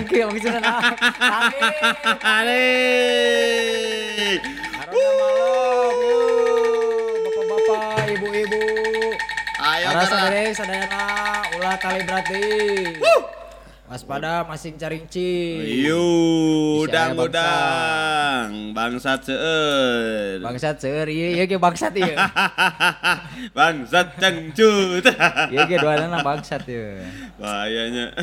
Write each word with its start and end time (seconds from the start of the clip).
Nah. 0.00 0.80
Adik. 2.40 4.40
Karena 4.72 5.04
malam, 5.20 5.96
yuk. 6.08 7.20
Bapak-bapak, 7.24 8.08
ibu-ibu. 8.16 8.62
Ayo 9.60 9.88
sadare, 10.08 10.44
sadayana, 10.56 11.04
ulah 11.56 11.76
tali 11.76 12.00
berarti. 12.08 12.44
Waspada 13.90 14.46
masing 14.46 14.78
caringci. 14.78 15.58
Yuk, 15.82 16.86
Bisa 16.86 17.10
udang 17.10 17.10
aya 17.10 17.26
udang, 17.26 18.48
bangsat 18.70 19.18
seueur. 19.26 20.38
Bangsat 20.46 20.78
seur 20.78 21.10
ieu 21.10 21.34
ieu 21.34 21.42
ge 21.42 21.58
bangsat 21.58 21.98
ieu. 21.98 22.14
bangsat 23.58 24.14
cengcut. 24.14 25.10
Ieu 25.50 25.62
ge 25.66 25.76
doana 25.82 26.22
bangsat 26.22 26.62
ieu. 26.70 27.02
Bahayanya. 27.34 28.14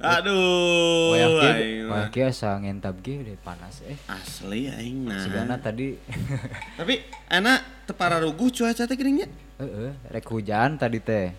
Aduh, 0.00 1.12
wayah 1.12 2.08
kieu 2.08 2.24
asa 2.24 2.56
ngentab 2.56 3.04
ge 3.04 3.20
udah 3.20 3.36
panas 3.44 3.84
eh. 3.84 4.00
asli 4.08 4.72
aing 4.72 5.04
nah. 5.04 5.20
Sigana 5.20 5.60
tadi 5.60 5.92
Tapi 6.80 7.04
enak 7.28 7.84
tepara 7.84 8.16
ruguh 8.16 8.48
cuaca 8.48 8.88
teh 8.88 8.96
geuning 8.96 9.20
nya. 9.20 9.28
heeh 9.60 9.92
rek 10.08 10.24
hujan 10.24 10.80
tadi 10.80 11.04
teh. 11.04 11.36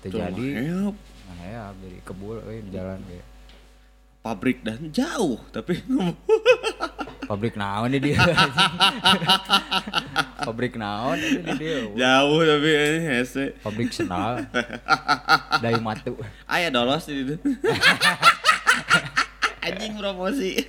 Terjadi. 0.00 0.46
Nah 1.30 1.46
ya 1.46 1.64
jadi 1.76 1.98
kebul 2.02 2.42
di 2.44 2.70
jalan 2.72 3.00
ge. 3.06 3.20
pabrik 4.20 4.60
dan 4.60 4.92
jauh 4.92 5.40
tapi 5.48 5.80
Pabrik 7.30 7.54
naon 7.54 7.94
di 7.94 8.02
dia. 8.02 8.18
Pabrik 10.50 10.74
naon 10.74 11.14
di 11.14 11.38
dia. 11.62 11.86
jauh 11.94 12.42
tapi 12.42 12.68
ini 12.74 13.00
hese. 13.06 13.54
Pabrik 13.62 13.94
senal. 13.94 14.50
Dari 15.62 15.78
matu. 15.78 16.18
Aya 16.50 16.74
dolos 16.74 17.06
di. 17.06 17.38
Anjing 19.62 19.94
promosi. 19.94 20.66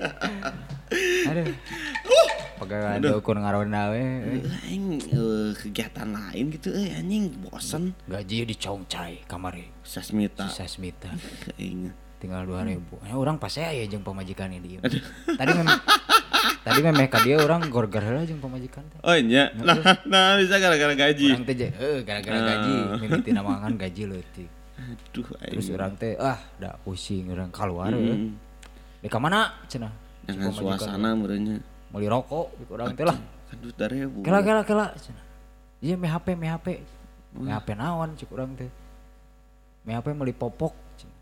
Aduh. 1.29 1.55
Pegawai 2.61 3.01
ada 3.01 3.09
ukur 3.17 3.41
ngarona 3.41 3.89
we. 3.89 4.03
euy. 4.03 4.41
Aing 4.69 4.85
eh, 5.01 5.49
kegiatan 5.57 6.13
lain 6.13 6.53
gitu 6.53 6.69
eh 6.77 6.93
anjing 6.93 7.33
bosen. 7.41 7.97
Gaji 8.05 8.45
dicongcai 8.45 9.25
kamari. 9.25 9.65
Sasmita. 9.81 10.45
Sisa 10.51 10.69
Smita. 10.69 11.09
Aing. 11.57 11.89
tinggal 12.21 12.45
dua 12.45 12.61
ribu. 12.61 13.01
Ya, 13.01 13.17
orang 13.17 13.41
pas 13.41 13.49
saya 13.49 13.73
ya 13.73 13.89
jeung 13.89 14.05
pemajikan 14.05 14.53
dia. 14.53 14.77
Tadi 15.25 15.51
memang 15.57 15.81
tadi 16.61 16.79
memang 16.85 17.09
ka 17.09 17.25
dia 17.25 17.41
orang 17.41 17.65
gorgar 17.73 18.05
heula 18.05 18.21
jeung 18.29 18.37
pemajikan 18.37 18.85
teh. 18.93 19.01
Oh 19.01 19.17
iya. 19.17 19.49
Nah, 19.57 19.81
nah 20.05 20.37
bisa 20.37 20.61
gara-gara 20.61 20.93
gaji. 20.93 21.33
Orang 21.33 21.49
teh 21.49 21.57
eh 21.57 22.05
gara-gara 22.05 22.39
gaji, 22.45 22.75
mimiti 23.01 23.33
namakan 23.33 23.73
gaji 23.73 24.03
leutik. 24.05 24.49
Aduh 24.77 25.27
aing. 25.41 25.57
Terus 25.57 25.67
orang 25.73 25.93
teh 25.97 26.13
ah 26.21 26.37
da 26.61 26.77
pusing 26.85 27.33
orang 27.33 27.49
keluar 27.49 27.89
hmm. 27.89 28.37
Di 29.01 29.09
ka 29.09 29.17
mana 29.17 29.65
cenah? 29.65 29.89
Dengan 30.25 30.51
suasana 30.53 31.17
merenya. 31.17 31.57
Meuli 31.91 32.07
rokok 32.07 32.55
di 32.55 32.63
orang 32.71 32.95
teh 32.95 33.05
lah. 33.05 33.17
Kan 33.51 33.57
duit 33.59 33.75
dari 33.75 34.05
bu. 34.07 34.23
Kela 34.23 34.39
kela 34.45 34.61
kela. 34.63 34.85
Iya 35.81 35.95
me 35.97 36.07
HP 36.07 36.37
me 36.37 36.47
HP. 36.47 36.67
Me 37.35 37.51
HP 37.51 37.67
naon 37.75 38.15
cik 38.15 38.31
urang 38.31 38.53
teh. 38.55 38.69
Me 39.83 39.97
HP 39.97 40.13
meuli 40.15 40.31
popok. 40.31 40.73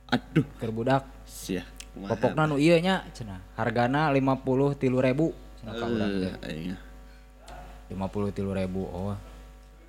Aduh. 0.09 0.45
Keur 0.57 0.73
budak. 0.73 1.05
Sia. 1.25 1.63
kumaha 1.93 2.15
Popokna 2.15 2.43
nu 2.45 2.55
ieu 2.61 2.77
nya 2.77 3.05
cenah. 3.11 3.41
Hargana 3.57 4.13
53.000 4.13 4.79
cenah 5.59 5.73
ka 5.73 5.85
urang 5.89 6.13
teh. 6.21 6.33
Eh, 6.45 6.49
aing. 6.49 6.77
53.000 7.89 8.45
oh. 8.77 9.17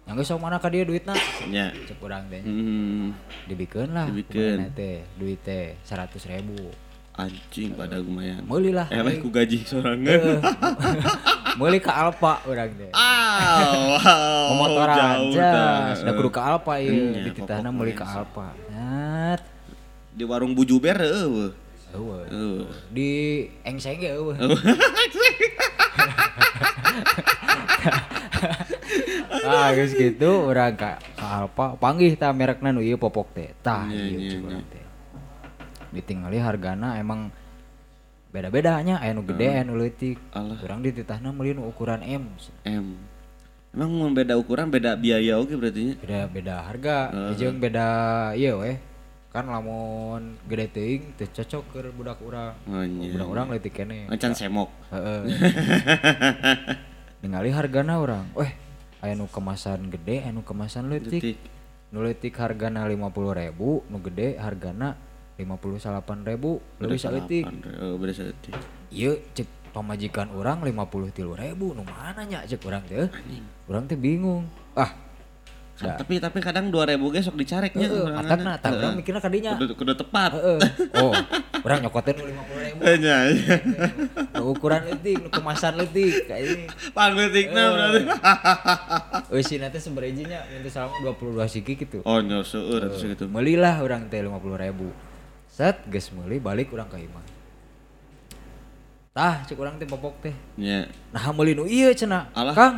Yang 0.09 0.26
sok 0.26 0.41
mana 0.43 0.59
ka 0.59 0.72
dieu 0.72 0.82
duitna? 0.82 1.15
Nya. 1.47 1.70
Cek 1.87 2.00
urang 2.00 2.25
teh. 2.32 2.43
Hmm. 2.43 3.12
Dibikeun 3.47 3.93
lah. 3.93 4.09
Teh 4.75 5.04
duit 5.20 5.38
teh 5.44 5.76
100.000. 5.84 6.90
Anjing 7.19 7.75
pada 7.75 7.98
lumayan. 7.98 8.41
Meuli 8.47 8.71
lah. 8.71 8.87
Eh, 8.88 9.03
ku 9.19 9.28
gaji 9.28 9.66
sorangan. 9.66 10.41
Meuli 11.59 11.82
ka 11.82 11.93
Alfa 11.93 12.38
urang 12.47 12.71
teh. 12.78 12.91
Ah, 12.94 13.98
wow. 13.98 14.78
Jauh 14.94 15.34
aja, 15.34 15.50
dah. 15.50 15.99
sudah 15.99 16.12
kudu 16.15 16.31
ke 16.31 16.41
Alfa 16.41 16.75
Nya, 16.78 16.87
ieu, 16.87 17.26
dititahna 17.26 17.69
popok 17.69 17.75
meuli 17.75 17.93
mah 17.93 17.99
ke 17.99 18.04
esa. 18.06 18.22
Alfa. 18.22 18.47
Nyat. 18.70 19.41
Di 20.15 20.25
warung 20.25 20.54
bujuber 20.54 20.97
eueuh. 21.03 21.53
Eueuh. 21.91 22.22
Eueuh. 22.31 22.66
Di 22.94 23.10
engseng 23.66 23.99
ge 23.99 24.15
eueuh. 24.15 24.37
Ah, 29.41 29.75
geus 29.75 29.99
gitu 29.99 30.47
urang 30.47 30.78
ka 30.78 31.00
ka 31.19 31.26
Alfa, 31.44 31.75
panggih 31.76 32.15
tah 32.15 32.31
merekna 32.31 32.70
nu 32.70 32.81
ieu 32.81 32.94
popok 32.94 33.34
teh. 33.34 33.50
Tah, 33.60 33.91
Nya, 33.91 33.99
ieu 33.99 34.47
urang 34.47 34.62
teh. 34.70 34.84
Ditingali 35.91 36.39
hargana 36.39 36.97
emang 36.99 37.34
beda-beda 38.31 38.78
nya, 38.87 39.03
aya 39.03 39.11
nu 39.11 39.27
gede, 39.27 39.47
aya 39.51 39.62
nu 39.67 39.75
leutik. 39.75 40.19
Alah. 40.31 40.55
Urang 40.62 40.87
dititahna 40.87 41.34
meuli 41.34 41.51
nu 41.51 41.67
ukuran 41.67 42.01
M. 42.06 42.31
M. 42.62 42.95
Emang 43.71 44.15
beda 44.15 44.34
ukuran, 44.34 44.71
beda 44.71 44.99
biaya 44.99 45.39
oke 45.39 45.55
berarti 45.55 45.83
nya. 45.83 45.95
beda 46.03 46.21
beda 46.27 46.55
harga 46.67 46.97
jeung 47.39 47.62
beda 47.62 47.87
ieu 48.34 48.59
weh 48.59 48.79
kan 49.31 49.47
lamun 49.47 50.34
gede 50.50 50.67
teuing 50.75 51.03
teu 51.15 51.31
cocok 51.31 51.65
ke 51.71 51.79
budak 51.95 52.19
urang 52.19 52.50
Oh 52.67 52.83
nya. 52.83 53.15
budak 53.15 53.29
urang 53.31 53.47
leutik 53.55 53.79
keneh 53.79 54.11
Macan 54.11 54.34
semok. 54.34 54.75
heeh 54.91 55.23
ningali 57.23 57.55
hargana 57.55 58.03
urang 58.03 58.27
weh 58.34 58.50
aya 58.99 59.15
nu 59.15 59.31
kemasan 59.31 59.87
gede 59.87 60.27
aya 60.27 60.34
nu 60.34 60.43
kemasan 60.43 60.91
leutik 60.91 61.39
nu 61.95 62.03
leutik 62.03 62.34
hargana 62.43 62.83
50.000 62.91 63.55
nu 63.87 63.97
gede 64.03 64.34
hargana 64.43 64.99
58.000 65.41 66.84
leuwih 66.84 67.01
saeutik 67.01 67.45
Oh, 67.81 67.97
beda 67.97 68.12
saeutik. 68.12 68.53
ieu 68.93 69.17
cek 69.33 69.49
pamajikan 69.71 70.28
orang 70.34 70.61
53.000 70.67 71.56
nu 71.56 71.83
mana 71.87 72.23
nya 72.27 72.45
cek 72.45 72.61
urang 72.67 72.83
teh 72.84 73.09
urang 73.71 73.87
teh 73.87 73.97
bingung 73.97 74.45
ah 74.75 75.11
Kan, 75.81 75.97
tapi 75.97 76.21
tapi 76.21 76.39
kadang 76.45 76.69
2000 76.69 77.00
ge 77.09 77.21
sok 77.25 77.41
dicareknya. 77.41 77.89
Heeh, 77.89 78.12
matakna 78.12 78.61
tah 78.61 78.69
urang 78.69 79.00
mikirna 79.00 79.17
ka 79.17 79.33
dinya. 79.33 79.56
Kudu, 79.56 79.73
kudu 79.73 79.97
tepat. 79.97 80.37
Heeh. 80.37 80.59
Oh, 81.00 81.17
urang 81.65 81.81
nyokotin 81.81 82.21
nu 82.21 82.25
50.000. 82.29 82.84
Eh, 82.84 82.97
nya. 83.00 83.17
Nu 84.37 84.53
ukuran 84.53 84.84
leutik, 84.84 85.17
nu 85.25 85.29
kemasan 85.33 85.81
leutik 85.81 86.29
kayak 86.29 86.45
ini. 86.45 86.65
Pangletikna 86.93 87.62
berarti. 87.73 88.00
Euy 89.33 89.41
si 89.41 89.56
teh 89.56 89.81
sebereji 89.81 90.29
nya 90.29 90.45
minta 90.53 90.69
salama 90.69 91.00
22 91.17 91.49
siki 91.49 91.81
gitu. 91.81 92.05
Oh, 92.05 92.21
nya 92.21 92.45
seueur 92.45 92.93
atuh 92.93 93.00
gitu. 93.00 93.25
Meuli 93.33 93.56
lah 93.56 93.81
urang 93.81 94.05
teh 94.12 94.21
50.000. 94.21 95.09
set 95.60 95.84
guys 95.93 96.09
meli 96.16 96.41
balik 96.41 96.72
kurang 96.72 96.88
Kaimah 96.88 97.21
tah 99.12 99.44
cek 99.44 99.53
kurang 99.53 99.76
teh 99.76 99.84
popok 99.84 100.16
teh 100.25 100.32
yeah. 100.56 100.88
nah 101.12 101.21
meli 101.37 101.53
nu 101.53 101.69
iya 101.69 101.93
cena 101.93 102.32
Alah. 102.32 102.56
Kang 102.56 102.75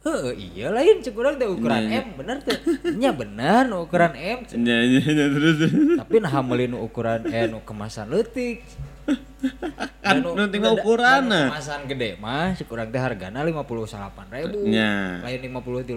Heeh, 0.00 0.32
iya 0.32 0.72
lain 0.72 1.04
cek 1.04 1.12
urang 1.12 1.36
teh 1.36 1.44
ukuran 1.44 1.84
Iya, 1.84 2.00
iya. 2.00 2.00
M 2.00 2.16
bener 2.16 2.36
teh. 2.40 2.56
Nya 2.96 3.12
bener 3.12 3.68
nu 3.68 3.84
ukuran 3.84 4.16
M. 4.16 4.38
Nya, 4.56 4.76
nya, 4.80 5.00
nya 5.04 5.26
terus. 5.28 5.56
tapi 6.00 6.16
nah 6.18 6.32
meuli 6.40 6.64
nu 6.64 6.80
ukuran 6.80 7.28
eh 7.28 7.44
nu 7.44 7.60
kemasan 7.60 8.08
leutik 8.08 8.64
Kan 10.04 10.24
nu 10.24 10.32
tinggal 10.48 10.76
ukuranna. 10.76 11.52
kemasan 11.52 11.84
gede 11.84 12.16
mah 12.16 12.56
cek 12.56 12.64
urang 12.66 12.88
teh 12.88 12.96
hargana 12.96 13.44
58.000 13.44 14.64
Nya. 14.64 15.20
lain 15.20 15.40
53.000 15.52 15.92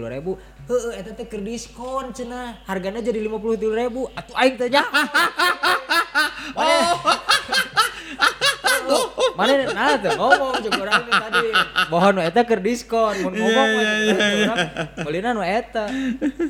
heueuh 0.68 0.92
eta 0.92 1.10
teh 1.12 1.24
keur 1.24 1.40
diskon 1.40 2.12
cenah 2.12 2.60
hargana 2.64 3.00
jadi 3.00 3.24
53.000 3.24 3.72
atuh 4.12 4.36
aing 4.36 4.54
teh 4.54 4.68
nya 4.68 4.84
oh 6.60 6.92
Mana 9.34 9.52
nah 9.68 9.94
tuh 9.96 10.12
ngomong 10.12 10.54
cek 10.56 10.72
urang 10.74 11.02
teh 11.02 11.12
tadi. 11.12 11.48
Mohon 11.86 12.14
eta 12.22 12.40
keur 12.42 12.60
diskon 12.60 13.14
ngomong 13.20 13.34
Iya, 13.40 13.50
mah 13.50 13.64
iya, 13.66 14.14
cek 14.14 14.34
urang 14.40 14.58
meulina 15.00 15.28
nu 15.30 15.42
eta. 15.42 15.84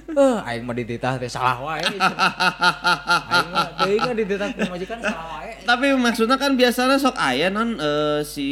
Eh 0.06 0.36
aing 0.44 0.62
mah 0.62 0.74
dititah 0.74 1.16
teh 1.16 1.26
salah 1.26 1.56
wae. 1.58 1.80
Aing 1.80 3.48
mah 3.48 3.66
teuing 3.78 4.02
dititah 4.16 4.48
ku 4.50 4.60
majikan 4.66 4.98
salah 4.98 5.26
wae. 5.38 5.52
Tapi 5.60 5.86
maksudnya 5.94 6.36
kan 6.36 6.52
biasanya 6.52 6.96
sok 6.96 7.16
aya 7.16 7.48
non 7.48 7.76
eh, 7.76 8.20
si 8.22 8.48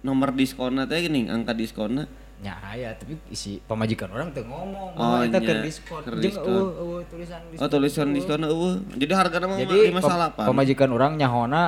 nomor 0.00 0.32
diskonnya 0.32 0.84
teh 0.84 0.98
gini, 1.00 1.26
angka 1.26 1.52
diskonnya. 1.52 2.08
nya 2.38 2.54
aya 2.62 2.94
tapi 2.94 3.18
isi 3.26 3.58
pemajikan 3.60 4.14
orang 4.14 4.30
teu 4.30 4.46
ngomong 4.46 4.94
Oh, 4.94 5.18
eta 5.18 5.42
keur 5.42 5.58
nya, 5.58 5.66
diskon 5.66 5.98
jeung 6.06 6.22
diskon. 6.22 6.54
eueuh 6.54 7.02
tulisan 7.04 7.42
diskon 7.44 7.58
Oh, 7.58 7.68
tulisan 7.68 8.06
diskonnya 8.14 8.46
eueuh. 8.46 8.78
Jadi 8.94 9.10
harganya 9.10 9.46
mah 9.50 9.58
jadi 9.58 9.78
pem- 9.90 9.98
58. 9.98 10.46
pemajikan 10.46 10.88
orang 10.88 11.12
nyahona 11.18 11.62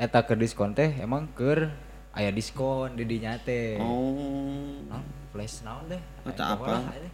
eta 0.00 0.24
keur 0.24 0.36
diskon 0.36 0.72
teh 0.72 0.96
emang 0.98 1.28
keur 1.30 1.68
aya 2.10 2.30
diskon 2.30 2.96
di 2.96 3.04
dinya 3.04 3.36
teh 3.38 3.76
Oh. 3.76 4.80
Naon? 4.88 5.04
flash 5.30 5.62
naon 5.62 5.86
deh 5.86 6.00
Eta 6.22 6.42
Aya 6.42 6.52
apa? 6.52 6.64
pokoknya 6.66 6.96
ini. 6.96 7.08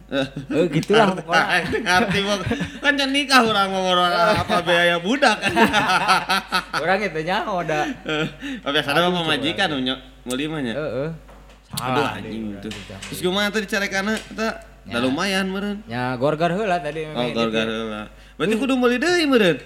eh 0.49 0.65
gitulah 0.69 1.07
pokoknya 1.13 1.57
Ngerti 1.77 2.19
mah. 2.19 2.37
Kan 2.81 2.93
can 2.95 3.09
nikah 3.11 3.41
urang 3.41 3.69
mah 3.69 3.81
urang 3.93 4.09
apa 4.09 4.55
biaya 4.59 4.97
budak. 4.97 5.37
orang 6.73 6.99
itu 6.99 7.19
nyaho 7.21 7.61
da 7.61 7.81
Oh, 8.63 8.71
biasanya 8.71 9.05
mah 9.05 9.21
pemajikan 9.21 9.67
nu 9.69 9.77
nya- 9.83 10.01
meuli 10.23 10.45
mah 10.45 10.59
nya. 10.59 10.73
heeh 10.73 11.09
Aduh 11.69 11.99
salah 11.99 12.15
anjing 12.15 12.43
deh, 12.49 12.59
tuh. 12.63 12.71
teh. 12.71 12.97
Terus 13.05 13.19
kumaha 13.21 13.51
teh 13.51 13.61
dicarekana 13.61 14.15
eta? 14.15 14.49
Da 14.81 14.97
lumayan 14.97 15.45
meureun. 15.45 15.83
nya 15.83 16.15
gorgar 16.15 16.49
heula 16.49 16.79
tadi 16.79 17.03
Oh, 17.05 17.27
gara-gara 17.27 17.69
lah. 17.85 18.05
Berarti 18.33 18.55
kudu 18.55 18.73
meuli 18.73 18.97
deui 18.97 19.23
meureun. 19.25 19.59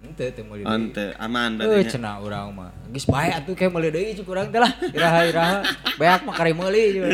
Henteu 0.00 0.32
teu 0.32 0.44
meuli 0.48 0.64
deui. 0.64 0.72
Ante 0.72 1.12
aman 1.20 1.60
Eh 1.60 1.68
berarti. 1.68 1.84
nya. 1.84 1.92
cenah 1.92 2.14
urang 2.24 2.56
mah. 2.56 2.72
Geus 2.88 3.04
bae 3.04 3.28
atuh 3.30 3.52
kayak 3.52 3.68
meuli 3.68 3.92
deui 3.92 4.16
cuk 4.16 4.32
urang 4.32 4.48
teh 4.48 4.56
lah. 4.56 4.72
Iraha-iraha. 4.96 5.60
Beak 6.00 6.20
mah 6.24 6.34
kari 6.34 6.52
meuli. 6.56 6.96
cuk. 6.96 7.04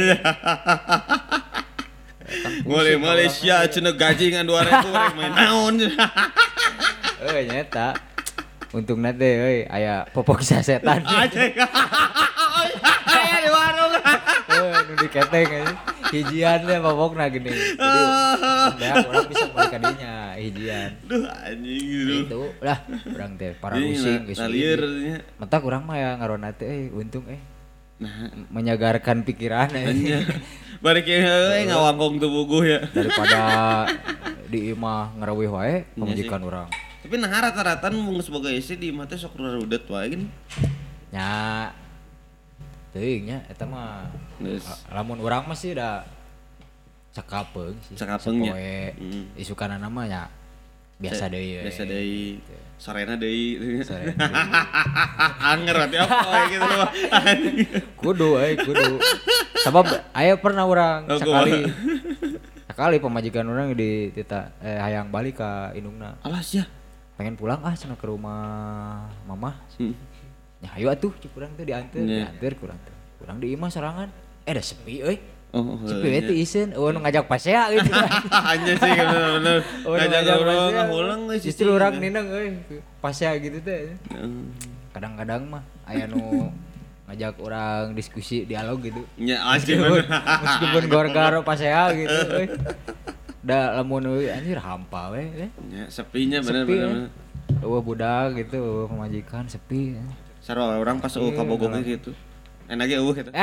Meuli 2.63 2.95
Malaysia 2.99 3.67
cenah 3.67 3.95
gaji 3.95 4.35
ngan 4.35 4.47
2000 4.47 4.87
rek 4.87 5.15
main 5.19 5.33
naon. 5.35 5.75
Eh 7.27 7.43
nyata. 7.51 7.99
Untungna 8.71 9.11
teh 9.11 9.35
euy 9.35 9.59
aya 9.67 10.07
popok 10.15 10.47
sasetan. 10.47 11.03
Aya 11.07 11.27
di 13.43 13.51
warung. 13.51 13.95
Eh 14.47 14.79
nu 14.87 14.95
diketeng 15.03 15.49
aja. 15.51 15.75
Hijian 16.11 16.59
teh 16.63 16.79
popokna 16.79 17.27
gini. 17.27 17.51
Jadi 17.51 18.01
beak 18.77 18.95
urang 19.07 19.27
bisa 19.27 19.47
ka 19.51 19.79
dinya 19.79 20.15
hijian. 20.35 20.91
Duh 21.05 21.25
anjing 21.27 21.83
gitu. 21.83 22.13
Itu 22.25 22.43
lah 22.61 22.79
urang 23.07 23.33
teh 23.35 23.53
para 23.59 23.75
Ini 23.77 23.87
pusing 23.91 24.15
na- 24.17 24.27
geus 24.27 24.39
nya. 24.97 25.17
Mentak 25.37 25.63
urang 25.63 25.83
mah 25.83 25.97
ya 25.97 26.11
ngarona 26.17 26.51
teh 26.53 26.67
eh 26.67 26.83
untung 26.91 27.27
eh 27.27 27.41
Nah, 27.97 28.29
menyegarkan 28.53 29.25
pikiran 29.25 29.73
eh. 29.73 29.89
kieu 31.01 31.17
euy 31.25 31.65
ngawangkong 31.65 32.21
teu 32.21 32.29
buguh 32.29 32.61
ya. 32.61 32.85
daripada 32.93 33.41
di 34.53 34.69
imah 34.77 35.17
ngerawih 35.17 35.49
wae 35.49 35.77
Iya 35.81 35.97
pemajikan 35.97 36.45
orang 36.45 36.69
Tapi 37.01 37.15
nah 37.17 37.33
rata-rata 37.33 37.89
mun 37.89 38.21
sebagai 38.21 38.53
istri 38.53 38.77
di 38.77 38.93
mata 38.93 39.17
sok 39.17 39.41
rudet 39.41 39.89
wae 39.89 40.13
gini. 40.13 40.29
nya 41.09 41.73
teuing 42.97 43.23
nya 43.27 43.39
eta 43.47 43.63
mah 43.63 44.09
lamun 44.89 45.21
urang 45.21 45.45
mah 45.45 45.53
sih 45.53 45.71
udah 45.71 46.01
cakapeung 47.13 47.77
sih 47.83 47.93
Cakapeung 47.95 48.41
nya. 48.41 48.53
Sapoe 48.53 48.97
Mm. 48.97 49.25
isukan 49.37 49.69
nama 49.71 50.03
nya 50.03 50.23
biasa 50.97 51.29
deui 51.29 51.53
we. 51.55 51.63
Biasa 51.63 51.83
deui. 51.85 52.25
Sorena 52.77 53.15
deui. 53.23 53.61
Anger 55.39 55.75
berarti 55.77 55.97
apa 55.99 56.29
gitu 56.49 56.65
loh. 56.67 56.89
Kudu 58.01 58.29
eh 58.39 58.57
kudu 58.57 58.97
sabab 59.59 59.85
aya 60.11 60.37
pernah 60.37 60.63
orang 60.63 61.05
Oh, 61.07 61.19
sekali 61.19 61.67
sekali 62.67 62.97
pemajikan 62.97 63.45
orang 63.45 63.73
di 63.73 64.09
tita 64.11 64.53
eh 64.59 64.77
hayang 64.77 65.09
balik 65.09 65.37
ke 65.37 65.51
indungna 65.75 66.15
Alas 66.23 66.53
ya. 66.53 66.65
pengen 67.17 67.33
pulang 67.33 67.59
ah 67.61 67.73
cenah 67.73 67.97
ke 67.97 68.05
rumah 68.05 68.45
mama 69.25 69.57
Hmm. 69.75 69.97
Ya 70.59 70.69
ayo 70.75 70.89
atuh 70.89 71.13
kurang 71.31 71.53
tuh 71.53 71.63
diantar, 71.63 72.01
Iya. 72.01 72.33
diantar 72.33 72.53
kurang 72.57 72.79
tuh. 72.81 72.95
Kurang 73.19 73.37
di 73.39 73.53
imah 73.53 73.69
sorangan. 73.69 74.09
Eh 74.43 74.51
ada 74.51 74.63
sepi 74.63 75.01
euy. 75.01 75.19
Oh, 75.55 75.79
Sepi 75.81 76.09
we 76.11 76.21
teh 76.21 76.37
iseun. 76.37 76.73
Oh 76.75 76.91
nu 76.91 77.01
ngajak 77.01 77.25
pasea 77.25 77.73
gitu. 77.73 77.89
Hanya 78.49 78.73
sih 78.73 78.93
bener-bener. 78.93 79.59
Oh, 79.87 79.95
Ngajak 79.95 80.23
ngahulang 80.27 81.21
we 81.29 81.35
sih. 81.39 81.49
Justru 81.49 81.71
urang 81.71 81.97
nineng 81.97 82.29
euy. 82.29 82.49
Pasea 82.99 83.37
gitu 83.37 83.61
teh. 83.61 83.97
Hmm. 84.11 84.53
Kadang-kadang 84.93 85.45
mah 85.47 85.63
aya 85.85 86.05
nu 86.05 86.51
ngajak 87.07 87.39
orang 87.39 87.95
diskusi 87.95 88.45
dialog 88.45 88.81
gitu. 88.83 89.01
Ya 89.17 89.45
Meskipun, 89.47 90.03
meskipun 90.09 90.83
gor-garo 90.93 91.41
pasea 91.41 91.89
gitu 91.95 92.17
euy. 92.33 92.49
Da 93.41 93.77
lamun 93.77 94.09
anjir 94.19 94.59
hampa 94.59 95.13
we. 95.15 95.49
Ya 95.69 95.85
sepinya 95.87 96.41
Sepi, 96.41 96.49
bener-bener. 96.49 97.09
Eueuh 97.63 97.81
budak 97.81 98.35
gitu, 98.37 98.91
pemajikan 98.91 99.47
sepi. 99.47 99.95
eh. 99.95 100.11
Sarua 100.47 100.79
orang 100.79 101.03
pas 101.03 101.11
eueuh 101.11 101.35
Iya, 101.35 101.43
kabogongnya 101.43 101.83
gitu. 101.83 102.15
Enak 102.71 102.87
ge 102.87 103.03
eueuh 103.03 103.19
gitu. 103.19 103.35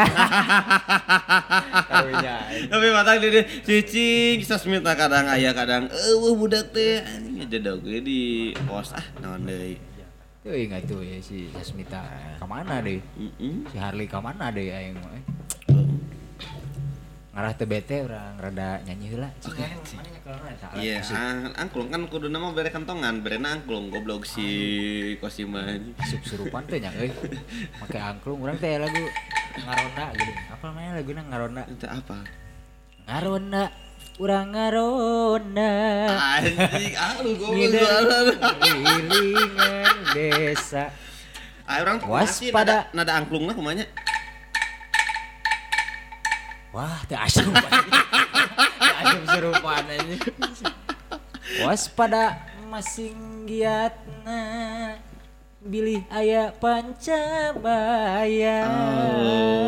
Tapi 2.72 2.88
matang 2.96 3.20
di 3.20 3.44
cicing 3.68 4.40
sasmita 4.40 4.96
kadang 4.96 5.28
aya 5.28 5.52
kadang 5.52 5.92
eueuh 5.92 6.32
budak 6.40 6.72
teh 6.72 7.04
anjing 7.04 7.44
jedog 7.52 7.84
ge 7.84 8.00
di 8.00 8.56
pos 8.64 8.96
ah 8.96 9.04
naon 9.20 9.44
deui. 9.44 9.76
Tuh 10.48 10.56
ingat 10.56 10.88
tuh 10.88 11.04
ya 11.04 11.20
si 11.20 11.52
Jasmita 11.52 12.04
ke 12.40 12.46
mana 12.48 12.80
deh? 12.80 13.04
Si 13.68 13.76
Harley 13.80 14.08
ke 14.08 14.20
mana 14.24 14.52
deh 14.52 14.72
aing 14.72 14.96
mah? 14.96 15.20
Ngarah 17.34 17.58
teu 17.58 17.66
bete 17.66 18.06
urang 18.06 18.38
rada 18.38 18.78
nyanyi 18.86 19.18
alat 19.18 19.34
Iya, 20.78 21.02
ang- 21.10 21.50
angklung 21.58 21.90
kan 21.90 22.06
kudu 22.06 22.30
nama 22.30 22.54
bere 22.54 22.70
kantongan, 22.70 23.26
bere 23.26 23.42
angklung 23.42 23.90
goblok 23.90 24.22
si 24.22 24.46
kosima 25.18 25.66
anjing. 25.66 25.98
Sup-surupan 25.98 26.62
teh 26.70 26.78
nya 26.78 26.94
euy. 26.94 27.10
Make 27.82 27.98
angklung 27.98 28.38
urang 28.38 28.62
teh 28.62 28.78
lagu 28.78 29.02
ngaronda 29.58 30.06
gitu. 30.14 30.32
Apa 30.48 30.64
namanya 30.70 30.92
laguna 30.94 31.22
ngaronda? 31.26 31.64
Itu 31.68 31.86
apa? 31.90 32.18
Ngaronda 33.10 33.64
urang 34.22 34.48
ngaronda. 34.54 35.74
Anjing, 36.38 36.94
ah 36.94 37.14
lu 37.18 37.32
goblok. 37.34 37.58
Ngideng 37.58 37.82
jualan. 37.82 38.26
Ilingan 38.62 39.96
desa. 40.14 40.86
Ah 41.66 41.82
orang 41.82 41.98
tuh 41.98 42.14
Waspada. 42.14 42.94
nada, 42.94 43.10
nada 43.10 43.12
angklungna 43.18 43.58
kumanya. 43.58 43.90
Wah, 46.74 47.06
teu 47.06 47.14
asup. 47.22 47.54
Teu 47.54 48.96
asup 49.06 49.22
surupan 49.30 49.86
aja. 49.86 50.18
Waspada 51.62 52.42
masing 52.66 53.46
giatna 53.46 54.42
bilih 55.62 56.02
aya 56.10 56.50
pancabaya 56.58 58.66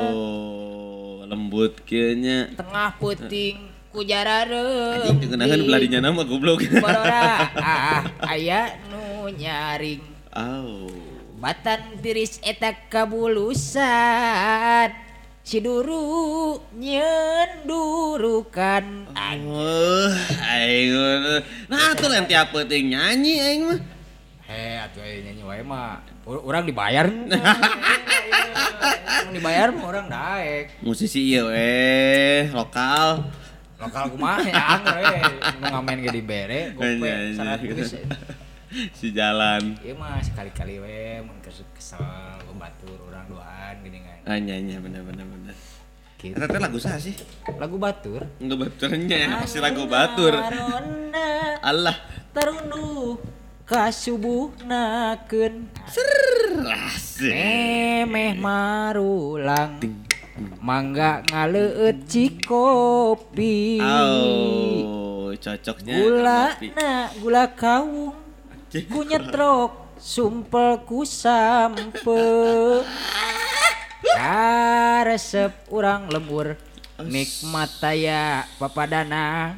Oh, 0.10 1.22
lembut 1.30 1.78
kieu 1.86 2.18
nya. 2.18 2.50
tengah 2.58 2.98
puting 2.98 3.70
kujarareup 3.94 5.14
Anjing 5.14 5.30
keundangan 5.30 5.62
beladinya 5.62 6.10
nama 6.10 6.26
goblok. 6.26 6.66
Borora 6.68 7.54
ah, 7.54 8.02
aya 8.26 8.82
nu 8.90 9.30
nyaring 9.30 10.02
Au. 10.34 10.90
batan 11.38 12.02
tiris 12.02 12.42
eta 12.42 12.74
kabulusan 12.90 14.90
Siduru 15.46 16.58
nyendurukan 16.74 18.26
Oh, 19.46 20.10
aing. 20.42 20.90
Nah, 21.70 21.94
tuh 21.94 22.10
yang 22.10 22.26
tiap 22.26 22.50
penting 22.50 22.90
nyanyi 22.90 23.38
aing 23.38 23.62
mah. 23.70 23.78
Heh, 24.50 24.82
atuh 24.82 25.06
aya 25.06 25.22
nyanyi 25.22 25.46
wae 25.46 25.62
mah. 25.62 26.02
Urang 26.26 26.66
dibayar. 26.66 27.06
Urang 29.22 29.34
dibayar 29.38 29.70
mah 29.70 29.86
urang 29.86 30.10
daek. 30.10 30.82
Musisi 30.82 31.22
ieu 31.30 31.46
we, 31.54 32.50
lokal. 32.50 33.30
Lokal 33.78 34.18
kumaha 34.18 34.42
ya 34.50 34.82
anger 34.82 34.98
we. 34.98 35.30
Nu 35.62 35.70
ngamen 35.70 35.98
ge 36.02 36.10
dibere, 36.10 36.74
gope 36.74 36.90
Anjing, 36.90 37.38
saratus. 37.38 37.94
si 38.98 39.14
jalan. 39.14 39.78
Ieu 39.86 39.94
mah 39.94 40.18
sekali-kali 40.26 40.82
we 40.82 41.22
mun 41.22 41.38
kesel 41.46 41.70
kesel 41.78 42.02
batur 42.58 42.98
urang 43.06 43.30
doaan 43.30 43.78
gini. 43.86 44.05
Ah, 44.26 44.42
nyanyi 44.42 44.82
bener 44.82 45.06
bener 45.06 45.22
bener. 45.22 45.54
Gitu. 46.18 46.34
Eta 46.34 46.50
teh 46.50 46.58
lagu 46.58 46.82
saha 46.82 46.98
sih? 46.98 47.14
Lagu 47.62 47.78
batur. 47.78 48.26
Enggak 48.42 48.66
baturnya 48.66 49.16
ya, 49.16 49.28
pasti 49.46 49.62
lagu 49.62 49.86
batur. 49.86 50.34
Allah. 51.62 51.94
tarunduh 52.36 53.16
kasubuhnakeun 53.64 55.72
Asik. 56.68 57.32
Emeh 57.32 58.36
marulang 58.36 59.80
Mangga 60.60 61.24
ngaleut 61.32 62.04
cikopi 62.12 63.80
Oh, 63.80 65.32
cocoknya 65.32 65.96
Gula 65.96 66.60
na 66.76 67.08
gula 67.24 67.48
kawung 67.56 68.20
Ku 68.68 69.08
nyetrok 69.08 69.96
sumpel 69.96 70.84
ku 70.84 71.08
sampe 71.08 72.20
Karesep 74.14 75.52
urang 75.74 76.06
lembur 76.14 76.54
Nikmat 76.96 77.84
taya 77.84 78.48
papadana. 78.56 79.52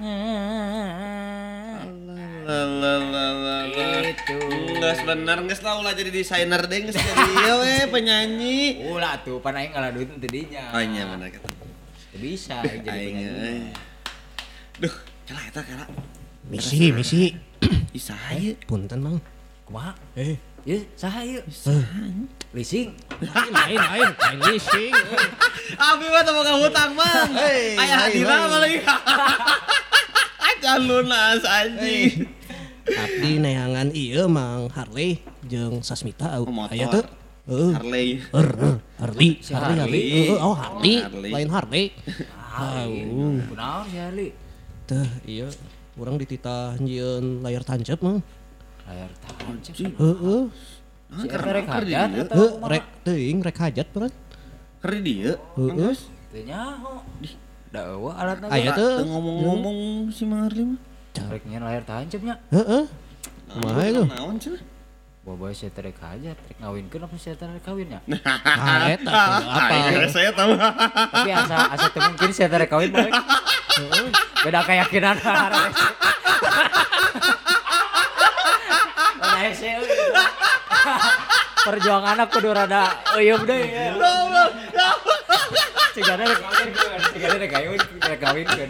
Itu 4.09 4.37
Enggak 4.73 5.05
bener, 5.05 5.37
enggak 5.45 5.61
tahu 5.61 5.85
lah 5.85 5.93
jadi 5.93 6.09
desainer 6.09 6.65
deh, 6.65 6.81
enggak 6.81 6.97
jadi 6.97 7.33
ya 7.45 7.53
we 7.61 7.75
penyanyi. 7.93 8.89
Ulah 8.89 9.21
tuh 9.21 9.37
pan 9.37 9.53
aing 9.53 9.69
ngaladuin 9.69 10.17
teu 10.17 10.25
dinya. 10.25 10.73
Oh 10.73 10.81
iya 10.81 11.05
bener 11.05 11.29
kata. 11.29 11.45
Teu 12.09 12.17
bisa 12.17 12.57
jadi 12.65 12.89
penyanyi. 12.89 13.21
euy. 13.29 13.57
Duh, 14.81 14.95
kala 15.29 15.41
eta 15.45 15.61
kala. 15.61 15.85
Misi, 16.49 16.89
misi. 16.89 17.37
Ih 17.93 18.01
saha 18.01 18.33
Punten, 18.65 18.97
Mang. 18.97 19.21
Kumaha? 19.69 19.93
Eh, 20.17 20.41
Ieu 20.67 20.83
saha 20.99 21.23
ieu? 21.23 21.39
Leasing. 22.51 22.91
lain, 23.23 23.51
lain, 23.55 23.79
lain, 23.79 24.37
misi. 24.51 24.91
Abi 25.79 26.05
mah 26.11 26.21
teu 26.27 26.35
boga 26.35 26.53
hutang, 26.59 26.91
Bang. 26.91 27.31
Hei, 27.39 27.79
Aya 27.79 27.95
hadira 28.03 28.51
lagi. 28.51 28.83
Acan 30.51 30.79
lunas 30.83 31.39
anjing. 31.47 32.27
Abdi 32.83 33.31
neangan 33.39 33.95
ieu 33.95 34.27
Mang 34.27 34.67
Harley 34.75 35.23
jeung 35.47 35.79
Sasmita. 35.79 36.35
Oh, 36.35 36.51
motor. 36.51 36.75
Aya 36.75 36.91
teu? 36.91 37.03
Heeh. 37.47 37.71
Harley. 37.79 38.07
Er, 38.35 38.47
er, 38.51 38.75
Harley, 38.99 39.29
Si 39.39 39.51
Harley, 39.55 39.75
Harley. 39.79 40.03
Harley. 40.03 40.35
Oh 40.35 40.51
Harley, 40.51 40.95
Oh, 40.99 41.03
Harley. 41.07 41.31
lain 41.31 41.47
Harley. 41.47 41.85
Ah, 42.43 42.83
Tahu. 42.83 42.99
Kunaon 43.55 43.83
si 43.87 43.95
Harli? 43.95 44.27
Teh, 44.83 45.09
iya. 45.23 45.47
Orang 45.95 46.19
dititah 46.19 46.75
nyieun 46.83 47.39
layar 47.39 47.63
tancap 47.63 48.03
mah. 48.03 48.19
Layar 48.87 49.11
Anjing. 49.47 49.93
Heeh. 49.93 50.41
Ah, 51.07 51.19
si 51.23 51.27
eta 51.27 51.49
rek 51.49 51.67
hajat 51.67 52.09
Heuh, 52.31 52.51
kumaha? 52.51 52.67
rek 52.71 52.85
teuing 53.03 53.39
rek 53.39 53.57
hajat 53.57 53.87
peuran. 53.91 54.11
Keur 54.83 54.91
di 54.95 55.01
dieu. 55.03 55.33
Heeh. 55.55 55.95
Teu 56.31 56.41
nyaho 56.43 57.03
da 57.67 57.79
eueuh 57.91 58.15
alatna 58.15 58.47
Aya 58.47 58.71
Teu 58.75 59.03
ngomong-ngomong 59.03 60.07
si 60.11 60.23
Mang 60.23 60.47
Arli 60.47 60.63
mah. 60.63 60.79
rek 61.17 61.43
nyen 61.43 61.63
layar 61.63 61.83
tancapnya 61.83 62.35
Heeh. 62.51 62.83
Kumaha 63.47 63.81
itu? 63.83 64.03
Naon 64.07 64.37
cenah? 64.37 64.63
boboy 65.27 65.51
si 65.51 65.67
eta 65.67 65.83
rek 65.83 65.99
hajat 65.99 66.39
rek 66.39 66.55
ngawinkeun 66.63 67.03
apa 67.03 67.15
si 67.19 67.27
eta 67.27 67.51
rek 67.51 67.59
kawinnya 67.59 67.99
Ah 68.47 68.87
eta 68.87 69.11
apa? 69.43 70.07
Saya 70.07 70.31
tahu. 70.31 70.55
tapi 70.55 71.29
asa 71.35 71.67
asa 71.75 71.87
teu 71.91 71.99
mungkin 71.99 72.31
si 72.31 72.47
eta 72.47 72.55
rek 72.55 72.71
kawin 72.71 72.95
beda 74.47 74.63
keyakinan 74.63 75.19
hese 79.45 79.69
perjuangan 81.67 82.17
aku 82.23 82.39
kudu 82.39 82.49
rada 82.55 82.95
euyeum 83.19 83.43
deui 83.43 83.67
ya. 83.69 83.93
Cigana 85.97 86.23
rek 86.29 86.39
kawin 86.39 86.69
cigana 87.13 87.35
rek 87.41 87.49
kawin, 87.51 87.81
rek 87.81 88.19
kawin 88.21 88.45
kan. 88.45 88.69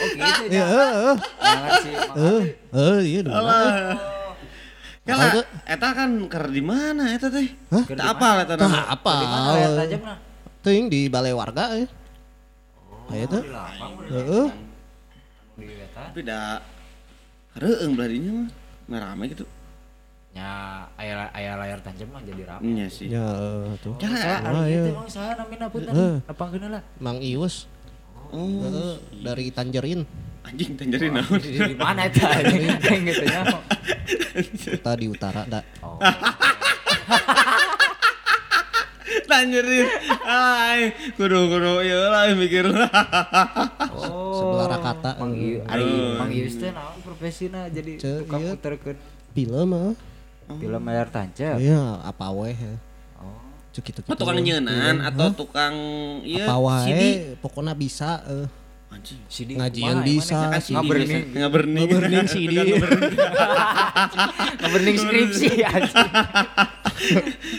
Oh 0.00 0.06
gitu 0.16 0.42
Ya 0.48 0.64
heeh. 0.64 1.14
Jangan 1.40 1.70
sih. 1.84 1.92
Heeh. 1.94 2.42
Heeh 2.72 2.98
iya 3.04 3.20
dong. 3.24 3.34
Kala 3.36 5.26
Tahu, 5.32 5.42
eta 5.66 5.88
kan 5.96 6.10
keur 6.30 6.44
di 6.52 6.62
mana 6.62 7.16
eta 7.16 7.32
teh? 7.32 7.48
Hah? 7.72 7.84
Teu 7.88 7.96
apal 7.98 8.36
eta 8.44 8.54
nama. 8.54 8.84
apa? 8.94 9.14
Di 9.16 9.26
mana 9.26 9.48
layar 9.56 9.72
tajamna? 9.80 10.14
Teuing 10.60 10.86
di 10.92 11.00
balai 11.08 11.32
warga 11.34 11.74
ya. 11.74 11.88
Lapang 13.10 13.92
udah 13.98 14.10
Heeh. 14.12 14.48
eta. 15.58 16.00
Tapi 16.10 16.20
da 16.24 16.62
reueung 17.58 17.92
belah 17.98 18.08
dinya 18.08 18.32
mah. 18.90 18.98
Ngarame 18.98 19.24
gitu. 19.30 19.46
nya 20.30 20.46
aya 20.94 21.26
aya 21.34 21.58
layar 21.58 21.82
tancap 21.82 22.06
mah 22.10 22.22
jadi 22.22 22.42
rapi. 22.46 22.62
Iya 22.62 22.86
sih. 22.86 23.06
Ya 23.10 23.22
eh, 23.22 23.74
tuh. 23.82 23.94
Saya 23.98 24.38
Ah, 24.42 24.50
ari 24.62 24.74
iya. 24.74 24.82
itu 24.82 24.90
emang 24.94 25.10
saya 25.10 25.34
namina 25.34 25.66
punten. 25.66 25.90
Heeh. 25.90 26.16
Apa 26.26 26.44
lah? 26.54 26.82
Mang 26.98 27.18
Ius 27.18 27.66
Oh, 28.30 28.46
Heeh, 28.62 28.94
dari 29.26 29.50
Tanjerin. 29.50 30.06
anjing 30.46 30.78
tanjerin 30.78 31.18
naon. 31.18 31.38
Di, 31.42 31.50
di 31.58 31.74
mana 31.74 32.06
itu? 32.06 32.22
Yang 32.22 33.02
gitu 33.10 33.24
nya. 33.26 33.42
Kita 34.78 34.92
di 34.94 35.06
utara 35.10 35.42
dak. 35.50 35.66
Oh. 35.82 35.98
tanjerin. 39.30 39.86
Ay, 40.26 40.80
kudu 41.14 41.38
kudu 41.46 41.86
ieu 41.86 42.02
lah 42.10 42.26
mikir. 42.34 42.66
Oh. 43.94 44.34
Sebelah 44.34 44.66
Rakata. 44.74 45.12
Mang 45.22 45.34
Ieu, 45.38 45.62
ari 45.70 45.86
Mang 46.18 46.32
Ieu 46.34 46.50
teh 46.50 46.74
naon 46.74 46.98
profesina 47.04 47.70
jadi 47.70 47.94
tukang 48.00 48.42
iya. 48.42 48.52
muterkeun 48.56 48.96
Film 49.30 49.70
ah. 49.76 49.94
film 50.58 50.82
layar 50.82 51.06
tancap. 51.06 51.62
Iya, 51.62 52.02
apa 52.02 52.26
weh 52.34 52.56
ya. 52.56 52.74
Oh. 53.22 53.38
Cuk 53.70 53.82
gitu 53.86 54.00
Oh, 54.10 54.16
tukang 54.18 54.42
nyeunan 54.42 54.98
atau 55.06 55.46
tukang 55.46 55.74
ieu 56.26 56.42
apa 56.42 56.82
CD. 56.82 56.98
wae 56.98 57.10
pokoknya 57.38 57.72
bisa 57.78 58.26
eh. 58.26 58.48
Anjing. 58.90 59.22
CD 59.30 59.54
Ngajian 59.54 60.02
kumaha, 60.02 60.10
bisa, 60.10 60.34
emang 60.34 60.50
Kan 60.50 60.62
Ngaberning. 60.74 61.22
Ngaberning. 61.30 61.86
Ngaberning 61.86 62.26
CD. 62.26 62.54
Ngaberning 64.60 64.96
skripsi 64.98 65.48
anjing. 65.62 66.10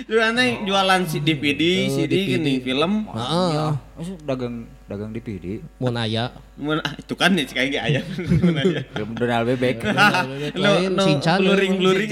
Jualan 0.06 0.34
teh 0.38 0.50
jualan 0.68 1.02
si 1.10 1.18
DVD, 1.20 1.90
CD 1.90 2.14
gini 2.38 2.62
film. 2.62 3.10
Heeh. 3.10 3.74
Maksud 3.98 4.18
dagang 4.26 4.66
dagang 4.86 5.14
DVD. 5.14 5.62
Mun 5.82 5.98
aya 5.98 6.34
Mun 6.58 6.78
ah, 6.82 6.94
itu 6.94 7.14
kan 7.18 7.34
nih 7.34 7.46
kayak 7.50 7.70
gak 7.74 7.84
aya. 7.90 8.02
Mun 8.46 8.58
aya. 8.58 8.82
Donald 8.94 9.46
Bebek. 9.50 9.82
lain 10.62 10.94
Shinchan 11.00 11.42
bluring 11.42 11.82
bluring. 11.82 12.12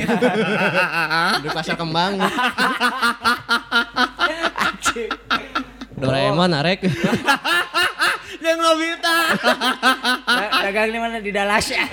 di 1.44 1.50
pasar 1.54 1.78
kembang. 1.78 2.18
Doraemon 6.00 6.56
arek. 6.56 6.88
Yang 8.40 8.58
Nobita. 8.64 9.18
Da- 10.24 10.52
dagang 10.66 10.90
di 10.90 11.00
mana 11.00 11.20
di 11.20 11.30
Dallas 11.30 11.68
ya? 11.70 11.84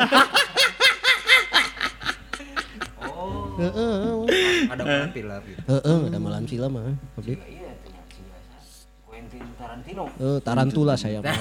Heeh. 3.56 4.68
ada 4.68 4.82
mana 4.84 5.08
film 5.12 5.40
gitu. 5.48 5.60
Heeh, 5.72 5.98
ada 6.12 6.18
malam 6.20 6.44
silam 6.44 6.70
mah. 6.76 6.92
Oke. 7.16 7.34
Iya, 7.34 7.70
biasa. 7.80 8.84
Quentin 9.08 9.42
Tarantino. 9.56 10.04
Eh, 10.20 10.38
tarantula 10.44 10.94
saya 10.94 11.18
dah, 11.24 11.32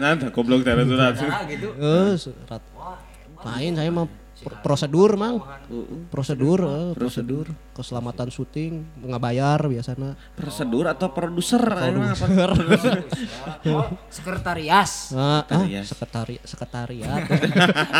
nanti 0.00 0.26
goblok. 0.32 0.64
Nah, 0.64 1.44
gitu. 1.44 1.68
Eh, 1.76 2.12
serat. 2.16 2.62
Wah, 2.72 2.96
Main 3.44 3.72
saya 3.78 3.90
mah 3.94 4.06
prosedur, 4.60 5.16
Mang. 5.16 5.40
Uh, 5.68 6.06
Prosedur, 6.08 6.58
eh, 6.64 6.92
prosedur 6.96 7.46
keselamatan 7.76 8.28
syuting, 8.32 8.82
ngabayar 9.04 9.60
biasanya. 9.68 10.18
Prosedur 10.34 10.90
atau 10.90 11.12
produser? 11.14 11.60
Apa? 11.62 12.18
oh, 13.70 13.86
sekretarias. 14.10 15.12
Nah, 15.14 15.44
ah, 15.46 15.62
Sekretariat. 15.62 15.84
sekretari 15.86 16.36
sekretariat. 16.42 17.22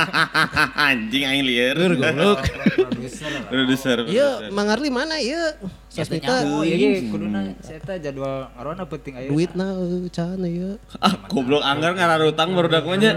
Anjing 0.91 1.25
aing 1.29 1.45
liar. 1.47 1.77
Goblok. 1.79 2.41
Produser. 2.75 3.33
Produser. 3.47 3.99
Iya, 4.11 4.51
Mang 4.51 4.69
Arli 4.73 4.91
mana 4.91 5.21
iya? 5.23 5.55
Sasmita 5.89 6.45
Oh 6.47 6.63
iya 6.63 6.77
iya, 6.77 7.01
kuduna 7.09 7.41
saya 7.65 7.81
jadwal 7.99 8.47
ngaruhna 8.55 8.85
penting 8.87 9.15
aya. 9.17 9.29
duitna 9.33 9.67
eh, 9.73 10.07
can 10.13 10.43
ieu. 10.45 10.77
Ah, 11.01 11.15
goblok 11.27 11.65
anggar 11.65 11.97
ngararutang 11.97 12.53
baru 12.53 12.69
dak 12.69 12.85
mah 12.85 12.97
nya. 13.01 13.13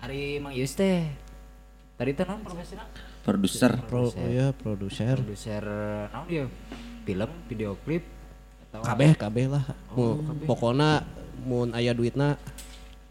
Ari 0.00 0.40
Mang 0.40 0.56
Yus 0.56 0.72
teh. 0.72 1.04
Tadi 2.00 2.16
teh 2.16 2.24
naon 2.24 2.40
profesina? 2.40 2.88
Produser. 3.20 3.76
Pro 3.84 4.08
iya 4.24 4.56
produser. 4.56 5.20
Produser 5.20 5.60
naon 6.08 6.24
dia? 6.32 6.48
Film, 7.04 7.28
video 7.44 7.76
klip 7.84 8.08
atau 8.72 8.80
Kabeh 8.80 9.12
kabeh 9.20 9.44
lah. 9.52 9.60
Mu, 9.92 10.16
pokona 10.48 11.04
mun 11.44 11.76
aya 11.76 11.92
duitna 11.92 12.40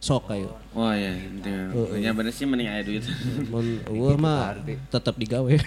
sok 0.02 0.34
kayu. 0.34 0.50
Wah 0.74 0.98
ya, 0.98 1.14
intinya. 1.14 1.70
Ya 2.02 2.18
bener 2.18 2.34
sih 2.34 2.50
mending 2.50 2.66
aya 2.66 2.82
duit. 2.82 3.06
Mun 3.54 3.78
eueuh 3.86 4.18
mah 4.18 4.58
tetep 4.90 5.14
digawe. 5.22 5.54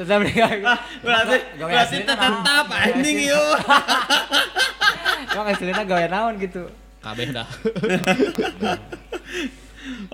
tetap 0.00 0.20
digawe. 0.32 0.56
Berarti 1.04 1.36
Gawe 1.60 1.68
berarti 1.68 1.92
aslinya 1.92 2.06
tetap 2.08 2.66
anjing 2.72 3.18
ieu. 3.28 3.46
Emang 5.28 5.46
aslinya 5.52 5.84
gawe 5.84 6.06
naon 6.08 6.40
gitu. 6.40 6.72
kabeh 7.04 7.36
dah. 7.36 7.48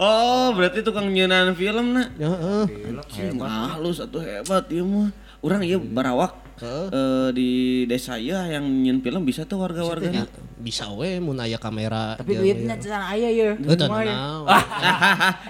Oh, 0.01 0.57
berarti 0.57 0.81
tukang 0.81 1.13
nyeunan 1.13 1.53
film 1.53 1.93
na. 1.93 2.09
Ya 2.17 2.33
heeh. 2.33 2.65
Film 3.13 3.45
Halus 3.45 4.01
atau 4.01 4.25
hebat 4.25 4.65
ieu 4.73 4.89
mah. 4.89 5.13
Urang 5.45 5.63
ieu 5.63 5.79
barawak 5.79 6.35
Heeh. 6.59 6.87
eh, 6.91 7.29
di 7.37 7.49
desa 7.87 8.17
ieu 8.19 8.35
yang 8.35 8.65
nyeun 8.65 9.05
film 9.05 9.23
bisa 9.29 9.45
tuh 9.45 9.61
warga-warga. 9.61 10.25
Bisa 10.59 10.91
we 10.91 11.23
mun 11.23 11.39
aya 11.39 11.55
kamera. 11.61 12.19
Tapi 12.19 12.35
jeung 12.35 12.43
duitnya 12.43 12.75
cenah 12.81 13.15
aya 13.15 13.29
ya. 13.31 13.49
Heuh 13.55 13.77
tenang. 13.79 14.43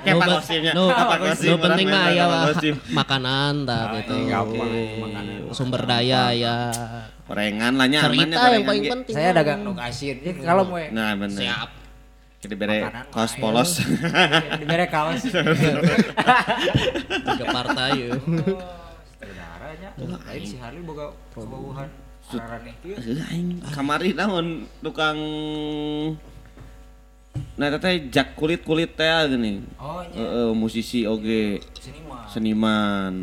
Kayak 0.04 0.16
Pak 0.20 0.28
nu 0.76 0.84
Kosim, 0.92 1.56
penting 1.56 1.86
orang 1.88 1.94
mah 1.94 2.02
aya 2.12 2.24
makanan 2.92 3.64
tah 3.64 3.82
gitu. 4.02 4.14
gampang, 4.28 4.70
Sumber 5.54 5.86
daya 5.86 6.34
ya. 6.34 6.56
Gorengan 7.24 7.72
lah 7.76 7.86
ya 7.88 8.02
Cerita 8.08 8.44
yang 8.52 8.66
paling 8.66 8.84
penting. 8.88 9.14
Saya 9.14 9.30
dagang 9.32 9.62
nu 9.64 9.72
kasir. 9.78 10.20
Jadi 10.20 10.42
kalau 10.42 10.66
mau 10.68 10.76
Nah, 10.76 11.14
bener. 11.16 11.38
Siap. 11.38 11.77
Jadi 12.38 12.54
bere 12.54 12.87
Makanan 12.87 13.07
kaos 13.11 13.33
polos. 13.35 13.71
dibere 14.62 14.87
kaos. 14.87 15.26
Tiga 17.26 17.45
partai 17.50 17.90
ya. 17.99 18.14
Saudaranya. 19.18 19.90
Lain 19.99 20.42
si 20.47 20.54
Harley 20.62 20.87
boga 20.87 21.11
kebauhan 21.35 21.90
aing 22.37 23.64
kamari 23.73 24.12
naon 24.12 24.68
tukang 24.85 25.16
Nah, 27.54 27.71
teh 27.78 28.11
jak 28.11 28.35
kulit-kulit 28.35 28.99
teh 28.99 29.07
gini. 29.30 29.62
Oh, 29.78 30.02
nya 30.02 30.18
Heeh, 30.18 30.50
musisi 30.54 31.07
oge, 31.07 31.62
sini 31.78 32.02
mah. 32.07 32.26
seniman. 32.26 33.14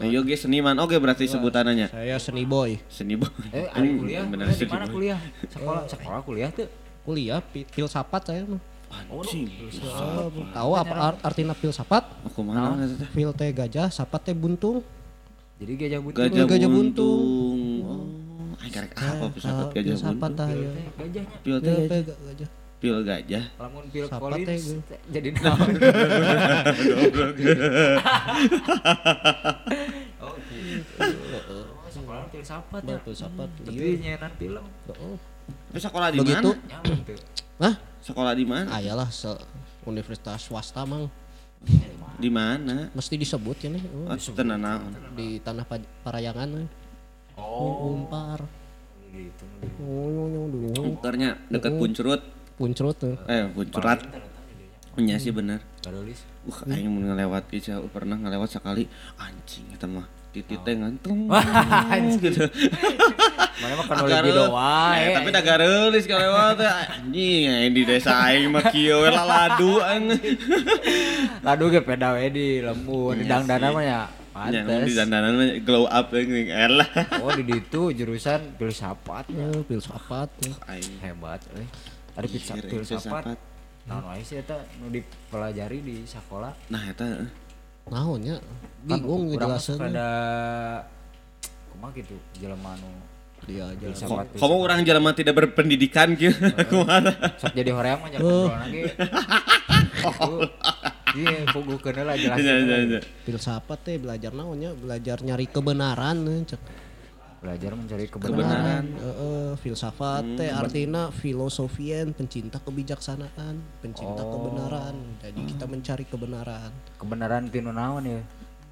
Nah, 0.00 0.08
yo 0.08 0.20
ge 0.20 0.36
seniman 0.36 0.76
oge 0.80 1.00
berarti 1.00 1.24
sebutananya. 1.24 1.88
Saya 1.88 2.20
seni 2.20 2.44
boy. 2.44 2.76
Seni 2.92 3.16
boy. 3.16 3.28
Eh, 3.56 3.68
kuliah. 3.72 4.24
Bener 4.28 4.52
boy. 4.52 4.68
kuliah? 4.88 5.20
Sekolah, 5.48 5.84
sekolah 5.88 6.20
kuliah 6.24 6.50
tuh. 6.52 6.68
Kuliah 7.04 7.40
filsafat 7.68 8.22
saya 8.24 8.42
mah. 8.44 8.60
Anjing. 8.88 9.50
Tahu 10.50 10.70
apa 10.72 10.94
ar- 10.94 11.20
artinya 11.22 11.52
filsafat? 11.52 12.06
Aku 12.24 12.40
mana 12.40 12.78
teh? 12.80 13.08
Fil 13.10 13.30
teh 13.30 13.50
gajah, 13.50 13.90
sapat 13.90 14.22
teh 14.22 14.32
buntung. 14.32 14.80
Jadi 15.56 15.72
gajah 15.76 16.00
buntung. 16.00 16.20
Gajah, 16.20 16.44
Gajah 16.46 16.68
buntung. 16.68 17.20
buntung. 17.82 18.08
Oh, 18.54 18.56
karek 18.64 18.92
apa 18.94 19.26
filsafat 19.30 19.60
Ah, 19.60 19.70
gajah 19.70 19.90
filsafat 19.90 20.14
buntung? 20.16 20.34
tah 20.34 20.48
ya. 20.48 20.70
Gajahnya. 20.94 21.22
Pil 21.42 21.56
Teh 21.56 21.74
teh 21.74 21.84
teh 21.84 22.00
ga- 22.02 22.20
gajah. 22.24 22.48
pil 22.80 22.96
gajah. 23.00 23.44
Lamun 23.56 23.84
gue. 23.88 24.04
teh 24.44 24.56
jadi 25.14 25.28
naon? 25.34 25.68
Oh, 30.20 30.34
gitu. 30.40 30.96
Oh, 31.02 31.64
sekolah 31.88 32.24
filsafat 32.30 32.82
ya. 32.82 32.98
Filsafat. 33.00 33.48
Tapi 33.60 33.86
nyenan 33.98 34.32
film. 34.36 34.64
Oh. 34.88 35.16
Tapi 35.74 35.82
sekolah 35.82 36.08
di 36.08 36.18
Begitu. 36.22 36.38
mana? 36.46 36.54
Tuh. 36.78 37.18
Hah? 37.58 37.74
Sekolah 37.98 38.30
di 38.30 38.46
mana? 38.46 38.70
Ayalah 38.70 39.10
se 39.10 39.26
universitas 39.82 40.38
swasta 40.40 40.86
mang 40.86 41.10
Di 42.14 42.30
mana? 42.30 42.86
mesti 42.94 43.18
disebut 43.18 43.58
ya 43.58 43.74
nih 43.74 43.82
oh, 43.90 44.06
Oh, 44.06 44.18
tenan 44.30 44.62
naon. 44.62 44.94
di 45.18 45.42
tanah 45.42 45.66
Pa- 45.66 45.82
Parayangan 46.06 46.46
eh. 46.56 46.68
oh 47.34 47.90
umpar 47.90 48.38
gitu 49.10 49.42
oh 49.82 50.94
Ukarnya 50.94 51.42
dekat 51.50 51.74
Puncurut. 51.74 52.22
puncrut 52.54 52.98
eh. 53.02 53.18
Eh, 53.26 53.44
Puncurat. 53.50 53.98
Punya 54.94 55.18
sih 55.18 55.34
bener. 55.34 55.58
Gadolis 55.82 56.22
Uh, 56.44 56.70
aing 56.70 56.86
mun 56.86 57.08
ngelewat 57.08 57.48
ieu 57.50 57.88
pernah 57.88 58.14
ngelewat 58.14 58.46
sekali 58.52 58.84
anjing 59.16 59.64
eta 59.72 59.88
mah 59.88 60.04
titit 60.34 60.58
teh 60.60 60.74
ngantong 60.74 61.30
gitu. 62.18 62.42
mana 63.54 63.72
mah 63.78 63.86
kan 63.86 63.96
video 64.20 64.44
Eh, 64.44 64.50
wae 64.50 65.04
tapi 65.14 65.28
da 65.30 65.40
gareulis 65.40 66.04
kalewat 66.04 66.58
teh 66.58 66.66
anjing 66.66 67.46
aing 67.46 67.72
di 67.72 67.82
desa 67.82 68.12
aing 68.26 68.50
mah 68.50 68.66
kieu 68.68 68.98
we 68.98 69.08
laladu 69.08 69.78
anjing. 69.78 70.34
Lalu 71.40 71.64
ge 71.74 71.80
peda 71.80 72.12
we 72.12 72.26
di 72.28 72.46
lembur, 72.58 73.14
di 73.14 73.24
dangdana 73.24 73.70
mah 73.70 73.84
ya 73.84 74.00
Nya 74.34 74.66
mun 74.66 74.82
di 74.82 74.90
pantes. 74.90 74.98
dandanan 74.98 75.32
mah 75.38 75.46
glow 75.62 75.86
up 75.86 76.10
anjing 76.10 76.50
elah. 76.50 76.90
Oh 77.22 77.30
di 77.30 77.46
ditu 77.46 77.94
jurusan 77.94 78.58
filsafat 78.58 79.30
Eh, 79.30 79.62
filsafat 79.64 80.26
eh. 80.42 80.54
Aing 80.66 80.98
hebat 80.98 81.38
euy. 81.54 81.62
Ada 82.18 82.26
filsafat 82.26 82.66
filsafat. 82.66 83.22
filsafat. 83.30 83.38
Naon 83.84 84.02
wae 84.10 84.20
sih 84.20 84.40
eta 84.40 84.58
nu 84.80 84.90
dipelajari 84.90 85.78
di 85.78 85.96
sekolah. 86.02 86.50
nah 86.66 86.82
eta 86.82 87.06
eh. 87.06 87.28
Naonnya 87.86 88.36
Kan 88.84 89.00
bingung 89.00 89.22
ngejelasin 89.28 89.76
Pada 89.76 90.08
kumaha 91.70 91.92
gitu 91.94 92.14
jelema 92.34 92.76
nu 92.76 92.90
dia 93.44 93.60
aja. 93.66 93.92
Komo 94.34 94.56
orang 94.58 94.80
jelema 94.82 95.12
tidak 95.12 95.36
berpendidikan 95.36 96.12
kieu 96.18 96.32
kumaha. 96.64 97.12
Sok 97.36 97.52
jadi 97.52 97.70
hoream 97.70 98.00
mah 98.00 98.08
jangan 98.08 98.24
Oh. 98.24 98.48
ngobrol 98.48 98.56
lagi. 98.58 98.80
Iya, 101.14 101.46
pugukeun 101.46 101.94
lah 102.00 102.16
Iya, 102.18 102.34
iya, 102.34 102.54
jelasin. 102.58 102.86
iya. 102.90 103.00
filsafat 103.22 103.78
teh 103.80 103.96
belajar 103.96 104.32
naonnya 104.32 104.74
belajar 104.74 105.22
nyari 105.22 105.46
kebenaran 105.46 106.16
eh, 106.26 106.42
cek 106.44 106.60
Belajar 107.44 107.76
mencari 107.76 108.08
Kebenaran. 108.08 108.40
kebenaran. 108.40 108.84
Heeh, 108.96 109.48
filsafat 109.54 110.24
teh 110.34 110.48
artinya 110.48 111.12
filosofien 111.12 112.10
pencinta 112.10 112.56
kebijaksanaan 112.58 113.60
pencinta 113.78 114.24
kebenaran 114.24 114.96
jadi 115.20 115.40
kita 115.44 115.64
mencari 115.64 116.04
kebenaran 116.04 116.72
Kebenaran 116.96 117.42
tinu 117.46 117.70
naon 117.70 118.08
ya? 118.08 118.20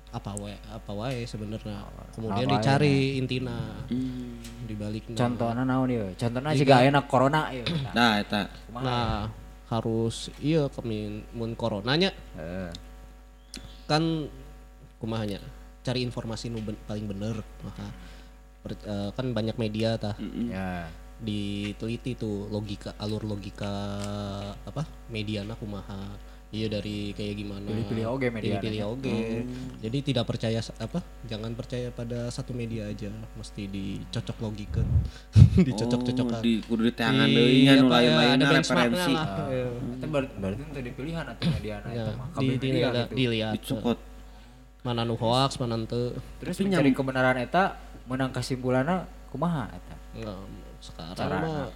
apa 0.09 0.29
wae 0.37 0.53
apa 0.69 0.93
wae 0.93 1.25
sebenarnya 1.25 1.89
kemudian 2.13 2.45
Apa 2.45 2.53
dicari 2.57 3.17
intina 3.17 3.81
Hmm. 3.89 4.37
di 4.65 4.73
baliknya 4.73 5.17
Contohnya 5.17 5.65
naon 5.65 5.89
ya? 5.89 6.05
Contohnya 6.15 6.53
siga 6.53 6.81
aya 6.81 7.01
corona 7.03 7.49
ya. 7.49 7.65
Nah, 7.97 8.21
eta 8.21 8.49
nah 8.71 9.29
harus 9.69 10.29
iya 10.39 10.69
kemin 10.69 11.25
mun 11.33 11.53
coronanya 11.53 12.13
Heeh. 12.35 12.69
kan 13.85 14.29
kumahanya 14.97 15.41
cari 15.81 16.01
informasi 16.01 16.47
nu 16.47 16.61
ben- 16.61 16.79
paling 16.85 17.05
bener 17.05 17.41
maka 17.61 17.89
per- 18.63 18.79
eh, 18.81 19.11
kan 19.11 19.27
banyak 19.29 19.57
media 19.57 19.95
tah 19.97 20.15
Ya. 20.49 20.87
diteliti 21.19 22.15
tuh 22.15 22.47
logika 22.49 22.95
alur 22.97 23.23
logika 23.23 23.71
apa 24.61 24.83
mediana 25.07 25.55
kumaha 25.55 26.19
iya 26.51 26.69
dari 26.69 27.11
kayak 27.11 27.35
gimana 27.35 27.65
Pilih-pilih 27.65 28.07
oge 28.09 28.27
mediana. 28.29 28.59
pilih-pilih 28.59 28.83
oge 28.85 29.19
jadi 29.81 29.99
tidak 30.03 30.25
percaya 30.27 30.59
apa 30.77 30.99
jangan 31.25 31.55
percaya 31.55 31.89
pada 31.91 32.29
satu 32.29 32.53
media 32.53 32.87
aja 32.87 33.09
mesti 33.33 33.65
dicocok 33.67 34.37
logikeun 34.39 34.85
dicocok-cocokkan 35.67 36.39
Oh, 36.39 36.45
di 36.45 36.61
kudu 36.61 36.83
di 36.83 36.93
tangan 36.93 37.25
Di- 37.25 37.35
deui 37.35 37.59
nya 37.63 37.73
nu 37.75 37.87
ya, 37.87 37.93
lain-lain 37.93 38.39
referensi. 38.53 39.13
lah. 39.13 39.27
Iya. 39.47 39.67
Itu 39.95 40.07
ber- 40.09 40.33
berarti 40.35 40.63
itu 40.67 40.81
dipilihan 40.83 41.25
atau 41.25 41.47
mediana 41.49 41.87
Ya, 41.89 42.03
itu 42.03 42.11
mah. 42.13 42.27
di, 42.29 42.37
di, 42.37 42.69
media 42.69 42.89
dilihat, 42.91 42.95
gitu. 43.55 43.75
dilihat 43.79 43.99
mana 44.83 45.01
nu 45.03 45.15
hoax 45.15 45.57
mana 45.57 45.79
teu 45.85 46.19
Terus 46.37 46.55
Tapi 46.55 46.67
mencari 46.67 46.91
kebenaran 46.91 47.37
eta 47.39 47.79
menang 48.05 48.31
kesimpulannya 48.31 49.05
kumaha 49.29 49.69
eta? 49.69 49.97
Nggak, 50.15 50.39
sekarang 50.81 51.17
Carana. 51.17 51.47
mah 51.47 51.69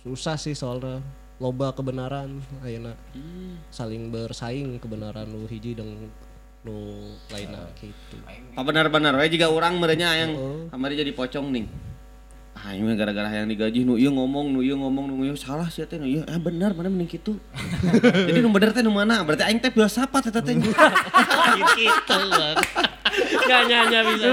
susah 0.00 0.36
sih 0.36 0.52
soalnya 0.52 1.00
loba 1.36 1.72
kebenaran 1.72 2.40
ayeuna 2.60 2.92
Hmm. 3.12 3.56
saling 3.68 4.08
bersaing 4.08 4.76
kebenaran 4.76 5.24
nu 5.24 5.44
hiji 5.44 5.72
dan 5.72 5.88
nu 6.60 6.76
lainnya 7.28 7.64
gitu 7.76 8.16
Ah 8.52 8.60
benar-benar 8.60 9.16
juga 9.28 9.48
orang 9.48 9.80
merenya 9.80 10.12
yang 10.14 10.30
Oh. 10.36 10.68
jadi 10.94 11.12
pocong 11.12 11.48
ning. 11.48 11.64
Ah 12.60 12.76
ini 12.76 12.84
mah 12.84 12.92
gara-gara 12.92 13.32
yang 13.32 13.48
digaji 13.48 13.88
nu 13.88 13.96
ieu 13.96 14.12
ngomong 14.12 14.52
nu 14.52 14.60
ieu 14.60 14.76
ngomong 14.76 15.08
nu 15.08 15.24
ieu 15.24 15.32
salah 15.32 15.64
sih 15.72 15.80
teh 15.88 15.96
nu 15.96 16.04
ieu. 16.04 16.20
Ah 16.28 16.36
benar 16.36 16.76
mana 16.76 16.92
mending 16.92 17.08
kitu. 17.08 17.40
jadi 18.28 18.38
nu 18.44 18.52
bener 18.52 18.70
teh 18.70 18.84
nu 18.84 18.92
mana? 18.92 19.24
Berarti 19.24 19.48
aing 19.48 19.64
teh 19.64 19.72
filsafat 19.72 20.28
eta 20.28 20.44
teh. 20.44 20.54
gitu 20.60 22.20
nggak 23.10 23.62
nyanya 23.66 24.00
bisa 24.06 24.28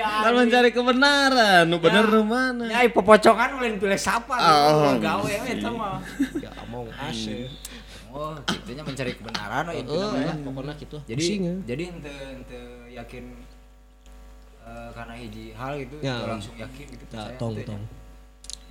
Kan 0.00 0.32
mencari 0.32 0.70
kebenaran, 0.72 1.68
nu 1.68 1.76
bener 1.76 2.08
nu 2.08 2.24
mana? 2.24 2.64
Ya 2.72 2.86
pepocongan 2.88 3.58
mulai 3.58 3.76
pilih 3.76 4.00
siapa 4.00 4.32
Oh. 4.40 4.96
gawe 4.96 5.20
we 5.20 5.34
eta 5.36 5.68
mah. 5.68 6.00
ya 6.40 6.48
omong 6.64 6.88
asih 7.04 7.50
Oh, 8.14 8.38
intinya 8.46 8.86
mencari 8.86 9.10
kebenaran 9.18 9.64
oh, 9.66 9.74
intinya 9.74 10.06
oh 10.06 10.14
mah 10.14 10.22
ya. 10.22 10.30
ya 10.30 10.34
pokoknya 10.46 10.74
gitu 10.78 10.96
Jadi 11.02 11.24
ya. 11.34 11.54
jadi 11.66 11.82
ente 11.90 12.14
ente 12.30 12.60
yakin 12.94 13.24
eh, 14.64 14.90
karena 14.96 15.14
hiji 15.14 15.44
hal 15.52 15.72
gitu 15.78 15.96
Ya. 16.00 16.16
langsung 16.24 16.56
yakin 16.56 16.86
gitu 16.88 17.04
ya, 17.12 17.28
percaya 17.28 17.36
tong 17.38 17.54
ente. 17.54 17.68
tong 17.68 17.82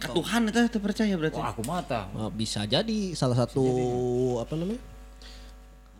Ka 0.04 0.12
Tuhan 0.12 0.42
eta 0.52 0.68
teh 0.68 0.82
percaya 0.84 1.14
berarti. 1.16 1.40
Wah, 1.40 1.56
aku 1.56 1.64
mah 1.64 1.80
tah. 1.88 2.12
Ah, 2.12 2.28
bisa 2.28 2.68
jadi 2.68 3.16
salah 3.16 3.40
satu 3.40 3.64
apa 4.44 4.52
namanya 4.60 4.82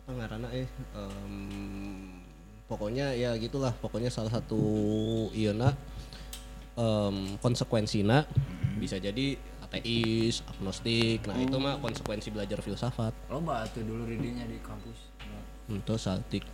apa 0.04 0.10
ngaranna 0.12 0.48
eh 0.52 0.68
em, 0.92 2.12
pokoknya 2.68 3.16
ya 3.16 3.32
gitulah 3.40 3.72
pokoknya 3.80 4.12
salah 4.12 4.28
satu 4.28 4.60
ieu 5.32 5.56
um, 6.76 7.16
konsekuensina 7.40 8.28
bisa 8.76 9.00
jadi 9.00 9.40
ateis 9.64 10.44
agnostik 10.44 11.24
nah 11.24 11.40
itu 11.40 11.56
mah 11.56 11.80
konsekuensi 11.80 12.28
belajar 12.28 12.60
filsafat 12.60 13.16
Loba 13.32 13.64
tuh 13.72 13.80
dulu 13.80 14.04
ridinya 14.04 14.44
di 14.44 14.60
kampus. 14.60 15.08
Nah, 15.24 15.40
itu 15.80 15.94
saltik 15.96 16.44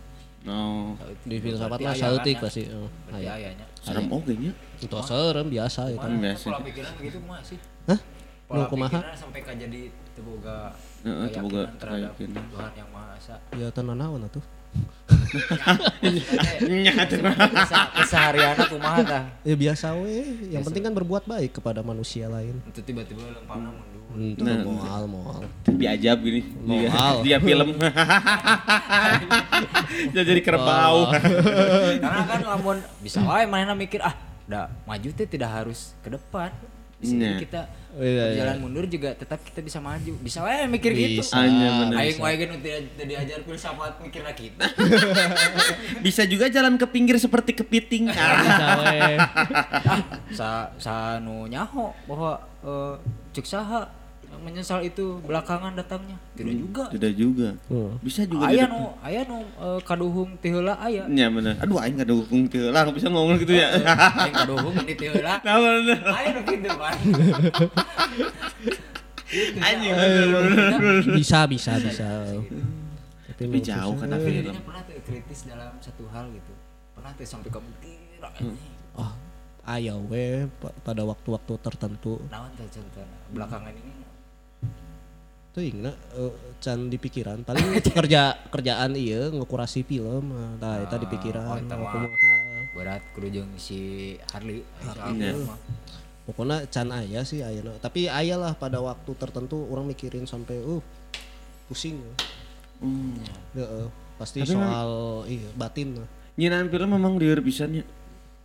No. 0.41 0.97
di 1.21 1.37
filsafat 1.37 1.77
mah 1.77 1.93
kan 1.93 2.17
ya? 2.17 2.33
pasti 2.35 2.61
eh, 2.63 2.73
Berarti 3.05 3.21
aya. 3.21 3.31
ayahnya. 3.37 3.65
Serem 3.77 4.09
oge 4.09 4.33
nya. 4.35 4.51
itu 4.75 4.97
serem 4.99 5.47
biasa 5.47 5.81
itu 5.87 6.01
Mana 6.01 6.17
biasa. 6.19 6.45
pola 6.47 6.59
pikiran 6.61 6.91
begitu 6.97 7.17
mah 7.21 7.41
sih? 7.41 7.57
hah 7.85 7.99
Pola 8.47 8.65
kumaha 8.65 8.97
pikiran 8.99 9.15
sampai 9.15 9.41
ka 9.41 9.53
jadi 9.53 9.81
teboga 10.11 10.73
Heeh, 11.01 11.27
teu 11.29 11.41
boga 11.41 11.61
keyakinan 11.73 11.77
terhadap. 11.77 12.13
Tuhan 12.51 12.73
yang 12.75 12.89
Maha 12.89 13.13
Esa. 13.15 13.35
ya 13.51 13.67
tenan 13.69 13.95
naon 13.95 14.21
atuh 14.23 14.43
Nya 16.63 16.93
Kesah- 17.03 17.91
Keseharianna 17.93 18.63
kumaha 18.65 18.99
tah? 19.03 19.23
ya 19.41 19.55
biasa 19.55 19.93
we 19.97 20.23
yang 20.47 20.63
penting 20.63 20.81
kan 20.81 20.93
berbuat 20.93 21.25
baik 21.25 21.57
kepada 21.57 21.81
manusia 21.81 22.27
lain 22.27 22.55
Itu 22.65 22.79
tiba-tiba 22.81 23.19
lempangna 23.31 23.67
mundur. 23.67 23.90
Itu 24.13 24.41
Nah. 24.41 24.61
moal 24.61 25.01
moal 25.05 25.41
Biajab 25.63 26.17
gini. 26.19 26.41
Dia, 26.61 26.89
Moal. 26.89 27.15
dia 27.23 27.37
film. 27.39 27.67
Dia 30.11 30.21
jadi 30.23 30.39
kerbau. 30.39 31.09
Karena 31.11 32.23
kan 32.23 32.39
lamun 32.43 32.77
bisa 32.99 33.19
wae 33.21 33.45
manehna 33.45 33.73
mikir 33.73 33.99
ah, 33.99 34.13
udah 34.45 34.67
maju 34.83 35.07
teh 35.11 35.25
tidak 35.25 35.49
harus 35.53 35.93
ke 35.99 36.07
depan. 36.09 36.49
Bisa 36.97 37.11
jadi 37.13 37.27
Nah. 37.27 37.39
kita 37.39 37.61
Iya, 37.91 38.07
iya. 38.07 38.23
berjalan 38.31 38.57
mundur 38.61 38.85
juga 38.87 39.09
tetap 39.11 39.41
kita 39.41 39.59
bisa 39.59 39.77
maju. 39.77 40.11
Bisa 40.17 40.37
wae 40.41 40.63
mikir 40.65 40.89
gitu. 40.93 41.19
Bisa. 41.19 41.33
Hanya 41.35 41.67
bener. 41.81 41.95
Aing 41.99 42.17
wae 42.17 42.33
kan 42.37 42.47
teu 42.55 42.77
teu 42.89 43.05
diajar 43.05 43.37
filsafat 43.41 43.91
mikirna 43.99 44.31
kita. 44.31 44.65
Bisa 46.05 46.21
juga 46.23 46.45
jalan 46.47 46.75
ke 46.75 46.85
pinggir 46.85 47.15
seperti 47.17 47.51
kepiting. 47.53 48.07
bisa 48.07 48.65
we 48.79 48.97
ah, 49.17 49.99
sa 50.31 50.47
sa 50.77 50.93
nu 51.17 51.45
nyaho 51.45 51.89
bahwa 52.05 52.31
eh, 52.61 52.93
cek 53.33 53.45
saha 53.45 53.81
menyesal 54.41 54.81
itu 54.81 55.21
belakangan 55.23 55.77
datangnya. 55.77 56.17
Tidak 56.33 56.55
juga. 56.57 56.83
Tidak 56.89 57.13
juga. 57.13 57.49
Hmm. 57.69 57.95
Bisa 58.01 58.25
juga. 58.25 58.49
Aya 58.49 58.65
di 58.65 58.67
depan. 58.67 58.73
nu 58.73 58.81
aya 59.05 59.21
nu 59.29 59.37
eh, 59.45 59.79
kaduhung 59.85 60.29
ti 60.41 60.47
heula 60.49 60.73
aya. 60.81 61.05
Ya 61.07 61.27
bener. 61.29 61.55
Aduh 61.61 61.77
aing 61.77 61.95
gak 62.01 62.09
dukung 62.09 62.49
teu 62.49 62.73
lah 62.73 62.89
bisa 62.89 63.07
ngomong 63.07 63.37
gitu 63.39 63.53
ya. 63.53 63.69
Aing 64.25 64.35
kaduhung 64.35 64.75
di 64.83 64.93
ti 64.97 65.05
heula. 65.07 65.37
Nah 65.45 65.55
bener. 65.61 65.99
Aya 66.01 66.29
nu 66.33 66.41
kitu 66.43 66.69
kan. 66.73 66.97
Anjing 69.61 69.93
bener. 69.95 70.71
bisa 71.15 71.39
bisa 71.47 71.71
bisa 71.79 72.07
Tapi 73.31 73.43
nu 73.47 73.57
jauh 73.63 73.95
kan 73.95 74.07
Tapi 74.11 74.21
tapi 74.21 74.29
dirinya 74.43 74.61
pernah 74.65 74.81
tuh 74.83 74.99
kritis 75.07 75.39
dalam 75.47 75.71
satu 75.79 76.03
hal 76.11 76.25
gitu. 76.35 76.53
Pernah 76.97 77.11
tuh 77.15 77.25
sampai 77.25 77.49
kamu 77.53 77.69
kira 77.79 78.29
oh 78.99 79.11
aya 79.61 79.93
we 80.09 80.49
pa- 80.57 80.73
pada 80.81 81.05
waktu-waktu 81.05 81.53
tertentu 81.61 82.17
teh 82.27 82.67
contohna? 82.69 83.17
Belakangan 83.31 83.73
ini 83.77 84.00
tuh 85.51 85.63
ingna 85.67 85.91
eh, 86.15 86.31
can 86.63 86.87
di 86.87 86.95
pikiran 86.95 87.43
paling 87.43 87.75
kerja 87.99 88.39
kerjaan 88.47 88.95
iya 88.95 89.27
ngekurasi 89.27 89.83
film 89.83 90.31
nah 90.59 90.79
eta 90.79 90.95
di 90.95 91.07
oh, 91.07 91.11
pikiran 91.11 91.59
kumaha. 91.67 92.07
berat 92.71 93.03
kudu 93.11 93.27
jeung 93.27 93.51
si 93.59 94.15
Harley. 94.31 94.63
Iya. 94.63 94.87
Harley 94.95 95.43
mah. 95.43 95.59
pokoknya 96.23 96.57
can 96.71 96.87
aya 96.95 97.19
sih 97.27 97.43
aya 97.43 97.59
tapi 97.83 98.07
aya 98.07 98.39
lah 98.39 98.55
pada 98.55 98.79
waktu 98.79 99.11
tertentu 99.19 99.67
orang 99.67 99.91
mikirin 99.91 100.23
sampai 100.23 100.59
uh 100.63 100.79
pusing 101.67 101.99
Hmm. 102.81 103.13
Heeh. 103.53 103.85
pasti 104.17 104.41
soal 104.41 105.21
iya 105.29 105.45
batin 105.53 106.01
lah 106.01 106.09
Nyinan 106.33 106.65
film 106.73 106.97
memang 106.97 107.21
lieur 107.21 107.37
pisannya. 107.45 107.85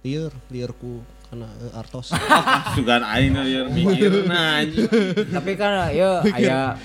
liar 0.04 0.28
liarku 0.52 1.00
karena 1.26 1.48
eh, 1.58 1.72
artos 1.74 2.14
Sugan 2.74 3.02
aing 3.02 3.34
lieur 3.34 3.66
mikir 3.68 4.24
nah 4.24 4.58
anjing. 4.58 4.86
Tapi 5.26 5.52
kan 5.54 5.90
ya 5.90 6.22
aya 6.36 6.78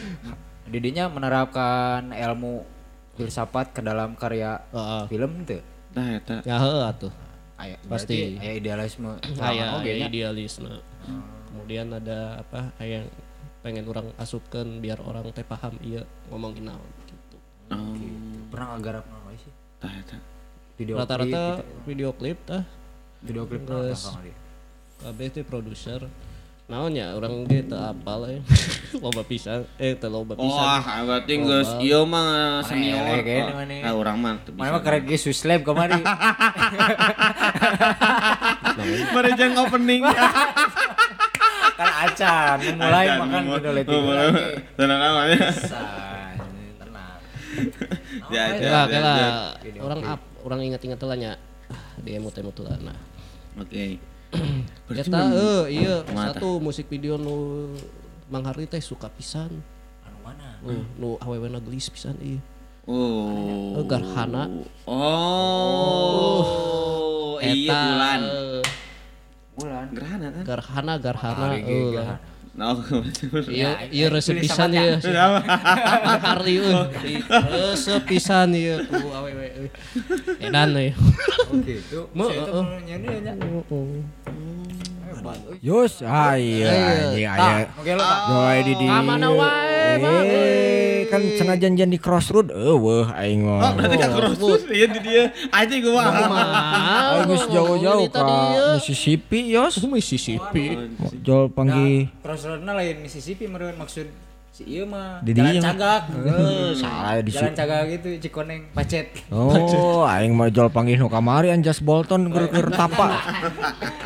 didinya 0.65 1.05
menerapkan 1.07 2.09
ilmu 2.09 2.63
filsafat 3.13 3.69
ke 3.69 3.81
dalam 3.81 4.15
karya 4.15 4.57
Heeh. 4.69 5.03
film 5.07 5.43
tuh. 5.43 5.61
Tah 5.91 6.07
eta. 6.09 6.35
ya 6.41 6.55
heeh 6.57 6.83
atuh 6.87 7.13
Aya 7.55 7.77
Pasti. 7.83 8.35
aya 8.35 8.55
idealisme. 8.55 9.11
aya 9.37 9.77
Oke, 9.77 9.85
aya 9.85 9.97
nya. 9.97 10.07
idealis 10.07 10.57
nah. 10.57 10.79
kemudian 11.45 11.91
ada 11.91 12.39
apa 12.39 12.71
yang 12.79 13.05
pengen 13.59 13.85
orang 13.85 14.09
asupkan 14.15 14.79
biar 14.79 14.97
orang 14.99 15.29
teh 15.29 15.43
paham 15.43 15.77
iya 15.79 16.01
ngomongin 16.27 16.65
naon 16.65 16.89
gitu 17.03 17.37
Oh, 17.69 17.93
Pernah 18.49 18.67
ngagarap 18.73 19.05
naon 19.05 19.35
sih? 19.37 19.53
tah 19.77 19.91
eta. 19.91 20.17
Video 20.73 20.95
klip 20.95 21.03
rata-rata 21.03 21.43
gitu. 21.53 21.63
video 21.85 22.09
klip 22.11 22.39
tah 22.41 22.63
video 23.21 23.45
klip 23.45 23.63
Terus. 23.65 24.09
kabeh 25.01 25.27
teh 25.33 25.41
produser 25.41 26.05
naon 26.69 26.95
ya 26.95 27.11
orang 27.17 27.43
ge 27.51 27.67
teu 27.67 27.75
apal 27.75 28.31
eh 28.31 28.39
loba 29.03 29.27
pisan 29.27 29.67
eh 29.75 29.91
teu 29.97 30.07
loba 30.07 30.39
Oh, 30.39 30.45
pisan 30.47 30.63
ah, 30.63 31.03
berarti 31.03 31.33
geus 31.35 31.67
ieu 31.83 32.07
mah 32.07 32.63
senior. 32.63 33.01
elek 33.19 33.27
ya, 33.27 33.43
mana? 33.51 33.75
Ah, 33.83 33.93
urang 33.97 34.17
mah 34.23 34.39
teu 34.39 34.55
Mana 34.55 34.71
bisa. 34.71 34.75
mah 34.77 34.81
keren 34.81 35.03
ge 35.03 35.17
kemari. 35.61 35.99
Mari 39.11 39.31
jeung 39.35 39.55
opening. 39.59 40.01
kan 41.81 41.89
acan 42.07 42.57
mulai 42.77 43.05
makan 43.19 43.41
udah 43.51 43.71
mau- 43.73 43.75
lagi. 43.75 43.97
Tenang 44.77 44.99
namanya. 45.01 45.39
Tenang. 46.77 47.19
Ya, 48.31 48.43
ya, 48.47 48.55
ya 48.55 48.63
ya, 48.63 48.81
kela 48.87 49.11
ya. 49.11 49.29
orang 49.83 50.01
up 50.07 50.21
orang 50.47 50.59
ingat-ingat 50.71 51.03
lah 51.03 51.17
nya 51.19 51.31
ah, 51.67 51.83
di 51.99 52.15
emut-emut 52.15 52.55
lah 52.63 52.79
nah 52.79 52.95
Oke. 53.59 53.99
Eta 54.91 55.19
eh 55.35 55.63
iya 55.83 56.03
satu 56.07 56.59
musik 56.63 56.87
video 56.87 57.19
nu 57.19 57.67
Mang 58.31 58.47
Hardi 58.47 58.63
teh 58.63 58.79
suka 58.79 59.11
pisan. 59.11 59.51
Anu 60.07 60.17
mana? 60.23 60.55
Uh, 60.63 60.83
nu 60.95 61.19
awewena 61.19 61.59
gelis 61.59 61.91
pisan 61.91 62.15
ieu. 62.23 62.39
Oh. 62.87 63.75
Eh, 63.77 63.83
Garhana. 63.85 64.47
Oh. 65.31 66.39
Iya 67.43 67.75
bulan. 67.75 68.21
eh, 68.23 68.61
Bulan. 69.51 69.87
Gerhana 69.91 70.27
kan? 70.31 70.43
Garhana 70.47 70.93
Garhana 70.97 71.45
ge 71.59 71.61
euy. 71.67 71.91
Garhana. 71.99 72.19
Nah, 72.59 72.75
Iya 73.47 73.79
Ya, 73.79 73.87
iya 73.87 74.05
resep 74.11 74.35
pisan. 74.43 74.75
Mang 74.75 76.19
Hardi 76.19 76.59
euy. 76.59 76.75
Resep 77.31 78.03
pisan 78.03 78.51
ieu 78.51 78.83
ku 78.91 79.07
awewe 79.07 79.47
euy. 79.55 79.69
Edan 80.43 80.75
euy. 80.75 80.91
Oke, 81.47 81.79
itu. 81.79 81.99
Mau, 82.11 82.27
Saya 82.27 82.43
Yus, 85.61 86.01
ah 86.01 86.33
iya 86.33 86.69
anjing 87.11 87.27
aya. 87.27 87.37
Tah, 87.37 87.59
oke 87.77 87.91
lo 87.93 88.03
tak. 88.03 88.19
Doa 88.25 88.51
di 88.61 88.73
di. 88.73 88.85
Kamana 88.89 89.27
wae, 89.29 89.85
Bang. 90.01 90.23
Eh, 90.25 90.97
kan 91.07 91.21
cenah 91.21 91.57
janjian 91.57 91.89
di 91.91 91.99
crossroad 92.01 92.49
eueuh 92.49 93.11
aing 93.13 93.45
Oh, 93.45 93.61
mah. 93.61 93.71
berarti 93.77 93.95
kan 93.99 94.09
crossroad 94.15 94.61
iya 94.71 94.85
di 94.89 94.99
dia. 95.03 95.23
Aja 95.51 95.75
gua 95.79 95.93
paham. 96.09 96.31
Aing 96.33 97.27
geus 97.29 97.45
jauh-jauh 97.47 98.07
ka 98.09 98.21
Mississippi, 98.75 99.53
Yos. 99.53 99.77
Mississippi. 99.85 100.65
Jol 101.21 101.51
panggih 101.51 102.09
Crossroadna 102.25 102.73
lain 102.73 103.03
Mississippi 103.05 103.45
meureun 103.45 103.77
maksud 103.77 104.07
si 104.51 104.67
ieu 104.67 104.83
mah 104.83 105.23
Di 105.23 105.31
jalan 105.31 105.63
cagak. 105.63 106.11
Salah 106.83 107.23
di 107.23 107.31
Jalan 107.31 107.55
cagak 107.55 107.81
gitu 107.87 108.09
Cikoneng 108.27 108.67
pacet. 108.75 109.07
Oh, 109.31 110.03
aing 110.03 110.35
mah 110.35 110.51
jol 110.51 110.67
panggih 110.67 110.99
nu 110.99 111.07
kamari 111.07 111.49
Anjas 111.55 111.79
Bolton 111.79 112.27
keur 112.27 112.67
tapa. 112.69 113.23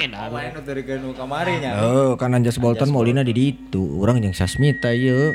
Main 0.05 0.53
nu 0.53 0.62
turikeun 0.62 1.01
nu 1.01 1.10
kamari 1.17 1.58
nya. 1.58 1.81
Oh, 1.81 2.13
kan 2.13 2.38
Anjas 2.38 2.62
Bolton 2.62 2.93
maulina 2.93 3.25
di 3.25 3.34
ditu. 3.34 3.81
Urang 3.97 4.21
jeung 4.21 4.38
Sasmita 4.38 4.93
ieu. 4.93 5.34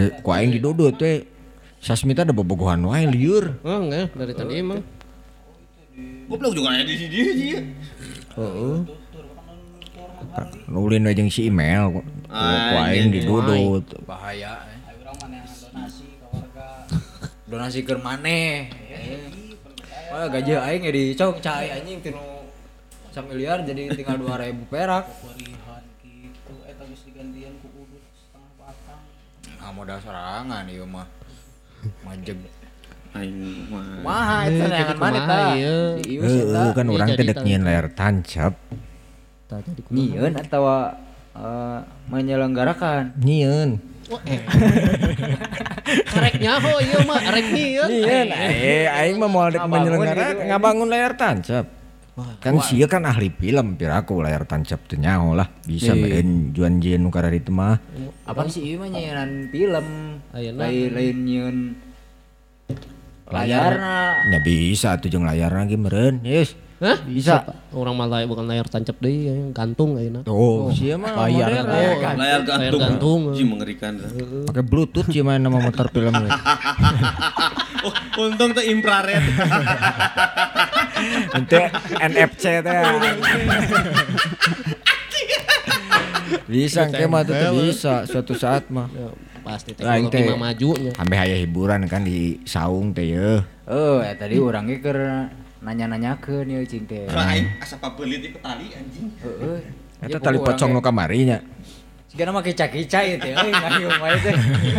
Eh, 0.00 0.10
Ku 0.24 0.32
aing 0.32 0.48
di 0.48 0.58
dodot 0.58 0.96
we. 0.96 1.28
Sasmita 1.78 2.26
ada 2.26 2.34
bobogohan 2.34 2.82
wae 2.82 3.06
lieur. 3.06 3.62
Oh 3.62 3.86
enggak 3.86 4.10
dari 4.16 4.34
tadi 4.34 4.58
emang. 4.58 4.82
Goblok 6.26 6.52
juga 6.56 6.74
aya 6.74 6.82
di 6.82 6.94
sini. 6.98 7.20
Heeh. 8.34 8.76
Nulin 10.66 11.06
jeung 11.14 11.30
si 11.30 11.46
email. 11.46 12.02
Ku 12.28 12.34
aing 12.78 13.08
di 13.08 13.20
dodot. 13.24 13.84
Bahaya. 14.04 14.52
eh. 14.64 14.76
Donasi 17.48 17.80
ke 17.80 17.96
maneh. 17.96 18.68
Wah, 20.08 20.28
gaji 20.28 20.52
aing 20.54 20.82
ya 20.84 20.92
dicong 20.92 21.40
cai 21.40 21.72
anjing 21.72 22.00
tinu 22.00 22.20
miliar 23.18 23.66
jadi 23.66 23.90
tinggal 23.90 24.14
2000 24.14 24.70
perak. 24.70 25.04
Ah, 29.58 29.74
modal 29.74 29.98
sorangan 29.98 30.64
ieu 30.70 30.86
mah. 30.86 31.08
Manjeg. 32.06 32.38
Aing 33.10 33.66
mah. 33.66 33.84
Maha 34.04 34.36
eta 34.46 34.64
Eh, 34.64 34.80
gitu 34.86 35.00
maneh 35.00 35.20
kumaha, 35.20 35.34
tah. 35.34 35.50
ieu. 35.56 35.78
Eta. 35.98 36.26
Heeh, 36.54 36.70
kan 36.72 36.86
Iya, 36.86 36.94
urang 36.94 37.08
teh 37.10 37.24
dek 37.26 37.38
layar 37.66 37.86
tancap. 37.90 38.54
Tah 39.48 39.58
jadi 39.64 39.80
Nyieun 39.90 40.34
atau 40.36 40.62
eh, 41.38 41.78
menyelenggarakan. 42.10 43.14
Nyieun. 43.22 43.78
Kareknya 46.08 46.56
ho 46.64 46.72
ieu 46.80 47.00
mah 47.04 47.20
arek 47.28 47.46
nyieun. 47.52 47.88
Nyieun. 47.88 48.28
Eh, 48.32 48.86
aing 48.88 49.16
mah 49.20 49.30
moal 49.30 49.48
dek 49.52 49.60
Ngabangun 49.60 49.76
menyelenggara 49.76 50.26
gitu, 50.32 50.42
ngabangun 50.48 50.88
layar 50.88 51.12
tancap. 51.14 51.66
Kan 52.42 52.58
sia 52.66 52.90
kan 52.90 53.06
ahli 53.06 53.30
film 53.30 53.78
piraku 53.78 54.18
layar 54.18 54.42
tancap 54.42 54.90
teh 54.90 54.98
nyaho 54.98 55.38
lah 55.38 55.46
bisa 55.62 55.94
meureun 55.94 56.50
juan 56.50 56.82
jieun 56.82 57.06
nu 57.06 57.14
karari 57.14 57.38
teh 57.38 57.54
mah. 57.54 57.78
Apa 58.26 58.50
sih 58.50 58.74
ieu 58.74 58.82
mah 58.82 58.90
nyieun 58.90 59.54
film? 59.54 59.86
Lain 60.34 60.54
lain 60.58 61.16
nyieun 61.22 61.56
layarna. 63.30 64.26
Ya 64.34 64.38
bisa 64.42 64.98
tuh 64.98 65.12
jeung 65.12 65.22
layarna 65.22 65.70
ge 65.70 65.78
meureun. 65.78 66.18
Yes. 66.26 66.58
Hah? 66.78 66.94
Bisa. 67.02 67.42
Orang 67.74 67.98
mah 67.98 68.06
layar 68.06 68.30
bukan 68.30 68.46
layar 68.46 68.62
tancap 68.70 69.02
deui 69.02 69.26
yang 69.26 69.50
gantung 69.50 69.98
ayeuna. 69.98 70.22
Oh, 70.30 70.70
sia 70.70 70.94
mah 70.94 71.26
Layar. 71.26 71.50
modern. 71.50 71.66
Layar. 71.66 71.98
Layar 71.98 72.14
Layar 72.14 72.46
gantung. 72.46 72.78
gantung. 72.78 73.34
Ji 73.34 73.42
mengerikan. 73.42 73.98
Pakai 74.46 74.62
bluetooth 74.62 75.10
sih 75.10 75.26
main 75.26 75.42
nama 75.42 75.58
motor 75.58 75.90
film 75.90 76.14
ge. 76.14 76.30
Oh, 77.78 77.94
untung 78.26 78.50
tuh 78.50 78.66
infrared. 78.66 79.22
Ente 81.38 81.70
NFC 81.94 82.58
teh. 82.58 82.74
bisa 86.50 86.90
engke 86.90 87.06
mah 87.06 87.22
tuh 87.22 87.38
bisa 87.62 88.02
suatu 88.02 88.34
saat 88.34 88.66
mah. 88.66 88.90
Ya, 88.90 89.14
pasti 89.46 89.78
teknologi 89.78 90.26
mah 90.26 90.50
majunya. 90.50 90.90
Sampai 90.90 91.22
aya 91.22 91.38
hiburan 91.38 91.86
kan 91.86 92.02
di 92.02 92.42
saung 92.42 92.90
teh 92.90 93.14
ye. 93.14 93.46
Oh, 93.70 94.02
ya 94.02 94.10
tadi 94.18 94.42
orang 94.42 94.74
ge 94.74 94.82
keur 95.58 95.66
nanya-nanyakeun 95.66 96.46
ieu 96.54 96.62
cing 96.66 96.86
teh. 96.86 97.10
Aing 97.10 97.58
asa 97.58 97.76
pabelit 97.82 98.22
di 98.22 98.30
petali 98.30 98.70
anjing. 98.70 99.10
Heeh. 99.22 99.60
Eta 100.06 100.18
tali 100.22 100.38
pocong 100.38 100.70
nu 100.70 100.80
kamari 100.80 101.26
nya. 101.26 101.42
Sigana 102.08 102.30
mah 102.32 102.42
kica-kica 102.46 103.02
ieu 103.02 103.18
teh. 103.18 103.34
Euy 103.34 103.50
ngahiung 103.50 103.98
wae 103.98 104.16
teh. 104.22 104.34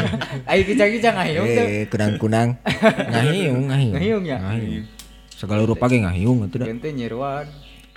Ai 0.49 0.63
kica-kica 0.63 1.09
ngahiung 1.19 1.47
teh. 1.47 1.65
Eh, 1.67 1.83
kunang-kunang. 1.91 2.55
Ngahiung, 3.11 3.67
ngahiung. 3.67 3.95
Ngahiung 3.95 4.23
ya? 4.23 4.37
Ngahiung. 4.39 4.85
Segala 5.35 5.61
rupa 5.67 5.87
ge 5.91 5.99
ngahiung 5.99 6.47
atuh 6.47 6.57
da. 6.63 6.65
Gente 6.67 6.89
nyeruan. 6.95 7.45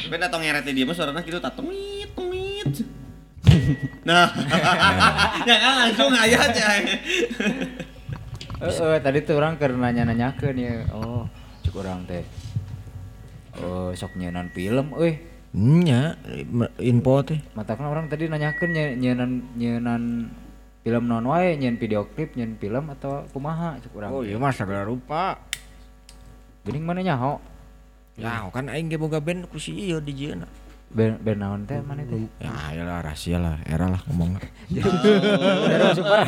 Beda 0.03 0.27
tong 0.27 0.43
ngeret 0.43 0.67
dia 0.67 0.83
mah 0.83 0.95
suarana 0.99 1.23
kitu 1.23 1.39
tak 1.39 1.55
tumit. 1.55 2.11
Nah, 4.03 4.27
ya 5.47 5.57
kan 5.61 5.73
langsung 5.87 6.11
aya 6.11 6.35
aja. 6.35 6.83
Heeh, 8.59 8.97
tadi 8.99 9.19
tuh 9.23 9.39
orang 9.39 9.55
keur 9.55 9.77
nanya-nanyakeun 9.79 10.57
ya. 10.59 10.89
Oh, 10.91 11.29
cuk 11.63 11.83
urang 11.83 12.03
teh. 12.09 12.25
Oh, 13.61 13.93
sok 13.93 14.17
nyeunan 14.17 14.49
film 14.49 14.97
euy. 14.97 15.21
Nya, 15.53 16.17
info 16.81 17.21
teh. 17.21 17.37
Matakna 17.53 17.93
orang 17.93 18.09
tadi 18.09 18.25
nanyakeun 18.25 18.73
nye- 18.73 18.97
nyeunan 18.97 19.31
nyeunan 19.53 20.03
film 20.81 21.05
non 21.05 21.29
wae, 21.29 21.61
nyeun 21.61 21.77
video 21.77 22.09
klip, 22.09 22.33
nyeun 22.33 22.57
film 22.57 22.89
atau 22.89 23.29
kumaha 23.37 23.77
urang. 23.93 24.11
Oh, 24.17 24.25
iya 24.25 24.41
mah 24.41 24.49
segala 24.49 24.89
rupa. 24.89 25.37
Geuning 26.65 26.89
mana 26.89 27.05
nyaho? 27.05 27.37
Ya, 28.17 28.49
kan 28.49 28.73
aing 28.73 28.89
ge 28.89 28.97
boga 28.97 29.21
band 29.21 29.45
ku 29.53 29.61
si 29.61 29.77
ieu 29.77 30.01
di 30.01 30.17
jieuna. 30.17 30.49
Ben 30.93 31.17
ben 31.25 31.41
naon 31.41 31.65
teh 31.65 31.81
mana 31.81 32.05
teh? 32.05 32.21
Ya, 32.37 32.53
ayolah 32.69 33.01
rahasia 33.01 33.41
lah, 33.41 33.57
era 33.65 33.89
lah 33.89 33.97
ngomong. 34.13 34.37
Jadi 34.69 35.89
super. 35.97 36.21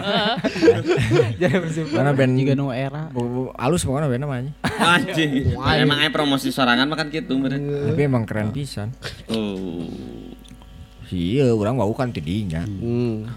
Jadi 1.41 1.69
super. 1.69 2.01
Karena 2.01 2.17
band 2.17 2.33
Juga 2.33 2.57
nu 2.57 2.73
era. 2.73 3.13
halus 3.61 3.85
pokoknya 3.85 4.09
band 4.09 4.23
namanya. 4.25 4.53
Anjing. 4.65 5.53
Emang 5.53 6.01
aya 6.01 6.09
promosi 6.09 6.49
sorangan 6.49 6.89
mah 6.89 6.97
kan 6.97 7.13
kitu 7.13 7.37
meureun. 7.37 7.93
Tapi 7.93 8.03
emang 8.09 8.25
keren 8.25 8.57
pisan. 8.57 8.89
Oh. 9.29 9.85
Iya, 11.13 11.53
orang 11.53 11.77
mau 11.77 11.93
kan 11.93 12.09
tidinya. 12.11 12.65
Hmm. 12.65 13.29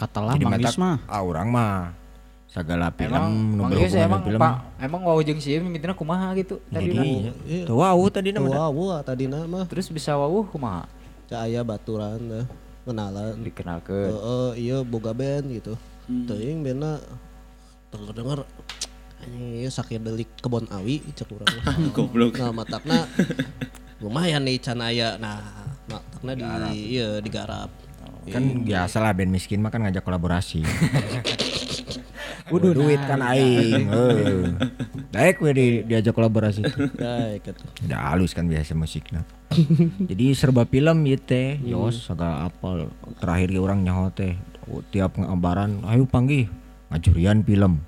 Kata 0.00 0.24
lah 0.24 0.32
Jadi 0.34 0.48
Mang 0.48 0.56
mata 0.56 0.64
Yus 0.64 0.80
mah. 0.80 0.96
ah, 1.04 1.20
orang 1.20 1.46
mah 1.52 1.92
segala 2.50 2.90
film 2.90 3.14
Emang, 3.14 3.32
nu 3.54 3.62
emang 3.62 3.78
iya 3.78 3.86
sih, 3.86 4.00
emang 4.02 4.20
dengan 4.26 4.30
film. 4.34 4.40
Pak, 4.42 4.54
emang 4.82 5.00
wow 5.06 5.18
jeung 5.22 5.38
sieun 5.38 5.62
mimitina 5.62 5.94
kumaha 5.94 6.34
gitu 6.34 6.58
tadi 6.66 6.90
nah. 6.90 7.06
Iya. 7.46 7.62
tuh 7.62 7.78
wow 7.78 8.02
tadi 8.10 8.34
nama. 8.34 8.50
Wah, 8.50 8.70
wah 8.74 9.00
tadi 9.06 9.30
nama 9.30 9.62
Terus 9.70 9.86
bisa 9.86 10.18
wawuh 10.18 10.50
kumaha? 10.50 10.90
Cak 11.30 11.46
aya 11.46 11.62
baturan 11.62 12.18
dah. 12.26 12.46
Kenalan. 12.82 13.38
Dikenalkeun. 13.46 14.10
Heeh, 14.10 14.50
iya 14.66 14.76
boga 14.82 15.14
band 15.14 15.46
gitu. 15.54 15.78
Teuing 16.10 16.66
bandna 16.66 16.98
denger-denger 17.94 18.42
anjing 19.20 19.62
ieu 19.62 19.70
sakedelik 19.70 20.30
kebon 20.42 20.66
awi 20.74 21.06
cek 21.14 21.30
urang. 21.30 21.54
Goblok. 21.94 22.34
Nah, 22.34 22.50
matakna 22.50 23.06
lumayan 24.02 24.42
nih 24.42 24.58
can 24.58 24.82
aya. 24.82 25.14
Nah, 25.22 25.38
matakna 25.86 26.34
di 26.74 26.98
iya 26.98 27.22
digarap. 27.22 27.70
Kan 28.26 28.66
biasa 28.66 28.98
lah 28.98 29.14
band 29.14 29.30
miskin 29.30 29.62
mah 29.62 29.70
kan 29.70 29.86
ngajak 29.86 30.02
kolaborasi. 30.02 30.66
Udah 32.50 32.70
duit 32.74 33.00
kan 33.06 33.20
aing. 33.22 33.86
Heeh. 33.94 34.42
Daek 35.14 35.38
we 35.42 35.50
di, 35.54 35.66
diajak 35.86 36.14
kolaborasi. 36.14 36.66
Baik 36.98 37.54
atuh. 37.54 37.70
Udah 37.86 37.98
halus 38.10 38.34
kan 38.34 38.46
biasa 38.50 38.74
musiknya. 38.74 39.22
Jadi 40.10 40.34
serba 40.34 40.66
film 40.66 41.06
ya 41.06 41.18
teh, 41.18 41.58
Yos 41.62 42.06
segala 42.06 42.50
apal. 42.50 42.90
Terakhir 43.18 43.54
ge 43.54 43.60
orang 43.62 43.82
nyaho 43.82 44.10
teh 44.14 44.34
Oh, 44.70 44.86
tiap 44.94 45.18
ngabaran, 45.18 45.82
ayo 45.82 46.06
panggil 46.06 46.46
ngajurian 46.94 47.42
film, 47.42 47.82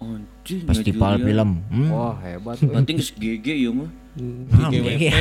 Anjing. 0.00 0.64
festival 0.64 1.20
film. 1.20 1.60
Hmm. 1.68 1.90
Wah, 1.92 2.16
hebat. 2.24 2.56
Berarti 2.56 2.96
geus 2.96 3.12
GG 3.12 3.46
ieu 3.52 3.72
mah. 3.76 3.90
Nah, 4.16 4.72
GWP 4.72 4.96
iya. 4.96 5.12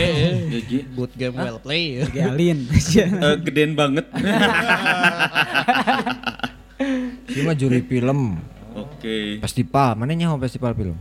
GG. 0.56 0.72
good 0.98 1.12
game 1.20 1.36
well 1.36 1.60
play 1.60 2.00
ya. 2.00 2.08
Galin. 2.16 2.64
Eh, 2.72 3.36
gedean 3.44 3.76
banget. 3.76 4.08
Dia 7.30 7.42
mah 7.44 7.54
juri 7.54 7.82
film, 7.82 8.42
Oke. 8.74 9.38
festival. 9.40 9.94
Mana 9.94 10.12
nyaho 10.12 10.36
festival 10.40 10.74
film? 10.74 10.98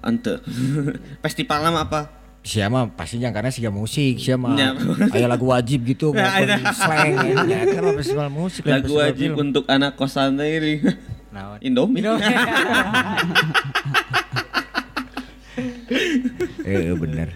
Ante. 0.00 0.40
Festival 1.24 1.62
nama 1.62 1.84
apa? 1.84 2.00
Siapa 2.42 2.90
pastinya 2.92 3.30
karena 3.30 3.48
sih 3.48 3.62
musik, 3.68 4.18
siapa 4.18 4.50
Ya. 4.58 4.74
Lagu 5.24 5.46
wajib 5.48 5.86
gitu, 5.86 6.10
Ya, 6.16 6.26
ada. 6.34 6.58
slang 6.74 7.14
ya. 7.14 7.46
Ya, 7.46 7.58
kan 7.70 7.94
festival 7.94 8.28
musik 8.28 8.66
Lagu 8.66 8.82
festival 8.90 8.98
wajib 9.00 9.28
film. 9.30 9.42
untuk 9.44 9.64
anak 9.66 9.94
kosan 9.94 10.34
ini. 10.36 10.82
Naon? 11.30 11.62
Indomie. 11.62 12.02
Eh, 16.62 16.88
eh, 16.88 16.96
bener. 16.96 17.28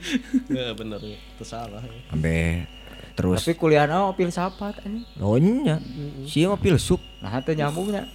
Ya 0.48 0.72
bener 0.72 1.00
ya. 1.02 1.18
Itu 1.36 1.44
salah 1.44 1.82
ya. 1.84 2.00
Sampai 2.08 2.64
terus 3.12 3.44
Tapi 3.44 3.52
kuliah 3.54 3.84
naon 3.84 4.16
filsafat 4.16 4.80
anjing. 4.80 5.04
Oh 5.20 5.36
nya, 5.36 5.80
siapa 6.24 6.56
filsuf? 6.56 7.00
Nah, 7.20 7.36
teu 7.40 7.52
nyambungnya. 7.52 8.08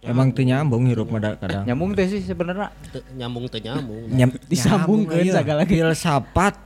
Emang 0.00 0.32
teu 0.32 0.48
nyambung 0.48 0.88
hirup 0.88 1.12
mah 1.12 1.20
da- 1.20 1.36
kadang. 1.36 1.68
Nyambung 1.68 1.92
teh 1.92 2.08
sih 2.08 2.24
sebenarnya. 2.24 2.72
Nyambung 3.12 3.44
teu 3.52 3.60
nyambung. 3.60 4.08
Nyam, 4.16 4.32
Disambungkeun 4.48 5.28
segala 5.28 5.68
Pil 5.68 5.92
sapat, 5.92 6.56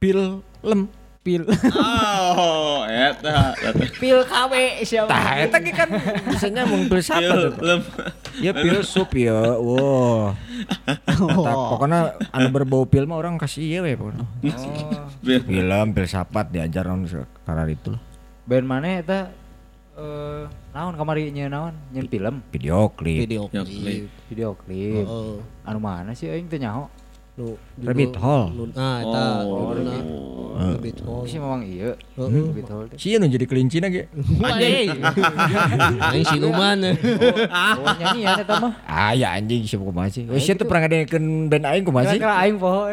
pil 0.00 0.40
lem. 0.64 0.88
Pil. 1.20 1.44
Oh, 1.76 2.80
eta. 2.88 3.52
eta. 3.52 3.84
Pil 4.00 4.24
KW 4.24 4.52
siapa? 4.88 5.12
Tah 5.12 5.36
eta 5.36 5.60
ge 5.60 5.72
kan 5.76 5.92
bisa 6.32 6.48
nyambung 6.48 6.88
tuh. 6.88 7.60
lem. 7.60 7.80
Ya 8.40 8.56
pil 8.56 8.80
sup 8.80 9.12
ya. 9.12 9.60
Wow. 9.60 10.32
Eta, 10.88 11.52
pokoknya 11.76 12.16
anu 12.32 12.48
berbau 12.48 12.88
pil 12.88 13.04
mah 13.04 13.20
orang 13.20 13.36
kasih 13.36 13.60
ieu 13.60 13.84
we 13.84 13.92
pokoknya. 13.92 14.24
Film, 15.44 15.86
pil 15.92 16.06
sapat 16.08 16.48
diajar 16.48 16.88
naon 16.88 17.04
karar 17.44 17.68
itu 17.68 17.92
lah. 17.92 18.00
Band 18.48 18.64
mana 18.64 18.88
eta 18.96 19.28
eh 20.00 20.42
naon 20.72 20.94
kamari 20.94 21.28
nyeun 21.28 21.48
naon? 21.48 21.74
Nyeun 21.90 22.08
film, 22.08 22.34
Video 22.50 22.88
klip. 22.90 23.18
Video 23.22 23.42
Ya, 23.50 23.62
klip. 23.62 24.08
video 24.26 24.48
klip. 24.54 25.04
Heeh. 25.04 25.36
Anu 25.62 25.78
mana 25.78 26.10
sih 26.10 26.26
aing 26.26 26.48
teu 26.48 26.56
nyaho? 26.56 26.88
Nu 27.30 27.56
Rabbit 27.78 28.16
Hole. 28.16 28.52
nu- 28.52 28.68
Nah, 28.70 29.00
eta 29.00 29.22
Oh, 29.40 29.72
judulna 29.72 29.96
Rabbit 30.74 30.98
Hole. 31.00 31.24
Sih 31.24 31.38
memang 31.38 31.62
iya. 31.62 31.94
Rabbit 32.14 32.68
hole 32.68 32.86
teh. 32.90 32.96
Sieun 32.98 33.18
nu 33.18 33.28
jadi 33.28 33.46
kelincina 33.46 33.86
ge. 33.88 34.08
Aing 36.04 36.26
siluman. 36.26 36.78
Oh, 36.80 37.86
nyanyian 38.00 38.34
eta 38.36 38.54
mah. 38.58 38.72
Ah 38.84 39.12
ya 39.12 39.32
anjing 39.32 39.64
siapa 39.64 39.82
kumaha 39.82 40.08
sih. 40.08 40.26
Oh 40.26 40.36
sia 40.36 40.52
teu 40.52 40.64
pernah 40.64 40.84
ngadengekeun 40.84 41.24
band 41.48 41.64
aing 41.66 41.84
kumaha 41.84 42.12
sih. 42.12 42.20
Aing 42.20 42.56
poho 42.56 42.88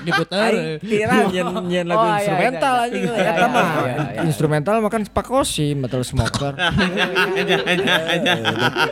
Aing 0.30 0.78
tira 0.80 1.14
nyen 1.26 1.46
nyen 1.64 1.84
lagu 1.84 2.00
Oh, 2.00 2.06
iya, 2.06 2.16
instrumental 2.18 2.72
iya, 2.72 2.82
anjing 2.82 3.02
iya. 3.02 3.12
eta 3.12 3.32
Iya, 3.32 3.46
mah. 3.46 3.62
iya, 3.62 3.74
iya, 3.76 3.94
iya. 4.10 4.20
Instrumental 4.24 4.74
makan 4.80 5.02
Pakosi 5.06 5.66
metal 5.74 6.00
smoker. 6.02 6.52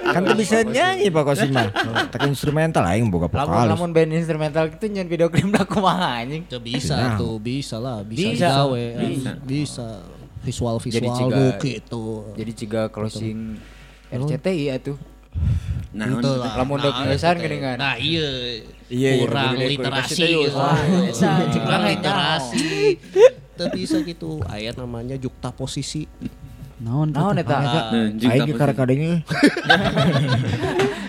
kan 0.09 0.21
tuh 0.23 0.37
bisa 0.37 0.57
nyanyi 0.62 1.09
Pakosi 1.09 1.47
mah. 1.49 1.68
Tak 2.12 2.25
instrumental 2.25 2.85
aing 2.85 3.09
boga 3.09 3.27
vokalis. 3.27 3.68
lamun 3.71 3.90
band 3.90 4.12
instrumental 4.12 4.68
gitu 4.68 4.88
nyeun 4.88 5.07
video 5.07 5.29
klip 5.29 5.49
da 5.49 5.62
kumaha 5.62 6.21
anjing. 6.21 6.44
Teu 6.44 6.59
bisa 6.59 6.94
Nah. 6.94 7.16
tuh, 7.16 7.37
bisa 7.38 7.77
lah, 7.77 8.01
bisa, 8.03 8.49
digawe. 8.49 8.85
Bisa. 8.99 9.31
Bisa. 9.40 9.88
Visual 10.40 10.77
Jadi 10.79 10.88
visual 10.99 11.12
ciga- 11.29 11.37
nu 11.37 11.44
gitu. 11.59 12.05
Jadi 12.33 12.53
ciga 12.55 12.83
closing 12.88 13.59
RCTI 14.09 14.73
atuh. 14.73 14.97
Nah, 15.99 16.07
Itu 16.07 16.31
lah. 16.39 16.55
Lamun 16.55 16.79
Nah, 16.79 16.95
ngesan 17.03 17.11
eta 17.11 17.29
teh. 17.35 17.43
geuningan. 17.43 17.77
Nah, 17.77 17.95
iya. 17.99 18.29
Iya, 18.89 19.11
iya, 19.19 19.23
kurang 19.27 19.53
bener, 19.53 19.69
literasi. 19.69 20.15
kualitasnya 20.15 20.27
yuk. 20.31 20.43
gitu. 20.47 20.57
Wah, 20.57 20.79
eta 21.11 21.59
kurang 21.59 21.83
literasi. 21.91 22.69
Teu 23.59 23.67
bisa 23.75 23.97
gitu. 24.07 24.31
Aya 24.47 24.71
namanya 24.73 25.19
juxtaposisi. 25.19 26.07
Naon 26.79 27.11
Naon 27.11 27.35
eta? 27.43 27.59
Nah, 27.59 28.31
Aing 28.31 28.55
karek 28.55 28.77
kadenge 28.79 29.27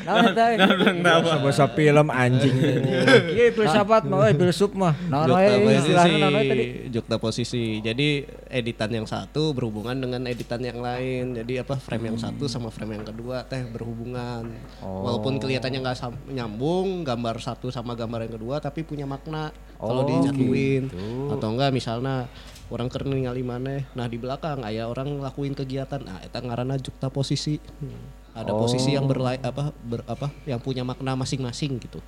Naon 0.09 0.25
eta? 0.33 0.45
bahasa 1.45 1.69
film 1.77 2.07
anjing. 2.09 2.55
Iya 3.37 3.53
filsafat 3.53 4.09
mah 4.09 4.25
we 4.25 4.33
filsuf 4.33 4.73
mah. 4.73 4.97
Naon 5.05 5.29
wae 5.37 5.77
istilahna 5.77 6.15
naon 6.17 6.33
wae 6.33 6.45
tadi? 6.49 6.65
Juxtaposisi. 6.89 7.85
Jadi 7.85 8.25
editan 8.49 8.89
yang 8.89 9.05
satu 9.05 9.53
berhubungan 9.53 9.93
dengan 9.93 10.25
editan 10.25 10.61
yang 10.65 10.81
lain. 10.81 11.37
Jadi 11.37 11.61
apa 11.61 11.77
frame 11.77 12.13
yang 12.13 12.17
satu 12.17 12.49
sama 12.49 12.73
frame 12.73 12.97
yang 12.97 13.05
kedua 13.05 13.45
teh 13.45 13.61
berhubungan. 13.69 14.49
Walaupun 14.81 15.37
kelihatannya 15.37 15.85
nggak 15.85 15.97
nyambung 16.33 17.05
gambar 17.05 17.37
satu 17.37 17.69
sama 17.69 17.93
gambar 17.93 18.25
yang 18.25 18.33
kedua 18.41 18.57
tapi 18.57 18.81
punya 18.81 19.05
makna 19.05 19.53
kalau 19.79 20.03
Oh, 20.03 20.07
dijatuhin 20.07 20.91
atau 21.31 21.47
enggak 21.55 21.71
misalnya 21.71 22.27
orang 22.69 22.87
keur 22.87 23.03
ningali 23.03 23.41
maneh 23.41 23.85
nah 23.91 24.05
di 24.05 24.15
belakang 24.15 24.61
aya 24.61 24.85
orang 24.85 25.17
ngelakuin 25.17 25.53
kegiatan 25.53 25.99
nah 25.99 26.17
eta 26.19 26.37
ngaranna 26.37 26.77
juxtaposisi 26.77 27.57
Hmm. 27.79 27.97
ada 28.31 28.53
posisi 28.53 28.93
yang 28.93 29.03
berlai 29.03 29.37
apa 29.37 29.73
ber, 29.75 30.05
apa 30.05 30.29
yang 30.43 30.57
punya 30.57 30.81
makna 30.81 31.13
masing-masing 31.15 31.77
gitu 31.79 31.99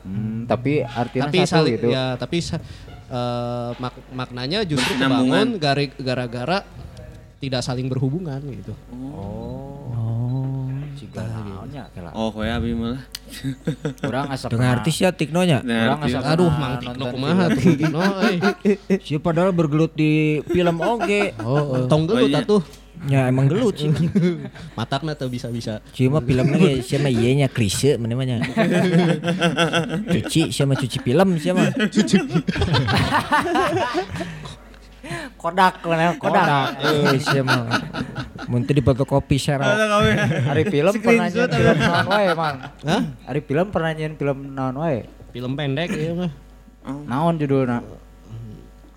Hmm, 0.00 0.46
tapi 0.46 0.80
artinya 0.80 1.26
tapi 1.26 1.38
satu 1.42 1.50
saling 1.58 1.74
gitu. 1.74 1.88
ya 1.90 2.14
tapi 2.14 2.38
eh, 2.38 3.70
mak- 3.76 4.06
maknanya 4.10 4.62
justru 4.62 4.94
kebangun 4.96 5.58
gari- 5.58 5.96
gara-gara 5.98 6.62
tidak 7.36 7.60
saling 7.60 7.84
berhubungan 7.84 8.38
gitu 8.54 8.72
Oh. 8.94 9.79
Ciga 11.00 11.24
naonnya. 11.24 11.88
Oh, 12.12 12.28
kowe 12.28 12.44
abi 12.44 12.76
malah. 12.76 13.00
Urang 14.04 14.28
asa 14.28 14.52
Dengan 14.52 14.68
artis 14.76 15.00
ya 15.00 15.08
Tiknonya. 15.16 15.64
Nah, 15.64 15.96
Urang 15.96 16.00
asa 16.04 16.18
aduh 16.20 16.52
mang 16.52 16.76
tikno 16.76 17.04
kumaha 17.08 17.48
tuh 17.56 17.72
tikno 17.72 18.00
euy. 18.28 18.36
Siapa 19.00 19.32
padahal 19.32 19.56
bergelut 19.56 19.96
di 19.96 20.44
film 20.44 20.76
oge. 20.84 21.32
oh 21.40 21.88
tong 21.88 22.04
gelut 22.04 22.28
iya. 22.28 22.44
atuh 22.44 22.60
Ya 23.08 23.24
emang 23.32 23.48
gelut 23.48 23.80
sih. 23.80 23.88
matakna 24.76 25.16
tuh 25.16 25.32
bisa-bisa 25.32 25.80
Cuma 25.96 26.20
filmnya 26.20 26.60
ge 26.60 26.84
siapa 26.84 27.08
iya 27.08 27.32
nya 27.32 27.48
klise 27.48 27.96
mana 27.96 28.12
mana. 28.12 28.44
Cuci 30.12 30.52
siapa 30.52 30.76
cuci 30.76 31.00
film 31.00 31.40
siapa. 31.40 31.72
Kodak 35.40 35.80
mana 35.86 36.14
Kodak. 36.20 36.76
Eh 36.84 37.16
siapa. 37.20 37.68
Mun 38.50 38.66
teu 38.66 38.74
di 38.76 38.82
fotokopi 38.84 39.36
share. 39.40 39.62
Hari 39.62 40.64
film 40.68 40.94
pernah 41.00 41.26
nyeun 41.30 41.50
film 41.50 41.76
naon 41.80 42.06
wae, 42.10 42.28
Mang. 42.36 42.56
Hah? 42.84 43.02
Hari 43.28 43.40
film 43.46 43.66
pernah 43.72 43.92
nyeun 43.96 44.14
film 44.18 44.38
naon 44.52 44.76
wae. 44.80 45.00
film 45.30 45.54
pendek 45.54 45.94
ya 45.94 46.10
mah 46.10 46.32
Naon 47.06 47.38
judulna? 47.38 47.78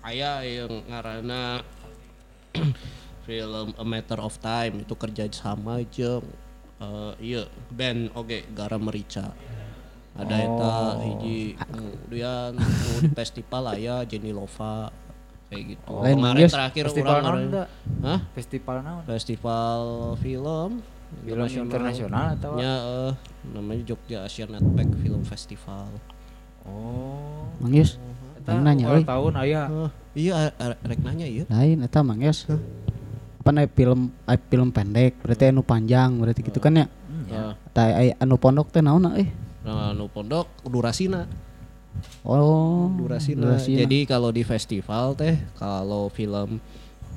aya 0.04 0.44
yang 0.44 0.84
ngaranna 0.84 1.64
film 3.26 3.72
A 3.72 3.84
Matter 3.88 4.20
of 4.20 4.36
Time 4.36 4.84
itu 4.84 4.92
kerja 4.92 5.24
sama 5.32 5.80
jeung 5.88 6.28
eh, 6.76 7.12
iya 7.24 7.42
band 7.72 8.12
oge 8.12 8.44
Garam 8.52 8.84
Merica 8.84 9.32
ada 10.14 10.36
eta 10.38 10.74
hiji 11.02 11.56
nu 11.72 11.88
di 12.12 12.20
festival 13.16 13.74
aya 13.74 14.04
Jenny 14.04 14.30
Lova 14.30 14.92
kayak 15.52 15.64
gitu 15.76 15.92
Lain 16.00 16.16
kemarin 16.16 16.36
Manggis, 16.40 16.52
terakhir 16.52 16.84
Festival 16.88 17.14
urang 17.14 17.24
naon? 17.24 17.42
Hah? 18.04 18.20
Festival 18.32 18.76
naon? 18.82 19.02
festival 19.06 19.80
film 20.18 20.70
Film 21.14 21.46
internasional 21.46 22.24
atau? 22.34 22.58
nya 22.58 22.72
eh, 22.82 23.12
namanya 23.54 23.82
Jogja 23.86 24.26
Asian 24.26 24.50
Netpack 24.50 24.90
Film 24.98 25.22
Festival 25.22 25.88
Oh. 26.64 27.44
Mang 27.60 27.76
Yus. 27.76 28.00
Eta 28.40 28.56
nanya, 28.60 28.92
euy. 28.92 29.04
tahun 29.04 29.32
aya. 29.36 29.62
Oh, 29.68 29.90
iya 30.16 30.52
rek 30.84 31.00
nanya 31.04 31.28
iya. 31.28 31.44
Lain 31.48 31.84
eta 31.84 32.00
Mang 32.00 32.20
Yos. 32.24 32.48
Apa 33.44 33.52
nih 33.52 33.68
film 33.68 34.08
eh, 34.24 34.40
film 34.48 34.72
pendek 34.72 35.20
berarti 35.20 35.52
anu 35.52 35.60
panjang 35.60 36.16
berarti 36.16 36.40
gitu 36.40 36.60
kan 36.60 36.72
ya. 36.72 36.86
Heeh. 37.28 37.52
Tah 37.76 37.88
aya 37.92 38.12
anu 38.20 38.40
pondok 38.40 38.72
teh 38.72 38.80
naon 38.80 39.12
euy? 39.12 39.28
Nah, 39.64 39.96
nu 39.96 40.08
pondok 40.12 40.48
durasina. 40.64 41.24
Oh, 42.24 42.88
durasina. 42.96 43.60
Jadi 43.60 44.08
kalau 44.08 44.32
di 44.32 44.40
festival 44.40 45.12
teh 45.12 45.36
kalau 45.60 46.08
film 46.08 46.56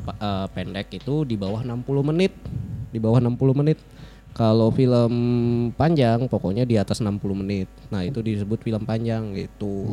eh, 0.07 0.47
pendek 0.51 0.99
itu 0.99 1.23
di 1.23 1.39
bawah 1.39 1.63
60 1.63 2.09
menit. 2.11 2.35
Di 2.91 2.99
bawah 2.99 3.23
60 3.23 3.39
menit. 3.55 3.79
Kalau 4.37 4.69
film 4.69 5.13
panjang 5.73 6.29
pokoknya 6.29 6.61
di 6.61 6.77
atas 6.77 7.01
60 7.01 7.17
menit. 7.33 7.65
Nah, 7.89 8.05
itu 8.05 8.21
disebut 8.21 8.61
film 8.61 8.85
panjang 8.85 9.33
gitu. 9.33 9.89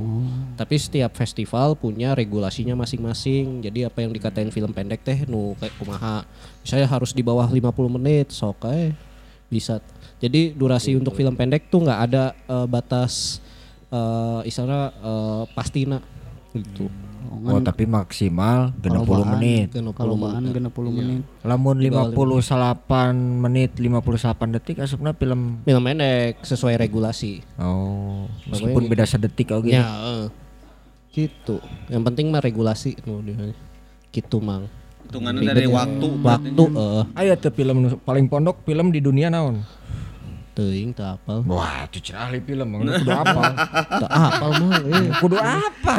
Tapi 0.61 0.77
setiap 0.77 1.17
festival 1.17 1.73
punya 1.79 2.13
regulasinya 2.13 2.77
masing-masing. 2.77 3.65
Jadi 3.65 3.89
apa 3.89 4.05
yang 4.05 4.13
dikatain 4.13 4.53
film 4.53 4.77
pendek 4.77 5.01
teh 5.01 5.25
nu 5.25 5.57
kayak 5.57 5.73
kumaha. 5.81 6.29
Misalnya 6.61 6.91
harus 6.93 7.17
di 7.17 7.25
bawah 7.25 7.49
50 7.49 7.97
menit 7.97 8.37
sok 8.37 8.69
bisa. 9.49 9.81
Jadi 10.21 10.53
durasi 10.53 10.93
untuk 10.93 11.17
film 11.17 11.33
pendek 11.39 11.73
tuh 11.73 11.87
nggak 11.87 12.01
ada 12.11 12.37
eh, 12.37 12.67
batas 12.69 13.41
eh 13.95 14.41
istilahnya 14.51 14.91
eh, 14.91 15.43
pastina 15.55 15.99
gitu. 16.55 16.91
Oh, 17.45 17.59
tapi 17.61 17.85
maksimal 17.85 18.71
60 18.79 19.35
menit. 19.37 19.69
Kalau 19.75 20.15
bahan 20.15 20.55
60 20.55 20.71
menit. 20.95 21.23
Lamun 21.43 21.77
58 21.83 23.43
menit 23.43 23.71
58 23.75 24.55
detik 24.55 24.77
asupna 24.81 25.13
film 25.17 25.61
Film 25.67 25.83
pendek 25.83 26.41
sesuai 26.47 26.79
regulasi. 26.79 27.43
Oh, 27.59 28.31
meskipun 28.47 28.87
beda 28.87 29.05
sedetik 29.05 29.51
oke. 29.51 29.67
Ya, 29.67 29.83
eh. 29.83 30.27
gitu. 31.11 31.59
Yang 31.91 32.03
penting 32.13 32.31
mah 32.31 32.41
regulasi. 32.41 32.95
Gitu, 34.15 34.37
Mang. 34.39 34.71
Hitungannya 35.11 35.43
dari 35.43 35.69
waktu. 35.69 36.07
Waktu 36.23 36.63
eh 36.71 37.03
Ayo 37.19 37.33
tuh 37.37 37.53
film 37.53 37.99
paling 38.07 38.31
pondok 38.31 38.63
film 38.63 38.95
di 38.95 39.03
dunia 39.03 39.29
naon? 39.29 39.61
Teuing 40.55 40.95
teu 40.95 41.03
apal. 41.03 41.43
Wah, 41.51 41.83
itu 41.91 41.99
cenah 41.99 42.31
ahli 42.31 42.39
film, 42.39 42.63
Mang. 42.71 42.87
kudu 42.87 43.11
apa? 43.11 43.43
Teu 43.99 44.07
apal 44.07 44.51
mah. 44.63 44.79
eh. 44.87 45.11
kudu 45.19 45.35
apa? 45.37 45.95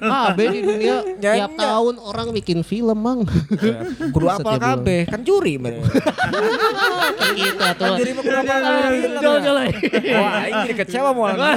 KB 0.30 0.38
di 0.38 0.60
dunia 0.62 1.02
tiap 1.18 1.50
tahun 1.58 1.98
orang 1.98 2.30
bikin 2.30 2.62
film, 2.62 2.94
Mang. 2.94 3.26
kudu 4.14 4.26
apa 4.30 4.54
kabeh? 4.54 5.10
Kan 5.10 5.26
juri 5.26 5.58
bener. 5.58 5.82
Kita 7.34 7.74
tuh. 7.74 7.98
Juri 7.98 8.14
mah 8.14 8.22
kudu 8.22 8.38
apa 8.38 8.54
film. 8.86 9.18
Wah, 10.14 10.46
ini 10.46 10.70
jadi 10.70 10.74
kecewa 10.78 11.10
mau 11.10 11.26
Apa 11.26 11.50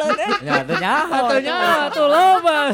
lo 0.00 0.16
deh? 0.16 0.32
Ya 0.42 0.64
teh 0.64 0.76
nyaho. 0.80 1.28
Katanya 1.28 1.56
tuh 1.92 2.08
loba. 2.08 2.72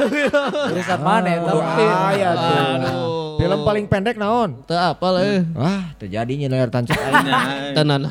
Urusan 0.70 1.00
mana 1.02 1.28
eta? 1.34 1.50
Tuh. 1.50 1.62
Aduh. 1.66 3.17
Film 3.48 3.60
paling 3.64 3.84
pendek 3.88 4.16
naon? 4.16 4.60
Teu 4.68 4.76
apal 4.76 5.14
eh. 5.18 5.40
Wah, 5.56 5.96
terjadinya 5.96 6.46
layar 6.46 6.68
tancap 6.68 7.00
Nah, 7.00 7.72
Tenan. 7.72 8.04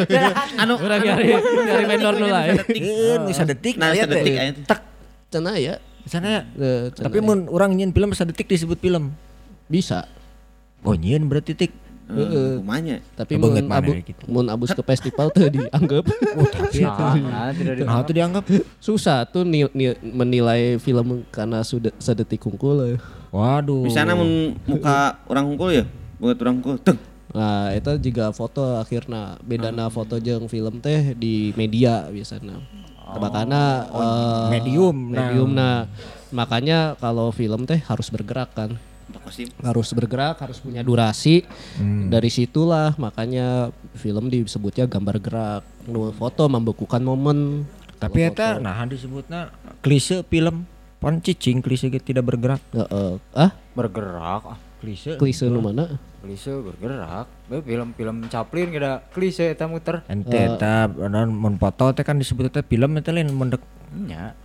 anu 0.62 0.74
Urang 0.78 1.02
nyari 1.02 1.34
nyari 1.34 1.84
vendor 1.84 2.14
nu 2.16 2.26
lain. 2.30 2.54
Iya, 2.70 3.14
nu 3.18 3.30
sadetik 3.30 3.74
Nah, 3.74 3.90
sadetik 3.90 4.34
aya 4.34 4.54
teh. 4.54 4.62
Tak 4.64 4.80
Cenah 5.26 5.58
ya. 5.58 5.74
sana 6.06 6.26
ya. 6.30 6.42
Cenah 6.94 7.10
Tapi 7.10 7.18
mun 7.18 7.50
urang 7.50 7.74
nyeun 7.74 7.90
film 7.90 8.14
sadetik 8.14 8.46
disebut 8.46 8.78
film. 8.78 9.10
bisa. 9.66 10.06
Oh, 10.86 10.94
nyeun 10.94 11.26
berarti 11.26 11.58
tik. 11.58 11.74
Eh, 12.06 12.62
kumanya. 12.62 13.02
Tapi 13.12 13.34
mun 13.34 13.50
abu, 13.66 13.90
ya 13.90 14.00
gitu. 14.00 14.22
mun 14.30 14.46
abus 14.46 14.70
ke 14.70 14.82
festival 14.84 15.26
tuh 15.28 15.50
dianggap 15.50 16.06
Oh, 16.38 16.46
tapi 16.46 16.86
Nah, 16.86 17.50
tidak 17.50 17.74
di 17.74 17.82
Nah, 17.82 17.98
itu 17.98 18.12
dianggap. 18.14 18.44
susah 18.78 19.26
tuh 19.26 19.42
ni- 19.42 19.66
ni- 19.74 19.98
menilai 20.00 20.78
film 20.78 21.26
karena 21.28 21.60
sudah 21.60 21.90
sedetik 21.98 22.38
kungkul. 22.38 22.94
eh. 22.94 22.98
Waduh. 23.34 23.82
Bisa 23.82 24.06
namun 24.06 24.54
muka 24.64 25.18
orang 25.26 25.50
hunkul 25.50 25.74
ya? 25.74 25.84
Buat 26.16 26.38
orang 26.38 26.62
hunkul. 26.62 26.78
Teng. 26.78 26.94
Nah, 27.34 27.74
itu 27.74 27.90
juga 28.00 28.30
foto 28.30 28.78
akhirnya 28.78 29.36
bedana 29.42 29.90
foto 29.90 30.16
jeung 30.16 30.46
film 30.46 30.78
teh 30.78 31.12
di 31.12 31.50
media 31.52 32.06
biasanya. 32.06 32.62
Makanya 33.06 33.62
eh, 33.92 34.46
medium, 34.52 34.96
nah. 35.10 35.26
medium 35.26 35.50
nah. 35.52 35.90
Makanya 36.30 36.94
kalau 36.96 37.30
film 37.30 37.66
teh 37.66 37.78
harus 37.78 38.08
bergerak 38.08 38.54
kan. 38.54 38.78
Harus 39.62 39.88
bergerak, 39.92 40.36
harus 40.40 40.58
punya 40.60 40.80
durasi. 40.84 41.46
Dari 42.10 42.30
situlah 42.32 42.94
makanya 42.96 43.70
film 43.96 44.28
disebutnya 44.28 44.86
gambar 44.86 45.16
gerak. 45.20 45.62
Nu 45.86 46.10
foto 46.12 46.46
membekukan 46.50 47.02
momen. 47.02 47.64
Tapi 47.96 48.28
eta 48.28 48.60
nah 48.60 48.76
disebutna 48.84 49.52
klise 49.80 50.20
film. 50.26 50.68
Pan 50.96 51.20
cicing 51.20 51.60
klise 51.60 51.92
ge 51.92 52.00
tidak 52.00 52.24
bergerak. 52.24 52.60
Heeh. 52.72 53.20
ah, 53.36 53.50
bergerak. 53.76 54.42
ah. 54.48 54.58
Klise. 54.80 55.16
klise 55.16 55.48
nu 55.48 55.60
mana? 55.60 56.00
Klise 56.24 56.52
bergerak. 56.60 57.28
Bae 57.48 57.60
film-film 57.64 58.28
Chaplin 58.32 58.72
kada 58.72 59.04
klise 59.12 59.52
eta 59.52 59.68
muter. 59.68 60.04
Ente 60.08 60.36
eta 60.36 60.88
non 60.88 61.32
mun 61.32 61.56
foto 61.60 61.92
teh 61.92 62.04
kan 62.04 62.16
disebut 62.16 62.48
teh 62.52 62.64
film 62.64 62.96
eta 62.96 63.12
lain 63.12 63.28
mendek. 63.32 63.60
Nya. 63.92 64.36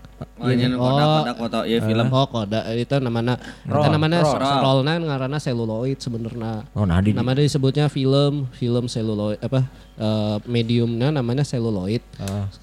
Oh, 0.41 0.49
nya 0.49 0.67
kodak-kodak 0.73 1.35
foto 1.37 1.59
ya 1.65 1.77
film. 1.85 2.07
Oh, 2.09 2.25
koda 2.25 2.59
itu 2.73 2.95
namanya 2.97 3.37
itu 3.65 3.87
namanya 3.89 4.19
rollna 4.61 4.91
ngaranna 4.97 5.37
seluloid 5.37 5.97
sebenarnya. 6.01 6.65
Oh 6.73 6.85
nah 6.85 6.97
di 7.01 7.13
Namanya 7.13 7.45
disebutnya 7.45 7.85
film, 7.87 8.49
film 8.53 8.85
seluloid 8.89 9.37
apa 9.41 9.65
eh, 9.97 10.37
mediumnya 10.49 11.13
namanya 11.13 11.45
seluloid. 11.45 12.01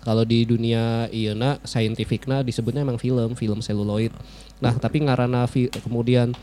Kalau 0.02 0.22
di 0.26 0.42
dunia 0.42 1.06
ieu 1.10 1.34
scientificna 1.62 2.42
disebutnya 2.42 2.82
emang 2.82 2.98
film, 2.98 3.34
film 3.38 3.58
seluloid. 3.62 4.10
Nah, 4.58 4.74
tapi 4.74 5.06
ngaranna 5.06 5.46
fi- 5.46 5.70
kemudian 5.70 6.34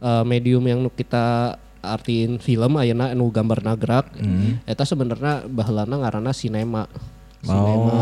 eh, 0.00 0.24
medium 0.24 0.60
yang 0.68 0.84
nu 0.84 0.92
kita 0.92 1.56
artiin 1.82 2.38
film 2.38 2.78
ayeuna 2.78 3.10
nu 3.10 3.26
gambarna 3.32 3.74
gerak 3.74 4.06
eta 4.68 4.86
sebenarnya 4.86 5.48
baheulana 5.50 5.98
ngaranna 5.98 6.30
sinema. 6.30 6.86
Sinema. 7.42 8.00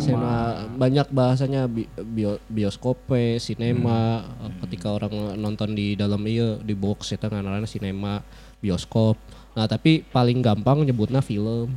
Sinema. 0.00 0.34
banyak 0.72 1.12
bahasanya 1.12 1.68
bi- 1.68 1.90
bio, 2.08 2.40
bioskope, 2.46 3.36
sinema. 3.36 4.24
Eh, 4.40 4.52
Ketika 4.64 4.90
orang 4.90 5.12
nonton 5.36 5.74
di 5.74 5.92
dalam 5.92 6.22
iya 6.24 6.56
di 6.56 6.72
box 6.72 7.12
eta 7.12 7.28
ngaranna 7.28 7.68
sinema, 7.68 8.24
bioskop. 8.58 9.20
Nah, 9.52 9.66
tapi 9.66 10.00
paling 10.02 10.40
gampang 10.40 10.80
nyebutnya 10.80 11.20
film. 11.20 11.74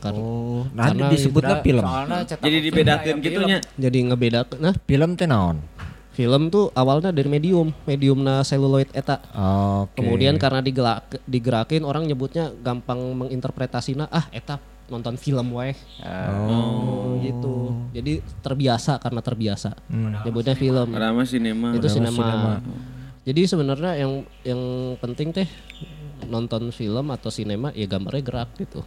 Karena 0.00 0.16
Oh, 0.16 0.68
nah 0.70 0.92
Karena 0.92 1.08
disebutna 1.08 1.60
film. 1.60 1.80
Soalnya 1.80 2.18
cetak 2.24 2.44
Jadi 2.44 2.58
dibedakan 2.60 3.14
gitu 3.20 3.40
nya. 3.42 3.58
jadi 3.74 3.98
ngebeda 4.04 4.44
nah 4.56 4.76
Film 4.84 5.16
teh 5.16 5.24
naon? 5.24 5.60
film 6.10 6.52
tuh 6.52 6.68
awalnya 6.74 7.08
dari 7.08 7.24
medium 7.24 7.72
mediumna 7.86 8.44
seluloid 8.44 8.92
eta 8.92 9.24
Oke. 9.32 9.96
kemudian 9.96 10.36
karena 10.36 10.60
digelak, 10.60 11.22
digerakin 11.24 11.80
orang 11.80 12.04
nyebutnya 12.04 12.52
gampang 12.60 13.00
menginterpretasinya 13.16 14.04
ah 14.04 14.28
eta 14.28 14.60
nonton 14.90 15.14
film 15.14 15.54
weh. 15.54 15.72
Oh. 16.02 17.16
gitu. 17.22 17.72
Jadi 17.94 18.20
terbiasa 18.42 18.98
karena 18.98 19.22
terbiasa. 19.22 19.78
Nyebutnya 20.26 20.58
film. 20.58 20.90
Karena 20.90 21.14
mah 21.14 21.26
sinema. 21.26 21.68
itu 21.72 21.88
sinema. 21.88 22.58
jadi 23.20 23.46
sebenarnya 23.46 24.00
yang 24.00 24.12
yang 24.42 24.60
penting 24.98 25.30
teh 25.30 25.46
nonton 26.26 26.72
film 26.74 27.12
atau 27.14 27.30
sinema 27.30 27.70
ya 27.72 27.86
gambarnya 27.86 28.22
gerak 28.26 28.50
gitu. 28.58 28.82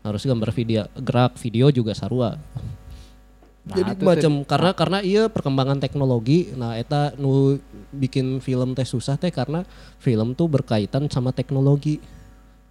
Harus 0.00 0.22
gambar 0.24 0.50
video 0.56 0.88
gerak 0.96 1.36
video 1.36 1.68
juga 1.68 1.92
sarua. 1.92 2.40
Jadi 3.66 3.98
macam 3.98 4.46
karena 4.46 4.70
karena 4.78 4.98
iya 5.02 5.26
perkembangan 5.26 5.82
teknologi. 5.82 6.54
Nah 6.54 6.78
eta 6.78 7.10
nu 7.18 7.58
bikin 7.90 8.38
film 8.38 8.78
teh 8.78 8.86
susah 8.86 9.18
teh 9.18 9.34
karena 9.34 9.66
film 9.98 10.38
tuh 10.38 10.46
berkaitan 10.46 11.10
sama 11.10 11.34
teknologi 11.34 11.98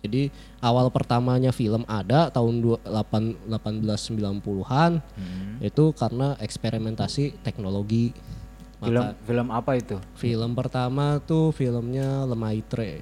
jadi 0.06 0.30
awal 0.60 0.88
pertamanya 0.88 1.50
film 1.50 1.82
ada 1.86 2.30
tahun 2.30 2.56
dua- 2.60 2.82
delapan- 2.82 3.36
1890-an 3.46 5.02
itu 5.60 5.84
karena 5.94 6.38
eksperimentasi 6.38 7.42
teknologi 7.42 8.14
Film 8.76 9.02
Maka 9.02 9.16
film 9.24 9.48
apa 9.50 9.72
itu? 9.74 9.96
film 10.14 10.52
pertama 10.54 11.18
tuh 11.20 11.50
filmnya 11.50 12.22
Lemaitre 12.24 13.02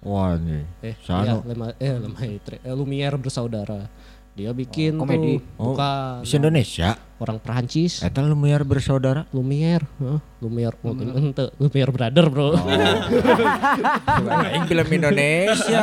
Wah 0.00 0.32
nih. 0.32 0.64
eh 0.80 0.96
Sano. 0.98 1.26
ya, 1.26 1.34
Lema, 1.44 1.76
eh 1.76 1.92
Lemaitre 1.94 2.56
eh, 2.58 2.72
Lumière 2.72 3.18
bersaudara 3.18 3.84
dia 4.40 4.56
bikin 4.56 4.96
komedi. 4.96 5.36
tuh 5.36 5.76
bukan 5.76 6.24
Di 6.24 6.32
Indonesia. 6.32 6.96
orang 7.20 7.36
Perancis 7.36 8.00
Eta 8.00 8.24
Lumière 8.24 8.64
bersaudara. 8.64 9.28
Lumière, 9.28 9.84
huh? 10.00 10.24
Lumière, 10.40 10.72
oh, 10.80 10.96
ente, 10.96 11.52
Lumière 11.60 11.92
brother 11.92 12.32
bro. 12.32 12.56
Aing 14.48 14.64
film 14.64 14.88
Indonesia. 14.88 15.80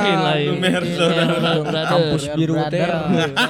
Lumière 0.50 0.82
brother. 0.82 1.86
Kampus 1.86 2.26
biru 2.34 2.58
teh. 2.74 2.90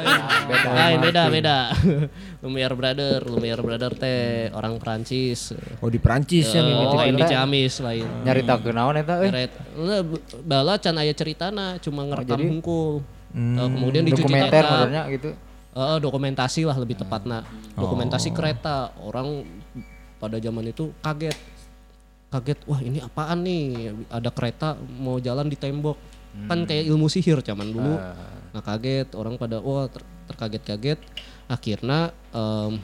Lain 0.78 1.00
beda 1.00 1.24
beda. 1.32 1.58
Lumière 2.44 2.76
brother, 2.76 3.24
Lumière 3.24 3.64
brother 3.64 3.92
teh 3.96 4.52
orang 4.52 4.76
Perancis. 4.84 5.56
Oh 5.80 5.88
di 5.88 5.98
Prancis 5.98 6.52
ya 6.52 6.60
Oh, 6.60 6.92
mimiti. 6.92 7.08
ini 7.08 7.22
Ciamis 7.24 7.74
lain. 7.80 8.04
Nyarita 8.28 8.60
kenaon 8.60 9.00
eta 9.00 9.24
euy? 9.24 9.32
Nah, 9.32 10.04
bala 10.44 10.76
can 10.78 11.00
aya 11.00 11.16
ceritana 11.16 11.80
cuma 11.80 12.04
ngerekam 12.04 12.60
hungkul. 12.60 13.00
Eh, 13.36 13.68
kemudian 13.70 14.04
dicuci 14.08 14.24
modelnya 14.32 15.04
gitu. 15.12 15.30
Eh, 15.78 15.98
dokumentasi 16.02 16.66
lah 16.66 16.78
lebih 16.78 16.98
tepatnya 16.98 17.44
dokumentasi 17.76 18.34
kereta. 18.34 18.92
Orang 18.98 19.46
pada 20.18 20.42
zaman 20.42 20.66
itu 20.66 20.90
kaget. 21.00 21.38
Kaget 22.28 22.60
wah 22.68 22.82
ini 22.82 23.00
apaan 23.00 23.46
nih? 23.46 23.94
Ada 24.10 24.30
kereta 24.34 24.76
mau 24.98 25.22
jalan 25.22 25.48
di 25.48 25.56
tembok. 25.56 25.98
Kan 26.50 26.66
kayak 26.66 26.86
ilmu 26.86 27.08
sihir 27.08 27.42
zaman 27.42 27.70
dulu. 27.70 27.94
Nah 28.54 28.62
kaget. 28.62 29.14
Orang 29.14 29.38
pada 29.38 29.62
wah 29.62 29.86
ter- 29.86 30.06
terkaget-kaget. 30.28 31.00
Akhirnya 31.48 32.12
em, 32.34 32.82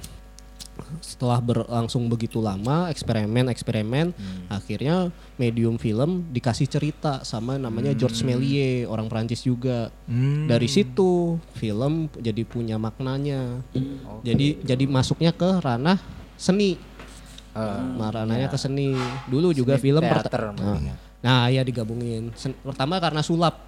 setelah 0.99 1.39
berlangsung 1.39 2.09
begitu 2.09 2.41
lama 2.41 2.89
eksperimen 2.89 3.47
eksperimen 3.51 4.11
akhirnya 4.49 5.13
medium 5.38 5.78
film 5.78 6.26
dikasih 6.30 6.65
cerita 6.69 7.21
sama 7.26 7.57
namanya 7.57 7.93
George 7.93 8.21
Méliès 8.26 8.86
orang 8.89 9.07
Prancis 9.09 9.41
juga. 9.45 9.89
Hmm. 10.05 10.45
dari 10.49 10.67
situ 10.67 11.39
film 11.57 12.11
jadi 12.19 12.43
punya 12.43 12.76
maknanya. 12.78 13.63
Jadi 14.21 14.61
jadi 14.61 14.84
masuknya 14.89 15.32
ke 15.32 15.61
ranah 15.63 15.97
seni. 16.36 16.76
Nah, 17.53 18.09
ranahnya 18.09 18.49
ke 18.49 18.57
seni. 18.57 18.97
Dulu 19.30 19.53
juga 19.53 19.78
film 19.78 20.01
teater 20.01 20.53
nah, 20.57 20.78
nah 21.21 21.41
ya 21.47 21.61
digabungin. 21.61 22.34
Sen- 22.34 22.57
pertama 22.65 22.97
karena 22.97 23.21
sulap. 23.21 23.61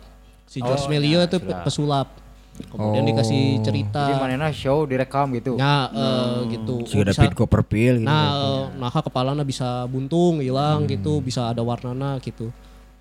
Si 0.45 0.61
George 0.61 0.85
Méliès 0.89 1.25
itu 1.25 1.37
pe- 1.41 1.61
pesulap 1.65 2.24
kemudian 2.71 3.03
dikasih 3.03 3.59
cerita 3.59 4.07
Jadi 4.07 4.19
manena 4.21 4.47
show 4.55 4.87
direkam 4.87 5.31
gitu. 5.35 5.59
Nah, 5.59 5.91
eh, 5.91 6.39
gitu. 6.55 6.87
Si 6.87 6.95
Oh, 6.95 7.03
David 7.03 7.31
bisa- 7.31 7.37
Copperfield 7.37 7.99
gitu. 8.01 8.07
Nah, 8.07 8.25
eh, 8.31 8.63
nah 8.79 8.89
kepalanya 8.89 9.43
bisa 9.43 9.83
buntung, 9.91 10.39
hilang 10.39 10.87
gitu, 10.87 11.19
bisa 11.19 11.51
ada 11.51 11.59
warnana 11.59 12.17
gitu. 12.23 12.49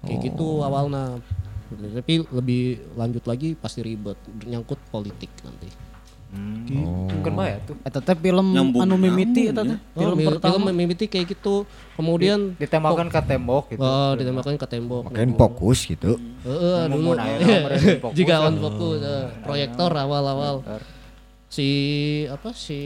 Kayak 0.02 0.18
gitu 0.32 0.60
awalnya. 0.60 1.22
Tapi 1.74 2.22
lebih 2.28 2.62
lanjut 2.94 3.24
lagi 3.24 3.56
pasti 3.56 3.80
ribet, 3.82 4.18
nyangkut 4.46 4.78
politik 4.92 5.30
nanti. 5.42 5.93
Mungkin 6.64 7.32
ya 7.40 7.58
tuh. 7.62 7.76
Eta 7.84 8.00
teh 8.00 8.16
film 8.16 8.46
Nyambung- 8.52 8.82
anu 8.84 8.96
mimiti 8.96 9.52
eta 9.52 9.62
teh. 9.62 9.78
Oh, 9.94 10.00
Film 10.00 10.16
film, 10.16 10.30
pertama. 10.36 10.68
mimiti 10.72 11.04
kayak 11.06 11.36
gitu. 11.36 11.64
Kemudian 11.94 12.56
Ditembakkan 12.56 13.08
ke 13.08 13.20
tembok 13.22 13.64
gitu. 13.70 13.80
oh, 13.80 14.12
ditembakkan 14.16 14.56
ke 14.56 14.66
tembok. 14.66 15.02
Makin 15.12 15.32
fokus 15.36 15.78
gitu. 15.86 16.16
Heeh, 16.44 16.80
dulu. 16.88 17.14
Nomor 17.14 17.70
fokus. 18.00 18.14
Jika 18.16 18.34
on 18.42 18.54
fokus 18.58 18.98
eh, 19.00 19.24
proyektor 19.40 19.90
awal-awal. 19.92 20.64
Si 21.48 21.68
apa 22.26 22.50
si 22.50 22.78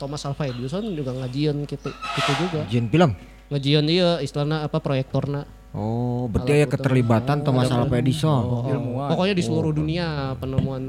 Thomas 0.00 0.24
Alva 0.24 0.48
Edison 0.48 0.80
juga 0.96 1.12
ngajian 1.12 1.68
gitu 1.68 1.92
gitu 1.92 2.32
juga. 2.40 2.60
Jin 2.72 2.88
film. 2.88 3.12
Ngajian 3.52 3.84
dia 3.84 4.16
istilahnya 4.24 4.64
apa 4.64 4.80
proyektorna. 4.80 5.44
Oh, 5.74 6.30
berarti 6.30 6.64
ya 6.64 6.66
keterlibatan 6.70 7.42
Thomas 7.42 7.68
Alva 7.68 7.98
Edison. 7.98 8.42
Oh, 8.64 9.10
Pokoknya 9.10 9.34
di 9.36 9.42
seluruh 9.44 9.74
dunia 9.74 10.32
penemuan 10.38 10.82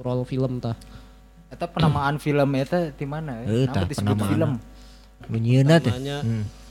roll 0.00 0.24
film 0.26 0.58
tah. 0.58 0.74
Eta 1.50 1.66
penamaan 1.66 2.22
film 2.22 2.50
eta 2.54 2.94
di 2.94 3.06
mana? 3.06 3.42
Ya? 3.42 3.66
Nama 3.66 3.86
disebut 3.90 4.14
penamaan. 4.16 4.30
film. 4.30 4.50
Menyeuna 5.26 5.76
teh. 5.82 5.90
Namanya 5.90 6.18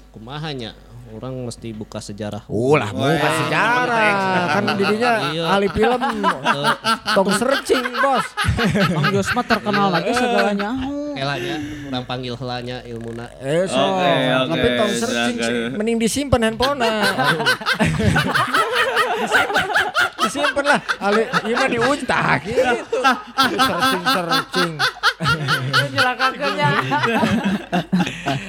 kumahanya 0.10 0.72
orang 1.12 1.34
mesti 1.44 1.72
buka 1.72 1.98
sejarah. 1.98 2.46
Oh 2.46 2.74
lah, 2.74 2.90
bukan 2.90 3.32
sejarah. 3.40 4.00
Kan 4.52 4.64
didinya 4.76 5.12
Iya. 5.30 5.44
ahli 5.50 5.68
film. 5.70 6.02
Tong 7.10 7.30
searching, 7.34 7.86
Bos. 7.96 8.26
Mang 8.94 9.10
Jos 9.10 9.30
mah 9.32 9.44
terkenal 9.44 9.90
lagi 9.90 10.12
segalanya. 10.12 10.72
Helanya, 11.10 11.56
orang 11.90 12.06
panggil 12.06 12.34
helanya 12.34 12.80
ilmuna. 12.84 13.28
Eh, 13.40 13.66
so. 13.66 13.76
Oke, 13.76 14.08
oke, 14.08 14.50
Tapi 14.50 14.68
tong 14.78 14.94
searching 14.96 15.36
mending 15.74 15.98
disimpan 15.98 16.42
handphone 16.46 16.80
disimpan, 19.20 19.66
disimpan 20.18 20.66
lah. 20.66 20.80
Ali, 21.02 21.24
iya 21.44 21.56
mah 21.56 21.68
diuntak 21.68 22.40
gitu. 22.46 22.64
searching 23.58 24.04
searching. 24.06 24.74
Nyelakakeunnya. 25.90 26.70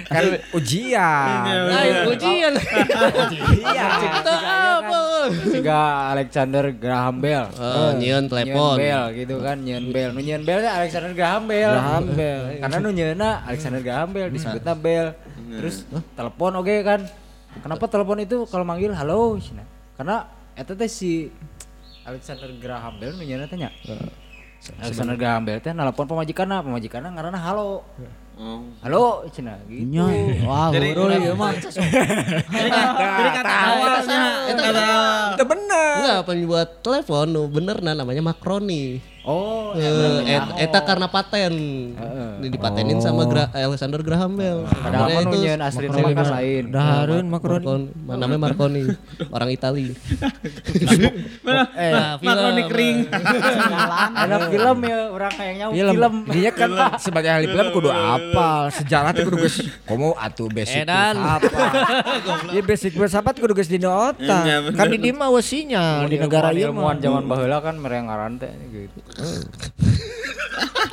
kan 0.06 0.22
ujian. 0.54 1.42
Ayo 1.66 1.94
ujian. 2.08 2.49
Iya. 3.60 3.86
Kita 4.00 4.34
apa? 4.80 5.00
Siga 5.30 5.80
Alexander 6.16 6.64
Graham 6.72 7.20
Bell. 7.20 7.44
Oh, 7.60 7.92
nyeun 7.94 8.24
telepon. 8.26 8.76
Nyeun 8.76 8.80
Bell 8.80 9.02
gitu 9.14 9.34
kan, 9.44 9.56
nyeun 9.60 9.84
Bell. 9.92 10.10
Nu 10.16 10.20
nyeun 10.24 10.42
Bell 10.48 10.60
teh 10.64 10.72
Alexander 10.72 11.12
Graham 11.12 11.44
Bell. 11.44 11.72
Graham 11.76 12.06
Bell. 12.16 12.40
Karena 12.64 12.76
nu 12.80 12.88
nyeunna 12.90 13.30
Alexander 13.44 13.80
Graham 13.84 14.08
Bell 14.16 14.28
disebutna 14.32 14.72
Bell. 14.72 15.12
Terus 15.50 15.84
telepon 16.16 16.52
oke 16.56 16.74
kan. 16.82 17.00
Kenapa 17.60 17.84
telepon 17.90 18.18
itu 18.22 18.46
kalau 18.48 18.64
manggil 18.64 18.94
halo 18.94 19.36
cenah. 19.36 19.66
Karena 19.98 20.24
eta 20.56 20.72
teh 20.72 20.88
si 20.88 21.28
Alexander 22.08 22.48
Graham 22.56 22.96
Bell 22.96 23.12
nu 23.18 23.22
nyeunna 23.26 23.44
teh 23.44 23.58
nya. 23.60 23.68
Alexander 24.80 25.16
Graham 25.20 25.44
Bell 25.44 25.60
teh 25.60 25.72
nelpon 25.76 26.08
pemajikanna, 26.08 26.64
pemajikanna 26.64 27.12
ngaranna 27.12 27.40
halo. 27.40 27.84
Oh. 28.40 28.64
Halo 28.80 29.28
cenah 29.28 29.60
gitu. 29.68 29.84
Nya, 29.84 30.08
wah, 30.48 30.72
Jadi- 30.72 30.96
hurul 30.96 31.12
ieu 31.12 31.36
mah. 31.36 31.52
Dari 31.60 32.70
kata 33.36 33.52
awalnya. 33.52 34.20
Itu 35.36 35.44
bener. 35.44 35.92
Enggak, 36.00 36.20
pembuat 36.24 36.68
telepon 36.80 37.28
bener 37.52 37.84
nah 37.84 37.92
namanya 37.92 38.24
Makroni. 38.24 38.96
Oh, 39.30 39.70
Eh, 39.72 39.86
et- 40.28 40.66
eta 40.66 40.82
karena 40.82 41.06
paten. 41.06 41.54
Ini 42.40 42.48
dipatenin 42.48 42.98
sama 42.98 43.22
Gra- 43.24 43.46
Alexander 43.52 44.00
Graham 44.00 44.34
Bell. 44.34 44.66
padahal 44.66 45.22
nu 45.22 45.36
nyeun 45.36 45.60
asli 45.60 45.86
nama 45.86 46.08
kan 46.10 46.26
lain. 46.34 46.64
Dahareun 46.68 47.26
makroni. 47.26 47.62
Marconi, 47.62 47.86
namanya 48.18 48.40
Marconi, 48.40 48.82
orang 49.28 49.48
Itali. 49.48 49.94
Eh, 51.70 51.92
Nah, 51.92 52.18
Makroni 52.18 52.62
kering. 52.66 52.98
Ada 54.12 54.36
film 54.48 54.78
ya 54.82 54.98
orang 55.08 55.32
kayak 55.32 55.54
nyawa 55.56 55.72
film. 55.72 55.92
film. 55.92 56.14
Dia 56.30 56.50
kan 56.50 56.70
sebagai 57.04 57.30
ahli 57.30 57.46
film 57.46 57.66
kudu 57.70 57.88
apal 57.88 58.60
sejarah 58.70 59.10
teh 59.12 59.22
kudu 59.22 59.38
geus 59.38 59.56
komo 59.84 60.14
atuh 60.16 60.48
basic 60.48 60.82
Edan. 60.82 61.14
apa. 61.14 61.48
Ieu 62.50 62.62
basic 62.62 62.92
filsafat 62.92 63.36
kudu 63.36 63.52
geus 63.52 63.68
dina 63.68 64.10
otak. 64.10 64.42
Iya. 64.42 64.56
Kan 64.72 64.86
di 64.88 64.98
dieu 64.98 65.12
mah 65.12 65.28
we 65.28 65.40
sinyal 65.40 66.06
di 66.06 66.16
negara 66.16 66.50
ieu 66.50 66.66
mah. 66.66 66.90
ilmuwan 66.90 66.96
zaman 66.98 67.24
baheula 67.24 67.58
kan 67.60 67.74
mereng 67.76 68.06
ngaran 68.06 68.32
teh 68.36 68.50
gitu. 68.72 68.98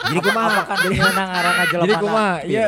Jadi 0.08 0.20
kumaha? 0.24 0.60
Kan 0.64 0.78
jadi 0.80 0.96
menang 0.96 1.30
ngaran 1.30 1.56
aja 1.58 1.76
Jadi 1.84 1.94
kumaha? 1.98 2.36
Iya. 2.44 2.66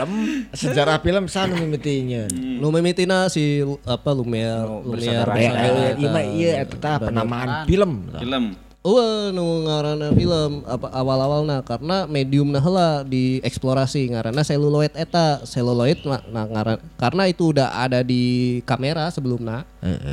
Sejarah 0.51 0.97
film 0.99 1.26
sanu 1.26 1.55
mimitinya. 1.55 2.28
Lu 2.34 2.68
mimitina 2.70 3.32
si 3.32 3.64
apa 3.86 4.12
Lumière, 4.12 4.68
Lumière. 4.68 5.24
bersaudara. 5.24 5.34
Ya, 5.34 5.51
bersaudara 5.51 5.80
iya, 5.80 5.89
eta. 5.95 5.99
iya, 6.20 6.22
iya, 6.28 6.51
eta 6.64 6.91
penamaan 6.99 7.49
film. 7.64 7.91
Film. 8.14 8.45
Wah, 8.80 9.28
nu 9.36 9.68
ngaranna 9.68 10.07
film 10.16 10.64
apa 10.64 10.88
awal-awalna 10.89 11.60
karena 11.62 12.07
medium 12.07 12.47
nah 12.47 12.64
heula 12.64 13.03
dieksplorasi 13.03 14.16
ngaranna 14.16 14.39
seluloid 14.41 14.95
eta. 14.95 15.43
Seluloid 15.43 15.99
na, 16.03 16.24
na- 16.28 16.47
ngaran- 16.47 16.84
karena 16.95 17.24
itu 17.28 17.51
udah 17.51 17.76
ada 17.76 17.99
di 17.99 18.24
kamera 18.64 19.12
sebelumnya. 19.12 19.64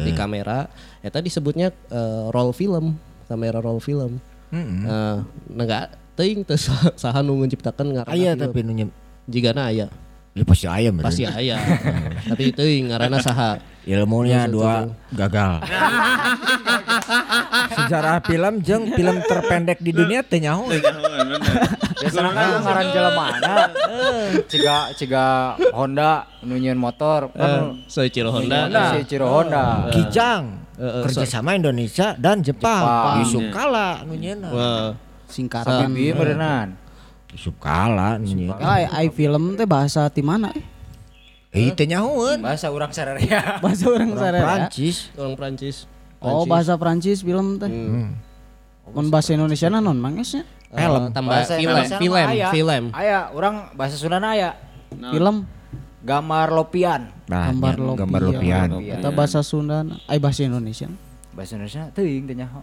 Di 0.03 0.11
kamera 0.15 0.67
eta 0.99 1.19
disebutnya 1.19 1.71
eh, 1.71 2.25
roll 2.31 2.51
film, 2.51 2.99
kamera 3.27 3.59
roll 3.59 3.79
film. 3.79 4.19
Nah, 4.49 5.25
enggak 5.49 5.93
teuing 6.15 6.41
teu 6.43 6.57
sa- 6.57 6.93
saha 7.03 7.21
nu 7.21 7.37
menciptakan 7.37 7.93
ngaranna 7.93 8.13
Aya 8.13 8.33
tapi 8.33 8.61
nu 8.61 8.73
nyem- 8.73 8.95
Jigana 9.27 9.69
aya, 9.69 9.85
ya 10.33 10.43
pasti 10.43 10.65
aya 10.65 10.89
bener. 10.89 11.03
pasti 11.03 11.23
aya. 11.27 11.57
Tapi 12.31 12.53
teuing 12.53 12.89
ngaranna 12.89 13.19
saha. 13.19 13.59
Ilmunya 13.83 14.47
dua 14.47 14.87
gagal. 15.11 15.59
Sejarah 17.69 18.21
film 18.21 18.61
jeung 18.61 18.85
film 18.89 19.17
terpendek 19.21 19.79
di 19.79 19.91
dunia 19.91 20.23
teh 20.23 20.39
nyaho. 20.39 20.67
Kan 20.71 20.95
lu 20.95 21.37
ngaran 22.63 22.87
jelemana. 22.89 23.55
Ciga 24.47 24.77
ciga 24.95 25.55
Honda 25.71 26.27
nu 26.43 26.55
nyieun 26.55 26.77
motor 26.77 27.31
kan 27.33 27.83
Soichiro 27.87 28.31
Honda. 28.31 28.69
si 28.95 28.99
Ciro 29.07 29.27
Honda. 29.27 29.91
Kijang 29.91 30.66
kerjasama 30.77 31.57
Indonesia 31.57 32.13
dan 32.17 32.45
Jepang. 32.45 32.85
Jepang. 32.85 33.17
Yusuf 33.25 33.45
Kala 33.51 34.05
nu 34.05 34.15
nyeuna. 34.15 34.49
Wah. 34.53 34.91
Singkatan. 35.27 35.91
Bibi 35.91 36.13
berenang. 36.13 36.77
Yusuf 37.33 37.57
Kala. 37.59 38.21
Ai 38.93 39.09
film 39.11 39.57
teh 39.57 39.65
bahasa 39.65 40.07
ti 40.13 40.21
mana? 40.21 40.53
eh? 40.53 40.65
Eh 41.57 41.73
teh 41.73 41.89
nyahoeun. 41.89 42.45
Bahasa 42.45 42.69
urang 42.69 42.93
sararea. 42.93 43.41
Bahasa 43.65 43.89
orang 43.89 44.13
Orang. 44.13 44.45
Prancis. 44.45 45.09
Orang 45.17 45.35
Prancis. 45.41 45.77
Oh, 46.21 46.45
bahasa 46.45 46.77
Prancis 46.77 47.25
film 47.25 47.57
teh. 47.57 47.69
Hmm. 47.69 48.17
Mun 48.93 49.09
bahasa 49.11 49.35
Indonesia 49.35 49.67
na 49.73 49.81
non 49.81 49.97
mangesnya? 49.99 50.45
Film 50.71 51.09
tambah 51.15 51.33
Bahasa 51.33 51.57
film, 51.57 51.73
Indonesia 51.73 51.97
film, 51.97 52.17
film. 52.53 52.85
Aya, 52.93 53.33
urang 53.33 53.73
bahasa 53.73 53.97
Sundana 53.97 54.37
aya. 54.37 54.51
Film 54.93 55.49
Gambar 56.05 56.53
lopian. 56.53 57.09
Nah, 57.27 57.51
gambar 57.51 57.75
lopian. 57.81 57.99
gambar 58.05 58.21
lopian. 58.23 58.69
Eta 58.85 59.09
bahasa 59.15 59.41
Sunda, 59.41 59.85
ai 60.07 60.21
bahasa 60.21 60.45
Indonesia. 60.45 60.89
Bahasa 61.33 61.57
Indonesia 61.57 61.89
teuing 61.93 62.25
teh 62.29 62.37
nyaho. 62.37 62.61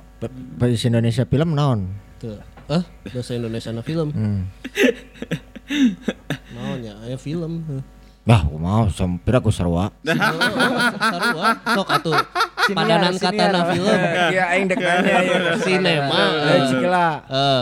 Bahasa 0.58 0.86
Indonesia 0.90 1.24
film 1.26 1.50
naon? 1.58 1.94
Tuh. 2.22 2.38
Eh, 2.72 2.84
bahasa 3.12 3.32
Indonesia 3.36 3.70
na 3.74 3.82
film. 3.82 4.10
Hmm. 4.14 4.42
Maunya 6.56 6.94
aya 7.04 7.18
film. 7.18 7.66
Bah, 8.24 8.40
kumaha 8.48 8.88
sampir 8.88 9.36
aku 9.36 9.52
sarua. 9.52 9.92
Sarua, 11.12 11.60
sok 11.76 11.90
atuh. 11.92 12.16
Padanan 12.72 13.20
kata 13.20 13.52
na 13.52 13.62
film. 13.68 14.00
Ya 14.32 14.44
aing 14.56 14.72
dek 14.72 14.80
nanya 14.80 15.20
ya. 15.20 15.52
Sinema. 15.60 16.22
Eh, 16.32 16.60
sikila. 16.72 17.08
Eh, 17.28 17.62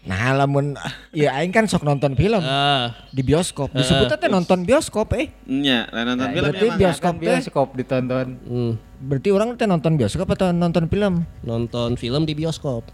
Nah, 0.00 0.32
lamun 0.32 0.80
ya 1.12 1.36
aing 1.36 1.50
kan 1.50 1.64
sok 1.64 1.84
nonton 1.84 2.16
film 2.16 2.40
Ah, 2.40 2.96
di 3.08 3.20
bioskop. 3.20 3.68
Disebutnya 3.70 4.16
teh 4.16 4.26
nonton 4.26 4.64
bioskop 4.64 5.12
eh. 5.12 5.28
Nya, 5.44 5.84
lain 5.88 6.06
nonton 6.08 6.28
film 6.30 6.44
berarti 6.46 6.64
emang. 6.64 6.78
bioskop 6.78 7.12
Kan 7.12 7.20
bioskop 7.20 7.68
ditonton. 7.76 8.26
hmm, 8.40 8.72
berarti 9.02 9.28
orang 9.28 9.48
teh 9.54 9.66
nonton 9.66 9.92
bioskop 9.94 10.24
atau 10.26 10.48
nonton 10.50 10.88
film? 10.88 11.28
nonton 11.42 11.94
film 11.94 12.24
di 12.24 12.32
bioskop. 12.32 12.88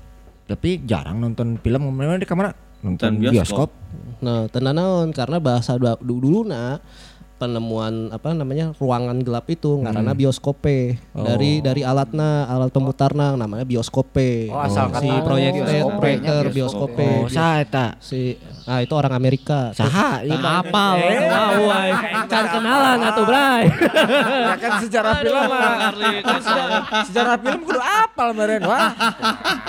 Tapi 0.44 0.82
jarang 0.82 1.18
nonton 1.20 1.56
film 1.56 1.86
memang 1.88 2.18
di 2.18 2.24
kamar 2.24 2.50
nonton 2.82 3.14
Nonton 3.14 3.22
bioskop. 3.22 3.70
bioskop. 3.70 3.70
Nah, 4.18 4.46
tenan 4.48 4.74
naon 4.74 5.08
karena 5.10 5.38
bahasa 5.38 5.74
du- 5.74 6.02
dulu 6.02 6.42
na 6.42 6.82
penemuan 7.36 8.08
apa 8.10 8.32
namanya 8.32 8.72
ruangan 8.76 9.20
gelap 9.20 9.44
itu 9.46 9.80
ngaranna 9.80 10.12
bioskope 10.12 10.96
dari 11.12 11.60
dari 11.60 11.84
alatna 11.84 12.48
alat 12.48 12.72
pemutarna 12.72 13.36
namanya 13.36 13.62
bioskope 13.62 14.48
Oh, 14.48 14.64
asal 14.64 14.88
si 14.96 15.04
kata 15.06 15.20
proyektor 15.22 15.64
bioskope. 15.68 16.00
proyektor 16.00 16.44
Bioskope. 16.48 17.06
bioskope 17.06 17.08
Oh, 17.28 17.96
si 18.00 18.20
ah 18.64 18.80
itu 18.80 18.92
orang 18.92 19.12
Amerika 19.12 19.70
Saha 19.70 20.24
mah. 20.24 20.64
apa 20.64 20.84
ay. 20.96 21.90
can 22.26 22.44
kenalan 22.48 22.98
atuh 23.02 23.24
bray 23.24 23.62
Ya 24.26 24.54
kan 24.56 24.72
secara 24.80 25.10
film 25.20 25.44
mah. 25.44 25.92
Kan 26.22 26.40
secara, 27.04 27.32
film 27.36 27.60
kudu 27.62 27.80
apal 27.80 28.32
meren 28.32 28.62
wah. 28.64 28.90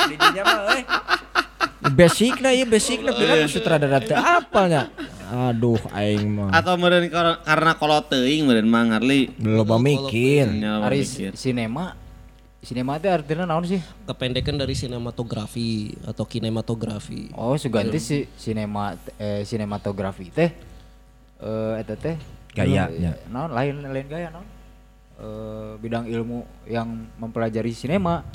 Di 0.07 0.15
dinya 0.15 0.41
mah 0.41 0.59
euy. 0.71 0.81
Basicna 1.93 2.49
ieu 2.51 2.65
basicna 2.65 3.11
film 3.11 3.47
sutradara 3.47 3.99
teh 3.99 4.15
apalnya. 4.15 4.89
Aduh 5.27 5.79
aing 5.91 6.27
mah. 6.29 6.49
Atau 6.51 6.75
meureun 6.75 7.07
kar- 7.07 7.43
karena 7.43 7.71
kalau 7.73 7.99
teuing 8.01 8.47
meureun 8.47 8.65
Mang 8.65 8.91
Harli. 8.91 9.31
Loba 9.37 9.75
mikir. 9.75 10.47
Mikir. 10.47 11.35
sinema. 11.35 11.93
Sinema 12.57 12.97
teh 12.97 13.07
artinya 13.07 13.45
naon 13.45 13.63
sih? 13.63 13.79
kependekan 14.03 14.57
dari 14.57 14.73
sinematografi 14.73 15.93
atau 16.03 16.25
kinematografi 16.25 17.31
Oh, 17.31 17.55
suganti 17.55 17.95
si 17.95 18.17
sinema 18.35 18.91
eh 19.15 19.45
sinematografi 19.45 20.27
teh. 20.27 20.51
Eh 21.37 21.73
eta 21.79 21.95
teh 21.95 22.17
Gayanya. 22.51 23.13
Eh, 23.13 23.29
Naon 23.29 23.53
lain 23.53 23.85
lain 23.85 24.07
gaya 24.09 24.33
naon? 24.33 24.47
Eh 25.15 25.71
bidang 25.77 26.09
ilmu 26.09 26.43
yang 26.65 27.07
mempelajari 27.15 27.71
sinema. 27.71 28.25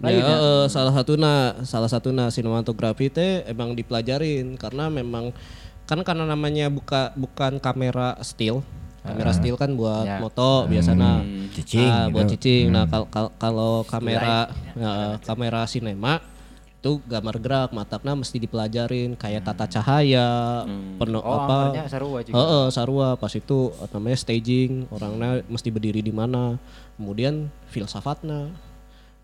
Ya, 0.00 0.16
eh, 0.16 0.64
salah 0.68 0.92
satuna 0.92 1.32
salah 1.60 1.88
satuna 1.88 2.28
sinematografi 2.28 3.08
teh 3.08 3.42
emang 3.44 3.72
dipelajarin 3.72 4.54
karena 4.54 4.86
memang 4.86 5.32
kan 5.90 6.06
karena 6.06 6.22
namanya 6.22 6.70
buka 6.70 7.10
bukan 7.18 7.58
kamera 7.58 8.14
still. 8.22 8.62
Kamera 9.00 9.32
still 9.32 9.56
kan 9.56 9.74
buat 9.74 10.04
Ya. 10.04 10.20
moto 10.20 10.68
biasanya. 10.68 11.24
Cicing 11.56 11.88
Ah, 11.88 12.06
buat 12.06 12.28
gitu. 12.28 12.36
cicing. 12.36 12.70
Nah, 12.70 12.84
kal- 12.86 13.08
kal- 13.08 13.32
kalau 13.34 13.82
kamera 13.82 14.52
ya, 14.76 15.16
kamera 15.24 15.64
sinema 15.66 16.20
itu 16.80 16.96
gambar 17.04 17.36
gerak 17.40 17.68
matakna 17.72 18.16
mesti 18.16 18.40
dipelajarin 18.40 19.12
kayak 19.12 19.44
tata 19.44 19.68
cahaya, 19.68 20.64
penuh 20.96 21.20
Oh, 21.20 21.44
apa 21.44 21.76
sarua 21.88 22.24
juga. 22.24 22.36
Heeh, 22.40 22.64
sarua 22.72 23.08
pas 23.16 23.32
itu 23.32 23.68
namanya 23.92 24.16
staging, 24.16 24.88
orangnya 24.88 25.44
mesti 25.44 25.68
berdiri 25.68 26.00
di 26.00 26.08
mana. 26.08 26.56
Kemudian 26.96 27.48
filsafatna 27.68 28.48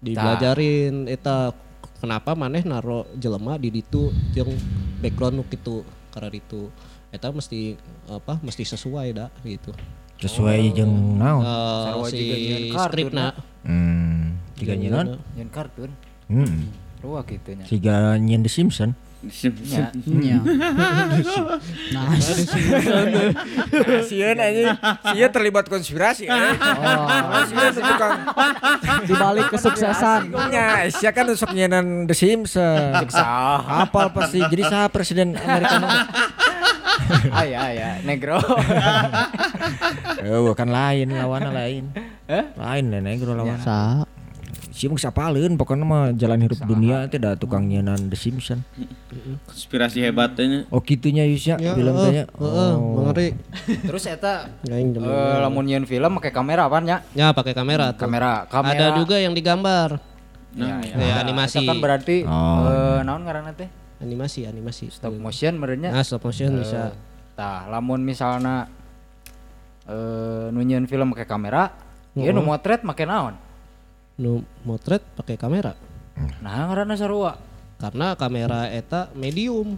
dibelajarin 0.00 1.08
eta 1.08 1.52
kenapa 1.96 2.36
maneh 2.36 2.60
naro 2.60 3.08
jelema 3.16 3.56
di 3.56 3.72
ditu 3.72 4.12
yang 4.32 4.52
background 5.00 5.40
nu 5.40 5.44
kitu 5.44 5.80
karena 6.16 6.32
itu 6.32 6.72
eta 7.12 7.28
mesti 7.28 7.76
apa 8.08 8.40
mesti 8.40 8.64
sesuai 8.64 9.12
dah 9.12 9.28
gitu. 9.44 9.76
Sesuai 10.16 10.72
jeung 10.72 11.20
naon. 11.20 11.44
Sarua 11.44 12.08
si 12.08 12.24
skripna 12.72 13.36
Hmm, 13.66 14.40
tiga 14.56 14.72
nyeun. 14.72 15.20
Nyen 15.36 15.50
kartun. 15.52 15.92
Hmm. 16.32 16.72
Sarua 16.96 17.20
kitu 17.28 17.52
nya. 17.52 17.68
Tiga 17.68 18.16
nyen 18.16 18.40
The 18.40 18.48
Simpson. 18.48 18.96
Nya. 19.24 19.90
Nya. 20.06 20.38
Nah, 21.90 22.14
Sieun 24.06 24.38
aja. 24.38 24.76
Sia 25.10 25.26
terlibat 25.32 25.66
konspirasi. 25.66 26.28
Oh, 26.28 27.42
sia 27.48 27.68
tukang 27.72 28.16
di 29.08 29.14
balik 29.16 29.50
kesuksesan. 29.50 30.30
nya, 30.52 30.86
sia 30.92 31.10
kan 31.10 31.26
sok 31.32 31.56
nyenan 31.56 32.06
The 32.06 32.14
Simpson. 32.14 32.92
Sah. 33.10 33.88
Apal 33.88 34.12
pasti 34.12 34.44
jadi 34.46 34.68
sah 34.68 34.86
presiden 34.92 35.34
Amerika 35.34 35.80
nu. 35.80 35.88
Aya 37.32 37.58
aya 37.72 37.88
negro. 38.06 38.38
Oh, 40.26 40.40
bukan 40.52 40.68
lain 40.70 41.14
lawannya 41.14 41.50
lain. 41.50 41.84
Eh? 42.26 42.44
Lain 42.58 42.84
negro 43.00 43.34
lawan. 43.34 43.58
Sa. 43.62 44.06
Sih 44.76 44.92
mah 44.92 45.00
sapaleun 45.00 45.56
pokoknya 45.56 45.88
mah 45.88 46.12
jalan 46.12 46.36
hidup 46.44 46.60
dunia 46.68 47.08
teh 47.08 47.16
da 47.16 47.32
tukang 47.32 47.64
nyenan 47.64 48.12
The 48.12 48.18
Simpson. 48.20 48.60
Konspirasi 49.48 50.04
hebat 50.04 50.36
teh 50.36 50.44
nya. 50.44 50.60
Oh 50.68 50.84
kitunya 50.84 51.24
Yusya 51.24 51.56
Ya, 51.56 51.72
film 51.72 51.96
heeh, 51.96 52.04
teh 52.04 52.12
nya. 52.12 52.24
heeh, 52.28 52.72
mengeri. 52.76 53.28
Terus 53.88 54.04
eta 54.04 54.52
eh 54.68 55.36
lamun 55.40 55.64
nyeun 55.64 55.88
film 55.88 56.20
pakai 56.20 56.28
kamera 56.28 56.68
apaan 56.68 56.84
nya? 56.84 57.00
Ya 57.16 57.32
pakai 57.32 57.56
kamera 57.56 57.96
tuh. 57.96 58.04
Kamera, 58.04 58.44
kamera. 58.44 58.76
Ada 58.76 58.86
juga 59.00 59.16
yang 59.16 59.32
digambar. 59.32 59.96
Ya, 60.52 60.76
Ya, 60.84 61.24
animasi. 61.24 61.64
Eta 61.64 61.72
kan 61.72 61.80
berarti 61.80 62.28
Oh, 62.28 62.68
eh 62.68 63.00
naon 63.00 63.24
ngaranna 63.24 63.56
teh? 63.56 63.72
Animasi, 63.96 64.44
animasi. 64.44 64.92
Stop 64.92 65.16
motion 65.16 65.56
merenya. 65.56 65.88
Nah, 65.88 66.04
stop 66.04 66.28
motion 66.28 66.52
bisa. 66.52 66.92
Tah, 67.32 67.64
lamun 67.72 68.04
misalnya 68.04 68.68
eh 69.88 70.52
nu 70.52 70.60
nyieun 70.60 70.84
film 70.84 71.16
pakai 71.16 71.24
kamera, 71.24 71.72
ieu 72.12 72.28
nu 72.28 72.44
motret 72.44 72.84
make 72.84 73.08
naon? 73.08 73.40
Nu 74.16 74.40
motret 74.62 75.04
pakai 75.12 75.36
kamera. 75.36 75.76
Nah, 76.40 76.66
ngaranna 76.66 76.96
sarua. 76.96 77.36
Karena 77.76 78.16
kamera 78.16 78.72
eta 78.72 79.12
medium 79.12 79.76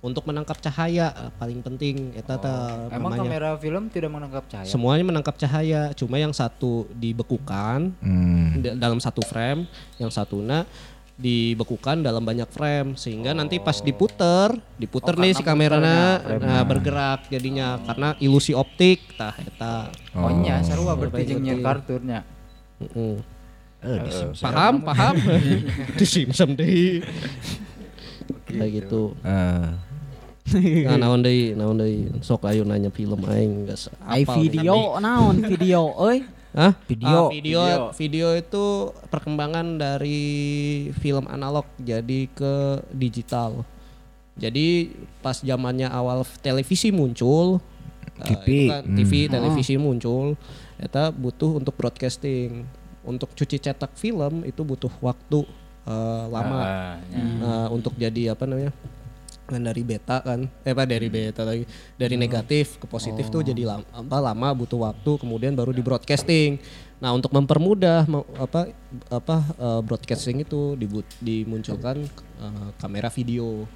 untuk 0.00 0.26
menangkap 0.26 0.58
cahaya 0.58 1.12
paling 1.38 1.60
penting 1.60 2.10
eta 2.12 2.34
teh 2.34 2.50
Emang 2.90 3.14
namanya. 3.14 3.20
kamera 3.22 3.50
film 3.54 3.86
tidak 3.86 4.10
menangkap 4.10 4.44
cahaya? 4.48 4.66
Semuanya 4.66 5.04
menangkap 5.06 5.36
cahaya, 5.36 5.94
cuma 5.94 6.16
yang 6.16 6.32
satu 6.32 6.90
dibekukan 6.90 7.94
Hmm. 7.96 8.58
da- 8.58 8.74
dalam 8.74 8.98
satu 8.98 9.22
frame, 9.22 9.70
yang 9.94 10.10
satunya 10.10 10.66
dibekukan 11.14 12.00
dalam 12.00 12.24
banyak 12.24 12.48
frame 12.48 12.96
sehingga 12.96 13.30
nanti 13.30 13.60
pas 13.60 13.76
diputer, 13.78 14.56
diputer 14.74 15.14
nih 15.14 15.36
si 15.36 15.44
kameranya 15.44 16.16
nah, 16.40 16.64
bergerak 16.64 17.28
jadinya 17.28 17.76
karena 17.78 18.16
ilusi 18.18 18.50
optik 18.50 19.04
tah 19.14 19.36
eta. 19.36 19.92
Oh, 20.16 20.32
nya 20.34 20.64
sarua 20.64 20.96
berarti 20.96 21.28
jeung 21.28 21.44
nyieun 21.44 21.60
kartunnya. 21.60 22.24
Heeh. 22.80 23.20
Eh, 23.80 23.98
Simpson. 24.12 24.44
Paham, 24.44 24.74
paham. 24.84 25.14
Di 25.98 26.04
Simpson 26.04 26.52
deui. 26.52 27.00
Kayak 28.48 28.70
gitu. 28.84 29.16
Eh, 29.24 29.68
Nah, 30.50 30.98
naon 30.98 31.22
deui, 31.22 31.54
naon 31.54 31.78
deui. 31.78 32.10
Sok 32.26 32.50
ayo 32.50 32.66
nanya 32.66 32.90
film 32.90 33.22
aing 33.22 33.70
geus 33.70 33.86
Ai 34.02 34.26
video 34.26 34.98
naon 34.98 35.38
video 35.46 35.94
euy. 35.94 36.26
Hah? 36.50 36.74
Video. 36.90 37.06
Ah, 37.06 37.30
video, 37.30 37.60
video 37.94 38.28
itu 38.34 38.90
perkembangan 39.06 39.78
dari 39.78 40.18
film 40.98 41.30
analog 41.30 41.62
jadi 41.78 42.26
ke 42.26 42.82
digital. 42.90 43.62
Jadi 44.34 44.90
pas 45.22 45.38
zamannya 45.38 45.86
awal 45.86 46.26
televisi 46.42 46.90
muncul, 46.90 47.62
eh, 48.18 48.26
TV, 48.26 48.46
itu 48.50 48.72
kan 48.74 48.82
TV 48.98 49.12
televisi 49.30 49.74
muncul, 49.78 50.34
eta 50.82 51.14
butuh 51.14 51.62
untuk 51.62 51.78
broadcasting. 51.78 52.66
Untuk 53.00 53.32
cuci 53.32 53.56
cetak 53.56 53.96
film 53.96 54.44
itu 54.44 54.60
butuh 54.60 54.92
waktu 55.00 55.44
eh, 55.88 56.24
lama. 56.28 56.58
Ah, 56.60 56.94
nya. 57.08 57.24
Nah, 57.40 57.66
untuk 57.72 57.96
jadi 57.96 58.36
apa 58.36 58.44
namanya? 58.44 58.72
kan 59.50 59.58
dari 59.66 59.82
beta 59.82 60.22
kan 60.22 60.46
eh 60.62 60.70
apa 60.70 60.86
dari 60.86 61.10
beta 61.10 61.42
lagi 61.42 61.66
dari 61.98 62.14
negatif 62.14 62.78
ke 62.78 62.86
positif 62.86 63.26
tuh 63.34 63.42
jadi 63.42 63.66
lama, 63.66 63.82
apa 63.90 64.16
lama 64.22 64.48
butuh 64.54 64.78
waktu 64.86 65.18
kemudian 65.18 65.58
baru 65.58 65.74
di 65.74 65.82
broadcasting 65.82 66.62
nah 67.02 67.10
untuk 67.10 67.34
mempermudah 67.34 68.06
me- 68.06 68.30
apa 68.38 68.70
apa 69.10 69.36
eh, 69.58 69.80
broadcasting 69.82 70.46
itu 70.46 70.78
dimunculkan 71.18 72.06
eh, 72.38 72.68
kamera 72.78 73.10
video 73.10 73.66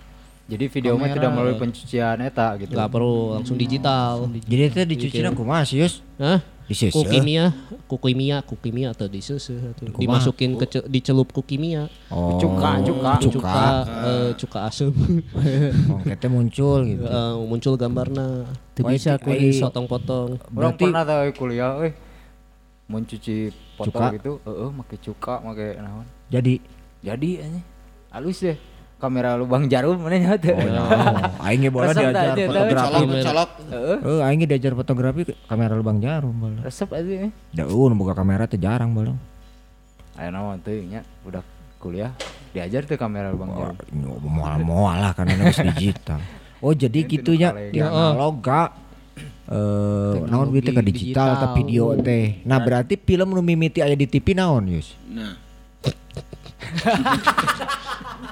Jadi 0.45 0.65
video 0.69 0.93
mah 0.95 1.09
tidak 1.09 1.31
melalui 1.31 1.57
pencucian 1.57 2.21
eta 2.21 2.53
gitu. 2.57 2.77
nggak 2.77 2.91
perlu 2.91 3.33
langsung 3.35 3.57
digital 3.57 4.29
Jadi 4.29 4.63
itu 4.63 4.81
dicuci 4.87 5.19
aku 5.23 5.41
masih 5.43 5.77
Yus. 5.83 5.95
Hah? 6.17 6.41
Disusu. 6.65 6.97
ku 6.97 7.05
kimia 7.05 7.53
ku 7.85 7.97
kimia 7.99 8.41
ku 8.41 8.57
kimia 8.57 8.89
atau 8.91 9.05
disusu 9.05 9.53
atau 9.53 9.85
dimasukin 10.01 10.57
ke 10.57 10.65
ce- 10.65 10.89
dicelup 10.89 11.29
ku 11.29 11.41
kimia 11.41 11.93
Oh. 12.09 12.41
Cuka, 12.41 12.81
cuka. 12.81 13.13
cuka 13.21 13.65
eh, 13.85 14.31
cuka 14.35 14.59
asem 14.65 14.89
Ongketnya 15.95 16.29
muncul 16.31 16.81
gitu. 16.85 17.05
Eh, 17.11 17.35
muncul 17.39 17.77
gambarnya 17.77 18.49
Teu 18.73 18.81
bisa 18.83 19.17
ku 19.19 19.29
Kuis 19.29 19.61
potong-potong. 19.61 20.41
Orang 20.51 20.73
pernah 20.75 21.05
tahu 21.05 21.37
kuliah 21.37 21.77
euy. 21.79 21.93
Mun 22.85 23.05
cuci 23.05 23.49
foto 23.77 23.93
Cuka. 23.93 24.13
gitu, 24.13 24.33
heeh 24.41 24.71
make 24.71 24.97
cuka, 24.99 25.35
make 25.41 25.77
naon. 25.79 26.05
Jadi 26.29 26.65
Jadi 27.01 27.31
anjing 27.39 27.65
halus 28.09 28.41
deh. 28.41 28.57
Kamera 28.95 29.37
lubang 29.37 29.69
jarum 29.69 30.01
mana 30.01 30.17
nya 30.17 30.33
teh. 30.41 30.55
oh, 30.57 31.45
aing 31.45 31.61
ge 31.61 31.71
bola 31.71 31.93
Resep 31.93 32.09
diajar 32.09 32.49
fotografi. 32.49 33.05
Colok 33.05 33.21
colok. 33.21 33.51
Heeh. 33.69 33.97
Eh, 34.01 34.21
aing 34.25 34.39
diajar 34.49 34.73
fotografi 34.73 35.21
kamera 35.45 35.73
lubang 35.77 35.99
jarum 36.01 36.33
bola. 36.33 36.61
Resep 36.65 36.89
aja. 36.89 37.29
Da 37.53 37.63
uh, 37.69 37.87
nu 37.91 37.95
boga 37.95 38.17
kamera 38.17 38.49
teh 38.49 38.57
jarang 38.57 38.97
bola. 38.97 39.13
Aya 40.17 40.31
naon 40.33 40.57
teh 40.63 40.81
nya 40.89 41.03
udah 41.27 41.43
kuliah 41.77 42.15
diajar 42.55 42.87
tuh 42.87 42.97
kamera 42.97 43.29
Bang 43.35 43.51
Oh, 43.53 43.75
Jero. 43.77 44.17
mual 44.25 44.63
mual 44.63 44.97
lah 44.97 45.13
karena 45.13 45.37
geus 45.43 45.61
digital. 45.75 46.23
Oh 46.65 46.73
jadi 46.73 47.03
gitunya 47.05 47.53
di 47.69 47.83
analog 47.83 48.41
gak 48.41 48.71
eh 49.45 50.17
naon 50.25 50.49
gitu 50.55 50.73
ke 50.73 50.81
digital 50.81 51.37
ke 51.37 51.45
digital. 51.45 51.53
video 51.61 51.85
teh. 52.01 52.41
Nah 52.49 52.57
berarti 52.57 52.97
film 52.97 53.37
nu 53.37 53.45
mimiti 53.45 53.85
aya 53.85 53.93
di 53.93 54.09
TV 54.09 54.33
naon 54.33 54.65
Yus? 54.71 54.97
Nah, 55.13 55.37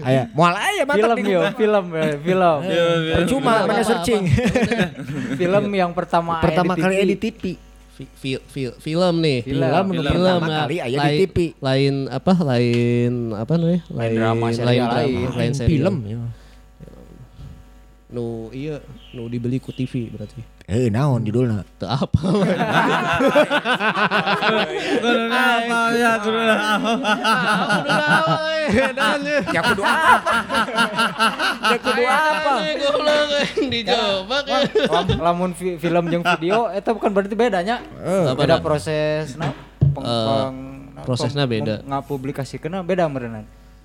Aya 0.00 0.30
moal 0.30 0.54
aya 0.54 0.86
Film 0.86 1.02
mantap 1.02 1.18
yo, 1.26 1.40
film, 1.58 1.84
film. 2.22 2.58
Percuma 3.10 3.66
mana 3.66 3.82
searching. 3.82 4.22
film 5.40 5.64
yang 5.74 5.90
pertama 5.90 6.38
Pertama 6.38 6.78
kali 6.78 7.02
di 7.02 7.16
TV. 7.18 7.42
Fi- 8.00 8.08
fi- 8.16 8.44
fi- 8.46 8.76
film 8.78 9.14
nih. 9.20 9.44
Film. 9.44 9.60
Film 9.60 9.86
Film. 9.90 10.04
pertama 10.06 10.46
ya. 10.46 10.58
kali 10.62 10.76
aya 10.78 10.86
di 10.88 10.96
Lain- 10.96 11.20
TV. 11.20 11.36
Lain 11.58 11.94
apa? 12.08 12.32
Lain 12.38 13.12
apa 13.34 13.52
namanya? 13.58 13.82
Lain 13.90 14.12
drama, 14.14 14.46
drama, 14.48 14.64
lain. 14.94 15.14
lain 15.34 15.52
serial. 15.52 15.68
film 15.68 15.96
ya. 16.06 16.18
Nu 18.10 18.50
iya, 18.50 18.82
nu 19.10 19.26
dibeli 19.26 19.58
ku 19.58 19.74
TV 19.74 20.06
berarti. 20.06 20.38
Eh 20.70 20.86
naon 20.86 21.26
judulna? 21.26 21.66
Teu 21.82 21.90
apa. 21.90 22.14
kudu 25.02 25.34
apa 25.34 25.78
ya 25.98 26.14
kudu 26.22 26.38
apa. 26.38 26.92
Ya 28.70 28.94
kudu 31.82 32.06
apa? 32.06 32.54
Ya 32.70 32.86
kudu 32.94 33.02
apa? 33.10 33.50
Dicoba 33.66 34.36
Lam, 34.46 35.06
lamun 35.18 35.58
fi- 35.58 35.74
film 35.74 36.06
jeung 36.06 36.22
video 36.38 36.70
eta 36.70 36.94
bukan 36.94 37.10
berarti 37.10 37.34
bedanya. 37.34 37.82
beda 38.38 38.62
proses 38.62 39.34
nah, 39.34 39.50
prosesnya 41.02 41.50
beda. 41.50 41.82
pem- 41.82 41.90
ngapublikasikeun 41.90 42.86
beda 42.86 43.10
merenang. 43.10 43.42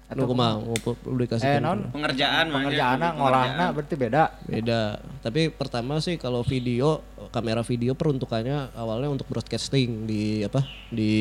Nu 0.08 0.30
kumaha 0.30 0.62
mau 0.62 0.78
publikasi 0.78 1.42
Eh 1.42 1.58
non 1.58 1.90
Pengerjaan 1.90 2.46
mah, 2.46 2.62
ya. 2.62 2.70
pengerjaanna 2.70 3.08
ngolahna 3.18 3.66
berarti 3.74 3.96
beda. 3.96 4.24
Beda. 4.46 4.82
Tapi 5.20 5.50
pertama 5.50 5.98
sih 5.98 6.14
kalau 6.16 6.42
video 6.42 7.02
kamera 7.34 7.60
video 7.62 7.92
peruntukannya 7.92 8.70
awalnya 8.74 9.10
untuk 9.10 9.26
broadcasting 9.26 10.06
di 10.06 10.46
apa? 10.46 10.62
Di 10.88 11.14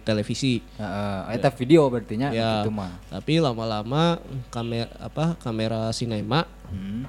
televisi. 0.00 0.60
Heeh, 0.76 1.20
eta 1.32 1.48
video 1.50 1.88
berarti 1.88 2.14
nya 2.14 2.28
Ya. 2.28 2.60
gitu 2.60 2.68
mah. 2.68 2.92
Tapi 3.08 3.40
lama-lama 3.40 4.20
kamera 4.48 4.92
apa 5.00 5.40
kamera 5.40 5.88
sinema 5.90 6.44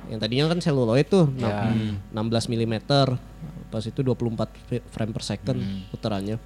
yang 0.08 0.18
tadinya 0.18 0.48
kan 0.48 0.64
seluloid 0.64 1.06
tuh 1.06 1.28
Ya. 1.36 1.76
enam 2.08 2.32
16 2.32 2.48
mm 2.48 2.76
pas 3.68 3.84
itu 3.84 4.00
24 4.00 4.48
fi- 4.64 4.86
frame 4.88 5.12
per 5.12 5.24
second 5.26 5.60
putarannya. 5.92 6.40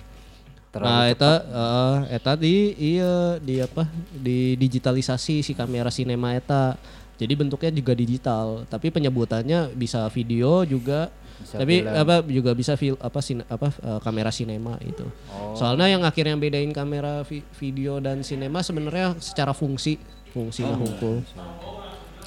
Terlalu 0.72 0.88
nah, 0.88 1.04
eta 1.06 1.32
eh, 1.44 1.98
eta 2.16 2.32
di 2.34 2.56
iya 2.80 3.36
di 3.38 3.60
apa? 3.60 3.84
di 4.16 4.56
digitalisasi 4.56 5.44
si 5.44 5.52
kamera 5.52 5.92
sinema 5.92 6.32
eta. 6.32 6.80
Jadi 7.22 7.38
bentuknya 7.38 7.70
juga 7.70 7.94
digital, 7.94 8.66
tapi 8.66 8.90
penyebutannya 8.90 9.78
bisa 9.78 10.10
video 10.10 10.66
juga 10.66 11.14
Bisa 11.38 11.62
tapi 11.62 11.86
film. 11.86 11.94
apa 11.94 12.16
juga 12.26 12.52
bisa 12.58 12.74
fil, 12.74 12.98
apa 12.98 13.20
sin, 13.22 13.46
apa 13.46 13.70
eh, 13.70 14.00
kamera 14.02 14.34
sinema 14.34 14.80
itu. 14.82 15.06
Oh. 15.30 15.54
Soalnya 15.54 15.86
yang 15.86 16.02
akhirnya 16.02 16.34
bedain 16.34 16.74
kamera 16.74 17.22
vi- 17.22 17.46
video 17.62 18.02
dan 18.02 18.26
sinema 18.26 18.66
sebenarnya 18.66 19.14
secara 19.22 19.54
fungsi, 19.54 20.02
fungsi 20.34 20.66
Oh. 20.66 20.74
nah 20.74 20.80
hukum. 20.82 21.16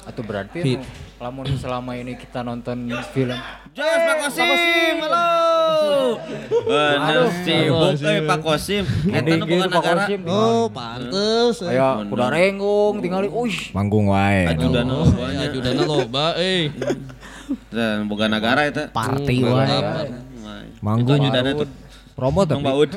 Atau 0.05 0.21
berarti 0.21 0.61
Fit. 0.61 0.77
anu, 0.77 0.85
lamun 1.17 1.49
selama 1.57 1.97
ini 1.97 2.13
kita 2.13 2.39
nonton 2.39 2.77
film 3.09 3.33
Jos 3.73 3.97
Pak 3.97 4.15
Kosim, 4.21 4.95
halo. 5.01 6.21
Bener 6.63 7.25
sibuk 7.41 7.91
euy 7.99 8.19
Pak 8.23 8.39
Kosim. 8.39 8.83
Eta 8.85 9.25
Gini 9.25 9.41
nu 9.41 9.45
gitu, 9.45 9.57
boga 9.57 9.65
Pak 9.65 9.73
negara. 9.75 10.01
Kosim. 10.05 10.19
Oh, 10.25 10.65
pantes. 10.69 11.55
kayak 11.59 11.93
kuda 12.07 12.25
renggung 12.29 12.95
tinggali 13.01 13.27
uish 13.27 13.73
Manggung 13.73 14.05
wae. 14.07 14.45
Ajudan 14.47 14.85
Oh, 14.87 15.09
banyak. 15.09 15.49
ajudanna 15.49 15.83
loba 15.83 16.25
euy. 16.37 16.69
Dan 17.69 18.05
boga 18.05 18.25
negara 18.29 18.61
eta. 18.63 18.83
Party 18.93 19.41
wae. 19.41 19.77
Manggung. 20.79 21.17
Itu 21.17 21.25
ajudannya 21.25 21.53
tuh 21.57 21.69
Promo 22.15 22.47
Bang 22.47 22.61
tapi. 22.61 22.63
Baud. 22.63 22.91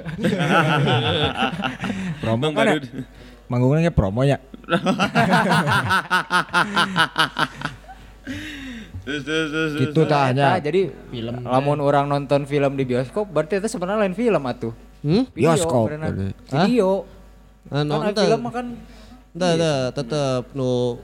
Promo 2.22 2.38
Bang 2.38 2.52
kan? 2.54 2.66
Badud. 2.78 2.84
Manggungnya 3.48 3.90
promo 3.90 4.22
ya. 4.22 4.36
Terus 9.00 9.22
terus 9.24 9.48
terus. 9.48 9.70
terus. 9.72 9.82
Gitu 9.88 10.00
tanya. 10.04 10.46
Eta, 10.54 10.60
jadi 10.62 10.80
film 11.08 11.34
lamun 11.42 11.78
orang 11.80 12.04
nonton 12.06 12.44
film 12.44 12.72
di 12.74 12.84
bioskop 12.84 13.24
berarti 13.26 13.56
itu 13.56 13.68
sebenarnya 13.68 14.04
lain 14.04 14.14
film 14.14 14.42
atuh 14.44 14.74
Hmm? 14.98 15.30
Video, 15.30 15.54
Bioskop, 15.54 15.86
video 16.50 17.06
Ah, 17.70 17.80
kan 17.80 17.84
no, 17.84 18.02
ada 18.02 18.10
ente. 18.10 18.22
film 18.24 18.40
mah 18.40 18.50
kan 18.50 18.66
Entah, 19.30 19.50
entah, 19.54 19.78
tetep 19.94 20.42
nu 20.52 20.98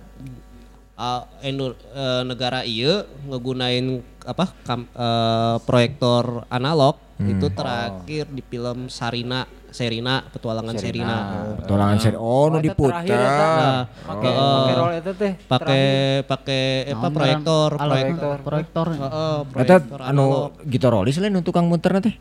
ah, 0.95 1.23
Indo- 1.41 1.79
eh, 1.95 2.23
negara 2.25 2.67
iya 2.67 3.07
ngegunain 3.23 4.03
apa 4.21 4.51
kam- 4.63 4.91
eh, 4.91 5.57
proyektor 5.63 6.43
analog 6.49 6.99
itu 7.17 7.47
terakhir 7.49 8.25
di 8.27 8.43
film 8.43 8.89
Sarina 8.89 9.43
Serina 9.69 10.23
petualangan 10.25 10.75
Serina. 10.77 11.19
Tolangan 11.61 11.99
seri. 11.99 12.15
Oh, 12.15 12.47
Oh, 12.47 12.47
terakhir 12.47 12.63
diputer. 12.63 13.11
eta. 13.11 13.59
Nah, 13.59 13.83
pakai 14.07 14.31
pakai 14.31 14.75
roll 14.77 14.93
eta 14.95 15.13
teh 15.13 15.33
pakai 15.45 15.85
pakai 16.23 16.63
apa 16.89 17.07
proyektor 17.11 17.71
proyektor 17.75 18.37
proyektor 18.41 18.87
Heeh, 18.89 19.39
Eta 19.59 19.75
proyektor 19.75 19.99
anu 20.01 20.23
analog. 20.23 20.51
gitarolis 20.65 21.19
lain 21.19 21.35
untuk 21.35 21.51
tukang 21.51 21.67
muter 21.67 21.91
teh. 21.99 22.15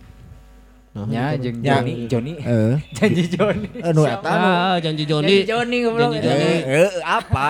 Nya 0.93 1.33
jeung 1.41 1.57
Ya. 1.65 1.81
Joni 1.81 2.05
Joni 2.05 2.33
Eh. 2.37 2.77
janji 2.97 3.25
Joni 3.25 3.65
Anu 3.81 4.05
eta. 4.05 4.29
Ah, 4.29 4.75
janji 4.77 5.09
Joni. 5.09 5.41
janji 5.41 5.49
Joni 5.49 5.77
goblok 5.89 6.13
Janji 6.13 6.21
eta. 6.21 6.37
Joni. 6.37 6.53
Eh, 6.53 6.81
eh, 6.85 6.91
apa? 7.01 7.49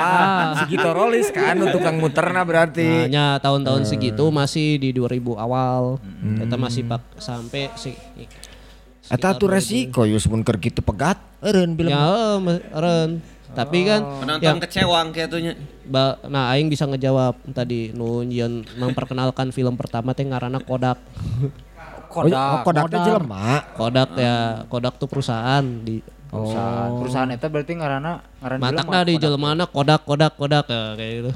Si 0.55 0.63
gitarolis 0.71 1.27
kan 1.35 1.59
untuk 1.59 1.83
tukang 1.83 1.99
muterna 1.99 2.47
berarti. 2.47 2.87
Nah, 2.87 3.07
nya 3.11 3.25
tahun-tahun 3.43 3.83
segitu 3.83 4.31
masih 4.31 4.79
di 4.79 4.95
2000 4.95 5.35
awal. 5.35 5.99
Kita 6.39 6.55
masih 6.55 6.87
pak 6.87 7.03
sampai 7.19 7.67
si 7.75 7.91
Eta 9.11 9.35
tuh 9.35 9.51
resiko 9.51 10.07
yus 10.07 10.23
mun 10.31 10.47
keur 10.47 10.63
kitu 10.63 10.79
pegat 10.79 11.19
eureun 11.43 11.75
film. 11.75 11.91
Ya, 11.91 12.39
eh, 12.39 12.59
eren. 12.71 13.19
Tapi 13.53 13.85
kan 13.85 14.01
Penonton 14.23 14.57
kecewang 14.65 15.13
kayak 15.13 15.29
tuhnya. 15.29 15.53
ba, 15.85 16.17
nah 16.25 16.49
aing 16.55 16.73
bisa 16.73 16.89
ngejawab 16.89 17.37
tadi 17.53 17.93
nu 17.93 18.25
nyeun 18.25 18.65
memperkenalkan 18.81 19.53
film 19.53 19.75
pertama 19.77 20.15
teh 20.15 20.23
ngaranna 20.25 20.63
Kodak. 20.63 20.97
Oh, 22.13 22.29
oh, 22.29 22.57
kodak 22.61 22.85
teh 22.93 22.99
jelema. 23.01 23.65
Kodak 23.73 24.09
ya, 24.13 24.61
Kodak 24.69 24.93
tuh 25.01 25.09
perusahaan 25.09 25.65
di 25.65 25.97
perusahaan. 26.29 26.89
Perusahaan 27.01 27.29
eta 27.33 27.49
berarti 27.49 27.73
ngaranna 27.73 28.21
ngaran 28.37 28.57
matakna 28.61 28.99
di 29.05 29.13
jelmana 29.17 29.65
Kodak 29.65 30.05
Kodak 30.05 30.37
Kodak 30.37 30.69
ya, 30.69 30.93
kayak 30.93 31.13
gitu. 31.19 31.31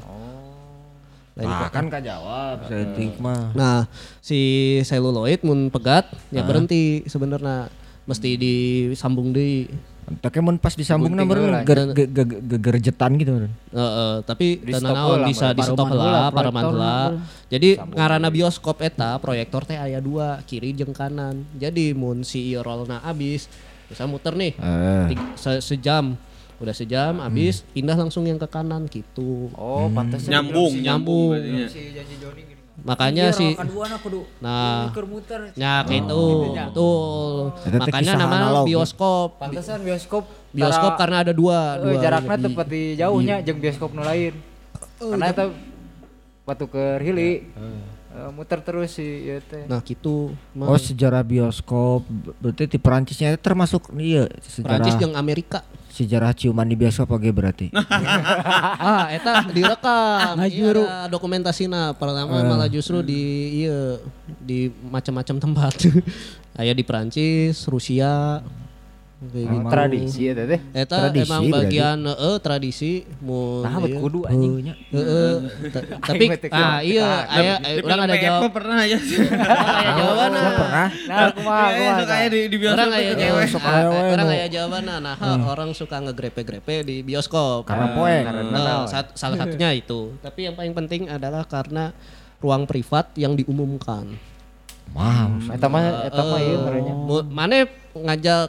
Nah, 1.38 1.70
kan 1.70 1.86
kajawab 1.86 2.66
setik 2.66 3.14
mah. 3.22 3.54
Nah, 3.54 3.86
si 4.18 4.38
seluloid 4.82 5.42
mun 5.46 5.70
pegat 5.70 6.10
ya 6.30 6.42
berhenti 6.42 7.06
sebenarnya. 7.06 7.70
Mesti 8.08 8.40
disambung 8.40 9.36
deui. 9.36 9.68
Tapi 10.18 10.36
mun 10.40 10.56
pas 10.56 10.72
disambung 10.72 11.12
Gunting 11.12 11.28
nomor 11.28 11.38
gegerjetan 12.48 13.20
gitu. 13.20 13.30
Bro. 13.36 13.48
Heeh, 13.48 14.14
tapi 14.24 14.46
teu 14.64 14.80
stop 14.80 14.96
naon 14.96 15.18
heula, 15.20 15.26
bisa 15.28 15.46
di 15.52 15.62
stop 15.62 15.86
pareman 15.88 16.32
proyektor 16.32 16.64
heula. 16.64 16.92
heula. 17.12 17.20
Jadi 17.48 17.68
ngaranna 17.76 18.28
bioskop 18.32 18.76
eta 18.80 19.20
proyektor 19.20 19.62
teh 19.68 19.76
aya 19.76 20.00
dua, 20.00 20.40
kiri 20.48 20.72
jeung 20.72 20.96
kanan. 20.96 21.44
Jadi 21.56 21.92
mun 21.92 22.24
si 22.24 22.48
ieu 22.48 22.64
rollna 22.64 23.04
abis, 23.04 23.46
bisa 23.86 24.08
muter 24.08 24.32
nih. 24.32 24.56
Se- 25.36 25.60
sejam. 25.60 26.16
Udah 26.58 26.74
sejam 26.74 27.22
abis 27.22 27.62
pindah 27.70 27.94
langsung 27.94 28.26
yang 28.26 28.34
ke 28.34 28.50
kanan 28.50 28.90
gitu. 28.90 29.46
oh 29.54 29.86
pantasnya 29.94 30.42
Nyambung, 30.42 30.74
nyambung. 30.74 30.82
Nyambung. 30.82 31.28
berarti 31.38 31.50
nya. 31.54 31.66
si 31.70 31.80
janji 31.94 32.14
Joni 32.18 32.42
gini 32.42 32.57
Makanya 32.78 33.34
si 33.34 33.58
kedua 33.58 33.90
anak 33.90 34.00
kudu 34.00 34.22
Nah. 34.38 34.94
keur 34.94 35.02
muter 35.04 35.50
Ya 35.52 35.82
gitu, 35.82 36.54
betul. 36.54 37.50
Eta 37.58 37.74
teh 37.74 37.78
Makanya 37.90 38.12
analog. 38.16 38.64
bioskop. 38.64 39.28
pantesan 39.36 39.82
bioskop 39.82 40.24
Bioskop 40.48 40.94
karena 40.96 41.26
ada 41.26 41.32
dua, 41.34 41.76
Eh, 41.76 41.82
dua 41.84 41.94
jaraknya 42.00 42.36
tepat 42.48 42.66
di 42.66 42.82
jauhnya 42.94 43.42
jeung 43.42 43.58
bioskop 43.58 43.90
nu 43.92 44.00
lain. 44.00 44.32
Karena 44.96 45.26
eta 45.28 45.44
waktu 46.42 46.64
ke 46.64 46.84
Hili 47.02 47.30
eh, 48.08 48.30
muter 48.32 48.58
terus 48.58 48.94
si 48.94 49.04
ieu 49.04 49.42
teh. 49.42 49.66
Nah 49.66 49.82
gitu. 49.82 50.32
Oh 50.56 50.78
sejarah 50.78 51.20
bioskop 51.20 52.06
berarti 52.38 52.64
di 52.64 52.78
Perancisnya 52.78 53.34
itu 53.34 53.42
termasuk 53.42 53.90
iya 53.94 54.30
sejarah 54.40 54.80
Prancis 54.80 54.94
jeung 54.96 55.14
Amerika. 55.14 55.60
Sejarah 55.98 56.30
ciuman 56.30 56.70
di 56.70 56.78
bioskop 56.78 57.10
oke 57.10 57.26
berarti. 57.34 57.74
ah, 58.86 59.10
eta 59.10 59.50
direkam. 59.50 60.38
Iya, 60.38 61.10
dokumentasina 61.10 61.98
pertama 61.98 62.38
malah 62.46 62.70
justru 62.70 63.02
di 63.02 63.22
iya 63.66 63.98
di 64.38 64.70
macam-macam 64.70 65.36
tempat. 65.42 65.74
Aya 66.60 66.74
di 66.74 66.86
Prancis, 66.86 67.66
Rusia. 67.66 68.42
Kayak 69.18 69.50
gitu. 69.50 69.66
Tradisi 69.66 70.20
ya 70.22 70.32
teh. 70.38 70.60
Eta 70.72 70.96
Tradisi 71.02 71.26
emang 71.26 71.42
bagian 71.50 71.98
heeh 72.00 72.36
tradisi 72.38 72.92
mun 73.18 73.66
Nah, 73.66 73.82
bet 73.82 73.90
ieu. 73.90 73.98
kudu 73.98 74.20
anjing. 74.22 74.52
Heeh. 74.94 75.32
Ta- 75.68 75.86
Tapi 76.06 76.24
mah 76.24 76.38
teu 76.38 76.50
ah 76.54 76.78
iya 76.78 77.26
aya 77.26 77.52
urang 77.82 78.00
ada 78.00 78.14
jawab. 78.14 78.46
pernah 78.54 78.78
ya. 78.80 78.94
Aya 78.94 79.90
jawaban. 79.92 80.30
pernah 80.30 80.86
Nah, 81.04 81.28
kumaha 81.34 81.66
Iya, 81.66 81.74
kumaha. 81.74 81.98
suka 81.98 82.14
ya 82.14 82.26
di 82.28 82.40
di 82.46 82.56
bioskop 82.56 82.78
Orang 82.78 82.90
aya 82.94 83.12
jawaban. 83.12 83.48
Orang 84.08 84.22
nu. 84.22 84.32
aya 84.32 84.46
jawaban 84.46 84.82
nah 84.86 85.16
orang 85.44 85.70
suka 85.74 85.96
ngegrepe-grepe 85.98 86.74
di 86.86 86.96
bioskop. 87.02 87.66
Karena 87.66 87.86
poe. 87.90 88.14
Eh, 88.14 88.22
sat- 88.86 89.14
salah 89.14 89.34
satunya 89.36 89.74
itu. 89.74 90.14
Tapi 90.20 90.46
yang 90.46 90.54
paling 90.54 90.70
penting 90.72 91.10
adalah 91.10 91.42
karena 91.42 91.90
ruang 92.38 92.64
privat 92.64 93.10
yang 93.14 93.34
diumumkan. 93.34 94.14
Wah, 94.90 95.28
Eta 95.48 95.66
mah 95.66 95.82
eta 96.04 96.22
mah 96.22 96.38
ieu 96.38 96.58
Mane 97.24 97.58
ngajak 97.92 98.48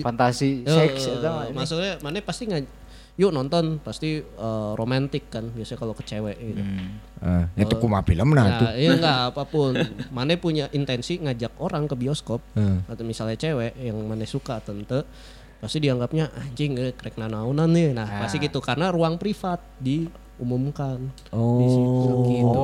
Fantasi 0.00 0.62
Eh, 0.62 0.70
seks 0.70 1.06
eh, 1.06 1.16
eta 1.16 1.28
mah. 1.30 1.44
maksudnya 1.52 1.98
mana 1.98 2.18
pasti 2.18 2.44
nggak 2.44 2.62
yuk 3.14 3.30
nonton 3.30 3.78
pasti 3.78 4.18
eh, 4.18 4.70
romantis 4.74 5.22
kan 5.24 5.46
biasanya 5.48 5.78
kalau 5.78 5.94
ke 5.94 6.02
cewek 6.02 6.34
gitu. 6.34 6.62
eh, 7.22 7.44
itu 7.56 7.74
kumaha 7.76 8.02
film 8.02 8.34
nah. 8.34 8.58
Nah, 8.60 8.74
iya 8.74 8.90
enggak 8.92 9.18
apa 9.30 9.42
pun. 9.44 9.70
Mana 10.10 10.34
punya 10.34 10.66
intensi 10.70 11.18
ngajak 11.18 11.54
orang 11.58 11.86
ke 11.86 11.94
bioskop 11.94 12.42
Eh. 12.54 12.82
atau 12.84 13.02
misalnya 13.02 13.36
cewek 13.36 13.78
yang 13.78 13.96
mana 14.02 14.24
suka 14.24 14.58
tente 14.58 15.06
pasti 15.56 15.78
dianggapnya 15.78 16.28
anjing 16.34 16.74
eh, 16.76 16.92
krek 16.92 17.14
nanaunan 17.14 17.70
nih. 17.70 17.94
Nah, 17.94 18.20
pasti 18.20 18.36
gitu 18.38 18.58
karena 18.58 18.90
ruang 18.90 19.14
privat 19.14 19.62
diumumkan. 20.38 20.98
Oh, 21.30 22.26
Gitu, 22.26 22.60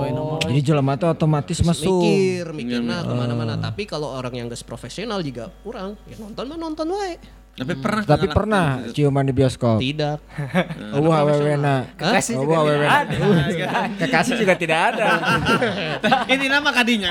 jadi 0.50 0.60
jelema 0.60 0.98
tuh 0.98 1.14
otomatis 1.14 1.58
masuk. 1.62 2.02
Mikir, 2.02 2.46
mikirnya 2.50 3.06
ke 3.06 3.14
mana-mana. 3.14 3.54
Tapi 3.56 3.86
kalau 3.86 4.10
orang 4.10 4.34
yang 4.34 4.46
gak 4.50 4.62
profesional 4.66 5.22
juga 5.22 5.54
kurang, 5.62 5.94
ya 6.10 6.18
nonton 6.18 6.44
mah 6.50 6.58
nonton 6.58 6.86
wae. 6.90 7.16
Tapi 7.50 7.76
pernah 7.76 8.02
Tapi 8.06 8.26
pernah 8.30 8.64
ciuman 8.94 9.26
di 9.26 9.34
bioskop. 9.36 9.82
Tidak. 9.82 10.18
Oh, 10.90 11.12
awewena. 11.12 11.86
Kekasih 11.94 12.34
Oh, 12.34 12.42
juga 12.42 12.56
tidak 12.66 12.90
ada. 12.90 13.16
Kekasih 14.00 14.34
juga 14.38 14.54
tidak 14.58 14.78
ada. 14.90 15.06
Ini 16.34 16.46
nama 16.50 16.70
kadinya. 16.74 17.10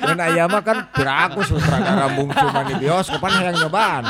Dan 0.00 0.18
aya 0.30 0.48
mah 0.48 0.62
kan 0.64 0.88
piraku 0.94 1.44
sutradara 1.44 2.08
mung 2.14 2.32
ciuman 2.32 2.64
di 2.72 2.74
bioskop 2.80 3.20
kan 3.20 3.32
hayang 3.36 3.56
nyobaan. 3.58 4.02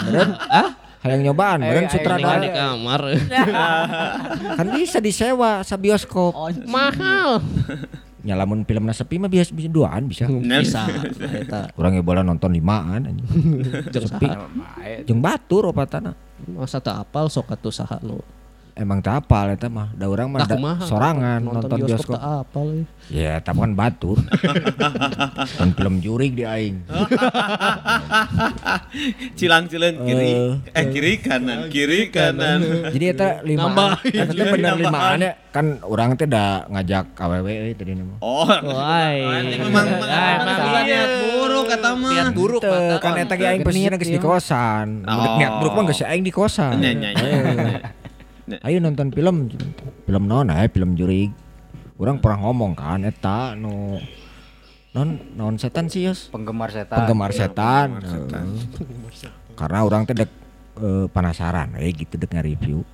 Hah? 0.51 0.84
Hayang 1.05 1.21
nyobaan, 1.21 1.61
Tinggal 1.61 1.93
sutradara. 1.93 2.41
di 2.41 2.49
kamar. 2.49 3.01
Kan 4.59 4.67
bisa 4.73 5.05
disewa 5.05 5.61
sa 5.61 5.77
bioskop. 5.77 6.33
Mahal. 6.65 7.45
Nyalamun 8.25 8.65
filmna 8.65 8.97
sepi 8.97 9.21
mah 9.21 9.29
biasa 9.29 9.53
bisa 9.53 9.69
duaan 9.69 10.09
bisa. 10.09 10.25
Bisa. 10.25 10.89
Kurang 11.77 12.01
bola 12.01 12.25
nonton 12.25 12.57
limaan 12.57 13.05
anjing. 13.13 13.29
Jeung 13.93 14.09
Sepi. 14.09 14.33
Jeung 15.05 15.21
batur 15.21 15.69
opatana. 15.69 16.17
Masa 16.49 16.81
teu 16.81 16.97
apal 16.97 17.29
sok 17.29 17.53
atuh 17.53 17.69
saha 17.69 18.01
nu. 18.01 18.25
Emang 18.75 18.99
tak 18.99 19.23
apal 19.23 19.49
eta 19.49 19.69
mah. 19.69 19.89
Da 19.95 20.07
urang 20.07 20.29
mah 20.29 20.43
da- 20.43 20.59
sorangan 20.83 21.39
nonton 21.39 21.79
bioskop. 21.79 22.11
teu 22.11 22.19
apal. 22.19 22.67
eh. 22.75 22.85
Ya, 23.07 23.39
tapi 23.39 23.61
kan 23.61 23.73
batur. 23.73 24.19
Nonton 25.55 25.69
film 25.79 25.95
jurig 26.01 26.33
di 26.33 26.43
aing. 26.43 26.83
Cilang-cilang 29.35 29.95
kiri. 29.97 30.33
Eh 30.69 30.85
kiri 30.91 31.13
kanan, 31.19 31.59
kiri 31.69 32.09
kanan. 32.09 32.91
Jadi 32.91 33.05
eta 33.07 33.29
lima. 33.41 33.97
Eta 34.03 34.29
teh 34.29 34.47
bener 34.51 34.75
limaan 34.75 35.21
ya. 35.21 35.33
Kan 35.49 35.79
urang 35.85 36.15
teh 36.15 36.27
da 36.27 36.67
ngajak 36.67 37.15
awewe 37.15 37.53
euy 37.63 37.73
tadi 37.73 37.95
nama. 37.95 38.19
Oh. 38.19 38.43
Wai. 38.43 39.23
Ini 39.23 39.57
memang 39.63 39.87
memang 39.87 40.83
niat 40.83 41.11
buruk 41.31 41.65
kata 41.71 41.89
mah. 41.95 42.11
Niat 42.11 42.27
buruk 42.35 42.61
kan 42.99 43.13
eta 43.17 43.35
ge 43.35 43.47
aing 43.47 43.63
posisinya 43.63 43.97
geus 43.97 44.09
di 44.09 44.19
kosan. 44.19 45.07
Mun 45.07 45.25
Oh. 45.25 45.37
niat 45.39 45.53
buruk 45.63 45.73
mah 45.73 45.83
geus 45.87 46.03
aing 46.03 46.23
di 46.23 46.33
kosan. 46.33 46.79
Ayo 48.45 48.77
nonton 48.77 49.09
film. 49.09 49.49
Film 50.05 50.25
naon 50.29 50.53
aya 50.53 50.69
film 50.69 50.93
jurig. 51.01 51.33
Urang 51.97 52.21
pernah 52.21 52.45
ngomong 52.45 52.77
kan 52.77 53.07
eta 53.07 53.57
nu 53.57 53.97
non 54.93 55.17
non 55.39 55.57
setan 55.57 55.89
sih 55.89 56.05
yos. 56.05 56.29
Penggemar 56.29 56.69
setan. 56.69 56.99
Penggemar 57.05 57.33
setan. 57.33 57.89
Heeh. 58.05 58.61
Karena 59.57 59.87
orang 59.87 60.05
teh 60.05 60.13
dek 60.13 60.31
eh, 60.83 61.07
penasaran 61.09 61.79
eh 61.81 61.95
gitu 61.95 62.21
dek 62.21 62.35
nge-review. 62.37 62.85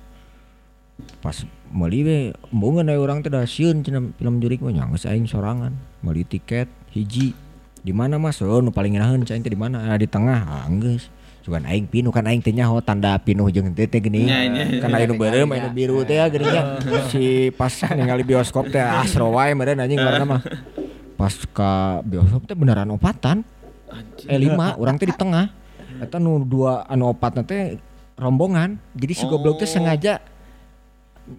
Pas 1.19 1.35
meuli 1.73 2.05
we 2.05 2.17
embungeun 2.53 2.87
we 2.87 2.95
urang 2.95 3.19
teh 3.19 3.33
da 3.33 3.43
sieun 3.43 3.83
cenah 3.83 4.13
film 4.15 4.39
jurig 4.39 4.63
mah 4.63 4.71
nya 4.71 4.87
geus 4.87 5.03
aing 5.03 5.27
sorangan. 5.27 5.75
Meuli 5.99 6.23
tiket 6.23 6.71
hiji. 6.95 7.35
Di 7.81 7.91
mana 7.97 8.21
Mas? 8.21 8.37
Oh, 8.45 8.61
nu 8.61 8.69
paling 8.69 8.93
ngeunaheun 8.93 9.25
cai 9.25 9.41
teh 9.41 9.49
di 9.49 9.57
mana? 9.57 9.89
Ah, 9.89 9.97
di 9.97 10.05
tengah. 10.05 10.45
Ah, 10.45 10.69
geus. 10.77 11.09
Cuman 11.41 11.65
aing 11.65 11.89
pinuh 11.89 12.13
kan 12.13 12.21
aing 12.29 12.37
teh 12.37 12.53
nyaho 12.53 12.77
tanda 12.85 13.17
pinuh 13.17 13.49
jeung 13.49 13.73
teh 13.73 13.89
teh 13.89 13.97
geuning. 13.97 14.29
Nya, 14.29 14.45
nya, 14.45 14.65
Kan 14.77 14.93
aing 14.93 15.09
nu 15.09 15.15
beureum 15.17 15.49
aing 15.49 15.63
nu 15.65 15.71
biru 15.73 16.05
teh 16.05 16.21
ya 16.21 16.29
geuning 16.29 16.53
Si 17.09 17.49
pas 17.57 17.73
ningali 17.97 18.21
bioskop 18.21 18.69
teh 18.69 18.81
asro 18.81 19.33
wae 19.33 19.57
meureun 19.57 19.81
anjing 19.81 19.97
warna 19.97 20.37
mah. 20.37 20.41
Pas 21.17 21.33
ka 21.49 22.05
bioskop 22.05 22.45
teh 22.45 22.53
beneran 22.53 22.93
opatan. 22.93 23.41
Eh 24.29 24.37
lima, 24.37 24.77
orang 24.77 25.01
teh 25.01 25.09
di 25.09 25.15
tengah. 25.17 25.49
Eta 25.97 26.21
nu 26.21 26.45
dua 26.45 26.85
anu 26.85 27.09
opatna 27.09 27.41
teh 27.41 27.81
rombongan. 28.21 28.77
Jadi 28.93 29.13
si 29.17 29.25
goblok 29.25 29.65
teh 29.65 29.69
sengaja 29.69 30.21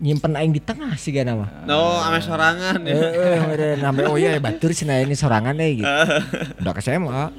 nyimpen 0.02 0.34
aing 0.34 0.50
di 0.50 0.58
tengah 0.58 0.98
sih 0.98 1.14
gana 1.14 1.46
mah. 1.46 1.50
No, 1.62 2.02
ame 2.02 2.18
sorangan 2.18 2.82
ya. 2.82 2.90
Heeh, 2.90 3.38
meureun 3.38 3.78
sampai 3.78 4.04
oh 4.10 4.18
iya 4.18 4.34
batur 4.42 4.74
cenah 4.74 4.98
ini 5.06 5.14
sorangan 5.14 5.54
deh 5.54 5.78
gitu. 5.78 5.86
Udah 6.58 6.74
ke 6.74 6.82
SMA. 6.82 7.30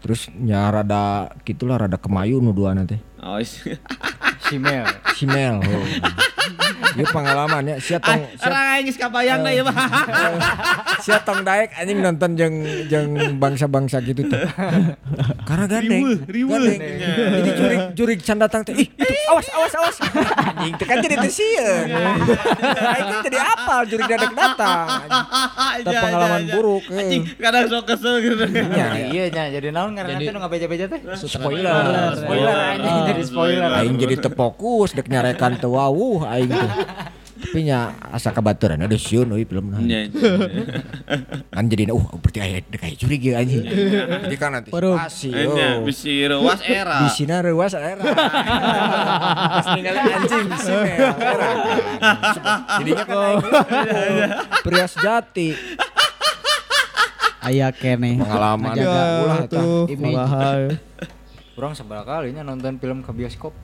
Terus 0.00 0.32
nya 0.32 0.68
rada 0.72 1.28
gitulah 1.44 1.76
rada 1.76 2.00
kemayu 2.00 2.40
nu 2.40 2.56
duana 2.56 2.88
teh. 2.88 2.98
Oh, 3.20 3.36
is- 3.36 3.60
Simel. 4.48 4.88
Simel. 5.14 5.60
Oh. 5.60 5.84
Ieu 6.90 7.06
pengalaman 7.06 7.62
ya, 7.64 7.76
sia 7.78 7.98
tong 7.98 8.18
sia, 8.34 8.46
Orang 8.46 8.64
aing 8.74 8.84
geus 8.84 8.98
kabayang 8.98 9.40
na 9.40 9.50
ieu 9.50 9.62
mah. 9.62 9.74
sia 11.04 11.18
tong 11.20 11.40
daek 11.40 11.70
anjing 11.74 11.98
nonton 11.98 12.30
jeung 12.34 12.56
jeung 12.86 13.08
bangsa-bangsa 13.36 14.02
gitu 14.02 14.26
tuh. 14.26 14.40
Karena 15.46 15.64
gandeng. 15.66 16.02
Riweuh, 16.02 16.18
riweuh. 16.26 16.74
Jadi 17.30 17.50
jurig 17.54 17.80
jurig 17.94 18.18
can 18.20 18.38
datang 18.38 18.66
teh. 18.66 18.74
Ih, 18.74 18.88
itu 18.90 19.20
awas 19.30 19.46
awas 19.52 19.74
awas. 19.78 19.96
Anjing 20.58 20.74
teh 20.74 20.86
kan 20.86 20.96
jadi 20.98 21.14
teh 21.16 21.30
sieun. 21.30 21.86
Aing 22.74 23.06
kan 23.06 23.18
jadi 23.22 23.38
apal 23.38 23.80
jurig 23.86 24.06
dadak 24.06 24.32
datang. 24.34 24.86
Itu 25.80 25.88
Ya, 25.90 26.02
pengalaman 26.06 26.40
ya, 26.40 26.46
ya. 26.46 26.54
buruk. 26.54 26.84
eh. 26.86 26.98
Anjing, 27.00 27.22
kadang 27.34 27.64
sok 27.66 27.84
kesel 27.86 28.14
gitu. 28.20 28.44
Nah, 28.46 28.94
iya 29.00 29.24
nya 29.28 29.44
jadi 29.50 29.68
naon 29.70 29.94
ngaranna 29.94 30.18
teh 30.18 30.32
nu 30.32 30.38
ngabeja-beja 30.38 30.84
teh? 30.86 31.00
Spoiler. 31.16 32.14
Spoiler 32.14 32.56
anjing 32.74 32.96
jadi 33.06 33.22
spoiler. 33.22 33.70
Aing 33.74 33.94
jadi 33.96 34.14
tefokus 34.18 34.90
dek 34.92 35.06
nyarekan 35.06 35.58
teu 35.58 35.74
wawuh 35.74 36.26
aing 36.26 36.50
teh. 36.50 36.70
Tapi 37.40 37.64
nya 37.64 37.96
asa 38.12 38.36
kabaturan 38.36 38.84
ada 38.84 38.92
sieun 39.00 39.32
euy 39.32 39.48
film 39.48 39.72
nah. 39.72 39.80
Kan 41.48 41.72
jadi 41.72 41.88
uh 41.88 42.04
berarti 42.20 42.38
aya 42.44 42.60
dek 42.60 42.84
aya 42.84 42.94
jurig 42.94 43.24
ya 43.24 43.40
anjing. 43.40 43.64
Jadi 43.64 44.36
kan 44.36 44.60
nya. 44.60 44.60
Nya, 44.68 45.68
oh. 45.80 45.88
bisi 45.88 46.28
rewas 46.28 46.60
era. 46.60 47.08
Di 47.08 47.10
sini 47.16 47.32
reuas 47.40 47.72
era. 47.72 48.04
Pas 49.56 49.66
ningali 49.72 49.98
anjing 50.04 50.46
di 50.52 50.58
sini 50.60 50.90
era. 51.00 51.48
Jadinya 52.76 53.04
kan 53.08 53.18
pria 54.60 54.86
sejati. 54.86 55.48
Aya 57.40 57.72
kene. 57.72 58.20
Pengalaman 58.20 58.76
Ngejaga 58.76 59.02
ulah 59.24 59.38
eta. 59.48 59.62
image. 59.88 60.76
Kurang 61.56 61.72
seberapa 61.72 62.04
kalinya 62.04 62.44
nonton 62.44 62.76
film 62.76 63.00
ke 63.00 63.10
bioskop? 63.16 63.56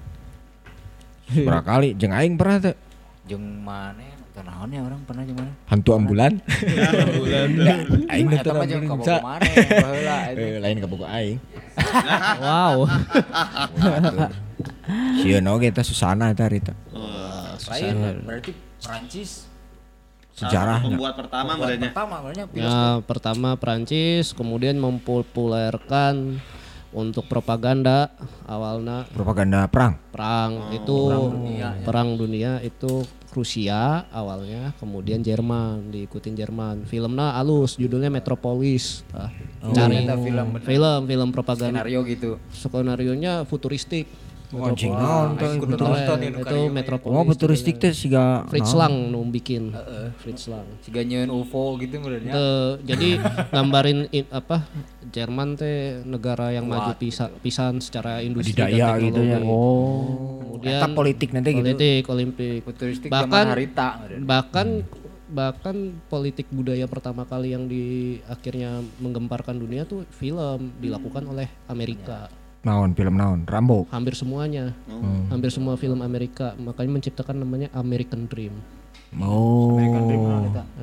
Berapa 1.28 1.76
kali 1.76 1.92
jeung 1.92 2.16
aing 2.16 2.40
pernah 2.40 2.56
teh 2.62 2.86
Jeung 3.26 3.42
mana 3.66 4.06
nonton 4.06 4.44
naon 4.46 4.70
ya 4.70 4.80
orang 4.86 5.00
pernah 5.02 5.22
jeung 5.26 5.38
mana? 5.38 5.52
hantu 5.66 5.90
ambulan. 5.98 6.32
Ambulan. 6.38 7.48
Aing 8.06 8.26
Eta 8.30 8.38
nonton 8.38 8.52
mah 8.54 8.66
jeung 8.70 8.84
ambulan. 8.86 9.02
ka 9.02 9.06
Sa. 9.06 9.16
mana 9.18 9.50
baheula 9.82 10.16
Eh, 10.30 10.58
lain 10.62 10.76
buku 10.86 11.04
aing. 11.04 11.38
Wow. 12.38 12.86
Sieun 15.18 15.46
oge 15.50 15.74
eta 15.74 15.82
Susana 15.82 16.30
eta 16.30 16.46
rita. 16.46 16.74
Lain 17.66 18.22
berarti 18.22 18.54
Perancis 18.78 19.50
Sejarahnya. 20.36 20.92
Pembuat 20.92 21.16
pertama 21.16 21.56
merenya. 21.56 21.88
pertama. 21.88 22.28
Ya, 22.52 23.00
pertama 23.08 23.50
Prancis, 23.56 24.36
kemudian 24.36 24.76
mempopulerkan 24.76 26.44
untuk 26.97 27.28
propaganda 27.28 28.09
awalnya 28.49 29.05
Propaganda 29.12 29.68
perang. 29.68 30.01
perang 30.09 30.72
itu 30.72 30.97
perang 31.84 32.16
dunia, 32.16 32.64
itu 32.64 33.05
Rusia 33.36 34.09
awalnya, 34.09 34.72
kemudian 34.80 35.20
Jerman 35.20 35.92
diikutin 35.92 36.32
Jerman. 36.32 36.88
Filmnya 36.88 37.36
alus, 37.36 37.76
judulnya 37.76 38.09
Metropolis. 38.09 39.05
Ah, 39.12 39.28
cari 39.76 40.01
Ternyata 40.01 40.16
film 40.16 40.49
film 40.64 41.01
film 41.05 41.28
propaganda. 41.36 41.84
skenario 41.84 42.01
gitu. 42.09 42.40
Skenario 42.49 43.12
nya 43.12 43.44
futuristik. 43.44 44.09
Anjing 44.55 44.94
naon 44.94 45.34
Kudu 45.34 45.74
betul. 45.74 45.86
nonton 45.90 46.18
ya, 46.22 46.28
itu 46.30 46.40
karieu. 46.42 46.70
metropolis 46.70 47.16
Oh 47.18 47.24
futuristik 47.26 47.74
teh 47.82 47.90
siga 47.90 48.47
Fritz? 48.47 48.72
Lang 48.78 49.11
nu 49.11 49.26
bikin 49.26 49.74
Fritz 50.22 50.47
Lang 50.47 50.66
Siga 50.82 51.03
nyeun 51.03 51.30
UFO 51.30 51.74
gitu 51.82 51.99
merenya. 51.99 52.32
Te- 52.32 52.76
jadi 52.86 53.09
gambarin 53.57 54.07
in- 54.14 54.30
apa 54.30 54.62
Jerman 55.11 55.59
teh 55.59 56.03
negara 56.07 56.51
yang 56.55 56.66
maju 56.66 56.94
pisa, 56.94 57.30
pisan 57.42 57.82
secara 57.82 58.22
industri 58.22 58.55
dan 58.55 58.99
gitu 59.03 59.20
ya. 59.22 59.38
Oh. 59.42 60.42
Kemudian 60.57 60.80
Eta 60.82 60.88
politik 60.90 61.28
nanti 61.34 61.51
gitu. 61.53 61.61
politik, 61.62 62.03
olimpik. 62.09 62.59
Futuristik 62.64 63.09
Bahkan 63.12 63.44
harita. 63.51 63.88
bahkan 64.24 64.82
bahkan 65.26 65.90
politik 66.07 66.47
budaya 66.55 66.86
pertama 66.86 67.26
kali 67.26 67.51
yang 67.51 67.66
di 67.66 68.16
akhirnya 68.30 68.78
menggemparkan 69.03 69.59
dunia 69.59 69.82
tuh 69.82 70.07
film 70.14 70.70
dilakukan 70.78 71.26
oleh 71.26 71.51
Amerika. 71.66 72.30
Naon 72.66 72.98
film 72.98 73.14
naon? 73.14 73.46
Rambo. 73.46 73.86
Hampir 73.94 74.18
semuanya. 74.18 74.74
Hampir 75.30 75.54
semua 75.54 75.78
film 75.78 76.02
Amerika 76.02 76.58
makanya 76.58 76.98
menciptakan 76.98 77.46
namanya 77.46 77.70
American 77.78 78.26
Dream. 78.26 78.58
Oh. 79.22 79.78
American 79.78 80.02
Dream. 80.10 80.22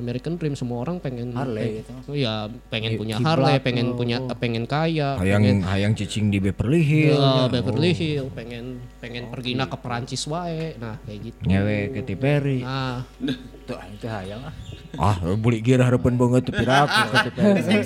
American 0.00 0.34
Dream 0.40 0.54
semua 0.56 0.80
orang 0.80 0.96
pengen 0.96 1.36
Harley 1.36 1.84
gitu. 1.84 1.92
Iya, 2.16 2.48
pengen 2.72 2.96
punya 2.96 3.20
Harley, 3.20 3.60
pengen 3.60 3.92
punya 4.00 4.16
pengen 4.40 4.64
kaya, 4.64 5.20
Hayang 5.20 5.60
hayang 5.68 5.92
cicing 5.92 6.32
di 6.32 6.40
Beverly 6.40 6.80
Hills. 6.80 7.20
Ya, 7.20 7.52
Beverly 7.52 7.92
Hills, 7.92 8.32
pengen 8.32 8.80
pengen 9.04 9.28
pergi 9.28 9.52
na 9.52 9.68
ke 9.68 9.76
Perancis 9.76 10.24
wae. 10.24 10.72
Nah, 10.80 10.96
kayak 11.04 11.20
gitu. 11.20 11.40
Nyewe 11.44 11.92
Katy 12.00 12.16
Perry. 12.16 12.58
Nah, 12.64 13.04
Tuh 13.64 13.80
aing 13.80 13.96
teh 13.96 14.12
hayang 14.12 14.44
ah. 14.44 14.52
Ah, 14.94 15.18
beli 15.34 15.58
gear 15.58 15.82
harapan 15.82 16.14
banget 16.14 16.46
tuh 16.46 16.54
pirak 16.54 16.86
Katy 16.86 17.30
Perry. 17.34 17.82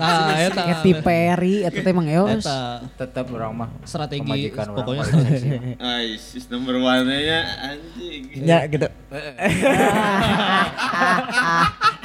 nah 0.00 0.40
eta 0.40 0.62
Katy 0.72 0.92
Perry 1.04 1.68
eta 1.68 1.84
teh 1.84 1.92
emang 1.92 2.08
eos. 2.08 2.40
eta 2.40 2.80
Tetap 2.96 3.28
orang 3.28 3.52
mah 3.52 3.68
strategi 3.84 4.48
pokoknya 4.54 5.04
strategi. 5.04 5.76
Ais, 5.76 6.32
is 6.32 6.48
nomor 6.48 6.80
one-nya 6.80 7.44
anjing. 7.60 8.22
Ya 8.40 8.64
gitu. 8.70 8.88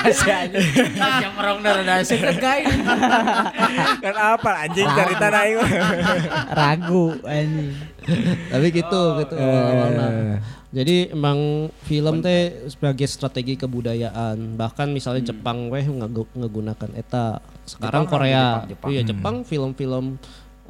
Yang 0.00 1.34
orang 1.36 1.58
darah 1.60 1.84
nasi 1.84 2.16
kan 2.16 2.36
guys. 2.40 2.66
kan 4.00 4.16
apa 4.16 4.50
anjing 4.64 4.88
cari 4.88 5.14
tanah 5.14 5.40
aing. 5.44 5.58
Ragu 6.50 7.04
anjing. 7.22 7.68
Tapi 8.48 8.66
gitu 8.72 9.02
gitu 9.20 9.34
awalnya. 9.36 10.40
Jadi 10.70 11.10
emang 11.10 11.68
film 11.82 12.22
teh 12.22 12.70
sebagai 12.70 13.06
strategi 13.10 13.58
kebudayaan. 13.58 14.54
Bahkan 14.54 14.88
misalnya 14.88 15.34
Jepang 15.34 15.66
weh 15.68 15.82
ngegu- 15.84 16.30
ngegunakan 16.32 16.90
eta. 16.94 17.42
Sekarang 17.66 18.06
Jepang, 18.06 18.12
Korea. 18.14 18.38
Jepang, 18.40 18.70
Jepang. 18.70 18.88
Iya, 18.90 19.00
Jepang 19.04 19.36
film-film 19.42 20.04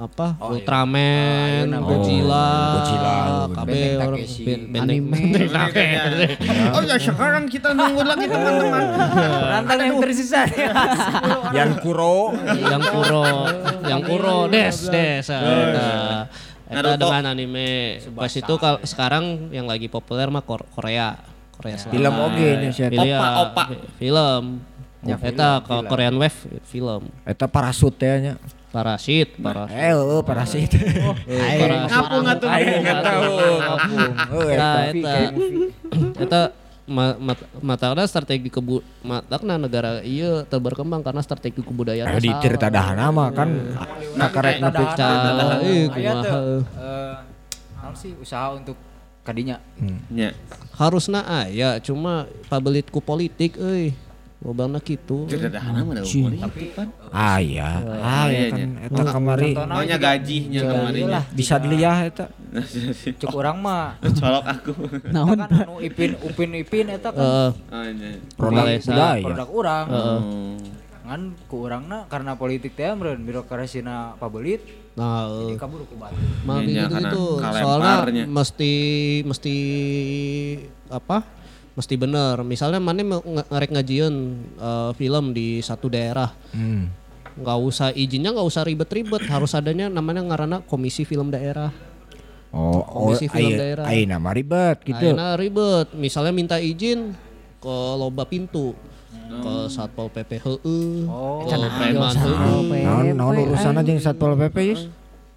apa 0.00 0.32
Oh, 0.36 0.50
iya. 0.50 0.64
Ultraman, 0.64 1.64
Ah, 1.66 1.76
iya, 1.76 1.78
Godzilla, 1.78 2.48
Godzilla, 2.72 3.16
KB 3.52 3.70
orang 3.98 4.20
Anime. 4.80 5.20
Takeshi. 5.46 6.26
Oh 6.70 6.80
ya 6.80 6.96
sekarang 6.96 7.44
kita 7.46 7.68
nunggu 7.70 8.00
lagi 8.02 8.24
teman-teman. 8.24 8.82
Nonton 9.52 9.76
yang 9.78 9.96
tersisa. 10.00 10.40
Yan 11.52 11.70
Kuro. 11.78 12.32
yang 12.50 12.82
kuro 12.82 13.24
yang 13.82 14.00
kuro 14.00 14.36
des 14.46 14.76
des 14.86 15.26
eta 15.26 15.88
eta 16.64 16.72
Naruto. 16.72 17.02
dengan 17.02 17.24
anime 17.28 17.70
pas 18.14 18.30
itu 18.30 18.54
sekarang 18.84 19.24
yang 19.50 19.66
lagi 19.66 19.86
populer 19.86 20.28
mah 20.28 20.40
Kor- 20.40 20.64
Korea 20.70 21.18
Korea 21.52 21.76
Selatan. 21.76 21.92
Film 21.92 22.14
oge 22.16 22.48
nya 22.56 22.70
sia. 22.70 22.88
Film, 22.88 23.04
Opa, 23.10 23.28
opa. 23.42 23.64
film 23.98 24.42
eta 25.02 25.50
ke 25.60 25.74
Korean 25.84 26.14
Wave 26.14 26.38
film 26.64 27.02
Eta 27.22 27.44
parasut 27.44 27.92
teh 27.92 28.08
nya. 28.22 28.34
Parasit 28.70 29.34
parasit 29.34 29.74
Eh, 29.74 29.92
oh, 29.92 30.22
parasit. 30.22 30.70
parasit 31.58 31.90
Ngapung 31.90 32.24
atuh. 32.24 32.48
Nggak 32.48 32.98
tahu 33.02 33.22
ngapung. 33.58 34.10
Oh, 34.30 34.42
Nah, 34.46 34.74
eta. 34.86 34.94
eta 34.94 35.12
eta 36.16 36.40
ma- 36.86 37.18
mat- 37.18 37.48
matana 37.58 38.02
strategi 38.04 38.46
kebu 38.46 38.78
matana 39.00 39.54
negara 39.56 40.02
iya 40.02 40.42
teu 40.44 40.58
berkembang 40.58 41.00
karena 41.00 41.18
strategi 41.18 41.58
kebudayaan 41.58 42.08
Ah, 42.08 42.18
di 42.18 42.30
cerita 42.38 42.66
dahana 42.66 43.10
mah 43.10 43.30
kan 43.30 43.50
nakarek 44.12 44.58
nepi 44.58 44.84
Cah, 44.92 45.60
eh, 45.60 45.86
Aya 45.86 45.88
kumaha. 45.88 46.22
tuh. 46.24 46.62
Eh, 46.72 47.14
naon 47.76 47.94
sih 47.94 48.14
usaha 48.14 48.52
untuk 48.52 48.78
kadinya. 49.20 49.58
Ya. 50.08 50.30
harusna 50.72 51.20
aya 51.22 51.76
cuma 51.78 52.24
pabelit 52.46 52.86
ku 52.86 52.98
politik 52.98 53.54
euy 53.54 53.92
lobana 54.40 54.80
kitu 54.80 55.28
Sederhana 55.28 55.84
mah 55.84 55.94
da 55.94 56.02
politik 56.02 56.72
pan. 56.72 56.88
Ah 57.12 57.36
iya, 57.38 57.76
ah 58.00 58.24
iya 58.26 58.48
kan 58.48 58.70
eta 58.80 59.02
kamari 59.06 59.52
Maunya 59.52 59.96
gajinya 59.96 60.60
kemarinnya. 60.64 61.20
bisa 61.30 61.60
diliah 61.60 61.98
eta. 62.02 62.24
Cuk 63.20 63.36
orang 63.36 63.60
mah. 63.60 64.00
Colok 64.00 64.44
aku. 64.48 64.72
Naon? 65.12 65.36
Kan 65.36 65.50
anu 65.52 65.74
Ipin 65.78 66.16
Upin 66.24 66.56
Ipin 66.56 66.88
eta 66.88 67.12
kan 67.12 67.20
Heeh. 67.20 67.50
Oh, 67.68 67.84
iya. 67.84 68.10
Produk 68.32 68.64
budaya. 68.64 69.20
produk 69.22 69.48
urang. 69.52 69.86
Oh. 69.92 70.56
Ngan 71.00 71.22
ku 71.44 71.56
urangna 71.60 71.98
karena 72.06 72.32
politik 72.34 72.72
teh 72.72 72.88
meureun 72.90 73.20
birokrasina 73.20 74.16
pabelit 74.16 74.64
nah 74.90 75.22
jadi 75.26 75.54
eh, 75.54 75.58
kabur 75.58 75.86
ku 75.86 75.94
batu. 75.94 76.18
mah 76.42 76.60
Iya, 76.60 76.86
gitu 76.86 76.98
gitu 76.98 77.24
soalnya 77.38 77.94
mesti 78.26 78.72
mesti 79.22 79.54
apa 80.88 81.22
mesti 81.74 81.94
bener. 81.94 82.42
Misalnya 82.42 82.80
mana 82.82 83.02
ngerek 83.46 83.70
ngajieun 83.74 84.14
eh, 84.58 84.90
film 84.96 85.32
di 85.34 85.60
satu 85.60 85.90
daerah. 85.90 86.30
Hmm. 86.54 86.90
nggak 87.30 87.58
usah 87.62 87.88
izinnya 87.94 88.34
nggak 88.34 88.48
usah 88.48 88.66
ribet-ribet. 88.66 89.22
Harus 89.30 89.54
adanya 89.54 89.86
namanya 89.86 90.20
ngarana 90.26 90.56
komisi 90.66 91.06
film 91.06 91.30
daerah. 91.30 91.70
Oh, 92.50 92.82
oh 92.82 93.14
Komisi 93.14 93.30
film 93.30 93.54
ayo, 93.54 93.58
daerah. 93.62 93.84
ayo 93.86 94.02
nama 94.10 94.30
ribet 94.34 94.82
gitu. 94.82 94.98
Ayeuna 94.98 95.38
ribet. 95.38 95.94
Misalnya 95.94 96.34
minta 96.34 96.58
izin 96.58 97.14
ke 97.62 97.76
loba 97.94 98.26
pintu 98.26 98.74
ke 99.30 99.54
satpol 99.70 100.10
pp 100.10 100.42
heeh. 100.42 101.06
Oh, 101.06 101.46
ke 101.46 101.54
preman 101.54 102.14
heeh. 102.18 102.82
Naon 102.82 103.06
naon 103.14 103.34
urusan 103.46 103.78
aja 103.78 103.86
yang 103.86 104.02
Satpol 104.02 104.34
PP 104.34 104.56
yus? 104.74 104.82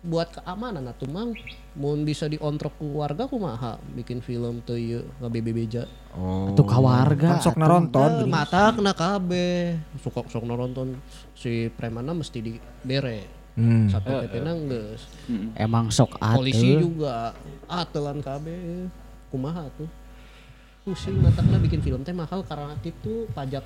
Buat 0.04 0.36
keamanan 0.36 0.84
atuh 0.86 1.08
mang 1.08 1.32
mun 1.74 2.04
bisa 2.04 2.28
diontrok 2.28 2.76
ke 2.76 2.84
warga 2.84 3.24
kumaha 3.24 3.80
bikin 3.94 4.20
film 4.20 4.60
teu 4.62 4.76
ieu 4.76 5.02
ngabebebeja 5.18 5.88
Oh. 6.14 6.54
Tuh 6.54 6.62
ka 6.62 6.78
warga. 6.78 7.26
Kan 7.26 7.42
sok 7.42 7.58
naronton. 7.58 8.22
Eh, 8.22 8.30
mata 8.30 8.70
kena 8.70 8.94
kabeh 8.94 9.82
sok 9.98 10.30
sok 10.30 10.46
nonton 10.46 10.94
si 11.34 11.68
premanna 11.70 12.14
mesti 12.14 12.38
dibere 12.38 13.42
Hmm. 13.54 13.86
satpol 13.86 14.26
pp 14.26 14.42
na 14.42 14.54
geus 14.66 15.06
Emang 15.54 15.90
sok 15.90 16.18
polisi 16.18 16.74
atuh. 16.74 16.82
juga 16.84 17.38
atelan 17.66 18.18
kabeh 18.18 18.90
kumaha 19.30 19.70
tuh 19.74 19.86
pusing 20.82 21.22
matakna 21.22 21.58
bikin 21.58 21.78
film 21.78 22.02
teh 22.02 22.12
mahal 22.12 22.42
karena 22.42 22.74
itu 22.82 23.30
pajak 23.30 23.62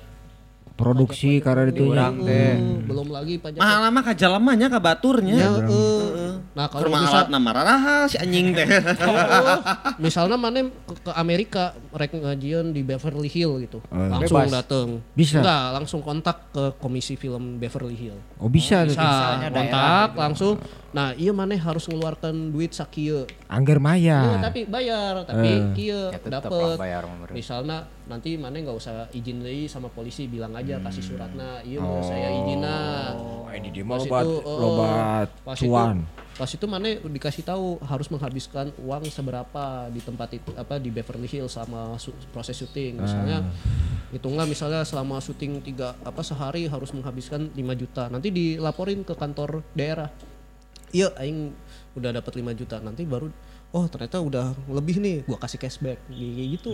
Produksi 0.78 1.42
karena 1.42 1.66
itu 1.66 1.90
urang 1.90 2.22
teh. 2.22 2.54
Eh, 2.54 2.56
belum 2.86 3.10
lagi 3.10 3.34
pajak 3.36 3.58
Mahal 3.58 3.78
lama 3.84 4.00
kajalamanya 4.00 4.66
ka 4.70 4.78
baturnya. 4.78 5.34
Ya, 5.34 5.50
eh. 5.58 6.38
nah 6.54 6.70
kalau 6.70 6.86
Rumah 6.86 7.00
bisa 7.02 7.16
alat 7.18 7.28
nama 7.28 7.50
raraha 7.50 7.96
si 8.06 8.14
anjing 8.14 8.54
teh. 8.54 8.68
Oh, 9.02 9.58
misalnya 10.04 10.38
mana 10.38 10.70
ke, 10.70 10.94
ke 11.02 11.12
Amerika 11.12 11.74
rek 11.90 12.14
ngajian 12.14 12.70
di 12.70 12.86
Beverly 12.86 13.26
Hills 13.26 13.58
gitu 13.60 13.82
langsung 13.90 14.38
Bebas. 14.40 14.54
dateng 14.54 14.88
Bisa? 15.12 15.42
enggak 15.42 15.64
langsung 15.74 16.00
kontak 16.00 16.54
ke 16.54 16.78
komisi 16.78 17.18
film 17.18 17.58
Beverly 17.58 17.98
Hills 17.98 18.22
Oh 18.38 18.46
bisa 18.46 18.86
bisa 18.86 19.02
Misalnya 19.02 19.48
kontak 19.50 20.08
gitu. 20.08 20.20
langsung 20.20 20.54
nah 20.88 21.10
iya 21.12 21.34
mana 21.34 21.52
harus 21.52 21.84
ngeluarkan 21.84 22.48
duit 22.48 22.70
sakieu 22.70 23.26
Angger 23.46 23.76
Iya, 23.76 23.82
maya. 23.82 24.20
tapi 24.40 24.60
bayar 24.64 25.26
tapi 25.26 25.50
Eh. 25.50 25.60
kieu 25.74 26.02
Ya 26.08 26.18
meureun. 26.22 27.34
misalnya 27.34 27.78
nanti 28.08 28.34
mana 28.34 28.56
nggak 28.56 28.72
usah 28.74 29.06
izin 29.12 29.38
deui 29.38 29.64
sama 29.64 29.86
polisi 29.86 30.24
bilang 30.24 30.50
aja 30.52 30.80
kasih 30.80 31.04
suratna 31.04 31.60
iya 31.60 31.76
Oh. 31.78 32.00
saya 32.00 32.32
izina 32.34 33.12
Oh, 33.12 33.46
ini 33.48 33.68
dia 33.68 33.80
mah 33.82 33.96
Pas 33.96 34.04
lobat 34.04 34.24
itu, 34.24 34.36
oh, 34.42 34.56
lobat 34.58 35.28
pas 35.42 35.56
itu- 35.56 35.68
cuan. 35.68 35.98
Pas 36.34 36.46
itu 36.46 36.64
mana 36.64 36.86
dikasih 36.94 37.42
tahu 37.42 37.82
harus 37.82 38.08
menghabiskan 38.08 38.70
uang 38.78 39.04
seberapa 39.08 39.64
di 39.88 39.98
tempat 39.98 40.28
itu 40.32 40.50
apa 40.54 40.78
di 40.78 40.88
Beverly 40.88 41.26
Hills 41.26 41.52
sama 41.52 41.98
su- 41.98 42.14
proses 42.28 42.54
syuting. 42.54 42.94
Misalnya 42.96 43.42
hitunglah 44.08 44.46
misalnya 44.46 44.80
selama 44.82 45.18
syuting 45.18 45.58
tiga 45.60 45.98
apa 45.98 46.22
sehari 46.22 46.64
harus 46.64 46.94
menghabiskan 46.94 47.50
5 47.50 47.74
juta. 47.74 48.06
Nanti 48.06 48.30
dilaporin 48.30 49.02
ke 49.02 49.12
kantor 49.12 49.66
daerah. 49.72 50.14
Iya, 50.88 51.10
aing 51.18 51.50
udah 51.92 52.14
dapat 52.14 52.32
5 52.32 52.54
juta. 52.54 52.78
Nanti 52.78 53.02
baru 53.02 53.34
oh 53.68 53.84
ternyata 53.84 54.16
udah 54.18 54.46
lebih 54.66 54.96
nih, 54.96 55.16
gua 55.22 55.36
kasih 55.36 55.56
cashback 55.56 56.00
kayak 56.08 56.48
gitu. 56.56 56.72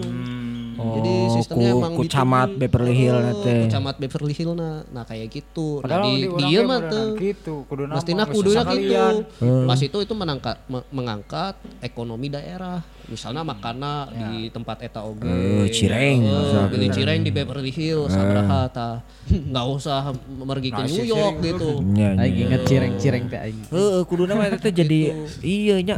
Jadi 0.74 1.14
Oh, 1.20 1.32
sistemnya 1.32 1.70
ku- 1.70 1.78
emang 1.80 1.92
ku 1.92 2.02
gitu. 2.02 2.14
Beverly 2.56 2.94
Hills 2.94 3.16
Oh, 3.16 3.20
na 3.20 3.32
teh. 3.36 3.60
ku 3.60 3.66
camat 3.68 3.94
Beverly 3.98 4.30
Hills 4.32 4.54
nah, 4.54 4.76
nah 4.88 5.04
kayak 5.04 5.26
gitu. 5.28 5.82
Padahal 5.82 6.02
nah, 6.02 6.08
di, 6.08 6.22
dia 6.44 6.60
mah 6.62 6.80
tuh 6.86 7.06
gitu, 7.18 7.54
kudu 7.66 7.82
nama 7.84 7.98
geus 7.98 8.30
kudunya 8.32 8.62
sekalian. 8.62 9.14
gitu. 9.20 9.50
Pas 9.64 9.80
itu 9.80 9.98
itu 10.00 10.14
menangkat 10.14 10.56
me- 10.64 10.88
mengangkat 10.88 11.54
ekonomi 11.80 12.30
daerah. 12.30 12.78
Misalnya 13.06 13.42
makana 13.42 14.06
di 14.08 14.48
tempat 14.48 14.80
eta 14.80 15.00
oge. 15.00 15.24
Eh, 15.24 15.68
cireng, 15.68 16.18
Eh, 16.20 16.30
misalkan. 16.30 16.68
beli 16.68 16.88
cireng 16.88 17.20
di 17.20 17.30
Beverly 17.30 17.68
Hills 17.68 18.08
sabaraha 18.08 18.62
tah 18.66 18.94
nggak 19.26 19.66
usah 19.70 20.12
pergi 20.42 20.68
ke 20.68 20.82
New 20.84 21.04
York 21.04 21.34
gitu. 21.40 21.70
nya. 21.86 22.16
Aing 22.16 22.36
inget 22.44 22.62
cireng-cireng 22.64 23.24
teh 23.26 23.40
aing. 23.40 23.58
Heeh, 23.66 24.00
kudu 24.04 24.24
nama 24.24 24.44
eta 24.44 24.56
teh 24.58 24.72
jadi 24.72 25.00
iya 25.40 25.76
nya 25.78 25.96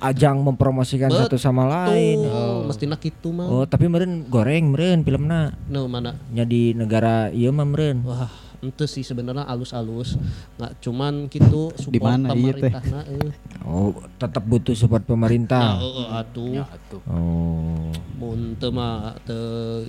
ajang 0.00 0.40
mempromosikan 0.40 1.08
satu 1.08 1.36
sama 1.36 1.64
lain. 1.66 2.18
tuh 2.18 2.64
mestinya 2.64 2.96
gitu 2.96 3.30
mah 3.30 3.46
Oh, 3.46 3.64
tapi 3.64 3.86
meureun 3.86 4.24
goreng 4.26 4.68
meureun 4.68 5.00
filmna. 5.00 5.52
no 5.66 5.86
mana? 5.86 6.16
Nya 6.28 6.42
di 6.42 6.72
negara 6.72 7.28
ieu 7.28 7.50
mah 7.50 7.64
meureun. 7.64 8.00
wah 8.02 8.28
itu 8.58 8.84
sih 8.84 9.00
sebenarnya 9.00 9.44
alus-alus 9.44 10.16
nggak 10.54 10.72
cuman 10.78 11.26
gitu 11.26 11.72
support 11.72 11.92
Di 11.92 12.00
mana 12.00 12.26
ieu 12.30 12.50
teh? 12.50 12.68
pemerintahna 12.68 13.00
eh. 13.06 13.32
Oh, 13.62 13.90
tetap 14.14 14.42
butuh 14.42 14.72
support 14.72 15.02
Nah, 15.02 15.10
pemerintah. 15.10 15.76
eh, 15.76 16.08
atuh 16.14 16.62
Atuh. 16.62 17.00
Oh. 17.06 17.90
mun 18.16 18.54
teu 18.54 18.70
mah 18.70 19.12
teu 19.22 19.40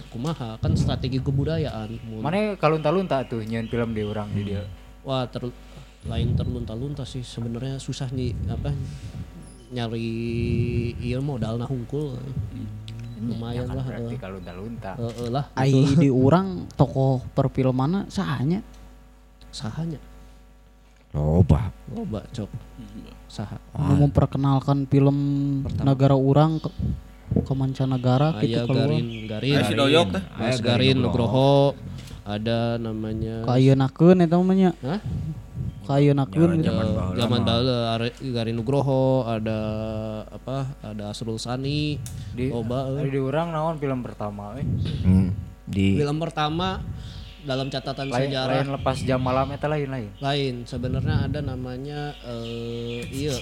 kumaha 0.08 0.56
kan 0.58 0.74
strategi 0.74 1.18
kebudayaan 1.18 1.88
mun 2.04 2.20
Mana 2.20 2.56
kalunta-lunta 2.56 3.24
tuh 3.24 3.40
nyeun 3.40 3.66
film 3.66 3.92
di 3.92 4.02
orang 4.02 4.28
di 4.30 4.44
dia. 4.46 4.64
wah 5.02 5.24
ter 5.24 5.48
lain 6.04 6.34
terlunta-lunta 6.34 7.04
sih 7.04 7.20
sebenarnya 7.20 7.78
susah 7.78 8.08
nih 8.10 8.32
apa 8.48 8.72
nyari 9.68 10.08
iya 10.98 11.20
modal 11.20 11.56
nah 11.56 11.66
hungkul 11.66 12.16
lumayan 13.18 13.66
Kan 13.66 13.76
lah 13.82 13.86
berarti 13.86 14.16
eh. 14.16 14.20
kalunta-lunta. 14.22 14.92
Eh, 14.98 15.14
eh, 15.26 15.30
lah 15.34 15.46
Ai 15.54 15.74
di 15.98 16.10
urang 16.10 16.70
tokoh 16.74 17.22
perfilmanna 17.34 18.06
sahanya. 18.08 18.62
sahanya 19.48 19.98
Loba. 21.16 21.72
loba 21.90 22.22
cok 22.30 22.52
saha 23.26 23.58
Nu 23.90 24.06
memperkenalkan 24.06 24.86
film 24.86 25.18
negara 25.82 26.14
urang 26.14 26.60
ke, 26.62 26.70
ke 27.42 27.54
mancanegara 27.56 28.38
gitu 28.44 28.60
aya 28.60 28.68
keluar. 28.68 28.88
Garin 28.92 29.08
Garin 29.26 29.56
Aya 29.58 29.66
si 29.66 29.74
Doyok 29.74 30.08
teh. 30.14 30.24
Mas 30.38 30.60
Garin 30.62 30.98
Nugroho 31.00 31.74
ada 32.28 32.76
namanya 32.76 33.48
Kayenakeun 33.48 34.20
eta 34.20 34.36
mah 34.36 34.56
nya. 34.56 34.72
Hah? 34.84 35.00
Kayenakeun 35.88 36.60
gitu. 36.60 36.68
Eh, 36.68 37.16
zaman 37.16 37.40
baheula 37.42 37.96
Are- 37.96 38.20
Garin 38.20 38.60
Nugroho 38.60 39.24
ada 39.24 39.60
apa 40.28 40.76
ada 40.84 41.10
Asrul 41.10 41.40
Sani 41.40 41.96
Di 42.36 42.52
loba 42.52 42.92
eh. 43.00 43.08
Ari 43.08 43.16
di 43.16 43.22
orang 43.24 43.56
naon 43.56 43.80
film 43.80 44.04
pertama 44.04 44.60
eh. 44.60 44.68
Hmm. 45.02 45.32
Di 45.64 45.96
film 45.96 46.20
pertama 46.20 46.84
dalam 47.48 47.72
catatan 47.72 48.12
Lain, 48.12 48.28
sejarah 48.28 48.60
lain 48.60 48.76
lepas 48.76 48.98
jam 49.08 49.24
malam 49.24 49.48
eta 49.56 49.72
lain 49.72 49.88
lain. 49.88 50.12
lain 50.20 50.54
sebenarnya 50.68 51.32
ada 51.32 51.40
namanya 51.40 52.12
eh 52.28 53.08
iya 53.08 53.40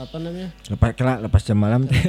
apa 0.00 0.16
namanya 0.16 0.48
lepas 0.64 0.90
kela 0.96 1.20
lepas 1.20 1.44
jam 1.44 1.60
malam 1.60 1.84
teh. 1.84 2.00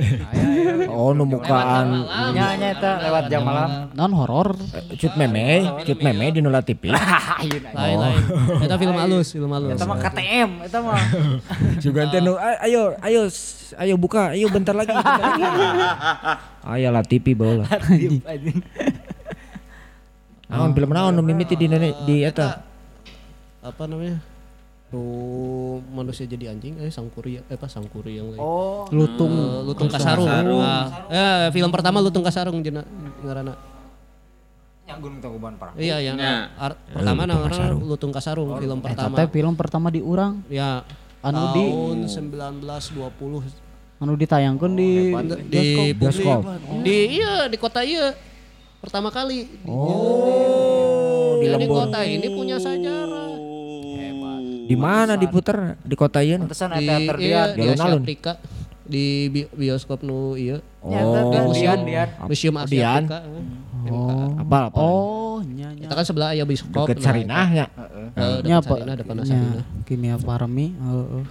Oh, 0.91 1.15
nu 1.15 1.23
mukaan 1.23 2.03
Nya 2.35 2.55
nya 2.55 2.67
eta 2.71 2.99
lewat 2.99 3.27
jam 3.27 3.41
malam. 3.41 3.91
Non 3.91 4.11
horor. 4.11 4.55
cut 4.95 5.13
meme, 5.15 5.63
cut 5.83 5.99
meme 5.99 6.31
di 6.31 6.39
Nula 6.39 6.59
TV. 6.61 6.91
lain 7.77 7.97
lain 7.97 8.21
itu 8.59 8.75
film 8.75 8.95
halus 8.95 9.27
film 9.31 9.51
halus 9.51 9.75
Eta 9.75 9.83
mah 9.83 9.97
KTM, 9.97 10.49
eta 10.63 10.79
mah. 10.79 10.99
Juga 11.83 12.07
teh 12.07 12.19
nu 12.19 12.35
"A- 12.35 12.59
ayo 12.63 12.95
ayo 12.99 13.27
ayo 13.77 13.95
buka, 13.95 14.31
ayo 14.35 14.47
bentar 14.47 14.71
lagi. 14.71 14.91
bentar 14.91 15.19
lagi." 15.19 15.43
Aya 16.61 16.87
lah 16.91 17.03
TV 17.03 17.33
bawa 17.33 17.63
lah. 17.63 17.69
Naon 20.47 20.71
film 20.71 20.91
naon 20.91 21.11
nu 21.11 21.23
mimiti 21.23 21.55
di 21.55 21.67
nene- 21.67 21.95
di 22.03 22.23
eta. 22.23 22.67
apa 23.61 23.85
namanya 23.85 24.17
nu 24.91 25.03
manusia 25.89 26.23
jadi 26.23 26.51
anjing 26.51 26.75
eh 26.77 26.87
sangkuri 26.87 27.39
eh 27.39 27.47
apa 27.49 27.63
sangkuri 27.65 28.15
yang 28.15 28.27
lain? 28.29 28.39
Oh, 28.39 28.83
Lutung. 28.91 29.31
Eh, 29.31 29.63
lutung 29.63 29.87
kasarung. 29.87 30.27
Nah, 30.27 31.07
eh 31.07 31.47
film 31.49 31.71
pertama 31.71 31.97
lutung 31.97 32.19
kasarung 32.21 32.59
jena 32.59 32.83
ngaranna 33.19 33.55
yang 34.83 34.99
Gunung 34.99 35.23
Tangkuban 35.23 35.55
Parang. 35.55 35.79
iya 35.79 36.03
yang 36.03 36.19
Ya. 36.19 36.51
ar- 36.53 36.75
pertama 36.85 37.23
nama 37.23 37.47
lutung 37.73 38.11
kasarung. 38.11 38.51
Film 38.57 38.77
Eta 38.77 38.85
pertama. 38.85 39.15
Teh 39.15 39.27
film 39.29 39.53
pertama 39.55 39.87
di 39.87 40.03
urang? 40.03 40.43
Ya 40.51 40.83
anu 41.21 41.53
di 41.53 41.63
tahun 41.63 41.97
1920 42.59 43.47
anu 44.01 44.17
ditayangkeun 44.17 44.73
di 44.73 44.91
di 45.47 45.63
Bioskop. 45.93 46.41
publik. 46.43 46.83
di 46.83 46.97
iya 47.15 47.47
di 47.47 47.55
kota 47.55 47.79
iya. 47.81 48.11
Pertama 48.81 49.07
kali. 49.07 49.45
Oh, 49.63 51.37
di 51.37 51.45
Jadi 51.45 51.63
lembur. 51.63 51.85
kota 51.85 52.01
ini 52.01 52.27
punya 52.27 52.57
sejarah 52.57 53.20
Di 54.67 54.75
mana 54.75 55.13
diputer? 55.15 55.77
Di 55.81 55.95
kota 55.95 56.19
ieu? 56.21 56.37
Pantesan 56.41 56.75
di 56.75 56.85
teater 56.85 57.15
iya, 57.21 57.41
dia. 57.51 57.55
di 57.55 57.61
alun-alun. 57.71 58.03
Di 58.91 59.05
bi- 59.31 59.47
bioskop 59.47 60.03
nu 60.03 60.35
iya 60.35 60.59
Oh. 60.81 60.89
Dian 61.53 61.85
Dian. 61.85 62.09
museum 62.25 62.57
Asia. 62.57 62.97
Afrika 62.97 63.17
eh. 63.21 63.91
Oh. 63.93 64.33
Apa 64.41 64.57
apa? 64.69 64.77
Oh, 64.81 65.37
nya 65.45 65.69
nya. 65.73 65.85
kita 65.85 65.93
kan 65.93 66.05
sebelah 66.05 66.33
aya 66.33 66.43
bioskop 66.45 66.85
Deket 66.89 66.97
nah, 66.97 67.05
Sarinah 67.05 67.47
ya. 67.53 67.65
eh, 68.17 68.37
Nya 68.45 68.55
apa? 68.61 68.73
Depan 68.97 69.21
Sarinah 69.21 69.65
Kimia 69.85 70.17
Parmi. 70.17 70.73
Heeh. 70.73 71.23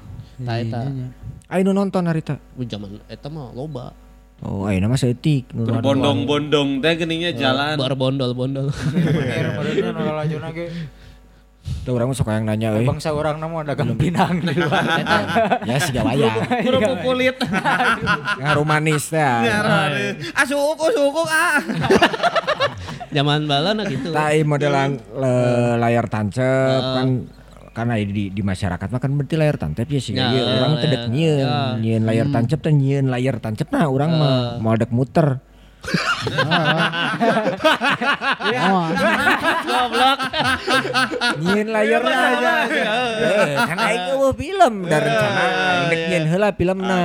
Tah, 0.47 0.57
eta. 0.63 0.81
Nya, 0.87 0.91
nya. 0.91 1.09
Ayo 1.51 1.67
nu 1.67 1.75
nonton 1.75 2.07
harita. 2.07 2.39
Oh, 2.55 2.63
zaman 2.63 3.03
eta 3.11 3.27
mah 3.27 3.51
loba 3.51 3.91
Oh, 4.41 4.65
ayo 4.65 4.81
nama 4.81 4.97
nonton. 4.97 5.45
Berbondong-bondong 5.53 6.81
teh 6.81 6.95
geningnya 6.97 7.37
jalan. 7.37 7.77
bar 7.77 7.93
bondol-bondol 7.93 8.73
Air 8.73 9.53
Tuh 11.81 11.93
orang 11.93 12.13
suka 12.13 12.35
yang 12.35 12.45
nanya 12.45 12.75
euy. 12.75 12.85
Bangsa 12.85 13.11
orang 13.11 13.37
nama 13.37 13.65
dagang 13.65 13.95
pinang 13.95 14.37
di 14.39 14.53
luar. 14.53 14.85
Ya 15.63 15.77
si 15.79 15.91
gawaya. 15.91 16.29
Kerupuk 16.61 16.97
kulit. 17.07 17.37
Ngaruh 18.41 18.65
manis 18.65 19.09
teh. 19.09 19.21
Ah 20.31 20.45
suku 20.45 20.87
suku 20.89 21.23
ah. 21.25 21.57
zaman 23.11 23.43
bala 23.45 23.73
nah 23.73 23.83
gitu 23.85 24.11
Tai 24.11 24.39
modelan 24.45 24.95
le- 25.11 25.77
layar 25.77 26.07
tancep 26.07 26.79
kan 26.79 27.09
karena 27.71 27.95
di, 27.99 28.31
di 28.31 28.39
masyarakat 28.41 28.87
mah 28.87 28.99
kan 28.99 29.11
berarti 29.13 29.35
layar 29.35 29.57
tancep 29.57 29.87
ya 29.89 30.01
sih 30.01 30.13
Ya, 30.13 30.31
ya, 30.31 30.43
orang 30.59 30.73
layar- 30.73 30.79
teh 30.79 30.89
dek 30.89 31.03
nyieun 31.09 31.39
ya. 31.41 31.59
nyieun 31.77 32.03
layar 32.05 32.27
tancep 32.29 32.59
teh 32.61 32.71
nyieun 32.71 33.07
layar 33.09 33.37
tancep 33.39 33.67
nah 33.67 33.87
orang 33.87 34.11
mah 34.13 34.33
mau 34.59 34.75
dek 34.75 34.91
muter 34.91 35.43
Oh, 38.61 38.85
nyieun 41.41 41.69
layarnya 41.73 42.17
aja. 42.37 42.53
eh 42.71 43.57
kan 43.57 43.79
aing 43.81 44.05
eueuh 44.13 44.33
film 44.37 44.75
da 44.87 44.97
rencana 45.01 45.41
aing 45.41 45.85
dek 45.89 46.01
nyieun 46.11 46.27
heula 46.29 46.49
filmna 46.53 47.01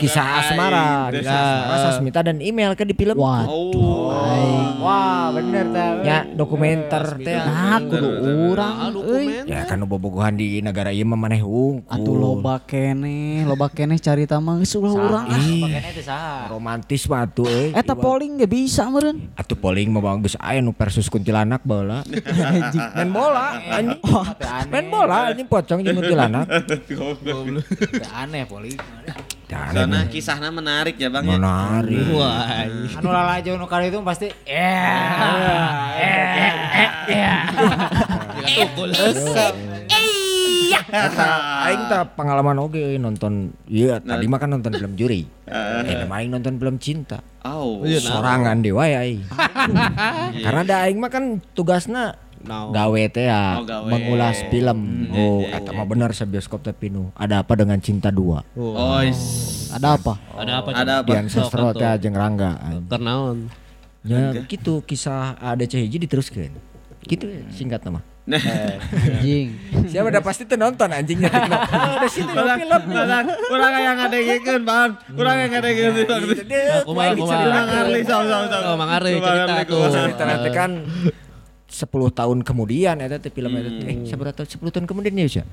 kisah 0.00 0.26
asmara 0.40 1.12
kisah 1.12 1.36
asmara. 1.36 1.76
Sasmita 1.88 2.20
dan 2.24 2.38
email 2.40 2.72
ke 2.74 2.84
di 2.84 2.94
film? 2.96 3.16
Waduh. 3.18 4.78
Wah, 4.78 5.34
bener 5.34 5.66
tah. 5.74 5.90
ya 6.06 6.18
dokumenter 6.24 7.04
teh. 7.18 7.34
Nah, 7.34 7.82
kudu 7.82 8.08
urang 8.54 8.74
ah, 8.78 8.90
euy. 8.94 9.42
ya 9.44 9.66
kan 9.66 9.82
bobogohan 9.84 10.38
di 10.38 10.62
negara 10.62 10.94
ieu 10.94 11.02
mah 11.04 11.18
maneh 11.18 11.42
unggul 11.42 11.82
Atuh 11.90 12.14
loba 12.14 12.62
keneh, 12.62 13.42
loba 13.42 13.66
keneh 13.68 13.98
carita 13.98 14.38
mah 14.38 14.62
geus 14.62 14.78
ulah 14.78 14.94
urang. 14.94 15.26
ah. 15.28 16.46
Romantis 16.48 17.10
mah 17.10 17.26
atuh 17.26 17.46
euy. 17.50 17.74
Eta 17.74 17.97
polling 17.98 18.38
ge 18.38 18.46
bisa 18.46 18.86
meureun. 18.86 19.18
Atuh 19.34 19.58
polling 19.58 19.90
mah 19.90 20.02
bagus 20.02 20.38
aya 20.38 20.62
nu 20.62 20.72
versus 20.72 21.10
kuntilanak 21.10 21.62
baheula. 21.66 22.06
Main 22.96 23.10
bola 23.10 23.58
anjing. 23.58 24.00
Main 24.72 24.86
bola 24.86 25.34
anjing 25.34 25.46
pocong 25.50 25.82
jeung 25.82 25.98
kuntilanak. 25.98 26.46
Aneh. 28.22 28.44
Dan 29.48 29.72
Soalnya 29.72 30.04
kisahnya 30.12 30.52
menarik 30.52 31.00
ya 31.00 31.08
bang 31.08 31.24
ya. 31.24 31.40
menarik. 31.40 32.04
wah 32.12 32.68
Anu 32.68 33.08
lalajo 33.08 33.56
nu 33.56 33.64
kali 33.64 33.88
itu 33.88 33.96
pasti 34.04 34.28
eh 34.44 35.08
Eta 40.72 41.26
aing 41.64 41.82
tah 41.88 42.02
pengalaman 42.04 42.58
oge 42.58 42.80
euy 42.80 42.98
nonton 42.98 43.52
ieu 43.66 43.92
tadi 43.98 44.26
mah 44.26 44.38
kan 44.38 44.50
nonton 44.50 44.72
film 44.74 44.92
juri. 44.94 45.24
Eh 45.48 45.94
nama 45.96 46.20
aing 46.20 46.30
nonton 46.30 46.60
film 46.60 46.76
cinta. 46.76 47.24
Oh. 47.44 47.80
Sorangan 47.84 48.60
dewa 48.60 48.84
ya 48.84 49.04
aing. 49.04 49.24
Karena 50.44 50.62
da 50.62 50.76
aing 50.84 50.98
mah 51.00 51.10
kan 51.10 51.40
tugasna 51.52 52.16
Nah, 52.38 52.70
gawe 52.70 53.02
teh 53.10 53.26
ya 53.26 53.58
Oh, 53.58 53.66
gawe. 53.66 53.90
mengulas 53.90 54.46
film. 54.46 55.10
Oh, 55.10 55.42
eta 55.42 55.74
mah 55.74 55.82
bener 55.82 56.14
bioskop 56.14 56.62
teh 56.62 56.70
pinu. 56.70 57.10
Ada 57.18 57.42
apa 57.42 57.58
dengan 57.58 57.82
cinta 57.82 58.14
dua? 58.14 58.46
Oh, 58.54 59.02
is- 59.02 59.74
Ada 59.74 59.98
apa? 59.98 60.14
ada 60.38 60.52
apa 60.62 60.68
ada 60.70 60.92
apa? 61.02 61.08
Dian 61.10 61.26
Sastro 61.26 61.74
teh 61.74 61.90
jeung 61.98 62.14
Rangga. 62.14 62.56
Karnaon 62.86 63.50
Ya 64.06 64.30
gitu 64.46 64.86
kisah 64.86 65.34
ADC 65.36 65.82
hiji 65.82 65.98
diteruskeun. 65.98 66.54
Gitu 67.02 67.26
ya, 67.26 67.42
singkat 67.50 67.82
nama. 67.82 68.00
Nah, 68.28 68.38
Anjing. 68.92 69.56
Siapa 69.86 70.06
udah 70.10 70.22
pasti 70.24 70.42
tuh 70.48 70.58
nonton 70.58 70.88
anjingnya 70.90 71.30
TikTok. 71.30 71.60
Udah 71.98 72.10
situ 72.10 72.32
ya 72.34 72.54
film. 72.58 72.82
Urang 72.90 73.26
urang 73.52 73.72
yang 73.78 73.96
ngadegekeun, 74.02 74.62
Bang. 74.66 74.90
Urang 75.14 75.36
yang 75.38 75.50
ngadegekeun. 75.54 75.94
kumaha 76.88 77.14
kumaha 77.14 77.44
Mang 77.46 77.70
Arli 77.70 78.00
sok 78.02 78.22
sok. 78.26 78.60
Oh, 78.66 78.74
Mang 78.74 78.90
Arli 78.90 79.10
cerita 79.20 79.52
tuh. 79.68 79.80
Cerita 79.92 80.22
nanti 80.26 80.48
kan 80.50 80.70
10 81.68 81.84
tahun 82.16 82.38
kemudian 82.42 82.96
eta 82.98 83.20
teh 83.20 83.30
film 83.30 83.52
eta 83.54 83.70
teh. 83.70 83.86
Eh, 83.86 83.96
sabaraha 84.08 84.42
tahun 84.42 84.48
10 84.56 84.74
tahun 84.74 84.86
kemudian 84.88 85.14
ya 85.14 85.26
Usya? 85.28 85.44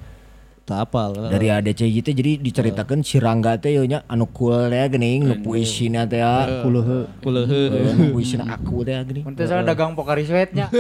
Tak 0.65 0.89
apal. 0.89 1.13
dari 1.29 1.53
ADCJ 1.53 2.01
teh 2.01 2.13
jadi 2.17 2.41
diceritakan 2.41 3.05
si 3.05 3.21
Rangga 3.21 3.53
teh 3.61 3.77
nya 3.85 4.01
anu 4.09 4.25
cool 4.33 4.73
ya 4.73 4.89
geuning 4.89 5.21
nu 5.21 5.37
puisina 5.45 6.09
teh 6.09 6.17
ya. 6.17 6.65
Kuleuh 6.65 7.05
kuleuh 7.21 7.45
nu 7.93 8.09
puisina 8.09 8.49
aku 8.49 8.81
teh 8.81 8.97
geuning 8.97 9.29
Untuk 9.29 9.45
salah 9.45 9.61
dagang 9.61 9.93
pokari 9.93 10.25
sweatnya. 10.25 10.73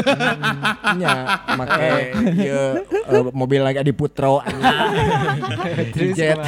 nya. 0.97 1.13
Make 1.53 2.17
ieu 2.41 2.81
mobil 3.29 3.61
lagi 3.61 3.85
di 3.85 3.93
Putro. 3.93 4.41
Jet 6.17 6.41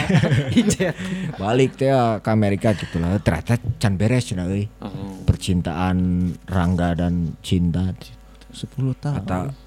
Jet. 0.73 0.97
balik 1.37 1.77
teh 1.77 1.93
ya 1.93 2.17
ke 2.17 2.29
Amerika 2.33 2.73
gitu 2.73 2.97
lah. 2.97 3.21
Ternyata 3.21 3.61
can 3.77 4.01
beres 4.01 4.33
cenah 4.33 4.49
euy. 4.49 4.65
Oh. 4.81 5.21
percintaan 5.29 6.33
Rangga 6.49 6.97
dan 6.97 7.37
Cinta. 7.45 7.93
10 8.49 8.73
tahun. 8.97 9.21
kata 9.21 9.66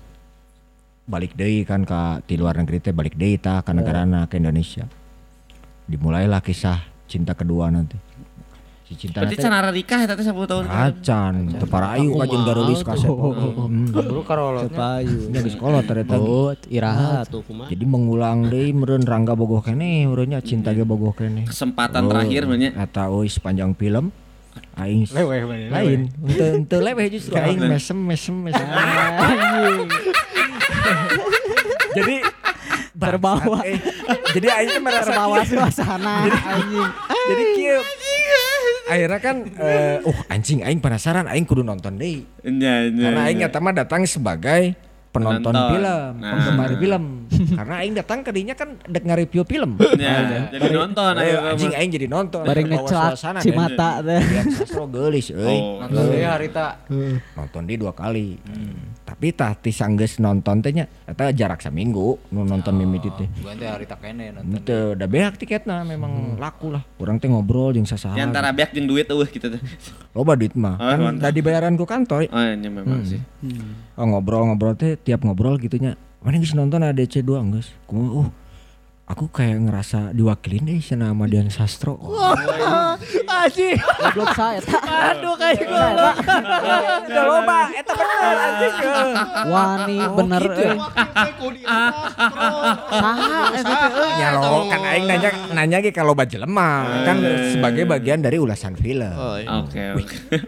balik 1.11 1.35
deui 1.35 1.67
kan 1.67 1.83
ke 1.83 2.01
di 2.25 2.39
luar 2.39 2.55
negeri 2.55 2.79
teh 2.81 2.95
balik 2.95 3.15
deui 3.15 3.35
tah 3.37 3.61
ke 3.61 3.71
negarana 3.71 4.25
ke 4.25 4.39
Indonesia. 4.39 4.87
Dimulailah 5.85 6.39
kisah 6.39 6.79
cinta 7.05 7.35
kedua 7.35 7.67
nanti. 7.67 7.99
Si 8.87 8.95
cinta 8.97 9.23
Berarti 9.23 9.39
nanti 9.39 9.67
Radika 9.67 9.97
eta 10.01 10.15
teh 10.15 10.23
10 10.25 10.35
tahun. 10.47 10.65
acan 10.67 11.35
teu 11.53 11.67
parayu 11.67 12.11
ka 12.13 12.25
jeung 12.25 12.43
garulis 12.45 12.81
kaset. 12.81 13.07
Hmm. 13.07 13.87
Dulu 13.87 14.23
karolotnya. 14.23 14.71
Payu. 14.73 15.31
Nya 15.31 15.41
geus 15.41 15.55
kolot 15.55 15.83
ternyata 15.85 16.15
Oh, 16.17 16.51
Ah, 16.51 16.59
iraha. 16.67 17.23
tuh 17.25 17.43
jadi 17.67 17.85
mengulang 17.85 18.47
deui 18.47 18.71
meureun 18.71 19.03
Rangga 19.03 19.35
bogoh 19.35 19.59
keneh 19.61 20.07
urangnya 20.07 20.39
cinta 20.41 20.71
ge 20.71 20.83
bogoh 20.83 21.11
keneh 21.13 21.47
Kesempatan 21.47 22.07
terakhir 22.07 22.47
banyak. 22.47 22.71
eta 22.73 23.07
euy 23.09 23.27
sepanjang 23.27 23.75
film 23.75 24.11
aing 24.75 25.07
Leweh 25.07 25.71
lain. 25.71 26.01
Henteu 26.11 26.47
henteu 26.57 26.81
leweh 26.81 27.07
justru. 27.09 27.35
Aing 27.35 27.63
mesem 27.63 27.95
mesem 27.97 28.35
mesem 28.41 28.67
jadi 31.97 32.17
Terbawa. 32.93 33.65
eh, 33.65 33.81
jadi 34.33 34.47
aing 34.53 34.79
merasa 34.79 35.09
Terbawa 35.09 35.41
suasana 35.43 36.29
anjing. 36.29 36.89
jadi 37.09 37.43
kieu 37.55 37.81
akhirnya 38.87 39.21
kan 39.21 39.37
eh, 39.47 39.97
uh 40.03 40.19
anjing 40.29 40.61
aing 40.61 40.79
penasaran 40.79 41.25
aing 41.25 41.45
kudu 41.45 41.63
nonton 41.63 41.95
deui 41.95 42.27
Nya 42.43 42.91
nya. 42.91 43.05
karena 43.07 43.21
aing 43.25 43.41
eta 43.41 43.59
mah 43.59 43.73
datang 43.73 44.03
sebagai 44.05 44.75
penonton 45.11 45.51
Penonton. 45.51 45.75
film, 45.75 46.13
Nah. 46.17 46.31
penggemar 46.33 46.71
film. 46.77 47.05
Karena 47.51 47.75
aing 47.83 47.95
datang 47.97 48.19
kadinya 48.23 48.55
kan 48.55 48.79
dek 48.81 49.03
nge-review 49.03 49.43
film. 49.43 49.75
Ya, 49.99 50.47
jadi 50.47 50.71
nonton 50.71 51.13
Eh, 51.17 51.23
ayo 51.25 51.37
anjing 51.49 51.73
aing 51.73 51.91
jadi 51.91 52.07
nonton. 52.07 52.47
Bareng 52.47 52.67
ngecelak 52.69 53.15
suasana, 53.15 53.39
Cimata 53.43 53.99
teh. 54.01 54.23
Lihat 54.23 54.47
sastro 54.55 54.87
geulis 54.87 55.33
euy. 55.33 55.51
Oh. 55.51 55.83
Nonton 55.83 56.03
deui 56.07 56.23
harita. 56.23 56.79
Nonton 57.35 57.63
di 57.65 57.75
dua 57.75 57.91
kali. 57.91 58.39
Tapi 59.21 59.37
tah 59.37 59.53
ti 59.53 59.69
sanggeus 59.69 60.17
nonton 60.17 60.65
teh 60.65 60.73
nya 60.73 60.89
eta 61.05 61.29
jarak 61.29 61.61
saminggu 61.61 62.33
nu 62.33 62.41
nonton 62.41 62.73
mimiti 62.73 63.13
teh. 63.21 63.29
Gua 63.45 63.53
teh 63.53 63.69
harita 63.69 63.93
kene 64.01 64.33
nonton. 64.33 64.65
Teu 64.65 64.97
da 64.97 65.05
beak 65.05 65.37
tiketna 65.37 65.85
memang 65.85 66.41
laku 66.41 66.73
lah. 66.73 66.81
Urang 66.97 67.21
teh 67.21 67.29
ngobrol 67.29 67.77
jeung 67.77 67.85
sasaha. 67.85 68.17
Di 68.17 68.25
antara 68.25 68.49
beak 68.49 68.73
jeung 68.73 68.89
duit 68.89 69.05
eueuh 69.13 69.29
kita 69.29 69.53
teh. 69.53 69.61
Loba 70.17 70.41
duit 70.41 70.57
mah. 70.57 70.81
Oh, 70.81 70.97
Kan 70.97 71.21
da 71.21 71.29
dibayaran 71.29 71.77
ku 71.77 71.85
kantor. 71.85 72.33
Oh, 72.33 72.41
nya 72.41 72.73
memang 72.73 73.05
sih. 73.05 73.21
Oh, 73.93 74.09
ngobrol-ngobrol 74.09 74.73
teh 74.81 74.97
tiap 74.97 75.21
ngobrol 75.21 75.61
gitunya. 75.61 76.01
Mana 76.25 76.41
geus 76.41 76.57
nonton 76.57 76.81
ADC 76.81 77.21
2 77.21 77.53
geus. 77.53 77.77
Kumaha 77.85 78.25
uh 78.25 78.29
aku 79.11 79.27
kayak 79.27 79.59
ngerasa 79.59 80.15
diwakilin 80.15 80.71
deh 80.71 80.79
sama 80.79 81.11
sama 81.11 81.27
Dian 81.27 81.51
Sastro. 81.51 81.99
Anjing. 83.27 83.75
Goblok 83.75 84.31
saya. 84.39 84.63
Aduh 85.11 85.35
kayak 85.35 85.67
gua. 85.67 86.15
Udah 87.11 87.25
loba, 87.27 87.61
eta 87.75 87.93
bener 87.99 88.37
anjing. 88.39 88.77
Wani 89.51 89.99
bener 90.15 90.43
euy. 90.55 90.79
Saha 92.95 93.41
eta 93.59 93.75
teh 93.75 93.91
euy. 93.99 94.11
Ya 94.23 94.29
lo 94.39 94.71
kan 94.71 94.81
aing 94.87 95.05
nanya 95.11 95.31
nanya 95.51 95.83
ge 95.83 95.91
kalau 95.91 96.15
jelema 96.23 96.87
kan 97.03 97.19
sebagai 97.51 97.91
bagian 97.91 98.23
dari 98.23 98.39
ulasan 98.39 98.79
film. 98.79 99.11
Oke, 99.67 99.99
oke. 99.99 100.39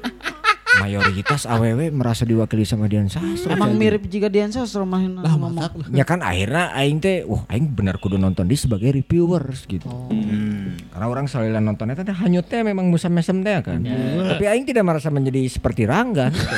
Mayoritas 0.81 1.45
AWW 1.45 1.93
merasa 1.93 2.25
diwakili 2.25 2.65
sama 2.65 2.89
Dian 2.89 3.13
Sastro. 3.13 3.53
Emang 3.53 3.77
mirip 3.77 4.09
juga 4.09 4.33
Dian 4.33 4.49
Sastro 4.49 4.89
mah 4.89 5.05
ngomong. 5.05 5.93
Ya 5.93 6.09
kan 6.09 6.25
akhirnya 6.25 6.73
aing 6.73 7.03
teh 7.03 7.29
wah 7.29 7.45
aing 7.53 7.69
bener 7.69 8.01
kudu 8.01 8.17
nonton 8.17 8.49
di 8.49 8.57
sebagai 8.57 8.89
reviewers 8.89 9.69
gitu. 9.69 9.89
Hmm. 9.89 10.81
Karena 10.89 11.07
orang 11.13 11.29
selalu 11.29 11.61
nontonnya 11.61 12.01
teh 12.01 12.17
hanyutnya 12.17 12.65
memang 12.65 12.89
musa 12.89 13.13
mesem 13.13 13.45
teh 13.45 13.61
kan. 13.61 13.85
Tapi 13.85 14.45
aing 14.49 14.65
tidak 14.65 14.89
merasa 14.89 15.13
menjadi 15.13 15.45
seperti 15.51 15.85
Rangga. 15.85 16.33
gitu. 16.33 16.57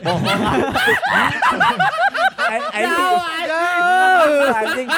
Anjing. 4.50 4.88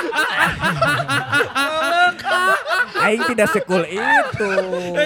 Aing 3.03 3.23
tidak 3.35 3.49
sekul 3.51 3.83
itu. 3.85 4.51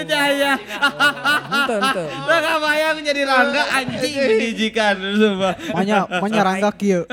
Jaya. 0.05 0.53
Ente 0.55 1.75
ente. 1.75 2.05
Lah 2.07 2.39
kabayang 2.39 2.97
jadi 3.01 3.21
rangga 3.25 3.63
anjing 3.73 4.13
dijikan 4.37 4.95
sumpah. 4.95 5.53
Makanya 5.73 5.97
makanya 6.07 6.41
rangga 6.45 6.69
kieu. 6.77 7.03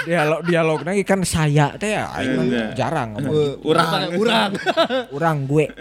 Dialog 0.00 0.40
dialog 0.48 0.80
lagi 0.80 1.04
kan 1.04 1.20
saya 1.28 1.76
teh 1.76 1.92
ya, 1.92 2.08
aing 2.16 2.48
Iya. 2.48 2.72
jarang 2.72 3.20
ngomong 3.20 3.36
gitu. 3.36 3.68
Urang, 3.68 4.08
urang. 4.16 4.50
Urang 5.12 5.38
gue. 5.44 5.68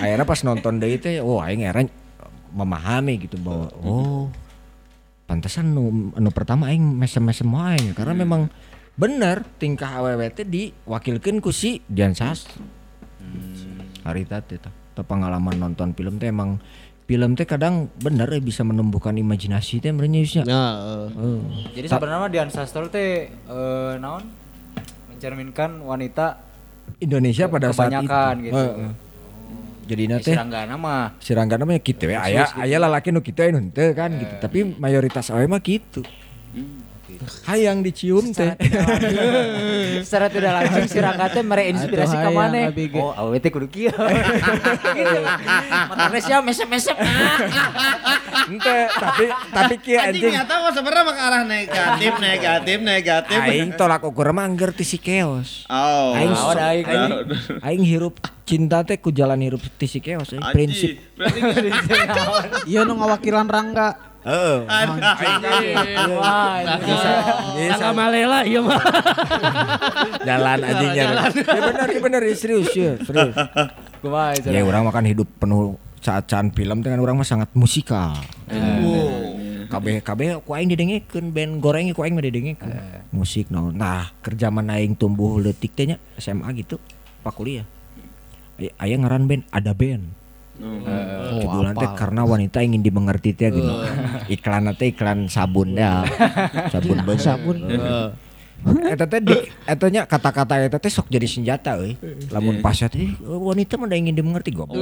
Akhirnya 0.00 0.22
pas 0.22 0.40
nonton 0.46 0.78
deui 0.78 0.94
teh, 1.02 1.18
oh 1.18 1.42
aing 1.42 1.66
heran 1.66 1.90
memahami 2.54 3.18
gitu 3.18 3.34
bahwa 3.42 3.66
oh 3.82 4.30
pantesan 5.26 5.74
nu 5.74 6.14
anu 6.14 6.30
pertama 6.30 6.70
aing 6.70 6.82
mesem-mesem 6.82 7.50
wae 7.50 7.92
karena 7.98 8.14
memang 8.14 8.46
bener 8.96 9.44
tingkah 9.60 9.98
awewe 10.00 10.30
teh 10.32 10.46
diwakilkeun 10.46 11.42
ku 11.42 11.50
si 11.52 11.82
Dian 11.84 12.16
Sastro. 12.16 12.62
Harita 14.06 14.40
teh 14.40 14.56
tah. 14.56 14.72
Teu 14.96 15.04
pengalaman 15.04 15.58
nonton 15.58 15.92
film 15.92 16.16
teh 16.16 16.32
emang 16.32 16.62
film 17.04 17.36
teh 17.36 17.44
kadang 17.44 17.92
bener 18.00 18.30
eh, 18.32 18.40
bisa 18.40 18.64
menumbuhkan 18.64 19.12
imajinasi 19.18 19.82
teh 19.82 19.92
merenya 19.92 20.22
Yusnya. 20.22 20.42
Nah, 20.46 20.72
eh, 21.12 21.40
Jadi 21.76 21.86
sebenarnya 21.90 22.30
Dian 22.32 22.50
Sastro 22.54 22.88
teh 22.88 23.28
eh, 23.28 23.92
naon 23.98 24.24
mencerminkan 25.12 25.82
wanita 25.82 26.40
Indonesia 27.02 27.50
pada 27.50 27.74
saat 27.74 27.92
itu. 27.92 28.08
gitu. 28.46 28.56
Heeh. 28.56 29.05
Jadi 29.86 30.02
Ya, 30.10 30.18
teh. 30.18 30.34
Si 30.34 30.38
Ranggana 30.38 30.74
mah. 30.74 31.14
Si 31.22 31.30
Rangga 31.30 31.56
namanya 31.56 31.78
gitu 31.78 32.10
ya. 32.10 32.18
Aya 32.26 32.50
aya 32.58 32.76
lalaki 32.82 33.14
nu 33.14 33.22
kitu 33.22 33.46
anu 33.46 33.62
henteu 33.62 33.94
kan 33.94 34.10
gitu. 34.18 34.34
Tapi 34.42 34.76
mayoritas 34.76 35.30
awe 35.30 35.46
mah 35.46 35.62
gitu 35.62 36.02
hayang 37.44 37.80
dicium 37.80 38.30
teh 38.30 38.54
secara 40.06 40.26
tidak 40.28 40.52
langsung 40.52 40.86
si 40.86 40.98
Rangga 40.98 41.26
teh 41.30 41.42
mereinspirasi 41.42 42.16
hayang 42.16 42.34
mana? 42.34 42.70
Oh, 42.96 43.12
awewe 43.12 43.38
teh 43.38 43.50
kudu 43.50 43.66
kieu. 43.66 43.92
gitu. 44.96 45.18
Matane 45.90 46.18
sia 46.20 46.38
mesem-mesem. 46.40 46.96
ente 48.46 48.78
tapi 48.94 49.24
tapi 49.50 49.74
kieu 49.82 49.98
Anjing 49.98 50.22
anjing 50.22 50.32
nyata 50.38 50.54
mah 50.62 50.70
sebenarnya 50.70 51.02
mah 51.02 51.14
ke 51.14 51.22
arah 51.22 51.42
negatif, 51.42 52.12
negatif, 52.22 52.78
negatif. 52.78 53.38
aing 53.42 53.74
tolak 53.74 54.06
ukur 54.06 54.30
mah 54.30 54.46
angger 54.46 54.70
ti 54.70 54.86
si 54.86 55.02
keos 55.02 55.66
Oh. 55.66 56.14
aing 56.14 56.30
aing? 56.30 57.12
aing 57.58 57.82
hirup 57.82 58.22
cinta 58.46 58.86
teh 58.86 59.02
ku 59.02 59.10
jalan 59.10 59.42
hirup 59.42 59.58
ti 59.74 59.90
si 59.90 59.98
keos 59.98 60.30
aing 60.30 60.46
prinsip 60.54 60.94
Iya 62.66 62.84
nu 62.84 62.94
ngawakilan 62.96 63.48
rangga. 63.48 64.15
Heeh. 64.26 64.56
Wah, 66.18 66.58
bisa 66.82 67.10
bisa. 67.54 67.86
Malela 67.94 68.42
iya 68.42 68.60
mah. 68.60 68.82
jalan 70.26 70.58
anjingnya. 70.66 71.04
ya 71.30 71.60
bener 71.62 71.88
ya 71.88 72.00
bener 72.02 72.20
ya, 72.26 72.34
serius 72.34 72.68
ya 72.74 72.98
serius. 73.00 73.34
Kumaha 74.02 74.34
ya 74.42 74.60
orang 74.66 74.82
makan 74.90 75.04
hidup 75.06 75.28
penuh 75.38 75.78
saat 76.02 76.26
can 76.26 76.50
film 76.50 76.82
dengan 76.82 77.00
orang 77.00 77.22
mah 77.22 77.26
sangat 77.26 77.48
musikal. 77.54 78.18
Kabeh 79.66 79.98
kabeh 80.02 80.38
ku 80.46 80.54
aing 80.54 80.70
didengekeun 80.70 81.34
band 81.34 81.58
goreng 81.58 81.90
ku 81.94 82.02
aing 82.02 82.14
mah 82.14 82.26
didengekeun 82.26 82.70
musik 83.14 83.46
naon. 83.50 83.78
Nah 83.78 84.10
kerja 84.22 84.50
mana 84.50 84.78
aing 84.82 84.98
tumbuh 84.98 85.38
leutik 85.38 85.74
teh 85.74 85.86
nya 85.86 85.96
SMA 86.18 86.50
gitu 86.58 86.82
pak 87.22 87.34
kuliah. 87.34 87.66
Ay- 88.58 88.74
aya 88.78 88.96
ngaran 88.98 89.30
band 89.30 89.42
ada 89.52 89.70
band 89.76 90.25
Oh, 90.56 91.36
judulnya 91.42 91.76
teh 91.76 91.90
karena 91.92 92.24
wanita 92.24 92.64
ingin 92.64 92.80
dimengerti 92.80 93.36
teh 93.36 93.52
gitu 93.52 93.72
iklan 94.32 94.72
teh 94.72 94.88
iklan 94.88 95.28
sabun 95.28 95.76
ya. 95.76 96.04
Sabun 96.72 97.04
beus 97.04 97.28
sabun. 97.28 97.60
Eta 98.88 99.04
teh 99.04 99.20
di 99.20 99.36
eta 99.68 99.86
nya 99.92 100.08
kata-kata 100.08 100.64
eta 100.64 100.80
teh 100.80 100.88
sok 100.88 101.12
jadi 101.12 101.28
senjata 101.28 101.76
euy. 101.76 102.00
Lamun 102.32 102.64
pas 102.64 102.72
teh 102.72 103.12
wanita 103.20 103.76
mah 103.76 103.86
da 103.86 104.00
ingin 104.00 104.16
dimengerti 104.16 104.56
goblok. 104.56 104.80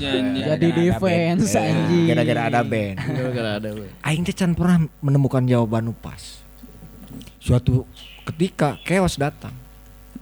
Jadi 0.00 0.68
defense 0.72 1.52
anjing. 1.52 2.08
gara-gara 2.08 2.48
ada 2.48 2.60
band. 2.64 2.96
Gara-gara 2.96 3.50
ada 3.60 3.68
we. 3.76 3.86
aing 4.00 4.24
teh 4.24 4.34
can 4.34 4.56
pernah 4.56 4.88
menemukan 5.04 5.44
jawaban 5.44 5.86
nu 5.86 5.94
pas 5.94 6.42
suatu 7.40 7.84
ketika 8.26 8.76
chaos 8.82 9.16
datang 9.20 9.54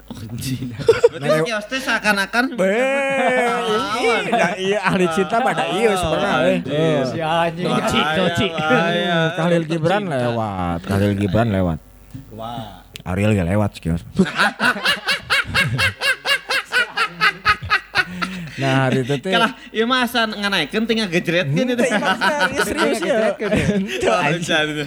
Berarti 0.08 1.40
kios 1.46 1.66
teh 1.68 1.80
seakan-akan 1.80 2.44
iya 2.58 4.48
iya 4.56 4.78
ahli 4.88 5.06
cinta 5.12 5.36
pada 5.40 5.68
iya 5.72 5.92
sebenarnya 5.94 6.54
euy. 6.64 7.04
si 7.12 7.18
anjing. 7.20 7.68
Tocik. 8.16 8.52
Hmm, 8.56 9.28
Khalil 9.36 9.64
Gibran 9.68 10.04
lewat 10.08 10.80
Khalil 10.88 11.12
Gibran 11.16 11.48
lewat 11.52 11.78
Tua. 12.32 12.84
Ariel 13.08 13.32
gak 13.36 13.48
lewat 13.48 13.70
kios. 13.80 14.02
nah 18.58 18.90
hari 18.90 19.06
itu 19.06 19.14
teh 19.22 19.30
Kalah, 19.30 19.52
iya 19.70 19.84
masa 19.86 20.26
nganaikeun 20.26 20.84
teh 20.84 20.94
ngagejretkeun 20.98 21.66
itu. 21.74 21.84
Iya, 21.86 22.12
serius 22.66 23.00
ya. 23.00 23.18
Itu. 23.38 24.84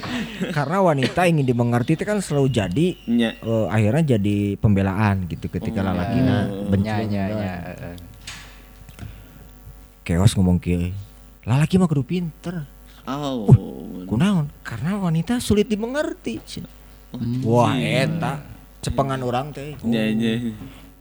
Karena 0.51 0.77
wanita 0.83 1.23
ingin 1.27 1.47
dimengerti 1.47 1.95
itu 1.95 2.03
kan 2.03 2.19
selalu 2.19 2.47
jadi 2.51 2.87
eh, 3.31 3.65
akhirnya 3.71 4.15
jadi 4.19 4.59
pembelaan 4.59 5.25
gitu 5.31 5.47
ketika 5.47 5.79
lalaki 5.79 6.17
nah 6.19 6.45
benci. 6.67 6.91
Keos 10.03 10.33
ngomong 10.35 10.57
kieu. 10.59 10.91
Lalaki 11.45 11.77
mah 11.79 11.87
kudu 11.89 12.03
pinter. 12.05 12.67
Oh. 13.09 13.49
Kunaon? 14.05 14.51
Karena 14.61 14.97
wanita 15.01 15.41
sulit 15.41 15.65
dimengerti. 15.65 16.37
cenah. 16.43 16.69
Wah, 17.43 17.75
eta 17.75 18.39
cepengan 18.81 19.19
orang 19.21 19.51
teh. 19.51 19.75
Oh, 19.83 19.89
Nya 19.89 20.09
nya. 20.15 20.39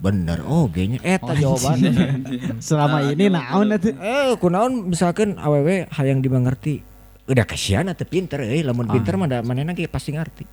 Bener. 0.01 0.41
Oh, 0.49 0.65
genya 0.67 0.97
eta 1.05 1.37
jawabannya. 1.37 1.93
Selama 2.65 3.05
ini 3.05 3.29
naon 3.29 3.69
atuh? 3.69 3.93
eh, 4.01 4.33
kunaon 4.41 4.89
misalkan 4.89 5.37
awewe 5.37 5.85
hayang 5.93 6.25
dimengerti. 6.25 6.81
Udah 7.29 7.45
kasihan 7.45 7.85
atuh 7.85 8.09
pinter 8.09 8.41
euy, 8.41 8.65
lamun 8.65 8.89
pinter 8.89 9.15
mah 9.21 9.29
da 9.29 9.39
manehna 9.45 9.77
ge 9.77 9.85
pasti 9.87 10.17
ngarti. 10.17 10.45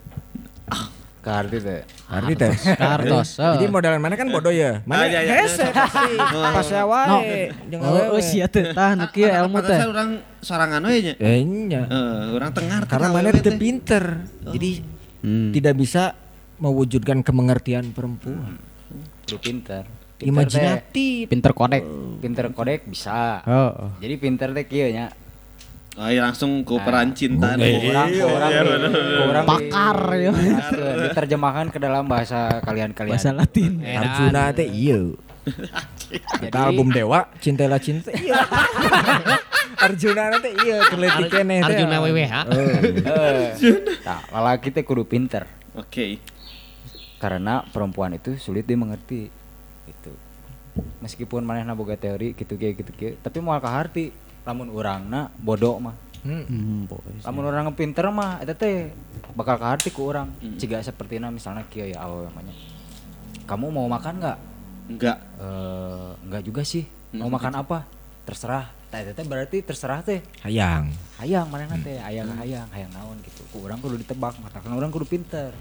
Ka 1.23 1.43
arti 1.43 1.59
teh. 1.59 1.83
Arti 2.07 2.33
teh. 2.39 2.51
Kartos. 2.75 3.35
Jadi 3.35 3.67
modelan 3.67 3.99
mana 3.99 4.15
kan 4.15 4.27
bodoh 4.27 4.51
ya. 4.51 4.79
Mana 4.87 5.03
Ah, 5.03 5.11
iya, 5.11 5.19
iya. 5.27 5.33
hese 5.43 5.75
pasti. 5.75 6.15
Pas 6.55 6.67
wae. 6.71 7.51
Jeung 7.67 7.81
Oh, 7.83 7.91
awewe. 7.91 8.15
oh 8.15 8.21
sia 8.23 8.47
teh 8.47 8.71
tah 8.71 8.95
nu 8.95 9.07
kieu 9.11 9.27
ilmu 9.27 9.59
teh. 9.59 9.79
Urang 9.87 10.23
sorangan 10.39 10.79
we 10.87 11.03
nya. 11.03 11.13
Eh, 11.19 11.39
nya. 11.43 11.83
Eh, 11.83 12.35
urang 12.35 12.51
tengah 12.55 12.83
Karena 12.87 13.11
mana 13.11 13.31
teu 13.31 13.55
pinter. 13.55 14.27
Jadi 14.43 14.83
tidak 15.51 15.73
bisa 15.75 16.15
mewujudkan 16.59 17.19
kemengertian 17.23 17.91
perempuan. 17.91 18.55
Kudu 19.27 19.37
pinter. 19.37 19.83
Pinter 20.15 20.31
Imajinatif. 20.31 21.27
Pinter 21.27 21.51
kodek. 21.51 21.83
Pinter 22.17 22.45
kodek 22.49 22.87
bisa. 22.87 23.43
Oh. 23.43 23.91
Jadi 23.99 24.15
pinter 24.15 24.49
teh 24.49 24.63
kieu 24.63 24.87
nya. 24.87 25.11
Oh, 25.93 26.07
iya 26.07 26.23
langsung 26.23 26.61
ke 26.61 26.77
peran 26.77 27.11
cinta. 27.11 27.53
Urang 27.53 28.07
ku 28.07 28.23
urang 28.23 28.51
di- 28.53 28.61
ku 28.93 29.23
urang 29.25 29.43
di- 29.43 29.49
Pakar 29.49 29.97
ya. 30.15 30.31
Diterjemahkan- 30.31 31.01
diterjemahkan 31.03 31.67
ke 31.67 31.77
dalam 31.77 32.03
bahasa 32.05 32.61
kalian-kalian. 32.61 33.11
Bahasa 33.11 33.33
Latin. 33.33 33.83
Arjuna 33.83 34.41
teh 34.53 34.69
iya. 34.69 35.01
Kita 36.39 36.59
album 36.61 36.87
Dewa, 36.89 37.27
Cintailah 37.37 37.81
Cinta. 37.81 38.13
Iya. 38.13 38.39
Arjuna 39.77 40.23
teh 40.39 40.53
iya 40.55 40.77
keneh 40.87 41.11
teh. 41.59 41.65
Arjuna 41.67 41.95
WWH. 41.99 42.33
Eh, 42.47 43.45
Nah, 44.01 44.19
lalaki 44.31 44.69
teh 44.69 44.81
kudu 44.81 45.03
pinter 45.03 45.43
Oke. 45.73 46.17
Karena 47.18 47.65
perempuan 47.69 48.14
itu 48.14 48.38
sulit 48.38 48.65
dimengerti. 48.65 49.30
Itu. 49.88 50.14
Meskipun 51.02 51.41
manehna 51.41 51.73
boga 51.73 51.98
teori 51.98 52.38
gitu 52.38 52.53
ge 52.53 52.77
gitu 52.77 52.91
ge, 52.94 53.18
tapi 53.18 53.41
moal 53.41 53.57
kaharti 53.57 54.14
lamun 54.45 54.69
urangna 54.69 55.34
bodoh 55.41 55.81
mah. 55.81 55.95
Hmm, 56.22 56.85
boy. 56.85 57.02
Lamun 57.23 57.44
urang 57.48 57.72
pinter 57.73 58.10
mah 58.10 58.41
eta 58.44 58.53
teh 58.53 58.91
bakal 59.34 59.57
kaharti 59.57 59.89
ku 59.89 60.06
urang. 60.06 60.34
Ciga 60.61 60.84
sapertina 60.84 61.34
misalnya 61.34 61.65
kieu 61.72 61.88
ya 61.88 62.03
awewe 62.03 62.30
mah 62.30 62.44
nya. 62.45 62.53
Kamu 63.48 63.72
mau 63.72 63.88
makan 63.88 64.14
nggak? 64.19 64.38
Enggak. 64.91 65.18
Eh, 65.39 66.10
enggak 66.27 66.41
juga 66.44 66.61
sih. 66.68 66.84
Mau 67.15 67.31
makan 67.31 67.64
apa? 67.64 67.88
Terserah. 68.27 68.69
Eta 68.91 69.14
teh 69.15 69.26
berarti 69.26 69.64
terserah 69.64 70.03
teh. 70.03 70.19
Hayang. 70.44 70.91
Hayang 71.19 71.48
manehna 71.48 71.80
teh, 71.80 71.98
hayang 71.99 72.27
hayang, 72.38 72.68
hayang 72.72 72.91
naon 72.91 73.18
gitu. 73.23 73.41
Ku 73.52 73.64
urang 73.64 73.80
kudu 73.80 73.99
ditebak, 73.99 74.35
mata 74.44 74.60
kan 74.60 74.76
urang 74.76 74.91
kudu 74.91 75.07
pinter. 75.07 75.52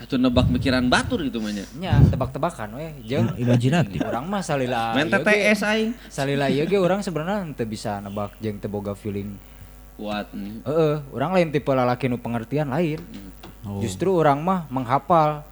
Atuh 0.00 0.18
nebak 0.18 0.50
mikiran 0.50 0.86
batur 0.90 1.22
gitu 1.22 1.38
mah 1.38 1.54
nya. 1.54 1.64
Nya 1.78 1.94
tebak-tebakan 2.10 2.78
we 2.78 2.88
jeung 3.06 3.30
Imajinatif. 3.38 4.02
urang 4.02 4.26
mah 4.26 4.42
salila 4.42 4.94
Main 4.94 5.06
TTS 5.06 5.60
aing. 5.62 5.90
salila 6.10 6.50
ieu 6.50 6.66
ge 6.66 6.78
urang 6.78 7.00
sebenarnya 7.04 7.46
teu 7.54 7.66
bisa 7.68 8.02
nebak 8.02 8.34
jeung 8.42 8.58
teu 8.58 8.70
boga 8.70 8.92
feeling. 8.98 9.38
Kuat. 9.94 10.26
Heeh, 10.66 10.94
urang 11.14 11.30
lain 11.38 11.54
tipe 11.54 11.70
lalaki 11.70 12.10
nu 12.10 12.18
pengertian 12.18 12.66
lain. 12.66 12.98
Oh. 13.62 13.78
Justru 13.78 14.10
urang 14.10 14.42
mah 14.42 14.66
menghafal 14.66 15.46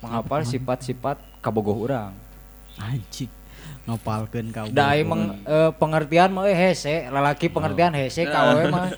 menghafal 0.00 0.40
sifat-sifat 0.48 1.20
kabogoh 1.44 1.76
urang. 1.76 2.16
Anjing. 2.80 3.28
Ngapalkeun 3.86 4.50
kau. 4.50 4.66
Da 4.74 4.92
aing 4.98 5.06
meng- 5.06 5.38
eh, 5.46 5.70
pengertian 5.78 6.34
mah 6.34 6.50
eh, 6.50 6.58
hese, 6.58 7.06
lalaki 7.06 7.46
pengertian 7.46 7.94
hese 7.94 8.26
ka 8.26 8.50
awewe 8.50 8.66
mah. 8.66 8.90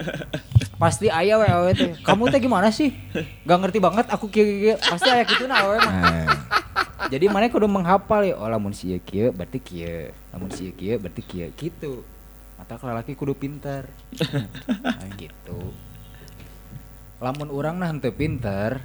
Pasti 0.80 1.12
aya 1.12 1.36
we 1.36 1.44
awewe 1.44 1.72
teh. 1.76 1.92
Kamu 2.00 2.32
teh 2.32 2.40
gimana 2.40 2.72
sih? 2.72 2.96
Gak 3.44 3.58
ngerti 3.60 3.78
banget 3.84 4.08
aku 4.08 4.32
kieu 4.32 4.48
kieu. 4.48 4.76
Pasti 4.80 5.08
aya 5.12 5.28
kituna 5.28 5.60
awewe 5.60 5.78
mah. 5.84 5.92
Nah, 5.92 6.26
Jadi 7.12 7.28
mana 7.28 7.52
kudu 7.52 7.68
menghafal 7.68 8.24
ya. 8.24 8.34
Oh 8.40 8.48
lamun 8.48 8.72
si 8.72 8.96
kieu 9.04 9.28
berarti 9.30 9.60
kieu. 9.60 10.08
Lamun 10.32 10.48
si 10.50 10.72
kieu 10.72 10.96
berarti 10.96 11.20
kieu 11.20 11.52
gitu. 11.52 12.00
Mata 12.56 12.74
laki 12.80 13.12
kudu 13.12 13.36
pinter. 13.36 13.86
Nah, 14.98 15.08
gitu. 15.20 15.72
Lamun 17.18 17.50
urang 17.50 17.82
nah 17.82 17.90
henteu 17.90 18.14
pinter, 18.14 18.78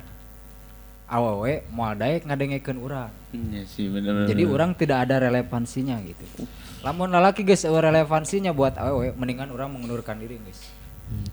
awewe 1.07 1.67
moal 1.69 1.93
daek 1.95 2.25
ngadengekeun 2.25 2.79
urang. 2.79 3.11
Iya 3.33 3.63
sih 3.67 3.89
bener. 3.91 4.25
Jadi 4.29 4.43
orang 4.47 4.73
tidak 4.77 5.09
ada 5.09 5.19
relevansinya 5.23 5.99
gitu. 6.03 6.45
Lamun 6.83 7.11
lalaki 7.11 7.43
guys 7.47 7.63
relevansinya 7.63 8.51
buat 8.51 8.75
awewe 8.79 9.15
mendingan 9.15 9.51
orang 9.51 9.71
mengundurkan 9.71 10.19
diri 10.19 10.39
guys. 10.39 10.71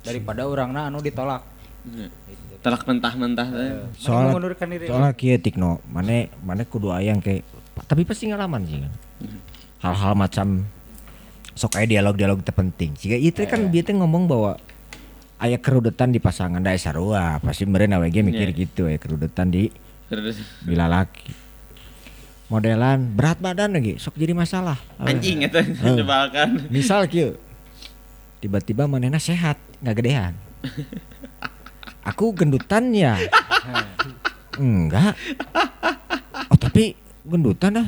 Daripada 0.05 0.45
orangna 0.47 0.91
anu 0.91 1.01
ditolak. 1.01 1.47
Iya. 1.87 2.13
Gitu. 2.13 2.45
telak 2.61 2.85
mentah-mentah 2.85 3.49
teh. 3.49 3.57
Mending 3.73 3.97
Soal- 3.97 4.29
mengundurkan 4.29 4.69
diri. 4.69 4.85
soalnya 4.85 5.17
kieu 5.17 5.41
Tikno, 5.41 5.81
mane 5.89 6.29
mane 6.45 6.69
kudu 6.69 6.93
ayang 6.93 7.25
ke 7.25 7.41
tapi 7.89 8.05
pasti 8.05 8.29
ngalaman 8.29 8.63
sih 8.69 8.85
kan. 8.85 8.93
Hal-hal 9.81 10.13
macam 10.13 10.69
sok 11.57 11.81
aya 11.81 11.89
dialog-dialog 11.89 12.45
terpenting. 12.45 12.93
Jika 13.01 13.17
itu 13.17 13.49
kan 13.49 13.73
teh 13.73 13.97
ngomong 13.97 14.29
bahwa 14.29 14.61
aya 15.41 15.57
kerudetan 15.57 16.13
di 16.13 16.21
pasangan 16.21 16.61
da 16.61 16.77
sarua, 16.77 17.41
pasti 17.41 17.65
meureun 17.65 17.97
awe 17.97 18.07
ge 18.07 18.21
mikir 18.21 18.53
Iya. 18.53 18.59
gitu 18.59 18.83
ya 18.87 18.97
kerudetan 18.97 19.49
di 19.49 19.73
Terus 20.07 20.37
di 20.61 20.75
lalaki. 20.75 21.33
Modelan 22.47 23.15
berat 23.15 23.39
badan 23.39 23.73
lagi 23.73 23.95
sok 23.97 24.19
jadi 24.19 24.35
masalah. 24.35 24.75
anjing 24.99 25.47
eta 25.47 25.63
jebakan. 25.63 26.67
Misal 26.67 27.07
kieu. 27.07 27.39
Tiba-tiba 28.39 28.85
manehna 28.85 29.17
sehat, 29.17 29.55
nggak 29.79 29.97
gedean. 29.97 30.35
Aku 32.03 32.35
gendutan 32.35 32.91
ya. 32.91 33.15
Enggak. 34.59 35.15
Oh 36.51 36.59
tapi 36.59 36.99
gendutan 37.23 37.81
dah. 37.81 37.87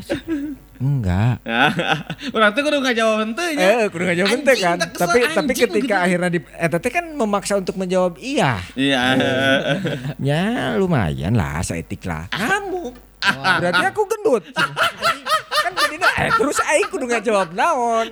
Enggak. 0.82 1.38
Teh 2.52 2.62
kudu 2.66 2.78
ngajawab 2.82 3.16
henteu 3.22 3.48
nya. 3.54 3.66
Eh, 3.70 3.84
kudu 3.86 4.02
ngajawab 4.02 4.30
ente 4.34 4.52
kan. 4.58 4.76
Tapi 4.82 5.18
tapi 5.30 5.52
ketika 5.54 5.96
gitu. 5.96 6.04
akhirnya 6.10 6.28
di 6.28 6.40
eta 6.58 6.76
teh 6.82 6.90
kan 6.90 7.06
memaksa 7.14 7.54
untuk 7.62 7.78
menjawab 7.78 8.18
iya. 8.18 8.58
Iya. 8.74 9.02
Ya 10.22 10.74
lumayan 10.76 11.38
lah, 11.38 11.62
seetik 11.62 12.02
lah. 12.04 12.26
Kamu. 12.34 12.90
Berarti 13.62 13.84
aku 13.86 14.02
gendut. 14.10 14.44
kan 15.62 15.72
jadinya 15.78 16.10
eh 16.18 16.30
terus 16.34 16.58
aing 16.58 16.88
kudu 16.90 17.06
ngajawab 17.06 17.48
naon. 17.54 18.06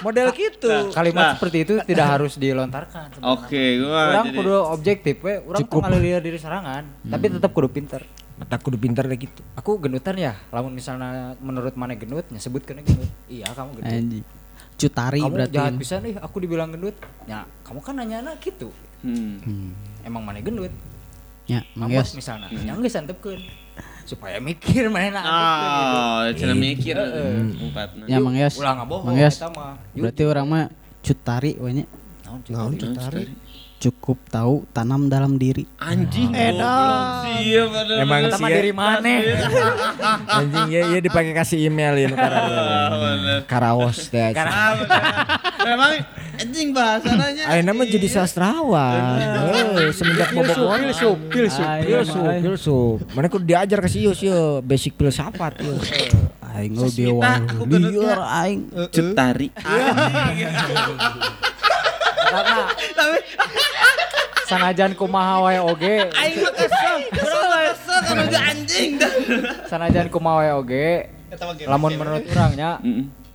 Model 0.00 0.32
gitu. 0.32 0.88
Kalimat 0.96 1.36
seperti 1.36 1.58
itu 1.68 1.74
tidak 1.84 2.06
harus 2.08 2.40
dilontarkan. 2.40 3.12
sebenarnya. 3.12 3.36
Oke, 3.36 3.64
gua 3.84 4.00
Orang 4.00 4.24
jadi 4.24 4.36
kudu 4.40 4.56
objektif 4.72 5.14
we, 5.20 5.34
orang 5.44 5.68
ngalilir 5.68 6.24
diri 6.24 6.38
serangan, 6.40 6.82
tapi 7.04 7.24
tetap 7.28 7.52
kudu 7.52 7.68
pinter. 7.68 8.00
Mata 8.42 8.58
kudu 8.58 8.74
pinter 8.74 9.06
kayak 9.06 9.30
gitu. 9.30 9.40
Aku 9.54 9.78
gendutan 9.78 10.18
ya, 10.18 10.34
lamun 10.50 10.74
misalnya 10.74 11.38
menurut 11.38 11.78
mana 11.78 11.94
gendut, 11.94 12.26
ya 12.26 12.42
sebutkan 12.42 12.82
gendut. 12.82 13.06
Iya, 13.30 13.46
kamu 13.54 13.78
gendut. 13.78 13.94
Anjing. 13.94 14.24
Cutari 14.74 15.22
kamu 15.22 15.30
berarti. 15.30 15.54
jahat 15.54 15.74
bisa 15.78 15.94
nih, 16.02 16.18
aku 16.18 16.36
dibilang 16.42 16.74
gendut. 16.74 16.98
Ya, 17.30 17.46
kamu 17.62 17.78
kan 17.86 17.94
nanya 18.02 18.18
anak 18.18 18.42
gitu. 18.42 18.74
Hmm. 19.06 19.38
Hmm. 19.46 19.70
Emang 20.02 20.26
mana 20.26 20.42
gendut? 20.42 20.74
Ya, 21.46 21.62
manggas. 21.78 22.18
misalnya, 22.18 22.50
yang 22.50 22.82
geus 22.82 22.98
antepkeun. 22.98 23.38
Supaya 24.02 24.42
mikir 24.42 24.90
mana 24.90 25.22
gitu. 25.22 25.30
Oh, 25.30 26.20
cenah 26.34 26.58
mikir 26.58 26.98
Heeh. 26.98 27.54
empatna. 27.70 28.04
Ya 28.10 28.18
Mangyas. 28.18 28.58
Ulah 28.58 28.74
ngabohong 28.82 29.14
Mangyas. 29.14 29.38
eta 29.38 29.54
mah. 29.54 29.78
Yuk. 29.94 30.02
Berarti 30.02 30.22
orang 30.26 30.46
mah 30.50 30.64
cutari 30.98 31.54
we 31.62 31.70
nya. 31.70 31.84
Naon, 32.26 32.40
Naon 32.50 32.72
Cutari? 32.74 33.22
Cukup 33.82 34.14
tahu 34.30 34.62
tanam 34.70 35.10
dalam 35.10 35.42
diri. 35.42 35.66
Anjing. 35.82 36.30
Sieu 36.30 37.66
pada. 37.66 37.92
Emang 37.98 38.30
sih 38.30 38.46
ya. 38.46 38.54
dari 38.54 38.70
mana? 38.70 39.10
Anjing 40.38 40.70
ya 40.70 40.80
ya 40.86 40.98
dipakai 41.02 41.34
kasih 41.34 41.66
email 41.66 41.98
ya 41.98 42.14
teh. 42.14 42.14
Ah, 42.14 42.94
bener. 42.94 43.42
Memang 45.66 45.92
anjing 46.38 46.70
bahasananya. 46.70 47.42
Ayeuna 47.50 47.74
mah 47.74 47.86
jadi 47.90 48.06
sastrawan. 48.06 49.18
Eh, 49.18 49.90
semenjak 49.90 50.30
bobogohan. 50.30 50.86
Filsuf, 50.86 51.18
filsuf, 51.34 51.66
Filsuf, 51.82 52.22
filsuf. 52.38 52.96
Mana 53.18 53.26
kudu 53.26 53.50
diajar 53.50 53.82
ke 53.82 53.90
si 53.90 54.06
Yus 54.06 54.22
yeuh, 54.22 54.62
basic 54.62 54.94
filsafat 54.94 55.58
yeuh. 55.58 55.82
Aing 56.54 56.78
lo 56.78 56.86
aku 56.86 57.66
gendutnya. 57.66 58.14
liar 58.14 58.22
aing. 58.46 58.70
Cutari. 58.94 59.50
Karena 62.32 62.62
sanajan 64.52 64.92
kumaha 64.92 65.34
wae 65.48 65.58
oge 65.64 65.96
Aing 66.12 66.36
mah 66.44 66.52
kesel. 66.52 66.96
Urang 67.16 67.44
mah 67.48 67.60
kesel 67.72 67.98
kan 68.04 68.16
udah 68.28 68.42
anjing 68.52 68.90
dah. 69.00 69.12
sanajan 69.64 70.06
kumaha 70.12 70.36
wae 70.44 70.52
oge 70.52 70.88
lamun 71.64 71.96
menurut 71.96 72.24
urangnya 72.28 72.76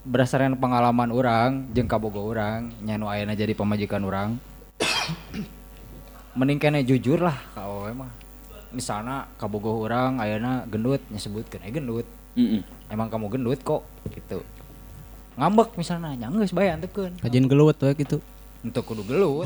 berdasarkan 0.06 0.56
pengalaman 0.62 1.10
orang 1.10 1.50
jeung 1.74 1.90
kabogo 1.90 2.22
orang 2.22 2.70
nyanu 2.86 3.10
ayeuna 3.10 3.34
jadi 3.34 3.52
pemajikan 3.58 4.06
orang 4.06 4.38
mending 6.38 6.62
kene 6.62 6.86
jujur 6.86 7.18
lah 7.20 7.36
ka 7.58 7.66
awewe 7.66 7.92
mah 7.98 8.12
misalnya 8.70 9.26
kabogo 9.42 9.82
orang 9.82 10.22
ayeuna 10.22 10.64
gendut 10.70 11.02
nyebutkeun 11.10 11.66
eh 11.66 11.72
gendut 11.74 12.08
Mm-mm. 12.38 12.62
emang 12.94 13.10
kamu 13.10 13.34
gendut 13.34 13.60
kok 13.66 13.82
gitu 14.14 14.46
ngambek 15.38 15.74
misalnya 15.74 16.14
nyanggeus 16.14 16.54
bae 16.54 16.70
antepkeun 16.70 17.18
Kajian 17.18 17.50
gelut 17.50 17.78
we 17.82 17.92
gitu. 17.98 18.18
Untuk 18.60 18.84
kudu 18.84 19.04
gelut 19.04 19.46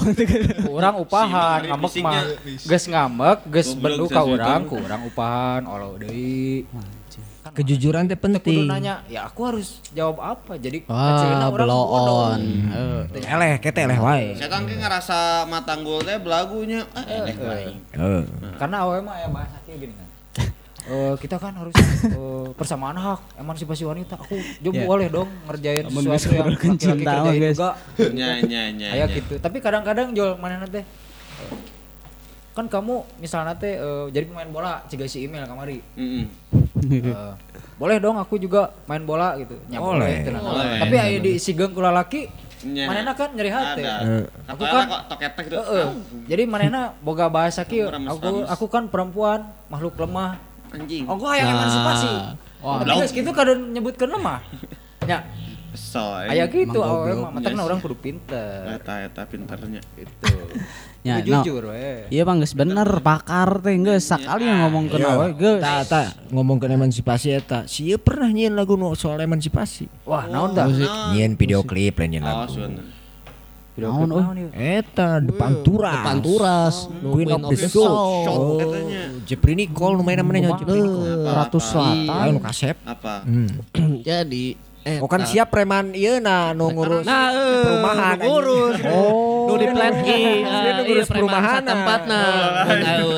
kurang 0.64 0.96
upahan 0.98 1.60
ngambek 1.66 1.94
mah 2.00 2.24
geus 2.62 2.86
ngambek 2.86 3.40
geus 3.48 3.70
bendu 3.74 4.06
ka 4.08 4.22
urang 4.22 4.64
kurang 4.66 5.02
upahan 5.04 5.62
olo 5.64 5.96
deui 5.96 6.64
Kejujuran 7.42 8.06
teh 8.06 8.16
Teu 8.16 8.30
kudu 8.32 8.40
penting. 8.40 8.64
nanya 8.64 9.02
ya 9.10 9.28
aku 9.28 9.44
harus 9.44 9.82
jawab 9.92 10.22
apa 10.22 10.56
jadi 10.56 10.86
Wah, 10.86 11.04
kecilna 11.10 11.48
urang 11.50 11.68
blow 11.68 11.84
bodoh. 11.84 12.20
on. 12.32 12.42
Eleh, 13.12 13.60
kete 13.60 13.82
eleh 13.82 14.00
wae. 14.00 14.38
Saya 14.38 14.48
kan 14.48 14.64
ngerasa 14.64 15.18
matanggul 15.50 16.00
teh 16.00 16.16
belagunya. 16.16 16.86
Eh, 16.94 17.04
eleh 17.12 17.36
wae. 17.36 17.66
Heeh. 17.92 18.22
karena 18.56 18.86
awewe 18.86 19.04
mah 19.04 19.18
ya 19.18 19.28
bahasa 19.28 19.58
kieu 19.66 19.76
gini 19.76 19.92
kan 19.92 20.08
Eh, 20.82 21.14
kita 21.16 21.38
kan 21.38 21.54
harus 21.54 21.78
eh, 22.04 22.48
persamaan 22.52 22.94
hak 22.94 23.38
emansipasi 23.38 23.86
wanita 23.86 24.18
aku 24.18 24.34
juga 24.60 24.76
Ya. 24.76 24.88
boleh 24.88 25.08
dong 25.08 25.30
ngerjain 25.46 25.86
Amun 25.86 26.02
sesuatu 26.02 26.26
yang 26.26 26.34
ngobrolkeun 26.42 26.74
laki-laki 26.74 26.90
kerjain 26.98 27.38
guys. 27.40 27.54
juga 27.56 27.70
Nya 28.10 28.30
nya 28.42 28.62
nya. 28.72 28.88
kayak 28.90 29.08
nya. 29.08 29.16
gitu 29.16 29.34
tapi 29.38 29.58
kadang-kadang 29.58 30.08
jual 30.10 30.34
mana 30.36 30.66
teh 30.66 30.82
kan 32.52 32.66
kamu 32.66 32.94
misalnya 33.18 33.54
teh 33.54 33.74
eh, 33.74 34.06
jadi 34.10 34.26
pemain 34.26 34.50
bola 34.50 34.82
ciga 34.86 35.06
si 35.06 35.22
email 35.22 35.46
kamari 35.46 35.86
Mm-mm. 35.96 36.26
Eh, 36.82 37.34
boleh 37.78 37.98
dong 37.98 38.18
aku 38.18 38.36
juga 38.36 38.74
main 38.84 39.02
bola 39.02 39.38
gitu 39.38 39.56
nya 39.68 39.78
Boleh. 39.78 40.22
teu 40.22 40.34
naon. 40.34 40.50
Boleh. 40.52 40.82
tapi 40.82 40.96
aya 40.98 41.18
di 41.20 41.38
sigeung 41.38 41.72
kula 41.72 41.90
laki 41.90 42.26
Nya. 42.64 42.86
manehna 42.86 43.14
kan 43.14 43.30
nyeri 43.32 43.50
hati 43.50 43.82
Ada. 43.82 44.22
Aku 44.48 44.62
kan- 44.64 44.86
kan 44.86 45.02
toketek 45.08 45.46
gitu. 45.46 45.58
Heeh. 45.58 45.86
jadi 46.26 46.44
manehna 46.44 46.94
boga 46.98 47.26
bahasa 47.26 47.62
kieu 47.64 47.86
aku 47.86 48.46
aku 48.46 48.66
kan 48.66 48.86
perempuan 48.86 49.46
makhluk 49.66 49.94
lemah 49.96 50.42
Anjing. 50.72 51.04
Oh, 51.06 51.16
gua 51.16 51.36
hayang 51.36 51.52
emansipasi. 51.52 52.10
Wah. 52.62 52.80
Tapi 52.80 52.98
geus 52.98 53.12
kitu 53.12 53.30
kadon 53.30 53.72
nyebutkeun 53.72 54.12
lemah. 54.12 54.40
Nya, 55.02 55.26
Soy. 55.72 56.30
aya 56.30 56.46
gitu 56.46 56.78
Emang 56.78 56.86
awewe 56.86 57.10
goblok. 57.10 57.24
mah, 57.24 57.32
matangna 57.34 57.58
Yes. 57.58 57.68
urang 57.68 57.80
kudu 57.80 57.96
pinter. 57.98 58.60
Eta 58.70 58.94
eta 59.02 59.22
pinternya. 59.26 59.82
Gitu. 59.94 60.30
Ya, 61.02 61.18
no. 61.18 61.42
jujur 61.42 61.74
we. 61.74 62.06
Iya 62.14 62.22
bang, 62.22 62.38
geus 62.38 62.54
bener 62.54 62.86
pakar 63.02 63.58
teh 63.58 63.74
geus 63.74 64.06
sakali 64.06 64.46
yang 64.46 64.70
ngomong 64.70 64.86
ke 64.86 65.02
Iya. 65.02 65.18
we 65.18 65.28
geus. 65.34 65.58
Ta 65.60 65.82
ta 65.82 66.02
ngomong 66.30 66.62
ke 66.62 66.70
emansipasi 66.70 67.34
eta. 67.34 67.66
Sia 67.66 67.98
pernah 67.98 68.30
nyian 68.30 68.54
lagu 68.54 68.78
nu 68.78 68.94
soal 68.94 69.18
emansipasi. 69.18 69.90
Wah, 70.06 70.30
naon 70.30 70.54
dah? 70.54 70.70
Nyian 71.10 71.34
video 71.34 71.66
klip 71.66 71.98
lain 71.98 72.14
nyian 72.14 72.24
Oh, 72.24 72.46
lagu. 72.46 72.54
Naon, 73.72 74.12
oh. 74.12 74.24
Eta 74.52 75.24
depan 75.24 75.64
turas. 75.64 75.96
Depan 76.04 76.18
turas, 76.20 76.76
no 77.00 77.16
Queen 77.16 77.32
of 77.32 77.40
the 77.48 77.58
Soul. 77.72 77.88
Oh, 77.88 78.60
katanya. 78.60 79.04
Jepri 79.24 79.56
Nicole 79.56 79.96
nu 79.96 80.04
main 80.04 80.20
namanya 80.20 80.52
Jepri 80.60 80.76
Nicole. 80.76 81.24
Ratus 81.24 81.64
Selatan. 81.72 82.20
Ayo 82.20 82.30
nu 82.36 82.42
kasep. 82.44 82.76
Apa? 82.84 83.24
Hmm. 83.24 83.48
Jadi 84.08 84.60
eh 84.82 84.98
Oh 84.98 85.06
kan 85.06 85.22
siap 85.24 85.54
preman 85.54 85.94
ieu 85.94 86.18
na 86.18 86.58
nu 86.58 86.74
ngurus 86.74 87.06
Nah, 87.06 87.30
eh, 87.32 87.64
perumahan 87.64 88.18
ngurus. 88.20 88.76
Oh. 88.92 89.48
Nu 89.48 89.54
di 89.56 89.68
plan 89.72 89.94
nu 89.96 90.82
ngurus 90.92 91.08
perumahan. 91.08 91.62
tempatna. 91.64 92.22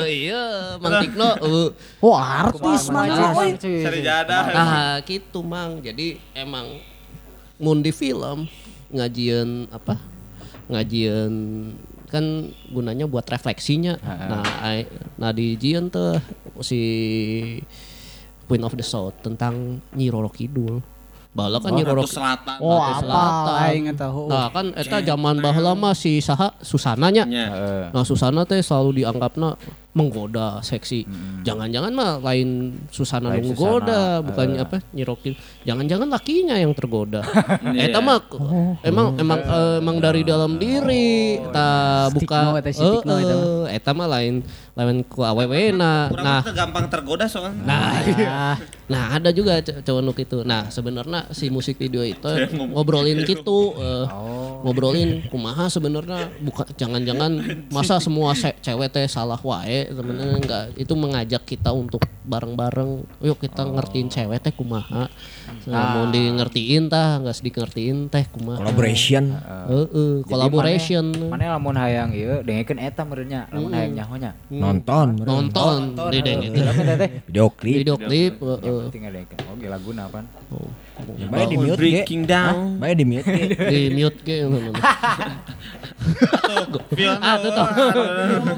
Iya, 0.06 0.78
mantikno 0.78 1.30
eueuh. 1.42 1.70
Wah, 1.98 2.52
artis 2.52 2.94
Kumaha 2.94 2.94
mana 2.94 3.10
jelasan, 3.10 3.34
euy. 3.42 3.52
cuy. 3.58 3.82
Sari 3.82 4.00
jadah. 4.06 4.44
Nah, 4.54 4.96
gitu 5.02 5.40
mang. 5.42 5.82
Jadi 5.82 6.22
emang 6.38 6.78
mun 7.58 7.82
di 7.82 7.90
film 7.90 8.46
ngajian 8.94 9.74
apa? 9.74 10.13
Ngajian 10.68 11.32
kan 12.08 12.26
gunanya 12.70 13.04
buat 13.04 13.26
refleksinya. 13.26 13.98
Nah, 14.00 14.46
ai- 14.62 14.86
nah 15.18 15.30
di 15.30 15.58
jian 15.58 15.90
tuh 15.90 16.22
si 16.60 16.80
Queen 18.46 18.62
of 18.62 18.74
the 18.74 18.84
South 18.84 19.18
tentang 19.20 19.82
Nyi 19.92 20.08
Roro 20.08 20.30
Kidul. 20.30 20.84
Bala 21.34 21.58
kan 21.58 21.74
Nyi 21.74 21.82
Roro 21.82 22.06
Selatan. 22.06 22.62
Oh, 22.62 22.78
Ratu 22.78 22.94
apa 22.94 23.02
Selatan. 23.02 23.58
aing 23.66 23.86
tahu. 23.98 24.22
Nah, 24.30 24.48
kan 24.54 24.70
eta 24.72 25.02
zaman 25.02 25.42
baheula 25.42 25.74
mah 25.74 25.98
si 25.98 26.22
saha 26.22 26.54
Susananya. 26.62 27.26
Nya. 27.26 27.46
Heeh. 27.50 27.84
Nah, 27.90 28.06
Susana 28.06 28.46
teh 28.46 28.62
selalu 28.62 29.02
dianggapna 29.02 29.58
menggoda 29.94 30.62
seksi. 30.62 31.10
Jangan-jangan 31.42 31.90
mah 31.90 32.22
lain 32.22 32.78
Susana 32.88 33.34
Lain 33.34 33.50
menggoda, 33.50 34.22
bukan 34.22 34.48
apa 34.60 34.78
nyirokin. 34.94 35.34
Jangan-jangan 35.64 36.08
lakinya 36.08 36.56
yang 36.56 36.72
tergoda. 36.72 37.24
Iya. 37.74 37.90
Eta 37.90 38.00
mah 38.00 38.20
emang 38.84 39.18
emang 39.18 39.40
eh, 39.40 39.76
emang 39.80 39.98
dari 39.98 40.22
dalam 40.22 40.58
diri, 40.58 41.40
ta 41.50 42.06
Stigma 42.12 42.20
buka 42.20 42.38
mah. 42.44 42.54
eh, 43.66 43.76
eta 43.76 43.92
mah 43.92 44.08
lain 44.10 44.44
lain 44.74 44.98
ku 45.04 45.22
awewena. 45.22 46.10
Nah, 46.12 46.42
gampang 46.46 46.86
tergoda 46.88 47.26
soalnya. 47.26 47.62
Nah, 47.64 48.56
nah 48.86 49.06
ada 49.16 49.30
juga 49.30 49.58
cowok 49.62 50.02
nuk 50.02 50.18
itu. 50.20 50.42
Nah 50.42 50.70
sebenarnya 50.70 51.30
si 51.32 51.50
musik 51.50 51.78
video 51.78 52.04
itu 52.04 52.26
ngobrolin 52.70 53.22
gitu, 53.24 53.74
eh, 53.76 54.06
ngobrolin 54.62 55.26
kumaha 55.30 55.66
sebenarnya 55.68 56.30
bukan 56.40 56.68
jangan-jangan 56.74 57.32
masa 57.70 57.98
semua 57.98 58.34
se- 58.34 58.58
cewek 58.60 58.90
teh 58.90 59.06
salah 59.08 59.40
wae 59.40 59.88
sebenarnya 59.88 60.36
enggak. 60.36 60.66
Itu 60.76 60.94
mengajak 60.94 61.44
kita 61.44 61.70
untuk 61.70 62.04
bareng-bareng. 62.24 62.92
Yuk 63.20 63.40
kita 63.40 63.64
ngertiin 63.64 64.10
cewek 64.10 64.40
teh 64.40 64.54
kumaha 64.54 65.10
nah, 65.70 65.86
mau 65.96 66.06
di 66.12 66.22
ngertiin 66.34 66.90
tah 66.92 67.22
nggak 67.22 67.36
sedikit 67.36 67.66
ngertiin 67.66 68.08
teh 68.12 68.26
kumaha 68.30 68.60
Collaboration. 68.64 69.24
Heeh, 69.70 70.14
collaboration 70.28 71.06
Mana 71.30 71.56
lamun 71.58 71.76
hayang 71.78 72.12
ieu 72.14 72.42
dengekeun 72.44 72.80
eta 72.80 73.02
meureunnya, 73.06 73.48
lamun 73.54 73.72
hayang 73.74 73.94
nyahonya. 73.98 74.32
Nonton. 74.52 75.22
nonton 75.24 75.98
di 76.12 76.20
teh 76.22 76.36
Video 77.30 77.48
klip. 77.54 77.78
video 77.86 77.96
klip 77.98 78.40
heeh. 78.42 78.82
tinggal 78.94 79.12
dengekeun. 79.14 79.40
Oke, 79.54 79.66
laguna 79.70 80.02
apaan? 80.10 80.26
Bae 81.30 81.46
di 81.50 81.58
mute 81.58 81.74
ge. 81.74 82.06
Breaking 82.06 82.24
down. 82.30 82.78
Bae 82.78 82.94
di 82.94 83.06
mute 83.06 83.26
ge. 83.26 83.46
di 83.74 83.90
mute 83.98 84.20
ge 84.26 84.38
ah 87.24 87.36
tuh 87.40 87.52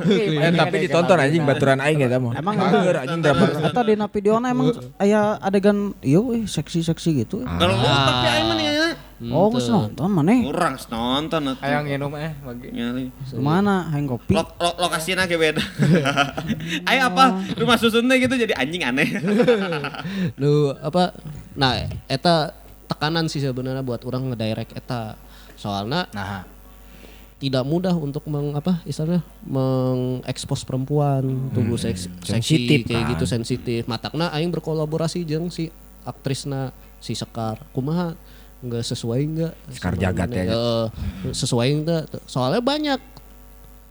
Eh, 0.10 0.52
tapi 0.52 0.76
ditonton 0.84 1.18
anjing 1.18 1.44
baturan 1.46 1.80
aing 1.80 2.04
eta 2.04 2.18
mah. 2.20 2.34
Emang 2.36 2.56
Bager 2.60 3.08
anjing 3.08 3.22
drama. 3.24 3.46
Eta 3.64 3.82
dina 3.86 4.06
videona 4.12 4.52
emang 4.52 4.76
aya 5.00 5.40
adegan 5.40 5.96
ieu 6.04 6.22
we 6.34 6.44
seksi-seksi 6.50 7.24
gitu. 7.26 7.46
eh. 7.46 7.48
Kalau 7.48 7.76
tapi 7.80 8.28
aing 8.28 8.46
mah 8.50 8.58
Oh, 9.32 9.48
geus 9.48 9.72
nonton 9.72 10.12
maneh. 10.12 10.44
kurang 10.44 10.76
nonton 10.92 11.56
atuh. 11.56 11.64
Hayang 11.64 11.88
nginum 11.88 12.12
eh 12.20 12.36
bagi. 12.44 12.68
Nyali. 12.76 13.08
Ke 13.16 13.40
mana? 13.40 13.88
Hayang 13.96 14.12
kopi. 14.12 14.36
Lo, 14.36 14.44
lo, 14.60 14.76
lokasinya 14.76 15.24
kayak 15.24 15.40
beda. 15.40 15.64
Ayo 16.92 17.02
apa? 17.08 17.40
Rumah 17.56 17.78
susun 17.80 18.12
teh 18.12 18.20
gitu 18.20 18.36
jadi 18.36 18.52
anjing 18.60 18.84
aneh. 18.84 19.08
nu 20.42 20.76
apa 20.84 21.16
nah 21.56 21.88
eta 22.12 22.52
tekanan 22.92 23.32
sih 23.32 23.40
sebenarnya 23.40 23.82
buat 23.82 24.04
orang 24.04 24.36
ngedirect 24.36 24.76
eta 24.76 25.16
soalnya 25.56 26.12
Nah, 26.12 26.44
tidak 27.40 27.64
mudah 27.64 27.96
untuk 27.96 28.28
meng 28.28 28.56
apa 28.56 28.84
istilahnya 28.84 29.24
mengekspos 29.48 30.64
perempuan 30.68 31.52
tubuh 31.52 31.80
seks, 31.80 32.12
seksi 32.24 32.32
Sensitif, 32.32 32.80
kayak 32.88 33.04
kan. 33.08 33.12
gitu 33.16 33.26
sensitif 33.28 33.82
matakna 33.88 34.32
aing 34.32 34.52
berkolaborasi 34.52 35.28
jeung 35.28 35.52
si 35.52 35.68
aktrisna 36.08 36.72
si 37.04 37.12
Sekar 37.12 37.60
kumaha 37.76 38.16
nggak 38.66 38.84
sesuai 38.84 39.22
nggak? 39.28 39.54
Sekar 39.72 39.94
Jagat 39.94 40.30
ya. 40.30 40.44
Heeh, 40.48 40.86
sesuai 41.30 41.68
enggak 41.72 42.04
soalnya 42.26 42.60
banyak 42.60 43.00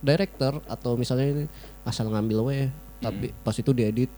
director 0.01 0.61
atau 0.65 0.95
misalnya 0.95 1.27
ini 1.27 1.45
asal 1.83 2.09
ngambil 2.09 2.39
we 2.45 2.61
tapi 2.99 3.27
Hmm. 3.29 3.37
pas 3.41 3.53
itu 3.53 3.71
diedit 3.71 4.11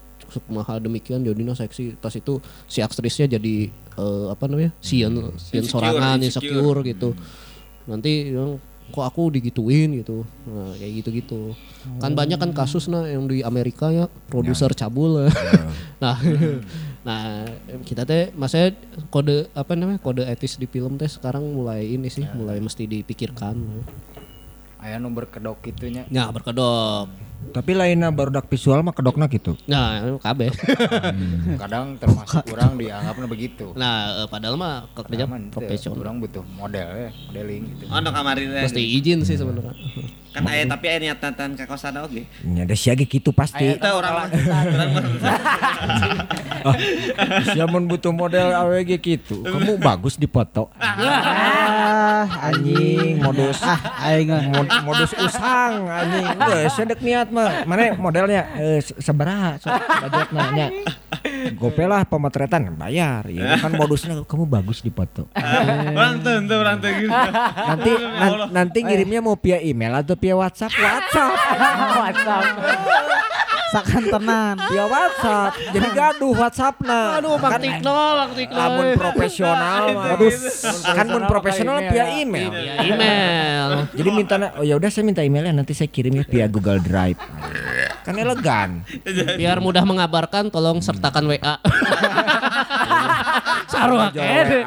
kumaha 0.42 0.78
demikian 0.78 1.22
jadinya 1.22 1.52
seksi. 1.52 1.94
Pas 1.94 2.10
itu 2.10 2.38
si 2.66 2.80
aktrisnya 2.80 3.26
jadi 3.28 3.70
eh, 3.70 4.26
apa 4.26 4.46
namanya? 4.46 4.74
Sian 4.80 5.14
sian 5.36 5.62
Insecure, 5.62 5.70
sorangan 5.70 6.18
insecure. 6.18 6.50
insecure 6.50 6.80
gitu. 6.84 7.08
Nanti 7.86 8.30
yang 8.30 8.58
kok 8.86 9.02
aku 9.02 9.30
digituin? 9.30 9.94
gitu. 9.96 10.22
Nah 10.46 10.74
kayak 10.74 10.92
gitu 10.96 11.08
gitu 11.12 11.40
kan 11.98 12.12
banyak 12.12 12.34
kan 12.36 12.50
kasus 12.50 12.86
nah 12.86 13.02
yang 13.02 13.26
di 13.26 13.42
Amerika 13.42 13.90
ya 13.90 14.06
produser 14.26 14.70
cabul. 14.72 15.26
Nah 16.02 16.18
nah 17.06 17.46
kita 17.86 18.02
teh 18.02 18.34
maksudnya 18.34 18.74
kode 19.08 19.46
apa 19.54 19.78
namanya 19.78 20.02
kode 20.02 20.26
etis 20.26 20.58
di 20.58 20.66
film 20.66 20.98
teh 20.98 21.06
sekarang 21.06 21.46
mulai 21.46 21.86
ini 21.86 22.10
sih 22.10 22.26
mulai 22.34 22.58
mesti 22.58 22.82
dipikirkan 22.84 23.54
aya 24.76 24.98
nu 24.98 25.10
berkedok 25.10 25.62
gitunya. 25.62 26.02
ya 26.06 26.30
berkedok 26.30 27.08
Tapi 27.52 27.76
lainnya 27.76 28.08
barudak 28.08 28.48
visual 28.48 28.80
mah 28.80 28.90
kedokna 28.90 29.28
gitu. 29.28 29.54
Nah, 29.68 30.18
kabeh. 30.18 30.50
kadang 31.62 31.94
termasuk 31.94 32.42
kurang 32.50 32.74
dianggapnya 32.74 33.28
begitu 33.28 33.76
Nah, 33.76 34.24
eh, 34.24 34.26
padahal 34.26 34.56
mah 34.56 34.88
kerja 34.96 35.28
profesional. 35.52 36.00
orang 36.00 36.16
butuh 36.18 36.42
model 36.42 36.88
ya 36.96 37.10
modeling 37.28 37.62
gitu 37.76 37.84
Oh, 37.86 38.00
no 38.00 38.08
kamarin 38.10 38.50
teh. 38.50 38.62
Pasti 38.66 38.82
izin 38.82 39.20
sih 39.22 39.36
sebenarnya. 39.36 39.74
Kan 40.36 40.44
aya 40.44 40.68
tapi 40.68 40.84
aya 40.86 41.00
niatan 41.00 41.56
ka 41.56 41.64
kosan 41.64 41.96
oge. 41.96 42.28
Ya 42.44 42.68
ada 42.68 42.76
siagi 42.76 43.08
gitu 43.08 43.32
pasti. 43.32 43.72
Kita 43.72 43.96
orang 43.96 44.28
orang 44.28 44.28
Siamun 47.46 47.88
butuh 47.88 48.12
model 48.12 48.52
AWG 48.52 48.90
gitu. 48.98 49.40
Kamu 49.40 49.80
bagus 49.80 50.20
di 50.20 50.28
foto. 50.28 50.68
Ah, 50.76 52.28
anjing 52.44 53.16
modus 53.16 53.64
Ah, 53.64 53.80
aing 54.04 54.28
modus 54.84 55.16
usang 55.16 55.88
anjing. 55.88 56.26
Udah 56.28 56.68
sedek 56.68 57.00
niat 57.00 57.32
mah. 57.32 57.64
Mana 57.64 57.96
modelnya 57.96 58.44
eh 58.56 58.84
se- 58.84 59.00
sabaraha 59.00 59.56
sok 59.56 59.72
budgetna 59.72 60.42
nya. 60.52 60.66
Gope 61.54 61.84
lah 61.86 62.02
pemotretan 62.02 62.74
bayar. 62.74 63.28
Ya 63.30 63.60
kan 63.60 63.70
modusnya 63.70 64.26
kamu 64.26 64.44
bagus 64.44 64.82
di 64.82 64.90
foto. 64.90 65.30
Orang 65.94 66.18
tuh, 66.24 66.42
tuh 66.44 66.56
orang 66.58 66.76
tuh 66.82 66.90
gitu. 66.90 67.10
Nanti 67.12 67.92
nan- 67.94 68.50
nanti 68.50 68.78
ngirimnya 68.82 69.20
mau 69.22 69.38
via 69.38 69.62
email 69.62 70.02
atau 70.02 70.18
via 70.18 70.34
WhatsApp? 70.34 70.72
WhatsApp. 70.74 71.32
WhatsApp. 72.02 72.44
Sakan 73.66 74.02
tenan. 74.08 74.54
Via 74.70 74.84
WhatsApp. 74.86 75.52
Jadi 75.74 75.88
gaduh 75.90 76.32
WhatsApp-na. 76.32 77.18
Aduh, 77.18 77.34
Bang 77.36 77.58
Kan 77.58 77.60
Tikno, 77.60 77.98
Bang 78.14 78.32
Tikno. 78.38 78.56
lamun 78.56 78.86
profesional 78.94 79.82
mah. 79.90 80.16
kan 80.86 81.06
mun 81.10 81.22
profesional 81.26 81.76
via 81.82 82.06
email. 82.14 82.50
Ya, 82.54 82.74
email. 82.86 83.68
Jadi 83.90 84.08
minta 84.14 84.34
oh 84.56 84.64
ya 84.64 84.78
udah 84.78 84.88
saya 84.88 85.02
minta 85.02 85.22
emailnya 85.26 85.50
nanti 85.50 85.74
saya 85.74 85.90
kirim 85.90 86.14
ya 86.14 86.24
via 86.24 86.46
Google 86.46 86.78
Drive. 86.78 87.18
Kan 88.06 88.14
elegan. 88.14 88.86
Biar 89.42 89.58
mudah 89.58 89.82
mengabarkan 89.82 90.46
tolong 90.46 90.78
sertakan 90.78 91.26
WA. 91.26 91.58
Sarua 93.66 94.14
kede. 94.14 94.62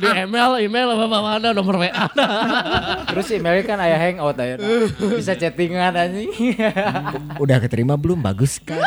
Di 0.00 0.08
email, 0.24 0.50
email 0.64 0.88
apa 0.96 1.06
mana 1.20 1.48
nomor 1.52 1.76
WA. 1.84 2.08
terus 3.12 3.28
emailnya 3.28 3.64
kan 3.68 3.78
ayah 3.84 4.00
hangout 4.00 4.40
aja 4.40 4.56
bisa 4.98 5.36
chattingan 5.36 5.94
anjing 5.94 6.32
Udah 7.42 7.60
keterima 7.60 8.00
belum? 8.00 8.24
Bagus 8.24 8.56
kan? 8.64 8.80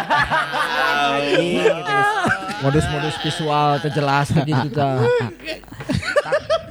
Modus-modus 2.66 3.16
visual 3.22 3.78
terjelas 3.86 4.34
gitu 4.34 4.90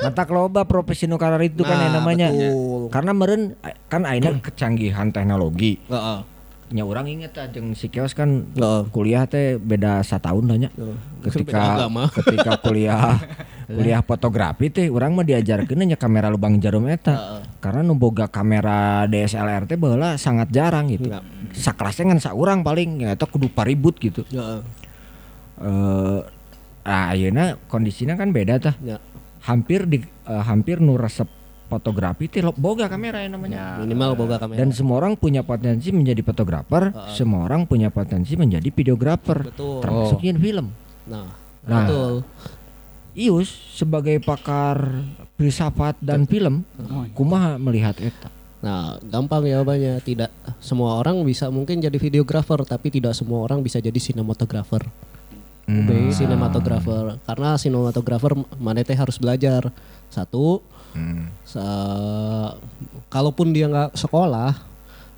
ta. 0.08 0.14
Mata 0.16 0.32
loba 0.32 0.62
profesional 0.62 1.16
karar 1.16 1.40
itu 1.40 1.60
kan 1.60 1.76
yang 1.76 1.90
Nah, 1.90 1.98
namanya. 1.98 2.28
betul. 2.28 2.88
Karena 2.88 3.12
meren 3.12 3.42
kan 3.86 4.02
aina 4.02 4.38
kecanggihan 4.38 5.08
teknologi. 5.08 5.78
Heeh. 5.86 6.20
nya 6.66 6.82
orang 6.82 7.06
inget 7.06 7.30
aja 7.30 7.62
si 7.78 7.86
kios 7.86 8.10
kan 8.10 8.42
Heeh. 8.50 8.90
kuliah 8.90 9.22
teh 9.24 9.54
beda 9.54 10.02
setahun 10.02 10.42
nanya 10.42 10.66
Beda 10.74 10.98
ketika 11.22 11.86
ketika 12.18 12.52
kuliah 12.58 13.22
kuliah 13.70 14.02
fotografi 14.02 14.66
teh 14.66 14.90
orang 14.90 15.14
mah 15.14 15.22
diajarkeun 15.22 15.86
nya 15.86 15.94
kamera 15.94 16.26
lubang 16.26 16.58
jarum 16.58 16.90
eta 16.90 17.38
karena 17.62 17.86
nu 17.86 17.94
boga 17.94 18.26
kamera 18.26 19.06
DSLR 19.06 19.62
teh 19.64 19.78
baheula 19.78 20.18
sangat 20.18 20.50
jarang 20.50 20.90
gitu 20.90 21.06
Enggak. 21.06 21.22
sakelasnya 21.54 22.10
ngan 22.10 22.20
saurang 22.24 22.60
paling 22.60 22.98
ya 22.98 23.14
eta 23.14 23.30
kudu 23.30 23.46
paribut 23.46 23.94
gitu 23.96 24.26
eh 24.26 24.58
nah 26.82 27.10
ayeuna 27.10 27.58
kondisinya 27.66 28.14
kan 28.14 28.30
beda 28.30 28.58
tah 28.58 28.74
Ya. 28.78 28.98
Hampir 29.46 29.86
di 29.86 29.98
eh, 30.02 30.42
hampir 30.42 30.78
nu 30.78 30.94
resep 30.94 31.26
fotografi 31.66 32.30
lo- 32.38 32.54
boga 32.54 32.86
kamera 32.86 33.18
yang 33.18 33.34
namanya 33.34 33.82
Minimal 33.82 34.14
boga 34.14 34.38
kamera. 34.38 34.54
dan 34.56 34.70
semua 34.70 35.00
orang 35.00 35.14
punya 35.14 35.42
potensi 35.42 35.90
menjadi 35.90 36.22
fotografer, 36.22 36.94
semua 37.10 37.42
orang 37.42 37.66
punya 37.66 37.90
potensi 37.90 38.34
menjadi 38.34 38.70
videografer, 38.70 39.50
Betul. 39.50 39.82
termasuk 39.82 40.22
yang 40.22 40.38
film. 40.38 40.66
Nah, 41.06 41.26
Nah. 41.62 41.82
betul. 41.82 42.12
Ius 43.16 43.48
sebagai 43.72 44.20
pakar 44.20 45.02
filsafat 45.34 45.98
dan 45.98 46.22
film, 46.24 46.62
kumaha 47.12 47.56
melihat 47.56 47.96
eta? 47.96 48.28
Nah, 48.60 49.00
gampang 49.00 49.42
jawabannya. 49.42 49.98
Tidak 50.00 50.30
semua 50.58 50.98
orang 50.98 51.22
bisa 51.22 51.48
mungkin 51.48 51.80
jadi 51.80 51.96
videografer, 51.96 52.60
tapi 52.62 52.90
tidak 52.90 53.10
semua 53.12 53.40
orang 53.40 53.58
bisa 53.60 53.78
jadi 53.78 53.96
sinematografer. 53.96 54.84
Hmm. 55.66 56.14
Sinematografer. 56.14 57.18
Karena 57.22 57.58
sinematografer 57.58 58.32
mana 58.56 58.80
teh 58.80 58.94
harus 58.94 59.18
belajar. 59.18 59.74
Satu, 60.06 60.62
Hmm. 60.94 61.26
sa- 61.42 62.54
kalaupun 63.08 63.50
dia 63.50 63.66
nggak 63.66 63.98
sekolah, 63.98 64.54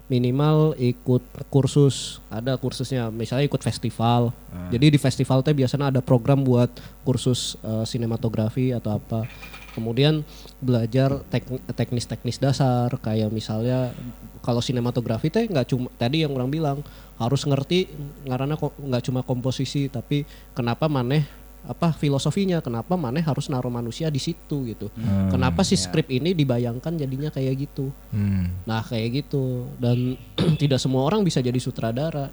minimal 0.08 0.72
ikut 0.74 1.20
kursus. 1.52 2.24
Ada 2.32 2.56
kursusnya, 2.56 3.12
misalnya 3.12 3.44
ikut 3.44 3.60
festival. 3.60 4.32
Jadi 4.72 4.96
di 4.96 4.98
festival 4.98 5.44
teh 5.44 5.52
biasanya 5.52 5.92
ada 5.92 6.00
program 6.00 6.40
buat 6.40 6.72
kursus 7.04 7.60
eh, 7.60 7.84
sinematografi 7.84 8.72
atau 8.72 8.96
apa. 8.96 9.28
Kemudian 9.76 10.24
belajar 10.58 11.22
tek- 11.28 11.60
teknis-teknis 11.70 12.40
dasar 12.40 12.88
kayak 12.98 13.30
misalnya 13.30 13.92
kalau 14.40 14.58
sinematografi 14.58 15.28
teh 15.28 15.44
nggak 15.44 15.68
cuma 15.68 15.92
tadi 15.94 16.24
yang 16.24 16.32
orang 16.34 16.48
bilang 16.50 16.78
harus 17.18 17.42
ngerti 17.44 17.90
karena 18.24 18.54
kok 18.54 18.78
nggak 18.78 19.02
cuma 19.10 19.20
komposisi 19.26 19.90
tapi 19.90 20.22
kenapa 20.54 20.86
maneh 20.86 21.26
apa 21.66 21.92
filosofinya 21.92 22.62
kenapa 22.62 22.94
maneh 22.94 23.20
harus 23.20 23.50
naruh 23.50 23.68
manusia 23.68 24.08
di 24.08 24.16
situ 24.22 24.72
gitu. 24.72 24.88
Kenapa 25.28 25.66
si 25.66 25.76
skrip 25.76 26.08
ini 26.08 26.32
dibayangkan 26.32 26.96
jadinya 26.96 27.28
kayak 27.28 27.68
gitu? 27.68 27.92
Hmm. 28.14 28.62
nah 28.64 28.80
kayak 28.80 29.26
gitu. 29.26 29.68
Dan 29.76 30.16
tidak 30.62 30.80
semua 30.80 31.04
orang 31.04 31.26
bisa 31.26 31.44
jadi 31.44 31.58
sutradara 31.60 32.32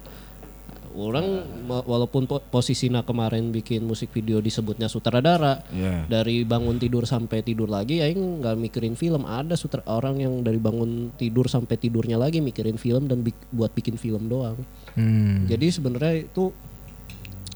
orang 0.98 1.26
ma- 1.62 1.80
walaupun 1.80 2.24
po- 2.24 2.40
posisinya 2.42 3.00
kemarin 3.00 3.48
bikin 3.50 3.82
musik 3.82 4.08
video 4.10 4.38
disebutnya 4.38 4.86
sutradara 4.86 5.60
Iya. 5.68 6.04
dari 6.06 6.42
bangun 6.42 6.76
tidur 6.76 7.04
sampai 7.04 7.40
tidur 7.40 7.66
lagi 7.66 7.98
ya 7.98 8.08
nggak 8.08 8.56
mikirin 8.56 8.92
film 8.92 9.22
ada 9.22 9.54
sutra 9.54 9.84
orang 9.84 10.18
yang 10.18 10.40
dari 10.40 10.56
bangun 10.56 11.12
tidur 11.12 11.46
sampai 11.46 11.76
tidurnya 11.76 12.16
lagi 12.16 12.40
mikirin 12.40 12.74
film 12.74 13.04
dan 13.04 13.20
bik- 13.20 13.48
buat 13.50 13.70
bikin 13.70 13.94
film 13.94 14.26
doang 14.26 14.56
Hmm. 14.92 15.44
jadi 15.44 15.68
sebenarnya 15.68 16.24
itu 16.24 16.48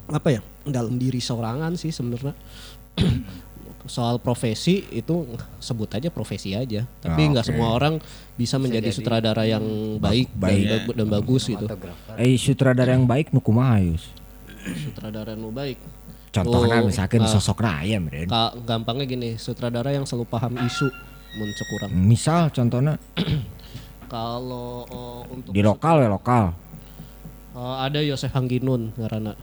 apa 0.06 0.28
ya 0.30 0.40
dalam 0.62 0.94
diri 0.94 1.18
seorangan 1.18 1.74
sih 1.74 1.88
sebenarnya 1.88 2.36
soal 3.82 4.16
profesi 4.16 4.84
itu 4.90 5.24
sebut 5.56 5.88
aja 5.90 6.08
profesi 6.08 6.52
aja 6.52 6.84
tapi 6.98 7.22
Ah, 7.22 7.28
nggak 7.30 7.44
oke. 7.44 7.50
semua 7.50 7.68
orang 7.72 7.96
bisa 8.34 8.56
menjadi 8.56 8.88
sutradara 8.90 9.42
yang 9.42 9.64
baik, 9.96 10.28
baik. 10.32 10.64
dan, 10.64 10.80
dan 10.94 11.06
bagus 11.08 11.46
gitu 11.46 11.64
Eh 12.16 12.36
sutradara 12.36 12.92
yang 12.92 13.04
baik 13.04 13.30
nu 13.30 13.38
kumaha 13.38 13.80
Yus? 13.80 14.04
sutradara 14.82 15.32
yang 15.32 15.48
baik 15.48 15.80
Contohnya 16.30 16.78
Oh, 16.78 16.86
misalkan 16.86 17.20
ah. 17.20 17.26
sosok 17.26 17.58
raya 17.58 17.98
meren. 17.98 18.30
Ka- 18.30 18.54
gampangnya 18.60 19.02
gini 19.04 19.34
sutradara 19.34 19.90
yang 19.90 20.04
selalu 20.04 20.28
paham 20.28 20.54
isu 20.60 20.86
muncul 21.32 21.66
kurang 21.66 21.90
Misal 21.96 22.50
contohnya 22.50 22.94
kalau 24.06 24.86
oh, 24.86 25.20
untuk 25.26 25.50
di 25.50 25.58
lokal 25.60 26.00
ya 26.00 26.08
lokal. 26.08 26.54
oh, 27.52 27.74
ada 27.76 27.98
Yosef 27.98 28.30
Hangginun 28.30 28.94
karena 28.94 29.34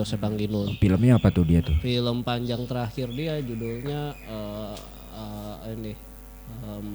Yosef 0.00 0.18
Hangginun 0.18 0.74
Filmnya 0.80 1.20
apa 1.20 1.28
tuh 1.28 1.44
dia 1.44 1.60
tuh? 1.60 1.76
film 1.78 2.24
panjang 2.24 2.64
terakhir 2.64 3.12
dia 3.12 3.36
judulnya 3.38 4.16
eh, 4.16 4.76
eh, 5.14 5.74
ini 5.76 5.92
em, 6.64 6.88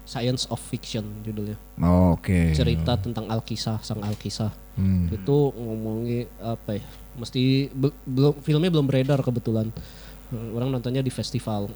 Science 0.00 0.50
of 0.50 0.58
Fiction 0.58 1.06
judulnya. 1.22 1.54
Oh, 1.78 2.18
Oke. 2.18 2.50
cerita 2.50 2.98
tentang 2.98 3.30
Alkisah 3.30 3.78
sang 3.78 4.02
Alkisah. 4.02 4.50
Hmm. 4.74 5.06
itu 5.06 5.36
ngomongin 5.54 6.26
apa 6.42 6.80
ya? 6.80 6.84
Mesti 7.14 7.70
be- 7.70 7.94
belum 8.08 8.34
filmnya 8.42 8.74
belum 8.74 8.90
beredar 8.90 9.22
kebetulan. 9.22 9.70
Orang 10.50 10.74
nontonnya 10.74 10.98
di 10.98 11.14
festival. 11.14 11.70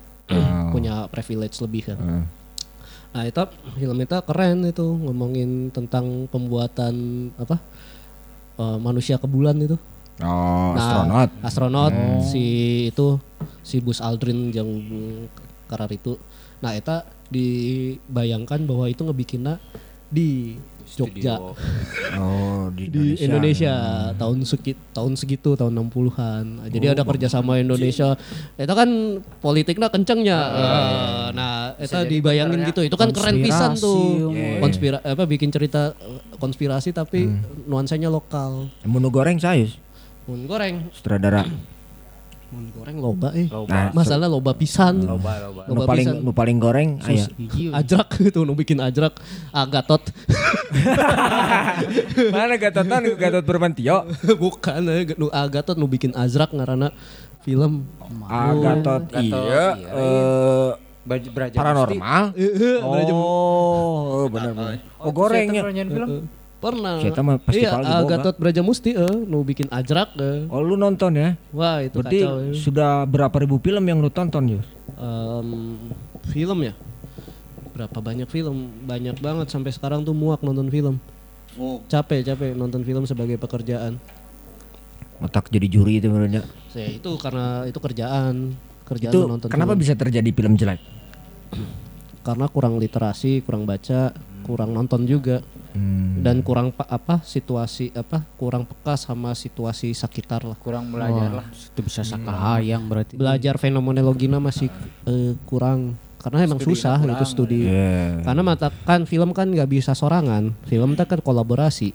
Punya 0.75 1.07
privilege 1.13 1.63
lebih 1.63 1.95
kan. 1.95 1.99
Hmm. 2.01 2.25
nah 3.15 3.23
itu 3.23 3.39
film 3.79 4.03
itu 4.03 4.19
keren 4.27 4.67
itu 4.67 4.83
ngomongin 4.83 5.71
tentang 5.71 6.27
pembuatan 6.27 6.95
apa 7.39 7.63
eh, 8.59 8.79
manusia 8.83 9.23
ke 9.23 9.31
bulan 9.31 9.55
itu 9.63 9.79
Oh, 10.17 10.73
Nah, 10.73 10.79
astronot. 10.79 11.31
astronot 11.43 11.95
si 12.23 12.45
itu 12.87 13.19
si 13.61 13.83
Buzz 13.83 13.99
Aldrin 13.99 14.55
yang 14.55 14.69
karar 15.67 15.91
itu 15.91 16.15
nah 16.61 16.71
eta 16.71 17.03
dibayangkan 17.29 18.63
bahwa 18.63 18.87
itu 18.87 19.03
ngebikinnya 19.03 19.59
di 20.07 20.55
Jogja 20.85 21.41
Oh, 22.15 22.69
di, 22.71 22.87
di 22.95 23.05
Indonesia 23.19 23.73
tahun 24.15 24.45
segi, 24.45 24.77
tahun 24.93 25.17
segitu 25.17 25.57
tahun 25.57 25.75
60-an. 25.75 26.71
Jadi 26.71 26.87
ada 26.87 27.03
kerjasama 27.03 27.59
Indonesia. 27.59 28.15
Itu 28.55 28.75
kan 28.77 28.89
politiknya 29.41 29.89
kencengnya. 29.91 30.39
Eh, 30.55 31.27
nah, 31.35 31.75
itu 31.75 31.99
dibayangin 32.07 32.69
gitu. 32.69 32.85
Itu 32.85 32.95
kan 32.95 33.11
keren 33.11 33.43
pisan 33.43 33.75
tuh. 33.75 34.31
Konspira 34.61 35.01
apa 35.03 35.25
bikin 35.25 35.51
cerita 35.51 35.97
eh, 35.97 36.21
konspirasi 36.37 36.93
tapi 36.93 37.27
nuansanya 37.67 38.07
lokal. 38.07 38.69
Menu 38.85 39.09
goreng 39.11 39.41
saya, 39.41 39.67
Mun 40.25 40.49
goreng. 40.49 40.89
sutradara. 40.97 41.45
mun 42.55 42.71
goreng 42.71 42.97
loba 43.03 43.35
eh. 43.35 43.51
Loba. 43.51 43.91
Masalah 43.91 44.31
loba 44.31 44.55
pisan. 44.55 45.03
Loba, 45.03 45.43
loba. 45.43 45.63
Nu 45.67 45.83
paling 45.83 46.07
nu 46.23 46.31
paling 46.31 46.57
goreng 46.63 47.03
aya. 47.03 47.27
Ajrak 47.83 48.09
itu 48.31 48.41
nu 48.47 48.55
bikin 48.55 48.79
ajrak 48.79 49.19
Agatot. 49.51 50.03
Mana 52.35 52.55
Gatotan 52.57 53.03
Gatot 53.19 53.45
Bermantio? 53.45 54.07
Bukan 54.39 54.81
eh, 54.87 55.13
nu 55.19 55.27
Agatot 55.35 55.77
nu 55.77 55.91
bikin 55.91 56.15
ajrak 56.15 56.55
ngaranna 56.55 56.95
film. 57.43 57.91
Agatot 58.31 59.11
Gatot, 59.11 59.21
iya 59.21 59.77
iya. 59.77 59.91
eh 59.93 60.71
Baju 61.05 61.29
beraja 61.37 61.57
paranormal. 61.61 62.33
Oh, 62.81 64.25
benar 64.33 64.57
benar. 64.57 64.81
Oh, 64.97 65.13
gorengnya. 65.13 65.61
film. 65.69 66.25
Pernah. 66.65 66.97
Kita 66.97 67.21
mah 67.21 67.37
Iya, 67.37 67.45
festival 67.45 67.79
di 67.79 67.93
Boga. 67.93 68.01
Agatot 68.01 68.35
Brajamusti 68.41 68.91
eh 68.91 69.17
nu 69.21 69.45
bikin 69.45 69.69
ajrak 69.69 70.17
eh. 70.17 70.49
Oh, 70.49 70.65
lu 70.65 70.75
nonton 70.75 71.13
ya? 71.13 71.37
Wah, 71.53 71.85
itu 71.85 72.01
Berarti 72.01 72.19
kacau. 72.19 72.37
eh. 72.41 72.57
sudah 72.57 73.05
berapa 73.05 73.37
ribu 73.37 73.61
film 73.61 73.85
yang 73.85 74.01
lu 74.01 74.09
tonton, 74.09 74.49
Yus? 74.51 74.67
Em, 74.97 75.77
film 76.27 76.65
ya? 76.65 76.73
Berapa 77.71 78.01
banyak 78.01 78.25
film? 78.27 78.73
Banyak 78.83 79.21
banget 79.21 79.53
sampai 79.53 79.71
sekarang 79.71 80.03
tuh 80.03 80.17
muak 80.17 80.41
nonton 80.41 80.73
film. 80.73 80.97
Oh, 81.55 81.85
Capek, 81.85 82.25
capek 82.25 82.57
nonton 82.57 82.81
film 82.81 83.05
sebagai 83.05 83.37
pekerjaan. 83.37 84.01
Otak 85.21 85.47
jadi 85.49 85.69
juri 85.69 86.01
itu 86.01 86.09
menurutnya. 86.09 86.43
Saya 86.67 86.91
itu 86.91 87.13
karena 87.15 87.63
itu 87.63 87.77
kerjaan, 87.77 88.57
kerjaan 88.83 89.13
Itu 89.13 89.21
menonton 89.23 89.47
kenapa 89.47 89.77
film. 89.77 89.83
bisa 89.85 89.95
terjadi 89.95 90.31
film 90.33 90.57
jelek? 90.57 90.81
Karena 92.25 92.49
kurang 92.49 92.81
literasi, 92.81 93.45
kurang 93.45 93.63
baca, 93.63 94.11
kurang 94.45 94.77
nonton 94.77 95.09
juga. 95.09 95.41
Hmm. 95.73 96.21
Dan 96.21 96.45
kurang 96.45 96.71
pa- 96.71 96.87
apa 96.87 97.25
situasi 97.25 97.91
apa 97.91 98.23
kurang 98.37 98.69
peka 98.69 98.95
sama 98.95 99.33
situasi 99.33 99.91
sekitar 99.91 100.45
lah. 100.45 100.55
Kurang 100.55 100.93
belajar 100.93 101.43
lah. 101.43 101.47
Itu 101.51 101.81
bisa 101.81 102.05
sakahayang 102.05 102.85
berarti. 102.85 103.17
Belajar 103.17 103.57
fenomenologinya 103.57 104.39
masih 104.39 104.69
eh, 105.09 105.33
kurang 105.49 105.97
karena 106.21 106.45
emang 106.45 106.61
susah 106.61 107.01
itu 107.01 107.25
studi. 107.25 107.69
Iya. 107.69 108.25
Karena 108.25 108.41
mata 108.41 108.69
kan 108.71 109.05
film 109.05 109.37
kan 109.37 109.49
nggak 109.49 109.69
bisa 109.69 109.93
sorangan, 109.93 110.57
film 110.65 110.97
teh 110.97 111.05
kan 111.05 111.21
kolaborasi. 111.21 111.93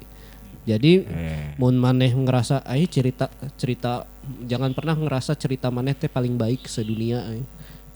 Jadi 0.70 1.02
Eh. 1.08 1.58
mun 1.58 1.74
maneh 1.74 2.14
ngerasa 2.14 2.62
ayo 2.68 2.86
cerita 2.86 3.26
cerita 3.58 4.06
jangan 4.46 4.78
pernah 4.78 4.94
ngerasa 4.94 5.34
cerita 5.34 5.74
maneh 5.74 5.98
teh 5.98 6.06
paling 6.06 6.38
baik 6.38 6.70
sedunia 6.70 7.26
ay. 7.26 7.42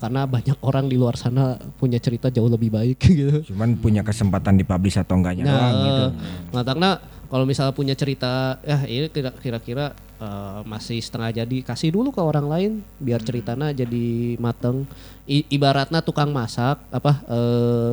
Karena 0.04 0.28
banyak 0.28 0.60
orang 0.60 0.86
di 0.86 1.00
luar 1.00 1.16
sana 1.16 1.56
punya 1.74 1.96
cerita 1.96 2.28
jauh 2.28 2.52
lebih 2.52 2.68
baik 2.70 3.00
gitu. 3.10 3.48
Cuman 3.48 3.80
punya 3.80 4.04
kesempatan 4.04 4.60
dipublish 4.60 5.00
atau 5.00 5.16
enggaknya 5.16 5.48
doang 5.48 5.76
gitu. 5.80 6.06
Matangna 6.52 7.00
kalau 7.26 7.48
misalnya 7.48 7.72
punya 7.72 7.96
cerita 7.96 8.60
ya 8.62 8.84
ini 8.84 9.08
kira- 9.08 9.34
kira-kira 9.34 9.86
eh, 10.20 10.60
masih 10.64 11.00
setengah 11.00 11.32
jadi 11.34 11.58
kasih 11.64 11.90
dulu 11.90 12.12
ke 12.12 12.20
orang 12.20 12.46
lain 12.46 12.72
biar 12.98 13.20
ceritanya 13.20 13.72
jadi 13.72 14.06
mateng. 14.38 14.84
I- 15.24 15.48
ibaratnya 15.48 16.00
tukang 16.00 16.30
masak 16.30 16.84
apa 16.90 17.24
eh, 17.26 17.92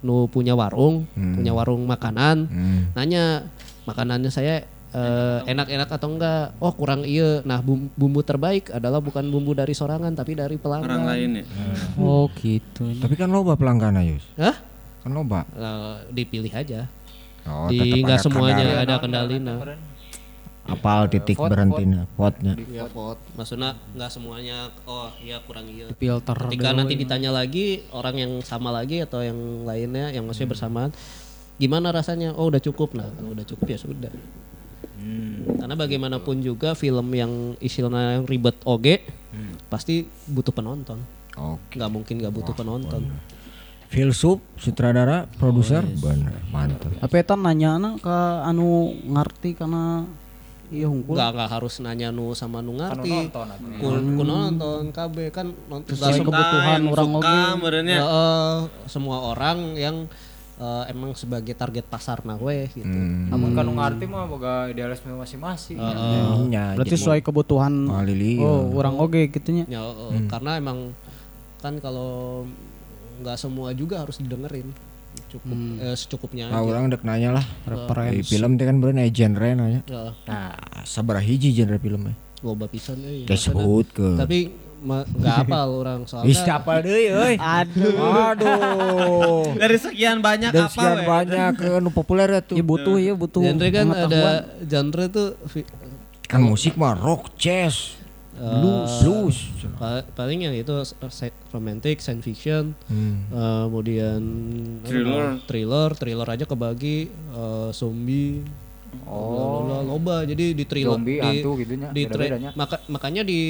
nu 0.00 0.24
punya 0.26 0.56
warung, 0.56 1.04
punya 1.12 1.52
warung 1.52 1.84
makanan, 1.84 2.48
Hmm. 2.48 2.80
nanya 2.94 3.44
makanannya 3.84 4.32
saya 4.32 4.64
eh, 4.90 5.38
enak-enak 5.46 5.88
atau 5.88 6.08
enggak? 6.10 6.54
Oh 6.58 6.72
kurang 6.72 7.02
iya. 7.02 7.40
Nah 7.42 7.62
bum- 7.62 7.90
bumbu 7.94 8.20
terbaik 8.20 8.70
adalah 8.70 8.98
bukan 8.98 9.26
bumbu 9.26 9.54
dari 9.54 9.72
sorangan 9.72 10.10
tapi 10.12 10.34
dari 10.34 10.58
orang 10.58 10.82
pelanggan. 10.82 11.00
lain 11.06 11.30
ya. 11.40 11.44
Oh 11.96 12.26
gitu. 12.36 12.90
Tapi 12.98 13.14
kan 13.14 13.30
loba 13.30 13.54
pelanggan 13.54 13.98
Yus. 14.02 14.24
Hah? 14.34 14.56
Kan 15.00 15.10
loba. 15.14 15.46
Eh, 15.54 15.94
dipilih 16.12 16.52
aja. 16.52 16.90
Oh, 17.48 17.72
Di 17.72 18.04
nggak 18.04 18.20
semuanya 18.20 18.64
kadar. 18.64 18.84
ada 18.84 18.94
kendalina. 19.00 19.54
apal 20.70 21.10
titik 21.10 21.34
Vote, 21.34 21.50
berhentinya 21.50 22.06
vote-nya. 22.14 22.54
Ya 22.70 22.86
vote. 22.86 23.18
Maksudnya 23.34 23.74
nggak 23.96 24.10
semuanya 24.12 24.70
oh 24.86 25.10
iya 25.18 25.42
kurang 25.42 25.66
iya. 25.66 25.90
Filter 25.98 26.36
Ketika 26.46 26.70
nanti 26.70 26.94
ya. 26.94 27.00
ditanya 27.02 27.30
lagi 27.34 27.82
orang 27.90 28.14
yang 28.14 28.32
sama 28.44 28.70
lagi 28.70 29.02
atau 29.02 29.18
yang 29.18 29.66
lainnya 29.66 30.14
yang 30.14 30.22
maksudnya 30.30 30.54
bersamaan 30.54 30.94
gimana 31.58 31.90
rasanya? 31.90 32.36
Oh 32.38 32.46
udah 32.52 32.62
cukup 32.62 32.94
nah 32.94 33.08
kalau 33.08 33.34
udah 33.34 33.42
cukup 33.42 33.66
ya 33.66 33.78
sudah. 33.82 34.12
Karena 35.60 35.74
bagaimanapun 35.76 36.44
juga 36.44 36.76
film 36.76 37.06
yang 37.16 37.56
istilahnya 37.58 38.24
ribet 38.28 38.56
oge 38.68 39.00
pasti 39.72 40.04
butuh 40.28 40.52
penonton. 40.52 41.00
Oke. 41.38 41.78
Nggak 41.78 41.90
mungkin 41.90 42.14
nggak 42.20 42.34
butuh 42.34 42.54
penonton. 42.54 43.06
Filsuf, 43.90 44.38
sutradara, 44.54 45.26
produser, 45.34 45.82
bener, 45.82 46.38
mantap. 46.54 46.94
Tapi 46.94 47.14
eta 47.18 47.34
nanya 47.34 47.74
ke 47.98 48.16
anu 48.46 48.94
ngerti 49.02 49.58
karena 49.58 50.06
iya 50.70 50.86
hungkul. 50.86 51.18
Nggak 51.18 51.30
nggak 51.34 51.50
harus 51.50 51.82
nanya 51.82 52.14
nu 52.14 52.30
sama 52.38 52.62
nu 52.62 52.78
ngerti. 52.78 53.10
nonton 53.10 53.46
atuh. 53.50 53.70
Kun, 53.82 54.04
kun 54.14 54.26
nonton 54.30 54.82
KB 54.94 55.16
kan 55.34 55.50
nonton 55.66 55.90
Sesuai 55.90 56.22
kebutuhan 56.22 56.80
orang 56.86 57.10
suka 57.10 57.34
oge. 57.58 57.82
Ya, 57.90 58.02
eh, 58.06 58.56
semua 58.86 59.34
orang 59.34 59.74
yang 59.74 60.06
eh, 60.60 60.84
emang 60.92 61.16
sebagai 61.16 61.56
target 61.56 61.88
pasar 61.88 62.20
nah 62.28 62.36
weh 62.36 62.68
gitu. 62.68 62.98
Namun 63.32 63.56
kan 63.56 63.64
nu 63.64 63.72
ngarti 63.80 64.04
mah 64.04 64.28
boga 64.28 64.68
idealisme 64.68 65.16
masing-masing. 65.16 65.80
Nya, 66.52 66.76
Berarti 66.76 66.94
jadi 66.94 67.00
sesuai 67.00 67.20
kebutuhan 67.24 67.88
Lili, 68.04 68.36
oh 68.38 68.68
orang 68.76 69.00
oge 69.00 69.32
gitunya. 69.32 69.64
Ya, 69.66 69.80
eh, 69.80 70.28
karena 70.28 70.60
emang 70.60 70.92
kan 71.64 71.80
kalau 71.80 72.44
nggak 73.24 73.36
semua 73.40 73.72
juga 73.72 74.04
harus 74.04 74.20
didengerin. 74.20 74.68
Cukup 75.32 75.58
eh, 75.82 75.96
secukupnya 75.98 76.52
ah, 76.52 76.62
aja. 76.62 76.68
orang 76.70 76.92
dek 76.92 77.02
nanya 77.02 77.40
lah. 77.40 77.44
Referensi. 77.66 78.30
film 78.30 78.54
teh 78.60 78.66
kan 78.68 78.78
bener 78.78 79.08
aya 79.08 79.10
genre 79.10 79.48
nanya. 79.56 79.80
Ya, 79.88 80.14
Nah, 80.28 80.54
sabaraha 80.84 81.24
hiji 81.24 81.50
genre 81.56 81.80
filmnya? 81.80 82.14
loba 82.40 82.66
pisan 82.72 83.04
euy. 83.04 83.28
Teh 83.28 83.36
sebut 83.36 83.84
ke. 83.92 84.16
Tapi 84.16 84.69
nggak 84.80 85.34
hafal 85.38 85.68
orang 85.76 86.00
Wis 86.02 86.10
soalnya. 86.10 86.42
capal 86.42 86.78
deui 86.80 87.04
euy. 87.06 87.34
Aduh. 87.36 87.94
Aduh. 88.26 89.44
Dari 89.60 89.76
sekian 89.76 90.18
banyak 90.18 90.50
apa 90.50 90.66
sekian 90.66 90.96
we? 90.96 91.04
banyak 91.04 91.50
ke 91.54 91.70
nu 91.78 91.90
populer 91.90 92.28
ya 92.30 92.40
tuh. 92.40 92.54
Ya 92.54 92.64
butuh 92.64 92.96
ya 92.96 93.12
butuh. 93.12 93.42
Genre 93.42 93.68
kan 93.68 93.86
ada 93.88 94.24
genre 94.60 95.04
tuh 95.06 95.28
Kan 96.24 96.40
musik 96.40 96.74
mah 96.74 96.94
rock, 96.94 97.34
jazz, 97.34 97.98
blues, 98.32 98.92
blues. 99.02 99.36
pa- 99.74 100.06
paling 100.14 100.42
yang 100.42 100.54
itu 100.54 100.70
romantic, 101.50 101.98
science 101.98 102.22
fiction, 102.22 102.78
Hmm. 102.86 103.26
eh, 103.28 103.62
kemudian 103.66 104.22
apa 104.78 104.86
Thriller. 104.86 105.26
thriller, 105.44 105.88
thriller 105.92 106.28
aja 106.30 106.44
kebagi 106.44 106.98
eh, 107.10 107.68
zombie, 107.72 108.46
oh. 109.04 109.80
Loba. 109.80 110.22
Jadi 110.22 110.52
di 110.52 110.64
Zombie, 110.82 111.18
di, 111.18 111.24
hantu 111.24 111.50
gitunya, 111.56 111.88
di 111.90 112.02
beda-bedanya. 112.04 112.50
maka- 112.54 112.82
makanya 112.86 113.22
di 113.22 113.40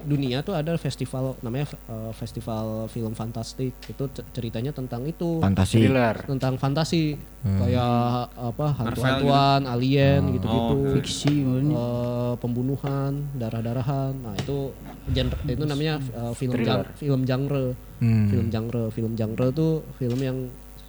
dunia 0.00 0.40
tuh 0.40 0.54
ada 0.54 0.76
festival 0.76 1.34
namanya 1.40 1.66
eh, 1.86 2.12
festival 2.12 2.86
film 2.86 3.12
fantastik. 3.12 3.74
Itu 3.84 4.06
ceritanya 4.30 4.70
tentang 4.70 5.04
itu. 5.04 5.38
Fantasi. 5.38 5.80
Thriller. 5.80 6.16
tentang 6.24 6.54
fantasi. 6.56 7.18
Kayak 7.38 8.34
apa 8.34 8.66
hantu-hantuan 8.74 9.60
alien 9.64 10.34
gitu-gitu. 10.34 10.74
Oh, 10.76 10.92
fiksi 10.94 11.34
eh, 11.72 12.34
pembunuhan 12.36 13.26
darah-darahan. 13.34 14.12
Nah 14.14 14.34
itu 14.34 14.70
genre 15.08 15.38
itu 15.44 15.64
namanya 15.64 15.94
eh, 15.98 16.32
film 16.34 16.54
jang- 16.60 16.86
film 16.94 17.20
genre. 17.24 17.66
Hmm. 17.98 18.30
film 18.30 18.46
genre 18.46 18.84
film 18.94 19.12
genre 19.14 19.46
tuh 19.50 19.82
film 19.98 20.18
yang 20.22 20.38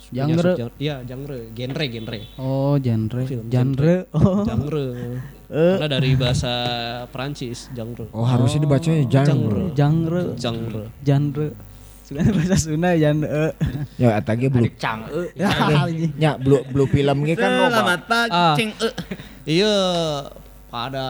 Genre? 0.09 0.51
iya 0.81 1.05
genre 1.05 1.37
genre 1.53 1.85
genre 1.85 2.17
Oh 2.41 2.75
genre. 2.81 3.21
Film 3.25 3.45
genre. 3.49 3.95
Oh. 4.11 4.41
genre 4.49 4.85
karena 5.49 5.87
dari 5.89 6.13
bahasa 6.13 6.53
Prancis 7.09 7.73
genre 7.73 8.05
Oh, 8.13 8.21
harusnya 8.21 8.61
dibacanya 8.61 9.05
genre. 9.05 9.73
genre. 9.73 10.21
genre 10.37 10.83
Genre. 11.01 11.47
Sebenarnya 12.05 12.33
bahasa 12.33 12.57
Sunda 12.57 12.89
genre. 12.97 13.53
Ya 14.01 14.17
eta 14.17 14.33
ge 14.33 14.49
blue. 14.49 14.65
Cang 14.77 15.05
e. 15.09 15.29
Ya, 15.37 15.49
Nya 16.17 16.31
blue 16.37 16.65
blue 16.65 16.89
film 16.89 17.21
kan. 17.37 17.69
Selamat 17.69 18.01
pagi, 18.09 18.33
Ah. 18.33 18.53
cing, 18.57 18.73
eh. 18.81 18.93
iya 19.45 19.73
pada 20.69 21.05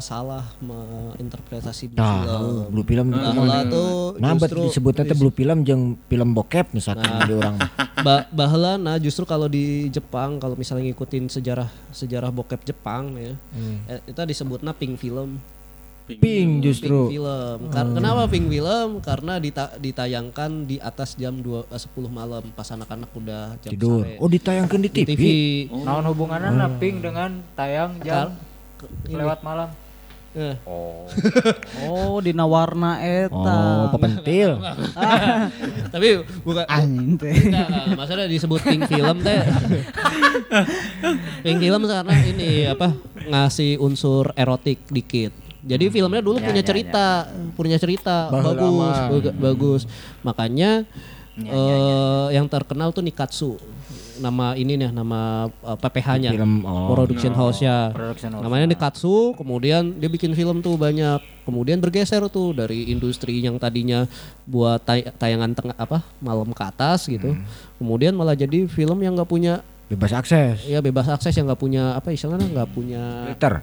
salah 0.00 0.40
menginterpretasi 0.58 1.92
di 1.92 1.94
Nah, 1.94 2.24
film 2.24 2.72
blue 2.72 2.82
film 2.82 3.06
itu 3.12 3.20
Bahwa 3.20 3.58
tuh 3.68 3.90
Nah, 4.16 4.32
justru 4.34 4.58
disebutnya 4.66 5.04
teh 5.04 5.16
blue 5.16 5.30
film 5.30 5.58
jeung 5.62 5.82
film 6.08 6.28
bokep 6.32 6.72
misalkan 6.72 7.28
di 7.28 7.34
orang. 7.36 7.56
ba 8.06 8.24
bahla 8.28 8.76
nah 8.76 8.96
justru 8.96 9.24
kalau 9.24 9.46
di 9.46 9.88
Jepang 9.88 10.36
kalau 10.36 10.56
misalnya 10.56 10.84
ngikutin 10.86 11.28
sejarah 11.28 11.68
sejarah 11.90 12.28
bokep 12.28 12.64
Jepang 12.64 13.16
ya 13.16 13.36
eh, 13.86 14.00
itu 14.04 14.16
disebutnya 14.16 14.72
pink 14.72 14.96
film. 14.96 15.40
Pink 16.06 16.22
pink 16.22 16.50
justru. 16.62 17.10
film. 17.10 17.66
Kar- 17.68 17.90
kenapa 17.90 18.30
pink 18.30 18.46
film? 18.46 19.02
Karena 19.02 19.36
dita- 19.36 19.74
ditayangkan 19.74 20.62
di 20.62 20.78
atas 20.78 21.18
jam 21.18 21.42
2 21.42 21.66
eh, 21.66 21.80
10 21.82 21.90
malam 22.06 22.46
pas 22.54 22.68
anak-anak 22.70 23.10
udah 23.10 23.58
jam 23.58 23.74
Tidur. 23.74 24.06
sare. 24.06 24.16
Oh, 24.22 24.30
ditayangkan 24.30 24.80
di 24.80 24.88
di 24.88 25.02
TV. 25.02 25.08
TV 25.12 25.22
Naon 25.82 26.06
hubungannya 26.06 26.54
na 26.54 26.70
pink 26.72 27.02
dengan 27.02 27.42
tayang 27.52 27.98
jam 28.00 28.32
lewat 29.06 29.40
malam? 29.40 29.68
Eh, 30.32 30.52
Oh, 30.68 32.20
dina 32.24 32.44
warna 32.44 33.00
eta. 33.00 33.32
Oh, 33.32 33.88
pepentil. 33.88 34.60
tapi 35.92 36.08
bukan 36.42 36.64
Anjing 36.66 37.16
teh. 37.16 37.48
Nah, 37.48 37.96
masalah 37.96 38.28
disebut 38.28 38.60
pink 38.60 38.84
film 38.84 39.16
teh. 39.22 39.40
pink 41.40 41.58
film 41.58 41.82
karena 41.82 42.14
ini 42.22 42.50
apa 42.66 42.92
ngasih 43.18 43.78
unsur 43.78 44.32
erotik 44.34 44.84
dikit. 44.86 45.32
Jadi 45.64 45.88
filmnya 45.88 46.20
dulu 46.20 46.38
Ya, 46.38 46.46
punya 46.46 46.62
ya, 46.62 46.68
cerita, 46.68 47.06
punya 47.56 47.74
cerita 47.76 48.28
Baheula 48.28 48.54
bagus, 48.54 48.76
mah. 48.78 49.08
baga- 49.10 49.36
bagus. 49.36 49.82
Makanya 50.22 50.70
Ya, 51.36 51.52
eh, 51.52 52.26
yang 52.32 52.44
terkenal 52.46 52.92
tuh 52.92 53.00
Nikatsu. 53.00 53.60
Nama 54.16 54.56
ini 54.56 54.72
nih, 54.80 54.90
nama 54.90 55.46
eh, 55.50 55.78
PPH-nya. 55.78 56.30
Film, 56.32 56.64
oh. 56.64 56.92
Production 56.92 57.32
house 57.36 57.60
ya. 57.60 57.90
Production 57.92 58.36
house. 58.36 58.42
Namanya 58.42 58.66
Nikatsu, 58.68 59.36
kemudian 59.36 59.96
dia 59.96 60.08
bikin 60.08 60.32
film 60.32 60.60
tuh 60.60 60.76
banyak. 60.76 61.20
Kemudian 61.46 61.78
bergeser 61.78 62.26
tuh 62.26 62.56
dari 62.56 62.90
industri 62.90 63.38
yang 63.38 63.56
tadinya 63.60 64.08
buat 64.44 64.82
tay- 64.82 65.06
tayangan 65.14 65.54
tengah 65.54 65.76
apa 65.78 66.02
malam 66.18 66.50
ke 66.50 66.62
atas 66.64 67.06
gitu. 67.06 67.38
Kemudian 67.78 68.16
malah 68.18 68.34
jadi 68.34 68.66
film 68.66 68.98
yang 69.04 69.14
nggak 69.14 69.30
punya 69.30 69.62
Bebas 69.86 70.10
akses. 70.10 70.66
ya 70.66 70.82
bebas 70.82 71.06
akses 71.06 71.30
yang 71.38 71.46
nggak 71.46 71.62
punya 71.62 71.94
apa 71.94 72.10
istilahnya 72.10 72.50
nggak 72.50 72.70
punya 72.74 73.30
Filter. 73.30 73.62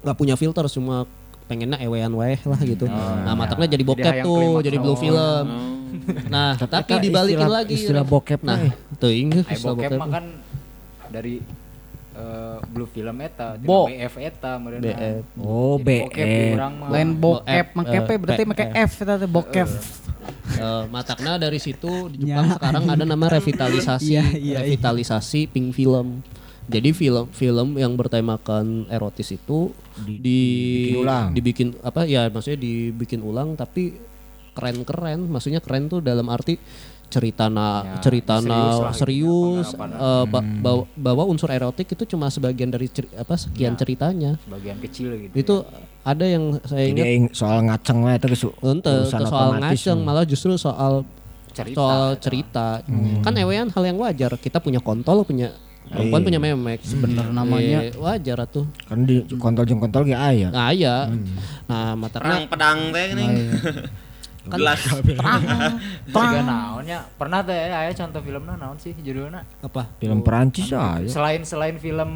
nggak 0.00 0.16
punya 0.16 0.34
filter 0.40 0.64
cuma 0.72 1.04
pengennya 1.44 1.76
ewean 1.84 2.16
wae 2.16 2.40
lah 2.48 2.60
gitu. 2.64 2.88
nah, 2.88 3.36
mataknya 3.36 3.76
jadi 3.76 3.84
Jadi 3.84 3.90
bokep 3.92 4.12
hayang 4.16 4.24
tuh, 4.24 4.50
jadi 4.64 4.76
blue 4.80 4.96
oh. 4.96 5.79
Nah, 6.28 6.54
tapi 6.56 6.92
Eta 6.92 7.02
dibalikin 7.02 7.38
istilah- 7.38 7.52
lagi. 7.52 7.74
istilah 7.74 8.04
bokep 8.04 8.40
Nah, 8.40 8.58
eh. 8.60 8.72
teuing 8.96 9.28
Ai 9.32 9.42
istilah 9.48 9.62
bokep 9.66 9.88
bokep. 9.88 9.98
mah 9.98 10.08
kan 10.10 10.24
dari 11.08 11.34
eh, 12.12 12.56
blue 12.66 12.86
film 12.86 13.16
eta, 13.18 13.56
Bo. 13.56 13.86
BF 13.86 14.14
eta 14.18 14.52
meureun. 14.56 14.80
BF. 14.80 15.22
Oh, 15.36 15.74
di 15.76 15.84
BF. 15.84 16.56
mah. 16.70 16.88
Lain 16.88 17.10
bokep, 17.12 17.66
Bokep, 17.66 17.66
make 17.72 17.96
eh, 18.04 18.18
berarti 18.18 18.42
P- 18.42 18.48
make 18.48 18.64
eh. 18.66 18.84
F 18.84 18.92
eta 18.98 19.14
teh 19.16 19.26
bokep. 19.26 19.68
Eh, 20.52 20.84
matakna 20.86 21.36
dari 21.36 21.56
situ 21.56 21.88
di 22.08 22.26
Jepang 22.26 22.52
sekarang 22.52 22.84
ada 22.84 23.04
nama 23.04 23.26
revitalisasi 23.32 24.10
Iya, 24.10 24.24
iya, 24.26 24.36
iya. 24.36 24.56
revitalisasi 24.60 25.48
pink 25.48 25.72
film. 25.72 26.20
Jadi 26.66 26.92
film 26.92 27.26
film 27.30 27.74
yang 27.74 27.94
bertemakan 27.94 28.86
erotis 28.86 29.32
itu 29.32 29.74
di, 29.98 30.14
dibikin 30.86 30.94
ulang. 31.00 31.26
dibikin 31.32 31.68
apa 31.80 32.00
ya 32.04 32.26
maksudnya 32.26 32.58
dibikin 32.58 33.20
ulang 33.20 33.54
tapi 33.54 33.98
keren-keren 34.52 35.20
maksudnya 35.24 35.58
keren 35.58 35.86
tuh 35.86 36.00
dalam 36.00 36.26
arti 36.26 36.58
cerita 37.06 37.46
na 37.46 37.82
Ya, 37.82 37.98
cerita 38.00 38.38
serius 38.38 38.46
na 38.46 38.54
lah 38.54 38.70
gitu, 38.86 38.94
serius 38.96 39.66
penggarapan. 39.72 39.98
eh, 39.98 40.24
ba- 40.26 40.46
bawa, 40.62 40.82
bawa 40.94 41.22
unsur 41.26 41.48
erotik 41.48 41.86
itu 41.88 42.06
cuma 42.06 42.26
sebagian 42.28 42.70
dari 42.70 42.86
ceri- 42.86 43.10
apa 43.12 43.34
sekian 43.34 43.74
ceritanya 43.74 44.38
Sebagian 44.40 44.78
kecil 44.78 45.08
gitu. 45.20 45.34
itu 45.34 45.54
ada 46.00 46.22
yang 46.24 46.62
saya 46.62 46.86
Jadi 46.86 46.90
ingat 46.92 47.06
aing 47.08 47.26
soal 47.32 47.58
ngaceng 47.62 47.98
mah 47.98 48.14
itu 48.14 48.26
kesu- 48.28 48.54
Ente, 48.60 48.94
soal 49.04 49.26
otomatis. 49.26 49.58
ngaceng 49.82 49.98
malah 50.00 50.22
justru 50.22 50.54
soal 50.54 51.02
cerita. 51.50 51.74
soal 51.74 52.04
cerita 52.16 52.66
kan 53.20 53.34
ewean 53.34 53.66
hal 53.68 53.82
yang 53.82 53.98
wajar 53.98 54.30
kita 54.36 54.58
punya 54.58 54.78
kontol 54.78 55.22
punya 55.24 55.50
perempuan 55.82 56.22
Iya. 56.22 56.26
punya 56.28 56.38
memek 56.40 56.78
Bener 56.94 57.26
namanya. 57.28 57.78
Eh, 57.82 57.98
wajar 57.98 58.46
tuh 58.46 58.70
Kan 58.86 59.02
di 59.02 59.18
kontol 59.34 59.66
jeung 59.66 59.82
kontol 59.82 60.06
ge 60.06 60.14
aya. 60.14 60.46
nah 60.48 60.70
iya 60.70 61.10
nah 61.66 61.98
matakna 61.98 62.38
Perang 62.38 62.46
pedang 62.46 62.78
teh 62.88 63.08
nih. 63.10 63.28
kan 64.46 64.56
Gelas. 64.56 64.80
Juga 66.10 66.40
naonnya. 66.40 67.04
Pernah 67.14 67.44
teh 67.44 67.56
aya 67.68 67.92
contoh 67.92 68.20
filmnya 68.24 68.56
naon 68.56 68.78
sih 68.80 68.96
judulnya? 68.96 69.44
apa 69.60 69.90
Film 70.00 70.24
Perancis 70.24 70.72
aya. 70.72 71.04
Selain 71.06 71.44
selain 71.44 71.76
film 71.76 72.10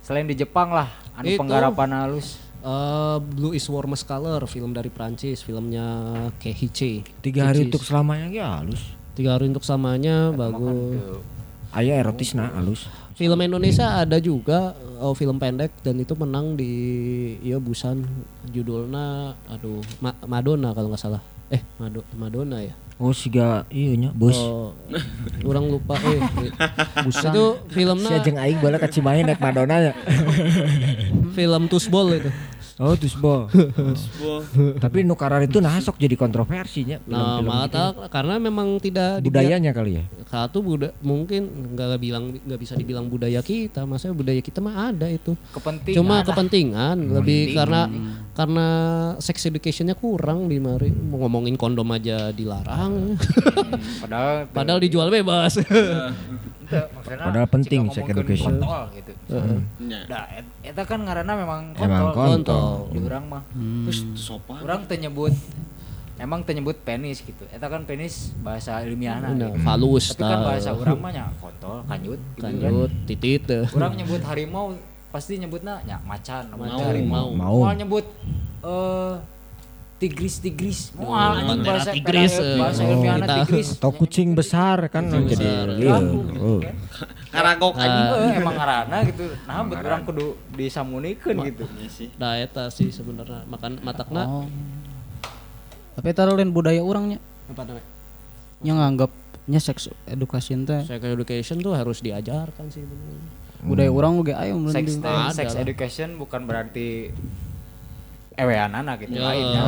selain 0.00 0.26
di 0.26 0.34
Jepang 0.34 0.74
lah, 0.74 0.90
anu 1.16 1.32
penggarapan 1.38 1.90
halus. 1.96 2.36
Eh, 2.60 3.16
Blue 3.24 3.56
is 3.56 3.64
Warmest 3.66 4.04
Color 4.04 4.44
film 4.44 4.76
dari 4.76 4.92
Prancis 4.92 5.40
filmnya 5.40 6.12
Keiichi 6.36 7.00
Tiga 7.24 7.48
hari 7.48 7.64
untuk 7.64 7.80
selamanya 7.80 8.28
ge 8.28 8.44
halus. 8.44 8.82
tiga 9.16 9.32
hari 9.40 9.48
untuk 9.48 9.64
samanya 9.64 10.28
bagus 10.28 11.00
Tuh. 11.00 11.24
Aya 11.72 11.96
erotisna 11.96 12.52
halus. 12.52 12.84
Film 13.20 13.36
Indonesia 13.44 14.00
ada 14.00 14.16
juga 14.16 14.72
oh, 14.96 15.12
film 15.12 15.36
pendek 15.36 15.76
dan 15.84 16.00
itu 16.00 16.16
menang 16.16 16.56
di 16.56 16.72
ya 17.44 17.60
Busan 17.60 18.08
judulnya 18.48 19.36
aduh 19.44 19.84
Ma- 20.00 20.16
Madonna 20.24 20.72
kalau 20.72 20.88
nggak 20.88 21.04
salah 21.04 21.20
eh 21.52 21.60
Mado- 21.76 22.08
Madonna 22.16 22.64
ya 22.64 22.72
Oh 23.00 23.16
siga 23.16 23.64
ieu 23.72 23.96
nya 23.96 24.12
bos. 24.12 24.36
Oh, 24.36 24.76
orang 25.48 25.72
lupa 25.72 25.96
eh. 26.04 26.20
Busan. 27.00 27.32
Itu 27.32 27.56
filmnya 27.72 28.20
Si 28.20 28.28
jeung 28.28 28.36
aing 28.36 28.60
ka 28.60 28.92
Cimahi 28.92 29.24
naik 29.24 29.40
Madonna 29.40 29.80
ya. 29.80 29.92
film 31.32 31.64
Tusbol 31.72 32.20
itu. 32.20 32.28
Oh 32.80 32.96
terus 32.96 33.12
bo. 33.12 33.44
Tapi 34.84 35.04
nu 35.04 35.12
karar 35.12 35.44
itu 35.44 35.60
nah 35.60 35.76
sok 35.76 36.00
jadi 36.00 36.16
kontroversinya 36.16 36.96
Nah, 37.04 37.44
malah 37.44 37.68
gitu. 37.68 37.76
tak- 37.76 38.08
karena 38.08 38.34
memang 38.40 38.80
tidak 38.80 39.20
budayanya 39.20 39.70
kali 39.70 40.00
ya. 40.00 40.04
Satu 40.24 40.64
buda 40.64 40.96
mungkin 41.00 41.44
nggak 41.76 42.00
bilang 42.00 42.32
nggak 42.32 42.56
bisa 42.56 42.72
dibilang 42.74 43.04
budaya 43.04 43.38
kita, 43.40 43.84
maksudnya 43.84 44.16
budaya 44.16 44.40
kita 44.40 44.58
mah 44.58 44.88
ada 44.88 45.06
itu. 45.06 45.36
Kepentingan. 45.52 45.96
Cuma 46.00 46.14
lah. 46.16 46.24
kepentingan 46.24 46.96
lebih 47.12 47.52
karena 47.52 47.82
karena 48.32 48.66
sex 49.20 49.44
educationnya 49.44 49.92
kurang 49.92 50.48
di 50.48 50.56
mari 50.56 50.88
mau 50.88 51.20
ngomongin 51.20 51.54
kondom 51.54 51.84
aja 51.90 52.32
dilarang. 52.32 53.20
Padahal 54.00 54.48
Padahal 54.56 54.80
dijual 54.80 55.12
bebas. 55.12 55.60
Teu, 56.70 56.84
maksudna 56.88 57.24
Padahal 57.24 57.48
penting 57.50 57.82
sex 57.88 58.04
education. 58.06 58.54
kontol 58.56 58.82
gitu. 58.94 59.12
Nya. 59.80 60.00
Nah, 60.06 60.24
et- 60.30 60.50
eta 60.64 60.82
kan 60.82 60.98
ngaranna 60.98 61.34
memang 61.34 61.60
Emang 61.74 62.10
kontol. 62.10 62.14
kontol. 62.14 62.68
Di 62.88 62.98
urang 63.00 63.24
mah. 63.26 63.42
Terus 63.84 63.98
sopan. 64.16 64.58
Urang 64.60 64.80
teu 64.84 64.96
nyebut 64.96 65.34
emang 66.16 66.40
teu 66.40 66.52
nyebut 66.52 66.76
penis 66.78 67.20
gitu. 67.20 67.42
Eta 67.46 67.66
kan 67.66 67.82
penis 67.82 68.30
bahasa 68.38 68.78
ilmiahna. 68.80 69.32
Nah, 69.32 69.50
gitu. 69.50 69.60
falus 69.60 70.12
Tapi 70.12 70.22
kan 70.22 70.38
bahasa 70.46 70.70
urang 70.72 70.98
mah 70.98 71.10
nya 71.10 71.24
kontol, 71.36 71.82
kanjut 71.84 72.20
gitu 72.30 72.40
kan. 72.40 72.52
Kanjut, 72.54 72.90
titit 73.04 73.40
teh. 73.42 73.64
Urang 73.70 73.92
nyebut 73.92 74.22
harimau 74.22 74.76
pasti 75.08 75.34
nyebutna 75.34 75.82
nya 75.82 75.98
macan, 76.00 76.46
Mau, 76.48 76.62
mau 76.62 76.80
harimau. 76.80 77.26
mau. 77.32 77.56
Moal 77.60 77.74
nyebut 77.76 78.06
eh 78.60 79.14
tigris 80.00 80.40
tigris. 80.40 80.80
Oh, 80.96 81.12
Moal 81.12 81.44
anjing 81.44 81.60
bahasa 81.60 81.92
tigris, 81.92 82.32
bahasa- 82.56 82.80
eh. 82.80 82.88
Oh, 82.88 82.92
ilmiahna 82.96 83.20
kita- 83.22 83.36
tigris. 83.44 83.68
Atau 83.76 83.92
kucing 83.92 84.32
besar 84.32 84.88
kan 84.88 85.04
jadi 85.06 85.28
besar. 85.28 85.66
iya. 85.76 85.94
Oh. 86.34 86.60
Karagok 87.28 87.74
anjing. 87.84 88.06
Eh, 88.08 88.32
emang 88.34 88.56
ngaranna 88.56 88.98
gitu. 89.04 89.24
Nah, 89.44 89.60
bet 89.62 89.78
urang 89.78 90.02
kudu 90.02 90.26
disamunikeun 90.50 91.36
gitu. 91.44 91.64
Iya 91.76 91.90
sih. 91.90 92.08
Nah, 92.16 92.34
eta 92.34 92.66
sih 92.68 92.88
sebenarnya 92.88 93.44
makan 93.44 93.78
matakna 93.80 94.22
Oh. 94.24 94.46
Tapi 95.92 96.08
taruh 96.10 96.32
lain 96.32 96.48
budaya 96.48 96.80
orangnya 96.80 97.20
apa 97.46 97.60
namanya? 97.62 97.84
yang 98.60 98.76
nganggapnya 98.76 99.56
seks 99.58 99.88
edukasi 100.04 100.52
teh 100.62 100.80
Sex 100.82 101.00
education 101.02 101.58
tuh 101.58 101.72
harus 101.72 101.98
diajarkan 101.98 102.68
sih 102.68 102.80
bener. 102.80 103.20
budaya 103.62 103.90
orang 103.90 104.12
oge 104.16 104.32
ayo 104.32 104.54
mun 104.54 104.68
Sex, 104.70 104.96
education 105.54 106.14
bukan 106.14 106.44
berarti 106.44 107.12
eweanana 108.40 108.96
gitu 108.96 109.12
Ya. 109.12 109.22
lainnya. 109.26 109.62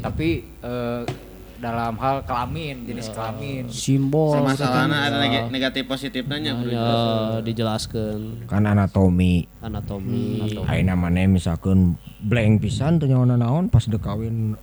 Tapi 0.00 0.28
eh, 0.60 1.02
dalam 1.58 1.98
hal 1.98 2.22
kelamin, 2.22 2.86
jenis 2.86 3.10
kelamin. 3.10 3.66
simbol 3.66 4.30
Sama 4.30 4.54
masalahnya 4.54 4.98
ada 5.04 5.18
neg- 5.18 5.50
negatif 5.50 5.86
positifnya 5.86 6.38
nya 6.38 6.52
bro. 6.54 6.70
Ya 6.70 6.90
dijelaskan 7.42 8.46
Kan 8.46 8.62
anatomi. 8.62 9.42
anatomi. 9.58 10.54
Ayeuna 10.62 10.94
maneh 10.94 11.26
misalkan 11.26 11.98
blank 12.20 12.62
pisan 12.62 12.98
teu 12.98 13.06
nyawana 13.06 13.34
naon 13.34 13.66
pas 13.66 13.82
dek 13.82 13.98
kawin 13.98 14.54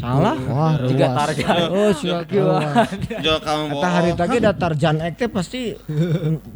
salah. 0.00 0.36
Wah, 0.48 0.74
Tiga 0.88 1.06
targa. 1.12 1.46
Oh, 1.70 1.92
reuas. 1.92 2.88
Jual 3.20 3.38
kamu 3.44 3.64
Eta 3.76 3.88
hari 3.88 4.10
tadi 4.16 4.36
datar 4.40 4.72
jan 4.74 4.96
ek 5.04 5.14
teh 5.20 5.28
pasti 5.28 5.76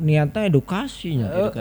niatnya 0.00 0.48
edukasinya. 0.48 1.52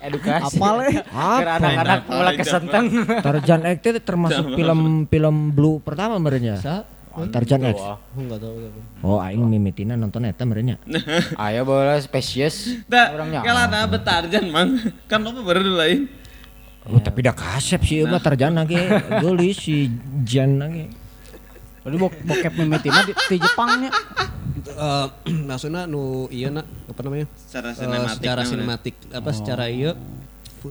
Edukasi. 0.00 0.56
Apa 0.58 0.68
le? 0.80 0.88
Biar 1.04 1.48
anak-anak 1.60 2.00
mulai 2.08 2.34
kesenteng. 2.40 2.86
Tarjan 3.20 3.60
Ek 3.68 3.78
teh 3.84 3.92
termasuk 4.00 4.56
film-film 4.56 5.36
blue 5.52 5.78
pertama 5.84 6.16
merenya. 6.16 6.56
Sa? 6.58 6.76
Tarjan 7.12 7.60
X. 7.68 7.76
Oh, 7.76 8.00
enggak 8.16 8.40
tahu. 8.40 8.54
Oh, 9.04 9.18
aing 9.20 9.44
mimitina 9.44 10.00
nonton 10.00 10.24
eta 10.24 10.48
merenya. 10.48 10.80
Ayo 11.44 11.68
bola 11.68 12.00
spesies. 12.00 12.80
Orangnya. 12.88 13.44
kalau 13.44 13.60
ada 13.68 13.84
betarjan 13.84 14.48
mang, 14.48 14.80
kan 15.04 15.20
lo 15.20 15.36
baru 15.44 15.60
lain. 15.60 16.08
Oh, 16.88 16.98
tapi 16.98 17.22
dah 17.22 17.30
kasep 17.36 17.78
sih 17.86 18.02
mah 18.02 18.18
Tarjan 18.18 18.58
lagi. 18.58 18.74
Geulis 19.22 19.54
si 19.54 19.86
Jan 20.26 20.58
lagi. 20.58 20.90
Jadi 21.82 21.96
bok 21.96 22.14
bokep 22.20 22.52
mimitina 22.56 23.00
di, 23.02 23.12
di 23.12 23.36
Jepangnya 23.36 23.90
Eh, 24.62 25.06
maksudnya 25.48 25.84
nu 25.84 26.28
iya 26.28 26.46
nak 26.48 26.62
apa 26.86 27.00
namanya? 27.02 27.26
Secara 27.34 27.68
Eh, 27.68 27.74
sinematik. 27.74 28.14
secara 28.14 28.40
namanya. 28.40 28.50
sinematik 28.52 28.94
apa 29.10 29.30
secara 29.32 29.64
iya 29.66 29.90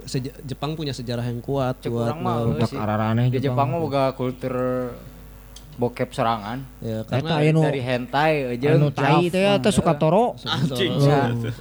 seja- 0.05 0.38
Jepang 0.41 0.71
punya 0.73 0.91
sejarah 0.91 1.21
yang 1.21 1.39
kuat 1.39 1.75
Cek 1.77 1.91
buat 1.91 2.15
mah 2.15 2.39
sih. 2.63 2.79
araraneh 2.79 3.27
Di 3.27 3.43
Jepang 3.43 3.67
mah 3.67 3.79
boga 3.79 4.03
kultur 4.13 4.55
bokep 5.73 6.07
sorangan. 6.09 6.63
ya 6.77 7.01
Eta 7.01 7.19
karena 7.19 7.43
nu 7.49 7.61
Dari 7.61 7.81
hentai 7.81 8.33
aja. 8.53 8.67
anu 8.71 8.88
tai 8.89 9.27
teh 9.27 9.43
teh 9.57 9.71
suka 9.71 9.91
toro. 9.93 10.39
Anjing. 10.45 10.95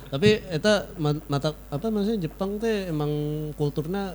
tapi 0.07 0.29
eta 0.47 0.73
ma- 0.97 1.25
mata 1.27 1.51
apa 1.67 1.87
maksudnya 1.89 2.21
Jepang 2.23 2.57
teh 2.57 2.87
emang 2.87 3.11
kulturnya 3.55 4.15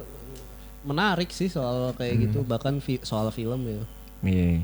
menarik 0.81 1.27
sih 1.29 1.47
soal 1.47 1.91
kayak 1.91 2.15
gitu 2.23 2.43
bahkan 2.43 2.77
fi- 2.77 3.01
soal 3.01 3.27
film 3.29 3.59
ya 3.65 3.83
Iya. 4.21 4.63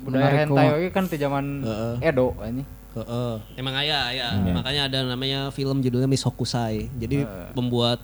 Budaya 0.00 0.24
Menarik 0.24 0.38
hentai 0.44 0.66
kok. 0.66 0.76
oge 0.76 0.88
kan 0.90 1.04
di 1.04 1.16
zaman 1.16 1.44
Heeh. 1.60 1.94
Edo 2.02 2.26
ini. 2.42 2.62
Heeh. 2.88 3.34
emang 3.54 3.74
aya 3.76 4.00
ya 4.10 4.28
makanya 4.50 4.82
ada 4.86 4.98
namanya 5.06 5.40
film 5.48 5.78
judulnya 5.78 6.06
Miss 6.06 6.24
Hokusai 6.24 6.88
jadi 6.94 7.22
pembuat 7.52 8.00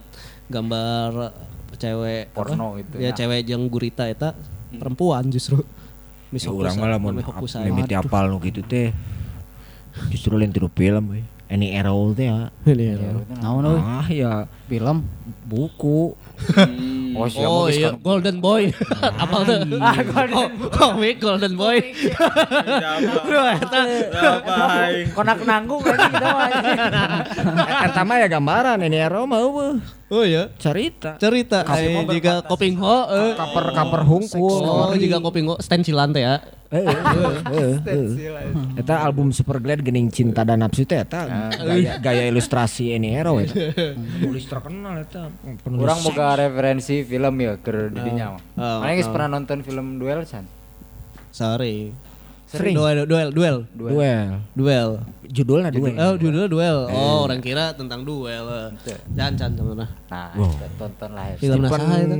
gambar 0.47 1.35
cewek 1.74 2.31
Porno 2.31 2.77
apa? 2.77 2.81
itu, 2.81 2.95
ya 3.01 3.11
nah. 3.11 3.16
cewek 3.16 3.41
jeung 3.43 3.66
gurita 3.66 4.05
eta 4.05 4.36
perempuan 4.70 5.27
justru 5.27 5.65
Miss 6.31 6.43
Ya 6.43 6.51
Hokusai, 6.51 6.62
urang 6.62 6.77
mah 6.77 6.89
lamun 6.93 7.11
namanya 7.12 7.27
Hokusai. 7.27 7.65
mimiti 7.65 7.95
apal 7.95 8.27
nu 8.27 8.39
kitu 8.39 8.61
teh. 8.61 8.91
Justru 10.11 10.35
lain 10.35 10.51
tiru 10.51 10.66
film 10.69 11.05
we. 11.09 11.23
Any 11.47 11.70
Arrow 11.73 12.11
teh 12.11 12.27
ya. 12.27 12.51
Ini 12.65 12.74
Iya, 12.74 12.95
ya. 12.99 13.11
Naon 13.39 13.62
euy? 13.65 13.78
Ah 13.78 14.07
ya 14.07 14.32
Film. 14.66 15.07
buku. 15.45 16.19
Oh, 17.15 17.31
siapa 17.31 17.47
Oh 17.47 17.66
iya, 17.70 17.94
kan- 17.94 18.02
Golden 18.02 18.36
Boy. 18.43 18.74
Apa 19.23 19.47
tuh? 19.47 19.59
Ah, 19.78 19.94
Golden 20.02 20.51
Komik 20.74 21.23
Golden 21.23 21.55
Boy. 21.55 21.78
Bro, 23.23 23.43
eta 23.55 23.81
Konak 25.15 25.39
nanggung 25.47 25.78
kan 25.86 25.94
kita 27.86 28.01
mah 28.02 28.16
ya 28.19 28.27
gambaran 28.27 28.82
Arrow 28.98 29.31
mah 29.31 29.39
eueuh. 29.39 29.78
Oh 30.11 30.23
ya, 30.27 30.51
Cerita. 30.59 31.16
cerita 31.16 31.62
eh, 31.74 32.02
jika 32.06 32.43
Koping 32.44 32.77
Ho 32.82 32.98
eh. 33.09 33.32
Kaper-kaper 33.39 34.02
hungkul. 34.02 34.59
Oh, 34.62 34.90
jika 34.94 35.23
Koping 35.23 35.47
Ho 35.47 35.55
stensilan 35.62 36.11
teh 36.11 36.27
ya. 36.27 36.43
Heeh, 36.75 36.91
heeh, 36.91 37.75
heeh. 37.87 38.11
Eta 38.83 39.07
album 39.07 39.31
Superglad 39.31 39.79
Gening 39.79 40.11
Cinta 40.11 40.43
dan 40.43 40.59
Nafsu 40.67 40.83
teh 40.83 41.07
eta 41.07 41.51
gaya, 41.55 42.03
gaya 42.03 42.27
ilustrasi 42.27 42.91
Any 42.91 43.15
Arrow 43.15 43.39
eta. 43.39 43.55
Tulis 44.19 44.45
terkenal 44.51 45.07
eta. 45.07 45.31
Penulis 45.63 45.87
Orang 45.87 45.99
boga 46.03 46.35
referensi 46.35 47.07
film 47.07 47.35
ya 47.39 47.55
ke 47.63 47.95
didinya 47.95 48.35
mah. 48.35 48.43
Oh, 48.59 48.79
Mana 48.83 48.99
geus 48.99 49.07
pernah 49.07 49.39
nonton 49.39 49.63
film 49.63 50.03
Duel 50.03 50.27
San? 50.27 50.51
Sorry. 51.31 51.95
Sering. 52.55 52.74
Duel, 52.74 52.98
duel, 53.05 53.28
duel, 53.31 53.56
duel. 53.70 54.28
duel. 54.55 54.90
Judulnya 55.26 55.66
duel. 55.68 55.94
Oh, 55.97 56.14
judulnya 56.14 56.47
duel. 56.47 56.78
Oh, 56.89 57.26
orang 57.26 57.43
kira 57.43 57.74
tentang 57.74 58.06
duel. 58.06 58.70
Jangan, 59.12 59.35
jangan 59.35 59.52
teman 59.52 59.76
Nah, 60.06 60.31
Wow. 60.32 60.55
tonton 60.78 61.10
lah 61.10 61.24
ya. 61.26 61.36
Film 61.36 61.59
Stephen 61.60 61.82
itu? 61.98 62.16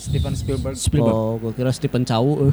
Steven 0.00 0.34
Spielberg. 0.34 0.74
Spielberg. 0.74 1.12
Oh, 1.12 1.36
gua 1.36 1.52
kira 1.52 1.68
Stephen 1.68 2.02
Chow. 2.02 2.24
eh. 2.42 2.52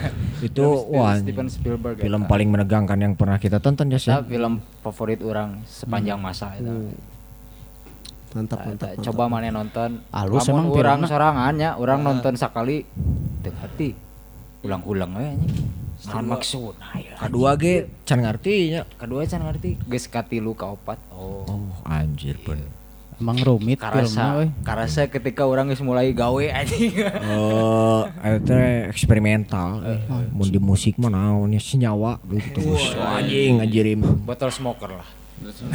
itu 0.48 0.64
wah 0.88 1.14
Steven 1.14 1.48
Spielberg. 1.48 1.96
film 1.98 2.22
eta. 2.22 2.30
paling 2.32 2.48
menegangkan 2.48 2.96
yang 2.96 3.12
pernah 3.12 3.36
kita 3.36 3.60
tonton 3.60 3.88
ya 3.88 4.00
Nah, 4.08 4.24
film 4.24 4.52
favorit 4.80 5.20
orang 5.20 5.60
sepanjang 5.64 6.16
masa 6.16 6.56
itu. 6.56 6.72
Mantap, 8.32 8.58
Nah, 8.58 8.66
mantap, 8.66 8.88
eta, 8.88 8.88
mantap. 8.94 9.04
coba 9.04 9.22
mana 9.26 9.48
nonton. 9.50 9.90
Lamun 10.06 10.40
emang 10.42 10.66
filmna. 10.98 11.06
sorangannya, 11.06 11.70
orang 11.76 12.00
nonton 12.00 12.32
sekali 12.36 12.88
hati. 13.54 13.92
Ulang-ulang 14.62 15.12
we 15.12 15.28
anjing. 16.06 16.14
Naon 16.14 16.26
maksudna 16.30 16.88
ya. 16.94 17.14
kedua 17.18 17.50
ge 17.54 17.74
can 18.06 18.22
ngarti 18.22 18.54
nya 18.70 18.82
Kedua 18.94 19.26
can 19.26 19.42
ngerti 19.42 19.70
geus 19.84 20.06
katilu 20.06 20.54
ka 20.54 20.72
opat. 20.72 21.02
Oh. 21.10 21.42
oh 21.44 21.66
anjir 21.82 22.38
pun 22.38 22.62
Emang 23.16 23.40
rumit 23.40 23.80
filmnya 23.80 24.04
Karasa, 24.04 24.24
euy. 24.36 24.48
karasa 24.60 25.00
ketika 25.08 25.48
orang 25.48 25.72
geus 25.72 25.80
mulai 25.80 26.12
gawe 26.12 26.44
anjing. 26.60 26.92
oh 27.32 28.04
itu 28.22 28.52
eksperimental 28.92 29.80
eh. 29.82 30.00
mun 30.30 30.44
di 30.46 30.60
musik 30.60 31.00
mah 31.00 31.08
naon 31.08 31.48
ya 31.48 31.58
senyawa 31.58 32.20
gitu 32.28 32.76
so, 32.76 33.00
anjing 33.00 33.58
anjirim 33.58 34.04
Botol 34.20 34.52
smoker 34.52 35.00
lah. 35.00 35.08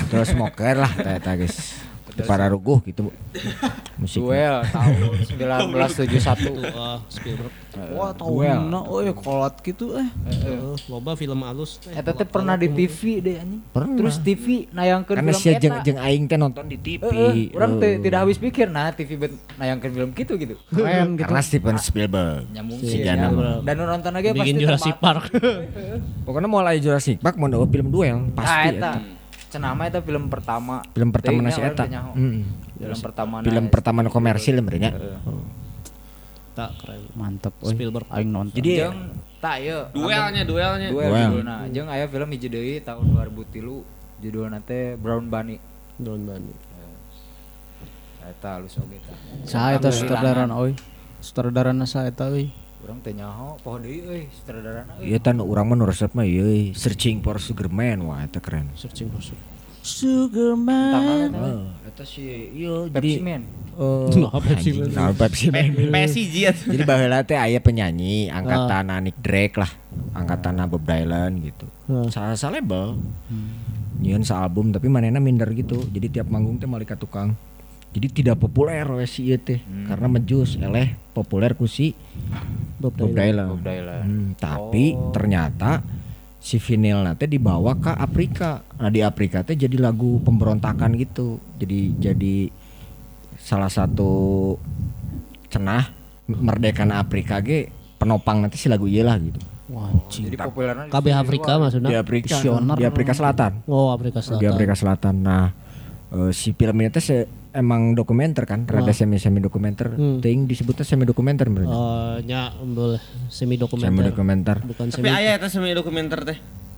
terus 0.08 0.30
smoker 0.30 0.86
lah 0.86 0.94
eta 1.02 1.34
guys 1.34 1.82
para 2.28 2.46
ruguh 2.52 2.80
gitu 2.84 3.10
musik 4.02 4.20
Duel 4.22 4.62
tahun 4.70 4.96
1971. 5.40 6.58
Wah, 6.78 7.00
Spielberg. 7.08 7.54
Wah, 7.96 8.12
tahunna 8.12 8.80
euy 8.92 9.14
kolot 9.16 9.56
gitu 9.64 9.96
eh. 9.96 10.04
Eh, 10.28 10.76
loba 10.92 11.16
film 11.16 11.40
halus 11.48 11.80
teh. 11.80 11.96
Eta 11.96 12.12
teh 12.12 12.28
pernah 12.28 12.60
di 12.60 12.68
TV 12.68 13.24
deh 13.24 13.36
anjing. 13.40 13.62
Pernah. 13.72 13.96
Terus 13.96 14.16
TV 14.20 14.68
nayangkeun 14.76 15.16
karena 15.16 15.32
film 15.32 15.40
sia 15.40 15.54
jeung 15.56 15.76
eta. 15.80 15.86
jeung 15.88 16.00
aing 16.02 16.24
teh 16.28 16.36
nonton 16.36 16.66
di 16.68 16.76
TV 16.76 17.04
Heeh, 17.08 17.56
urang 17.56 17.80
teh 17.80 17.96
Eh. 17.96 18.04
tidak 18.04 18.20
habis 18.28 18.38
pikir 18.42 18.68
nah 18.68 18.92
TV 18.92 19.16
bet 19.16 19.32
nayangkeun 19.56 19.92
film 19.96 20.10
gitu 20.12 20.34
gitu. 20.36 20.56
Keren 20.68 21.16
gitu. 21.16 21.22
karena 21.24 21.40
Steven 21.40 21.78
Spielberg 21.80 22.44
Nyambung 22.52 22.80
si 22.84 22.88
sih. 22.92 23.00
Ya. 23.08 23.16
Dan 23.64 23.76
nonton 23.80 24.12
lagi 24.12 24.28
pasti 24.36 24.40
Bikin 24.44 24.56
Jurassic 24.60 24.96
Park. 25.00 25.32
pokoknya 26.28 26.50
mulai 26.52 26.82
Jurassic 26.84 27.22
Park 27.22 27.40
mau 27.40 27.48
ada 27.48 27.64
film 27.64 27.88
duel 27.88 28.18
Ah 28.36 28.36
pasti 28.36 28.68
eta. 28.76 29.21
Cenama 29.52 29.84
eta 29.92 30.00
film 30.00 30.32
pertama. 30.32 30.80
film 30.96 31.12
pertama 31.12 31.44
nasi 31.44 31.60
orang 31.60 31.76
eta 31.76 31.84
teu 31.84 31.92
nyaho. 31.92 32.12
Mm. 32.16 32.42
Film 32.80 33.00
pertama 33.04 33.34
film 33.44 33.66
pertama 33.68 33.98
nu 34.00 34.10
komersil 34.10 34.56
sebenarnya 34.58 34.92
Tak 36.52 36.70
keren. 36.84 37.08
Mantep 37.16 37.56
euy. 37.64 37.72
Spielberg. 37.72 38.08
Aing 38.12 38.28
nonton. 38.32 38.56
jadi 38.60 38.88
Jeung 38.88 39.00
tak 39.40 39.64
ieu. 39.64 39.88
Duelnya, 39.96 40.44
duelnya. 40.44 40.88
Duel 40.92 41.10
Duel. 41.12 41.28
judulna. 41.32 41.56
Jeung 41.72 41.88
aya 41.88 42.06
film 42.12 42.28
hiji 42.36 42.48
deui 42.52 42.84
tahun 42.84 43.08
2003 43.16 44.24
judulna 44.24 44.60
teh 44.60 45.00
Brown 45.00 45.32
Bunny. 45.32 45.60
Don 46.02 46.22
Bani. 46.26 46.54
Eta 48.22 48.58
halus 48.58 48.78
oge 48.78 48.98
tah. 49.02 49.18
Saha 49.46 49.78
eta 49.78 49.90
sutradarana 49.94 50.56
euy? 50.62 50.74
Sutradarana 51.22 51.86
saha 51.86 52.10
eta 52.10 52.30
euy? 52.30 52.50
Urang 52.82 52.98
teh 53.06 53.14
nyaho 53.14 53.62
poho 53.62 53.78
deui 53.78 54.02
euy 54.02 54.24
sutradarana 54.34 54.98
euy. 54.98 55.14
Iya 55.14 55.18
tan 55.22 55.38
urang 55.38 55.70
mah 55.70 55.76
nu 55.78 55.86
resep 55.86 56.12
mah 56.18 56.26
ieu 56.26 56.74
searching 56.74 57.22
for 57.22 57.38
sugar 57.38 57.70
man 57.70 58.02
wah 58.10 58.26
eta 58.26 58.42
keren. 58.42 58.74
Searching 58.74 59.14
for 59.14 59.22
Sugar. 59.22 59.52
Sugarman. 59.82 60.94
Tangan 60.94 61.18
eta. 61.34 61.42
Oh, 61.42 61.62
eta 61.90 62.04
si 62.06 62.22
ieu 62.54 62.86
Pepsi 62.94 63.18
jadi 63.18 63.26
Man. 63.26 63.42
eh 63.42 64.14
Nah, 64.22 64.38
Pepsi 64.38 64.70
Man. 64.78 64.90
nah, 64.94 65.10
Pepsi 65.10 65.46
Man. 65.50 65.68
Messi 65.90 66.22
jiat. 66.30 66.56
Jadi 66.74 66.84
baheula 66.86 67.26
teh 67.26 67.34
aya 67.34 67.58
penyanyi 67.58 68.30
angkatan 68.30 68.94
Nick 69.02 69.18
Drake 69.26 69.58
lah, 69.58 69.72
angkatan 70.14 70.62
Bob 70.70 70.86
Dylan 70.86 71.42
gitu. 71.42 71.66
Hmm. 71.90 72.14
Salah 72.14 72.38
sa 72.38 72.54
label. 72.54 73.02
Nyieun 74.02 74.22
sa 74.22 74.46
album 74.46 74.70
tapi 74.70 74.86
manehna 74.86 75.18
minder 75.18 75.50
gitu. 75.54 75.82
Jadi 75.90 76.22
tiap 76.22 76.30
manggung 76.30 76.62
teh 76.62 76.70
malika 76.70 76.94
tukang. 76.94 77.34
Jadi 77.92 78.08
tidak 78.24 78.40
populer 78.40 78.88
we 78.88 79.04
si 79.04 79.28
ieu 79.28 79.36
teh 79.36 79.60
karena 79.88 80.08
mejus 80.08 80.56
eleh 80.56 80.96
populer 81.12 81.52
ku 81.60 81.68
si 81.68 81.92
Bob 82.80 82.96
Bob 82.96 83.12
Dylan. 83.12 83.52
Bob 83.52 83.64
Dylan. 83.68 84.02
Hmm, 84.08 84.28
tapi 84.40 84.96
ternyata 85.12 85.84
si 86.40 86.56
vinil 86.56 87.04
teh 87.20 87.28
dibawa 87.28 87.76
ke 87.76 87.92
Afrika. 87.92 88.64
Nah 88.80 88.88
di 88.88 89.04
Afrika 89.04 89.44
teh 89.44 89.60
jadi 89.60 89.76
lagu 89.76 90.24
pemberontakan 90.24 90.96
gitu. 90.96 91.44
Jadi 91.60 92.00
jadi 92.00 92.36
salah 93.36 93.68
satu 93.68 94.56
cenah 95.52 95.92
merdekan 96.32 96.96
Afrika 96.96 97.44
ge 97.44 97.68
penopang 98.00 98.40
nanti 98.40 98.56
si 98.56 98.72
lagu 98.72 98.88
ieu 98.88 99.04
lah 99.04 99.20
gitu. 99.20 99.38
Wah, 99.72 99.88
anjing. 99.88 100.28
Jadi 100.28 100.36
populernya 100.36 100.86
di 100.88 100.92
KB 100.92 101.06
Afrika 101.16 101.52
Di 101.56 101.60
maksudnya. 101.64 101.90
Afrika, 102.04 102.36
Visioner. 102.36 102.76
di 102.76 102.84
Afrika 102.84 103.12
Selatan. 103.16 103.52
Oh, 103.72 103.88
Afrika 103.96 104.20
Selatan. 104.20 104.42
Di 104.44 104.48
Afrika 104.52 104.74
Selatan. 104.76 105.16
Nah, 105.24 105.46
eh, 106.12 106.32
si 106.32 106.52
film 106.52 106.78
ini 106.78 106.90
teh 106.90 107.00
se- 107.00 107.28
emang 107.52 107.92
dokumenter 107.92 108.44
kan, 108.44 108.64
rada 108.64 108.92
semi-semi 108.92 109.40
dokumenter. 109.40 109.92
Hmm. 109.92 110.20
Ting 110.20 110.46
disebutnya 110.46 110.84
semi 110.84 111.04
dokumenter 111.04 111.48
berarti. 111.48 111.68
Eh, 111.68 112.16
nya 112.26 112.56
boleh 112.56 113.00
semi 113.28 113.56
Semi 113.56 113.56
dokumenter. 113.58 114.04
dokumenter. 114.08 114.58
Bukan 114.62 114.88
Tapi 114.88 115.04
semi. 115.04 115.10
aya 115.10 115.36
eta 115.36 115.48
semi 115.48 115.72
dokumenter 115.72 116.24
teh. 116.24 116.38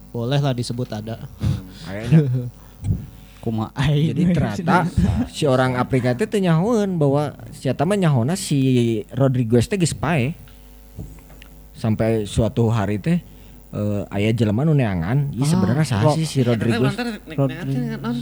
Boleh 0.10 0.38
lah 0.38 0.52
disebut 0.52 0.90
ada. 0.90 1.18
Kayaknya 1.84 2.18
Kumaha 3.44 3.76
aing. 3.76 4.16
Jadi 4.16 4.24
ternyata 4.32 4.88
si 5.36 5.44
orang 5.44 5.76
Afrika 5.76 6.14
itu 6.14 6.24
teu 6.24 6.40
nyahoeun 6.40 6.96
bahwa 6.96 7.36
si 7.52 7.68
eta 7.68 7.84
mah 7.84 8.00
nyahona 8.00 8.34
si 8.34 8.60
Rodriguez 9.12 9.68
teh 9.68 9.76
geus 9.76 9.92
pae. 9.92 10.32
Sampai 11.74 12.24
suatu 12.24 12.70
hari 12.70 12.98
teh 12.98 13.20
eh 13.74 14.06
aya 14.14 14.30
jelema 14.30 14.62
nu 14.62 14.78
neangan, 14.78 15.34
ieu 15.34 15.42
sebenarnya 15.50 15.82
saha 15.82 16.14
sih 16.14 16.30
si 16.30 16.46
Rodriguez 16.46 16.94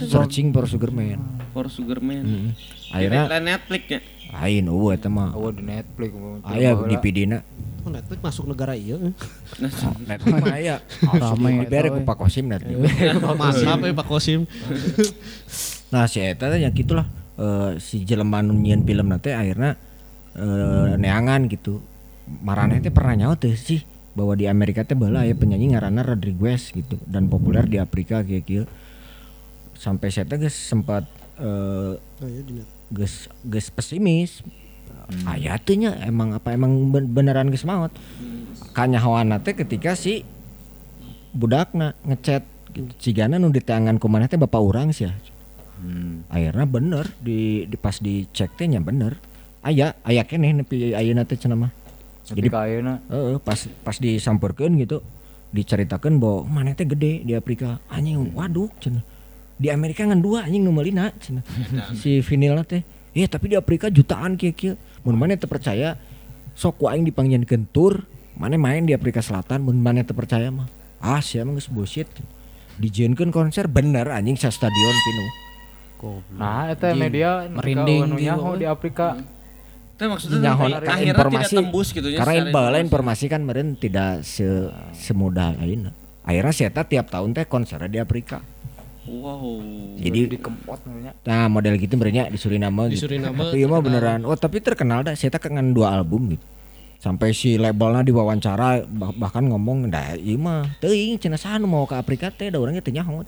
searching 0.08 0.48
for 0.48 0.64
Sugar 0.64 0.88
Man. 0.88 1.20
For 1.52 1.68
Sugarman. 1.68 2.24
Heeh. 2.24 2.50
Akhirnya 2.88 3.28
Akhirnya 3.28 3.40
Netflix 3.44 3.82
ya. 3.84 4.00
lain 4.32 4.64
eueuh 4.72 4.96
eta 4.96 5.12
mah. 5.12 5.36
Oh 5.36 5.52
di 5.52 5.60
Netflix. 5.60 6.08
Aya 6.48 6.72
DVD-na. 6.72 7.44
Oh, 7.84 7.92
Netflix 7.92 8.18
masuk 8.24 8.48
negara 8.48 8.72
iya. 8.72 8.96
Netflix 10.08 10.32
mah 10.44 10.56
aya. 10.56 10.80
Rame 11.04 11.68
Dibere 11.68 11.92
ku. 11.92 12.00
Pak 12.00 12.16
Kosim 12.16 12.48
Netflix. 12.48 12.80
Ya 12.96 13.92
Pak 13.92 14.06
Kosim? 14.08 14.48
Nah 15.92 16.08
si 16.08 16.24
Eta 16.24 16.48
yang 16.56 16.72
gitulah 16.72 17.04
eh, 17.36 17.76
si 17.76 18.00
jelema 18.08 18.40
nu 18.40 18.56
nyieun 18.56 18.88
film 18.88 19.12
nanti 19.12 19.28
akhirnya 19.36 19.76
eh, 20.32 20.96
neangan 20.96 21.44
gitu. 21.52 21.84
Marane 22.40 22.80
teh 22.80 22.88
pernah 22.88 23.12
nyaho 23.12 23.36
teh 23.36 23.52
sih 23.52 23.84
bahwa 24.12 24.36
di 24.36 24.44
Amerika 24.48 24.84
teh 24.84 24.92
baheula 24.92 25.24
aya 25.24 25.32
penyanyi 25.32 25.72
ngaranna 25.72 26.04
Rodriguez 26.04 26.72
gitu 26.72 27.00
dan 27.08 27.28
populer 27.32 27.64
di 27.64 27.80
Afrika 27.80 28.20
kayak 28.20 28.44
kieu. 28.44 28.64
Sampai 29.76 30.12
saya 30.12 30.28
teh 30.28 30.38
geus 30.38 30.54
sempat 30.54 31.08
eh 31.40 31.96
Oh 31.98 32.28
iya 32.28 32.64
pesimis. 33.72 34.44
Aya 35.24 35.56
teh 35.58 35.76
nya 35.80 35.96
emang 36.04 36.36
apa 36.36 36.52
emang 36.54 36.92
ben- 36.92 37.10
beneran 37.10 37.48
geus 37.48 37.64
maot. 37.64 37.90
Kanyahoana 38.76 39.40
teh 39.40 39.56
ketika 39.56 39.96
si 39.96 40.22
budakna 41.32 41.96
ngechat 42.04 42.44
gitu. 42.76 42.88
Cigana 43.00 43.40
nu 43.40 43.48
diteangan 43.48 43.96
kumaneh 43.96 44.28
teh 44.28 44.40
bapak 44.40 44.60
urang 44.60 44.92
sih 44.92 45.08
ya 45.08 45.14
Hmm. 45.82 46.22
akhirnya 46.30 46.62
bener 46.62 47.10
di, 47.18 47.66
di 47.66 47.74
pas 47.74 47.98
dicek 47.98 48.54
teh 48.54 48.70
nya 48.70 48.78
bener 48.78 49.18
aya 49.66 49.98
aya 50.06 50.22
keneh 50.22 50.54
nepi 50.54 50.94
ayeuna 50.94 51.26
teh 51.26 51.34
cenah 51.34 51.58
mah 51.58 51.74
Jadi 52.22 52.48
kayaknya 52.48 53.02
heeh 53.10 53.36
pas 53.42 53.58
pas 53.82 53.96
disamperkeun 53.98 54.78
gitu 54.78 55.02
diceritakan 55.52 56.22
bahwa 56.22 56.46
mana 56.48 56.72
teh 56.72 56.86
gede 56.86 57.26
di 57.26 57.34
Afrika. 57.34 57.82
Anjing 57.90 58.32
waduh 58.32 58.70
cenah. 58.78 59.02
Di 59.58 59.68
Amerika 59.68 60.06
ngan 60.06 60.22
dua 60.22 60.46
anjing 60.46 60.62
nu 60.62 60.70
meulina 60.70 61.10
cenah. 61.18 61.42
Si 61.98 62.22
vinilna 62.22 62.62
teh 62.62 62.82
Iya 63.12 63.28
tapi 63.28 63.52
di 63.52 63.56
Afrika 63.60 63.92
jutaan 63.92 64.40
kieu 64.40 64.56
kieu. 64.56 64.74
Mun 65.04 65.20
mana 65.20 65.36
teu 65.36 65.44
percaya 65.44 66.00
sok 66.56 66.80
ku 66.80 66.84
aing 66.88 67.04
dipanggieunkeun 67.04 67.68
tur 67.68 68.08
mana 68.32 68.56
main 68.56 68.88
di 68.88 68.96
Afrika 68.96 69.20
Selatan 69.20 69.68
mun 69.68 69.76
mana 69.76 70.00
teu 70.00 70.16
percaya 70.16 70.48
mah. 70.48 70.68
Ah 70.96 71.20
sia 71.20 71.44
mah 71.44 71.52
geus 71.52 71.68
bullshit. 71.68 72.08
Dijieunkeun 72.80 73.28
konser 73.28 73.68
bener 73.68 74.08
anjing 74.08 74.40
sa 74.40 74.48
stadion 74.48 74.96
penuh 74.96 75.30
Nah, 76.34 76.74
itu 76.74 76.90
media 76.98 77.46
merinding 77.46 78.18
di 78.58 78.66
Afrika. 78.66 79.14
Itu 80.02 80.10
maksudnya 80.10 80.38
nyaho 80.50 80.62
akhirnya 80.66 80.82
tidak 80.82 81.14
informasi 81.14 81.54
tembus 81.54 81.88
gitu 81.94 82.08
ya. 82.10 82.18
karena 82.18 82.50
bala 82.50 82.78
informasi 82.82 83.24
kan 83.30 83.40
meren 83.46 83.78
tidak 83.78 84.26
se 84.26 84.66
semudah 84.98 85.54
ayeuna 85.62 85.94
akhirnya 86.26 86.50
saya 86.50 86.82
tiap 86.82 87.06
tahun 87.06 87.30
teh 87.38 87.46
konser 87.46 87.78
di 87.86 88.02
Afrika 88.02 88.42
Wow. 89.02 89.58
jadi 89.98 90.38
Kempot 90.38 90.78
namanya. 90.86 91.10
nah 91.26 91.50
model 91.50 91.74
gitu 91.74 91.98
merenya 91.98 92.30
di 92.30 92.38
Suriname 92.38 92.86
Di 92.86 92.94
gitu. 92.94 93.10
Suriname 93.10 93.34
tapi 93.34 93.58
iya 93.58 93.66
mah 93.66 93.82
beneran 93.82 94.22
oh 94.22 94.38
tapi 94.38 94.62
terkenal 94.62 95.02
dah 95.02 95.18
saya 95.18 95.34
kangen 95.42 95.74
dua 95.74 95.90
album 95.98 96.38
gitu 96.38 96.44
sampai 97.02 97.34
si 97.34 97.58
labelnya 97.58 98.06
diwawancara 98.06 98.86
bah- 98.86 99.10
bahkan 99.18 99.42
ngomong 99.42 99.90
dah 99.90 100.14
iya 100.14 100.38
mah 100.38 100.78
teuing 100.78 101.18
cenah 101.18 101.58
mau 101.66 101.82
ke 101.82 101.98
Afrika 101.98 102.30
teh 102.30 102.46
da 102.46 102.62
urang 102.62 102.78
teh 102.78 102.94
nyaho 102.94 103.26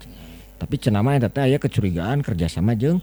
tapi 0.63 0.79
cenah 0.79 1.03
mah 1.03 1.19
eta 1.19 1.27
teh 1.27 1.43
aya 1.43 1.59
kecurigaan 1.59 2.23
kerjasama 2.23 2.79
jeung 2.79 3.03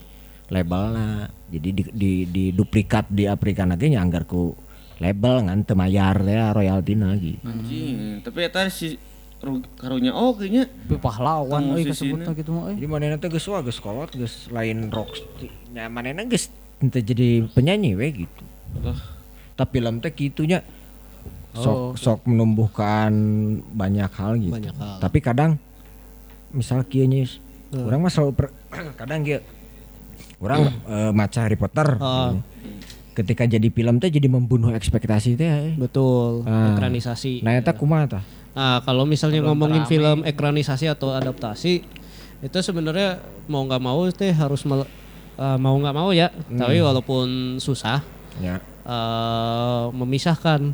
labelna 0.52 1.32
jadi 1.48 1.70
di, 1.72 1.84
di, 1.90 2.12
di 2.28 2.44
duplikat 2.52 3.08
di 3.08 3.24
Afrika 3.26 3.64
lagi 3.64 3.88
nyanggar 3.88 4.28
ku 4.28 4.52
label 5.00 5.48
ngan 5.48 5.66
teu 5.66 5.74
mayar 5.74 6.22
teh 6.22 6.38
royalti 6.52 6.94
gitu 6.94 7.40
Anjing, 7.42 8.22
tapi 8.22 8.46
eta 8.46 8.70
si 8.70 9.00
ru- 9.42 9.66
karunya 9.74 10.14
oh 10.14 10.38
kayaknya 10.38 10.70
Tapi 10.70 11.02
pahlawan 11.02 11.74
euy 11.74 11.88
musisina. 11.88 12.22
kasebutna 12.22 12.32
gitu 12.38 12.50
mah 12.54 12.64
euy. 12.70 12.76
Jadi 12.78 12.88
manehna 12.88 13.16
teh 13.18 13.28
geus 13.28 13.48
wah 13.50 13.66
geus 13.66 13.82
kolot 13.82 14.14
geus 14.14 14.52
lain 14.54 14.94
rock 14.94 15.18
nya 15.74 15.90
manehna 15.90 16.22
geus 16.30 16.54
teu 16.78 17.02
jadi 17.02 17.50
penyanyi 17.50 17.98
we 17.98 18.28
gitu. 18.28 18.44
Lah. 18.86 19.00
Tapi 19.58 19.82
film 19.82 19.98
teh 20.00 20.14
kitunya 20.14 20.62
sok 21.52 21.98
sok 21.98 22.20
menumbuhkan 22.30 23.12
banyak 23.74 24.12
hal 24.14 24.38
gitu. 24.38 24.54
Banyak 24.54 24.76
hal. 24.78 25.00
Tapi 25.02 25.18
kadang 25.20 25.58
misal 26.54 26.86
kieu 26.86 27.10
nya 27.10 27.26
urang 27.74 28.06
mah 28.06 28.14
selalu 28.14 28.38
per- 28.38 28.54
kadang 29.02 29.26
kieu 29.26 29.42
urang 30.38 30.68
eh, 30.84 31.12
maca 31.12 31.40
Harry 31.42 31.56
Potter. 31.56 31.98
Ah. 31.98 32.34
Ketika 33.12 33.44
jadi 33.44 33.68
film 33.68 34.00
teh 34.00 34.08
jadi 34.08 34.26
membunuh 34.26 34.72
ekspektasi 34.72 35.36
teh. 35.36 35.46
eh. 35.46 35.74
Betul, 35.76 36.44
Ah. 36.44 36.72
ekranisasi. 36.74 37.42
Nah 37.42 37.54
eta 37.54 37.72
kumaha 37.72 38.08
tah? 38.10 38.24
Nah, 38.52 38.80
kalau 38.82 39.04
misalnya 39.04 39.40
ngomongin 39.42 39.84
film 39.86 40.24
ekranisasi 40.24 40.84
atau 40.86 41.12
adaptasi, 41.12 41.84
itu 42.38 42.58
sebenarnya 42.58 43.20
mau 43.46 43.64
nggak 43.64 43.80
mau 43.80 44.04
teh 44.10 44.30
harus 44.30 44.64
mel- 44.64 44.88
eh, 45.34 45.58
mau 45.58 45.74
nggak 45.74 45.94
mau 45.94 46.12
ya. 46.12 46.28
Tapi 46.50 46.80
walaupun 46.80 47.28
susah, 47.58 48.04
Ya. 48.38 48.60
eh, 48.82 49.84
memisahkan 49.94 50.72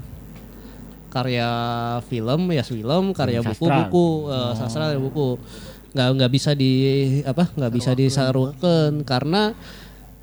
karya 1.08 1.50
film 2.06 2.52
ya 2.52 2.62
film, 2.62 3.04
karya 3.12 3.42
Hmm, 3.42 3.50
buku 3.50 4.30
sastra. 4.54 4.90
eh, 4.90 4.92
dan 4.94 5.02
buku. 5.02 5.28
Nggak 5.98 6.10
nggak 6.14 6.32
bisa 6.32 6.54
di 6.54 6.72
apa? 7.26 7.50
nggak 7.58 7.74
bisa 7.74 7.98
disarukan 7.98 9.02
karena 9.02 9.58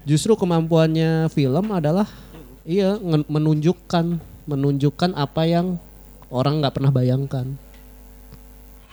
justru 0.06 0.38
kemampuannya 0.38 1.26
film 1.34 1.66
adalah 1.74 2.06
iya 2.62 2.94
menunjukkan 3.02 4.22
menunjukkan 4.46 5.18
apa 5.18 5.42
yang 5.50 5.82
orang 6.30 6.62
nggak 6.62 6.78
pernah 6.78 6.94
bayangkan. 6.94 7.58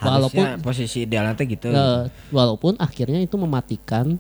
Harusnya 0.02 0.58
Walaupun- 0.58 0.66
posisi 0.66 1.06
idealnya 1.06 1.38
teh 1.38 1.46
gitu. 1.46 1.70
Eh, 1.70 2.10
walaupun 2.34 2.74
akhirnya 2.82 3.22
itu 3.22 3.38
mematikan 3.38 4.18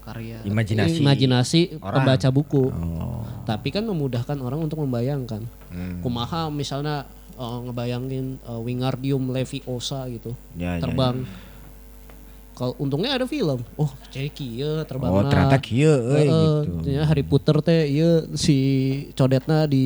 Karya 0.00 0.38
Imajinasi. 0.46 1.02
imajinasi 1.02 1.60
orang. 1.82 1.92
pembaca 2.00 2.28
buku. 2.32 2.70
Oh. 2.72 3.26
Tapi 3.44 3.68
kan 3.68 3.84
memudahkan 3.84 4.38
orang 4.40 4.64
untuk 4.64 4.80
membayangkan. 4.80 5.44
Hmm. 5.68 6.00
Kumaha 6.00 6.48
misalnya 6.48 7.04
eh, 7.36 7.58
ngebayangin 7.68 8.40
eh, 8.40 8.60
Wingardium 8.64 9.28
Leviosa 9.28 10.08
gitu 10.08 10.32
Ya, 10.56 10.78
ya, 10.78 10.86
terbang. 10.86 11.28
Kalau 12.56 12.72
untungnya 12.80 13.12
ada 13.12 13.28
film. 13.28 13.60
Oh, 13.76 13.92
jadi 14.08 14.32
kieu 14.32 14.80
terbang. 14.88 15.12
Oh 15.12 15.20
ternyata 15.22 15.60
kieu 15.60 15.92
euy 15.92 16.24
gitu. 16.24 16.88
Ya, 16.88 17.04
Harry 17.04 17.20
Potter 17.20 17.52
teh 17.60 17.84
ieu 17.86 18.32
si 18.32 18.56
codetna 19.12 19.68
di 19.68 19.84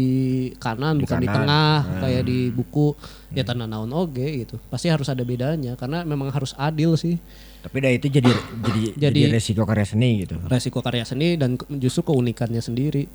kanan 0.56 0.94
Di 0.94 1.02
bukan 1.02 1.18
di 1.18 1.26
kanan. 1.26 1.36
tengah 1.42 1.76
Hmm. 1.82 1.98
kayak 1.98 2.22
di 2.22 2.38
buku. 2.48 2.94
Ya 3.34 3.42
tanah 3.42 3.66
naon 3.66 3.90
oge 3.90 4.22
gitu. 4.40 4.62
Pasti 4.66 4.86
harus 4.86 5.06
ada 5.06 5.20
bedanya 5.20 5.74
karena 5.74 6.02
memang 6.02 6.30
harus 6.30 6.54
adil 6.54 6.94
sih 6.94 7.18
Tapi 7.60 7.76
dah 7.76 7.90
itu 7.90 8.06
jadi 8.06 8.30
jadi 8.62 8.82
jadi, 9.02 9.20
Jadi- 9.20 9.34
resiko 9.34 9.66
karya 9.66 9.84
seni 9.84 10.22
gitu. 10.22 10.38
resiko 10.40 10.78
karya 10.78 11.02
seni 11.02 11.34
dan 11.34 11.58
justru 11.76 12.06
keunikannya 12.06 12.58
sendiri. 12.58 13.10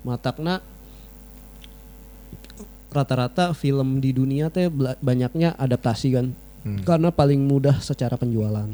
Matakna 0.00 0.62
rata-rata 2.88 3.50
film 3.52 3.98
di 3.98 4.12
dunia 4.12 4.46
teh 4.46 4.70
banyaknya 5.00 5.56
adaptasi 5.56 6.08
kan. 6.12 6.26
Karena 6.86 7.10
paling 7.10 7.42
mudah 7.42 7.82
secara 7.82 8.14
penjualan. 8.14 8.70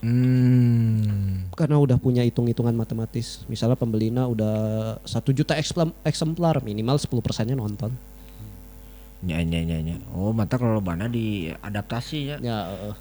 Hmm. 0.00 1.52
Karena 1.52 1.76
udah 1.76 2.00
punya 2.00 2.24
hitung-hitungan 2.24 2.72
matematis. 2.72 3.44
Misalnya 3.52 3.76
pembelina 3.76 4.24
udah 4.24 4.56
satu 5.04 5.32
juta 5.36 5.52
eksemplar, 6.04 6.64
minimal 6.64 6.96
10 6.96 7.20
persennya 7.20 7.56
nonton. 7.56 7.92
Ya, 9.20 9.44
ya, 9.44 9.60
ya, 9.60 9.78
ya. 9.84 9.96
Oh, 10.16 10.32
mata 10.32 10.56
kalau 10.56 10.80
bana 10.80 11.04
di 11.04 11.52
adaptasi 11.52 12.18
ya. 12.32 12.36
Ya 12.40 12.72
eh, 12.72 12.94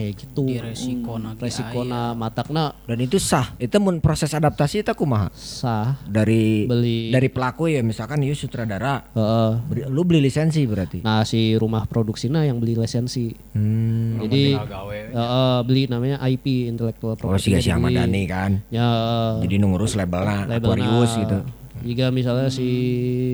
kayak 0.00 0.14
gitu. 0.16 0.42
di 0.42 0.56
resiko 0.56 1.20
na 1.20 1.36
Resikona 1.36 2.02
matakna 2.14 2.72
Dan 2.82 2.98
itu 2.98 3.20
sah. 3.20 3.52
Itu 3.54 3.76
mun 3.76 4.00
proses 4.00 4.32
adaptasi 4.32 4.80
itu 4.80 4.92
kumaha? 4.94 5.28
sah 5.30 6.00
Dari 6.02 6.64
beli. 6.64 7.12
dari 7.12 7.28
pelaku 7.28 7.68
ya 7.68 7.84
misalkan 7.84 8.20
ieu 8.20 8.32
sutradara. 8.32 9.04
Heeh. 9.12 9.52
Beri- 9.62 9.86
lu 9.86 10.00
beli 10.02 10.20
lisensi 10.22 10.64
berarti. 10.64 11.04
Nah 11.04 11.20
si 11.22 11.52
rumah 11.54 11.84
produksinya 11.84 12.40
yang 12.40 12.56
beli 12.56 12.72
lisensi. 12.74 13.28
Hmm. 13.52 14.16
Jadi 14.22 14.56
gawe. 14.56 14.96
eh, 15.12 15.60
beli 15.62 15.84
namanya 15.84 16.16
IP 16.22 16.64
intellectual 16.66 17.12
Oh, 17.12 17.20
property. 17.20 17.52
si 17.52 17.60
si 17.60 17.68
Ahmad 17.68 17.92
Dhani 17.92 18.24
kan. 18.24 18.64
Ya 18.70 18.88
Jadi 19.38 19.60
ngurus 19.60 19.92
labelnya 19.92 20.48
labelna. 20.48 20.80
Aquarius 20.80 21.12
gitu. 21.18 21.38
Jika 21.80 22.08
misalnya 22.08 22.48
si 22.48 22.68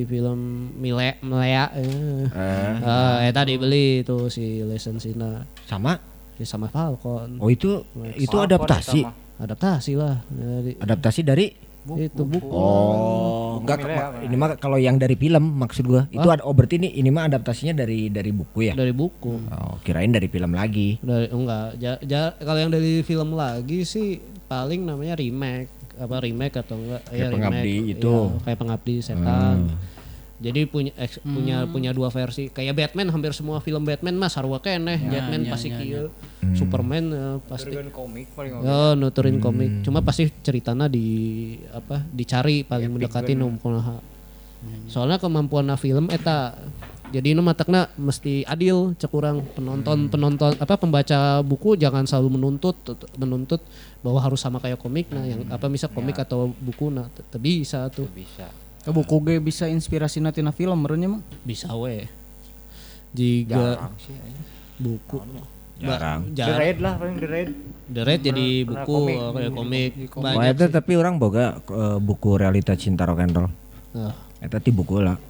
film 0.05 0.39
Mile 0.75 1.19
Melea 1.21 1.67
eh, 1.75 2.27
Eh, 2.27 2.75
eh, 2.79 3.17
eta 3.27 3.43
dibeli 3.43 4.01
itu 4.01 4.31
si 4.31 4.63
lisensinya 4.63 5.43
sama. 5.65 5.99
Ya 6.37 6.47
sama 6.47 6.67
Falcon. 6.67 7.37
Oh, 7.37 7.49
itu 7.49 7.85
itu 8.15 8.37
adaptasi. 8.37 9.03
Adaptasi 9.37 9.93
lah. 9.95 10.25
Jadi, 10.27 10.77
Adaptasi 10.79 11.21
dari 11.21 11.47
itu 11.87 12.23
buku. 12.25 12.51
Oh, 12.51 13.63
enggak 13.63 13.79
ma- 13.79 14.19
ini 14.19 14.35
mah 14.35 14.59
kalau 14.59 14.75
yang 14.75 14.99
dari 14.99 15.15
film 15.15 15.55
maksud 15.57 15.87
gua. 15.87 16.09
Itu 16.09 16.27
ada 16.27 16.43
oh 16.43 16.51
berarti 16.51 16.77
ini 16.77 16.89
ini 16.93 17.09
mah 17.09 17.31
adaptasinya 17.31 17.77
dari 17.77 18.09
dari 18.09 18.31
buku 18.31 18.59
ya. 18.67 18.75
Dari 18.75 18.91
buku. 18.91 19.47
Oh, 19.47 19.79
kirain 19.81 20.11
dari 20.11 20.27
film 20.27 20.51
lagi. 20.51 20.99
Dari 20.99 21.31
enggak, 21.31 21.79
ja- 21.79 22.01
ja- 22.03 22.35
kalau 22.37 22.59
yang 22.59 22.71
dari 22.71 23.01
film 23.01 23.33
lagi 23.33 23.87
sih 23.87 24.19
paling 24.47 24.83
namanya 24.83 25.15
remake 25.15 25.71
apa 25.97 26.17
remake 26.19 26.57
atau 26.57 26.77
enggak 26.77 27.03
Kayak 27.07 27.31
Pengabdi 27.31 27.77
itu. 27.89 28.13
iya, 28.13 28.43
kayak 28.43 28.59
pengabdi 28.59 28.95
setan. 29.01 29.57
Jadi 30.37 30.69
punya 30.69 30.93
eks- 31.01 31.25
punya 31.25 31.65
punya 31.65 31.91
dua 31.97 32.13
versi. 32.13 32.53
Kayak 32.53 32.77
Batman 32.77 33.09
hampir 33.09 33.33
semua 33.33 33.65
film 33.65 33.89
Batman 33.89 34.21
mah 34.21 34.29
sarua 34.29 34.61
keneh. 34.61 35.01
Batman 35.09 35.49
pasti 35.49 35.73
kieu. 35.73 36.13
Superman 36.53 37.05
eh, 37.09 37.37
pasti 37.49 37.73
Kan 37.73 37.89
komik 37.89 38.29
paling 38.37 38.61
Ya, 38.61 38.93
nuturin 38.93 39.41
komik. 39.41 39.81
Cuma 39.81 40.05
pasti 40.05 40.29
ceritanya 40.45 40.93
di 40.93 41.07
apa? 41.73 42.05
Dicari 42.13 42.63
paling 42.63 42.93
mendekati 42.93 43.33
nu 43.33 43.57
kumaha. 43.57 43.97
Soalnya 44.91 45.17
kemampuan 45.17 45.69
film 45.79 46.11
eta 46.13 46.57
jadi 47.15 47.39
nu 47.39 47.43
matakna 47.43 47.87
mesti 47.95 48.43
adil 48.43 48.99
cek 48.99 49.15
urang 49.15 49.39
penonton 49.55 50.11
penonton 50.11 50.59
apa 50.59 50.75
pembaca 50.75 51.39
buku 51.39 51.79
jangan 51.79 52.03
selalu 52.03 52.35
menuntut 52.35 52.75
menuntut 53.15 53.63
bahwa 54.03 54.19
harus 54.19 54.43
sama 54.43 54.59
kayak 54.59 54.83
komik 54.83 55.07
nah 55.15 55.23
yang 55.23 55.47
apa 55.47 55.71
bisa 55.71 55.87
komik 55.87 56.19
atau 56.19 56.51
buku 56.51 56.91
nah 56.91 57.07
bisa 57.39 57.87
tuh 57.95 58.11
bisa. 58.11 58.51
Eh, 58.87 58.93
buku 58.93 59.17
ge 59.21 59.35
bisa 59.39 59.67
inspirasi 59.67 60.23
tina 60.31 60.51
film 60.51 60.79
merenya 60.79 61.11
mah. 61.11 61.23
bisa 61.43 61.75
we 61.75 62.07
jika 63.11 63.75
Jarang 63.75 63.95
sih. 63.99 64.15
aja. 64.15 64.43
buku 64.77 65.19
Jarang. 65.77 66.21
The 66.27 66.37
jarang 66.39 66.57
Raid 66.57 66.79
lah 66.79 66.93
paling 66.97 67.17
The 67.17 67.29
Raid. 67.29 67.51
The 67.87 68.03
Red 68.03 68.21
jadi 68.23 68.47
pernah 68.63 68.81
buku 68.81 68.95
komik. 68.97 69.17
oh, 69.19 69.31
kayak 69.31 69.53
komik 69.53 69.91
Oh, 70.09 70.23
banyak 70.23 70.55
itu 70.55 70.65
tapi 70.71 70.93
orang 70.95 71.15
boga 71.17 71.45
eh, 71.59 71.99
buku 71.99 72.31
realita 72.35 72.73
cinta 72.75 73.05
rock 73.05 73.21
and 73.21 73.35
roll. 73.35 73.51
Nah, 73.93 74.15
Eta 74.39 74.57
ti 74.57 74.71
buku 74.71 75.01
lah. 75.01 75.21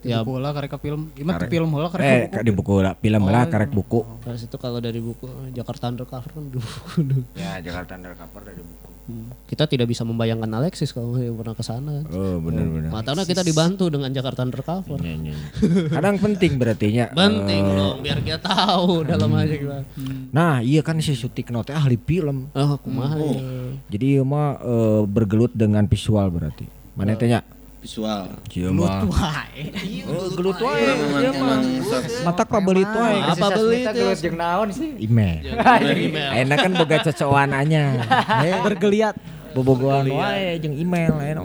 ya 0.00 0.24
Buku 0.24 0.36
lah 0.36 0.50
karek 0.50 0.72
film. 0.78 1.12
Teu 1.12 1.24
Karek. 1.26 1.48
film 1.48 1.68
heula 1.70 1.88
karek 1.88 2.00
Eh, 2.02 2.20
buku. 2.26 2.40
di 2.40 2.52
buku 2.54 2.72
lah, 2.78 2.92
film 2.94 3.22
lah 3.26 3.44
karek 3.44 3.70
buku. 3.70 4.00
Terus 4.20 4.42
itu 4.42 4.56
kalau 4.56 4.78
dari 4.78 4.98
buku 4.98 5.24
Jakarta 5.50 5.88
Undercover 5.88 6.30
kan 6.30 6.44
duh, 6.48 6.64
duh. 6.98 7.22
Ya, 7.34 7.60
Jakarta 7.60 7.94
Undercover 7.94 8.40
dari 8.42 8.62
buku. 8.62 8.88
Kita 9.50 9.66
tidak 9.66 9.90
bisa 9.90 10.06
membayangkan 10.06 10.48
Alexis 10.56 10.94
kalau 10.94 11.14
nggak 11.14 11.34
pernah 11.34 11.54
ke 11.58 11.64
sana. 11.66 11.94
Oh, 12.10 12.38
bener 12.38 12.66
bener. 12.70 12.90
Matanya 12.90 13.26
kita 13.26 13.42
dibantu 13.44 13.90
dengan 13.90 14.10
Jakarta 14.14 14.46
Undercover. 14.46 14.98
Iya, 15.02 15.14
iya, 15.20 15.34
iya. 15.34 15.36
Kadang 15.90 16.16
penting 16.22 16.52
berarti 16.56 16.86
nya. 16.94 17.06
Penting 17.12 17.62
eh, 17.66 17.76
dong 17.76 17.98
biar 18.00 18.18
kita 18.22 18.38
tahu 18.40 19.04
dalam 19.04 19.30
aja 19.36 19.54
gimana. 19.54 19.84
Nah, 20.30 20.64
iya 20.64 20.80
kan 20.80 20.98
si 21.02 21.12
Sutikno 21.18 21.60
teh 21.66 21.74
ahli 21.74 21.98
film. 22.00 22.50
Oh, 22.54 22.78
kumaha 22.80 23.18
ya. 23.18 23.40
Jadi 23.92 24.04
ieu 24.18 24.24
mah 24.24 24.58
eh, 24.62 25.02
bergelut 25.04 25.52
dengan 25.52 25.84
visual 25.90 26.30
berarti. 26.30 26.64
Mana 26.94 27.14
teh 27.14 27.30
nya? 27.30 27.44
Visual. 27.80 28.28
Mah. 28.76 29.02
Oh, 30.04 30.28
gelut 30.36 30.58
wae. 30.60 30.84
Memang 30.84 31.22
emang 31.32 31.62
sok 31.80 32.04
Mata 32.28 32.44
pa 32.44 32.58
beli 32.60 32.84
tuh 32.84 33.00
Apa 33.00 33.46
beli 33.56 33.78
teh? 33.82 33.92
gelut 33.96 34.18
jeung 34.20 34.36
naon 34.36 34.68
sih? 34.68 34.90
email. 35.00 35.40
Enak 36.44 36.58
kan 36.60 36.72
boga 36.76 36.96
cocokananya. 37.08 37.84
Bergeliat 38.68 39.16
bobogohan 39.50 40.06
wae 40.12 40.60
jeung 40.62 40.76
email 40.76 41.16
enak 41.18 41.44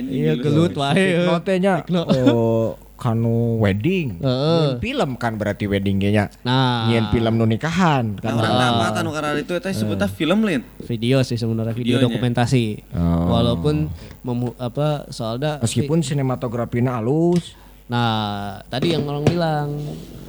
Iya 0.00 0.32
gelut 0.40 0.72
wae. 0.74 0.96
Tikno 0.96 1.36
teh 1.44 1.56
nya. 1.60 1.84
Oh, 2.32 2.74
kanu 3.00 3.56
wedding. 3.56 4.20
Heeh. 4.20 4.76
Nyeun 4.76 4.76
film 4.78 5.10
kan 5.16 5.40
berarti 5.40 5.64
wedding 5.64 5.96
ge 5.96 6.12
nya. 6.12 6.28
Nah, 6.44 6.84
Nyeun 6.86 7.08
film 7.08 7.32
nu 7.34 7.48
nikahan 7.48 8.20
kan. 8.20 8.36
Orang 8.36 8.52
nama 8.52 8.84
anu 8.92 9.10
karena 9.10 9.32
itu 9.34 9.56
teh 9.56 9.72
sebutnya 9.72 10.04
film 10.06 10.44
lain. 10.44 10.60
video 10.84 11.24
sih 11.24 11.40
sebenarnya 11.40 11.72
video 11.72 11.96
Videonya. 11.96 12.06
dokumentasi. 12.12 12.64
Oh. 12.92 13.32
Walaupun 13.32 13.88
memu- 14.20 14.56
apa 14.60 15.08
soalnya 15.08 15.56
Meskipun 15.58 16.04
sinematografinya 16.04 17.00
halus. 17.00 17.56
Nah, 17.88 18.60
tadi 18.68 18.92
yang 18.92 19.08
orang 19.08 19.24
bilang 19.24 19.68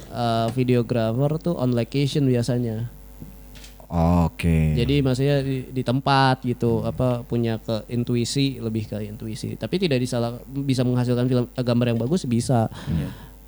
eh, 0.08 0.48
videographer 0.50 1.36
tuh 1.38 1.54
on 1.54 1.76
location 1.76 2.24
biasanya. 2.24 2.88
Oke. 3.92 4.72
Jadi 4.72 5.04
maksudnya 5.04 5.44
di, 5.44 5.68
di 5.68 5.82
tempat 5.84 6.40
gitu, 6.48 6.80
apa 6.80 7.20
punya 7.28 7.60
ke 7.60 7.84
intuisi 7.92 8.56
lebih 8.56 8.88
ke 8.88 9.04
intuisi. 9.04 9.52
Tapi 9.52 9.76
tidak 9.76 10.00
disalah 10.00 10.40
bisa 10.48 10.80
menghasilkan 10.80 11.28
film 11.28 11.44
eh, 11.52 11.60
gambar 11.60 11.92
yang 11.92 12.00
bagus 12.00 12.24
bisa. 12.24 12.72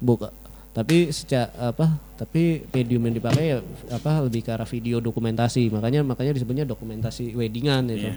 Buka. 0.05 0.29
Tapi 0.75 1.09
secara 1.15 1.73
apa? 1.73 1.97
Tapi 2.21 2.67
medium 2.77 3.09
yang 3.09 3.17
dipakai 3.17 3.57
ya 3.57 3.59
apa 3.89 4.21
lebih 4.27 4.45
ke 4.45 4.51
arah 4.53 4.69
video 4.69 5.01
dokumentasi. 5.01 5.73
Makanya 5.73 6.05
makanya 6.05 6.37
disebutnya 6.37 6.69
dokumentasi 6.69 7.33
weddingan 7.33 7.89
itu. 7.89 8.13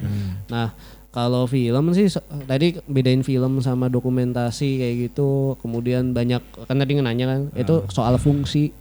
Nah, 0.52 0.76
kalau 1.16 1.48
film 1.48 1.96
sih 1.96 2.12
tadi 2.44 2.76
bedain 2.92 3.24
film 3.24 3.64
sama 3.64 3.88
dokumentasi 3.88 4.84
kayak 4.84 4.96
gitu. 5.06 5.56
Kemudian 5.64 6.12
banyak 6.12 6.44
kan 6.68 6.76
tadi 6.76 6.98
nanya 7.00 7.26
kan 7.30 7.42
itu 7.56 7.88
soal 7.88 8.20
fungsi. 8.20 8.76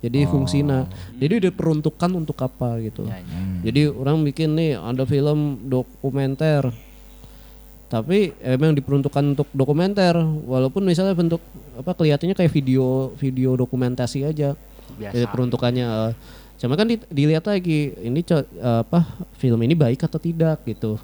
Jadi 0.00 0.24
fungsinya. 0.26 0.88
Jadi 1.14 1.34
diperuntukkan 1.42 2.10
untuk 2.14 2.36
apa 2.38 2.80
gitu. 2.80 3.04
Jadi 3.60 3.80
orang 3.86 4.24
bikin 4.24 4.54
nih 4.54 4.72
ada 4.74 5.04
film 5.04 5.38
dokumenter. 5.62 6.72
Tapi 7.86 8.30
emang 8.38 8.70
diperuntukkan 8.72 9.34
untuk 9.34 9.48
dokumenter 9.50 10.14
walaupun 10.46 10.86
misalnya 10.86 11.10
bentuk 11.10 11.42
apa 11.74 11.90
kelihatannya 11.92 12.32
kayak 12.32 12.48
video 12.48 13.10
video 13.14 13.58
dokumentasi 13.58 14.22
aja. 14.22 14.54
Biasa. 14.90 15.12
Jadi 15.12 15.26
peruntukannya 15.26 15.86
eh, 15.86 16.10
cuma 16.56 16.78
kan 16.78 16.86
di- 16.86 17.02
dilihat 17.10 17.44
lagi 17.44 17.90
ini 17.98 18.22
co- 18.22 18.46
eh, 18.46 18.80
apa 18.80 19.02
film 19.34 19.58
ini 19.60 19.74
baik 19.74 20.06
atau 20.06 20.16
tidak 20.16 20.62
gitu. 20.64 21.02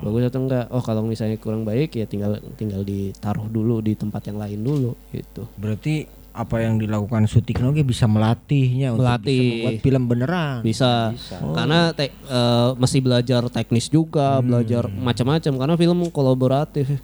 Bagus 0.00 0.24
atau 0.26 0.40
enggak? 0.40 0.64
Oh 0.68 0.80
kalau 0.80 1.04
misalnya 1.04 1.36
kurang 1.36 1.64
baik 1.64 1.92
ya 1.92 2.04
tinggal 2.04 2.40
tinggal 2.56 2.80
ditaruh 2.80 3.44
dulu 3.46 3.80
di 3.80 3.92
tempat 3.92 4.24
yang 4.24 4.36
lain 4.36 4.60
dulu 4.60 4.96
gitu. 5.10 5.44
Berarti 5.54 6.08
apa 6.36 6.60
yang 6.60 6.76
dilakukan 6.76 7.24
Sutikno 7.24 7.72
ge 7.72 7.80
bisa 7.80 8.04
melatihnya 8.04 8.92
untuk 8.92 9.02
Melatih. 9.02 9.32
bisa 9.32 9.50
membuat 9.50 9.76
film 9.80 10.02
beneran. 10.04 10.56
Bisa. 10.60 10.92
Karena 11.32 11.90
te- 11.90 12.12
eh, 12.12 12.70
mesti 12.76 12.98
belajar 13.00 13.42
teknis 13.48 13.88
juga, 13.88 14.38
belajar 14.38 14.86
macam-macam 14.86 15.52
karena 15.56 15.74
film 15.74 15.98
kolaboratif. 16.10 17.00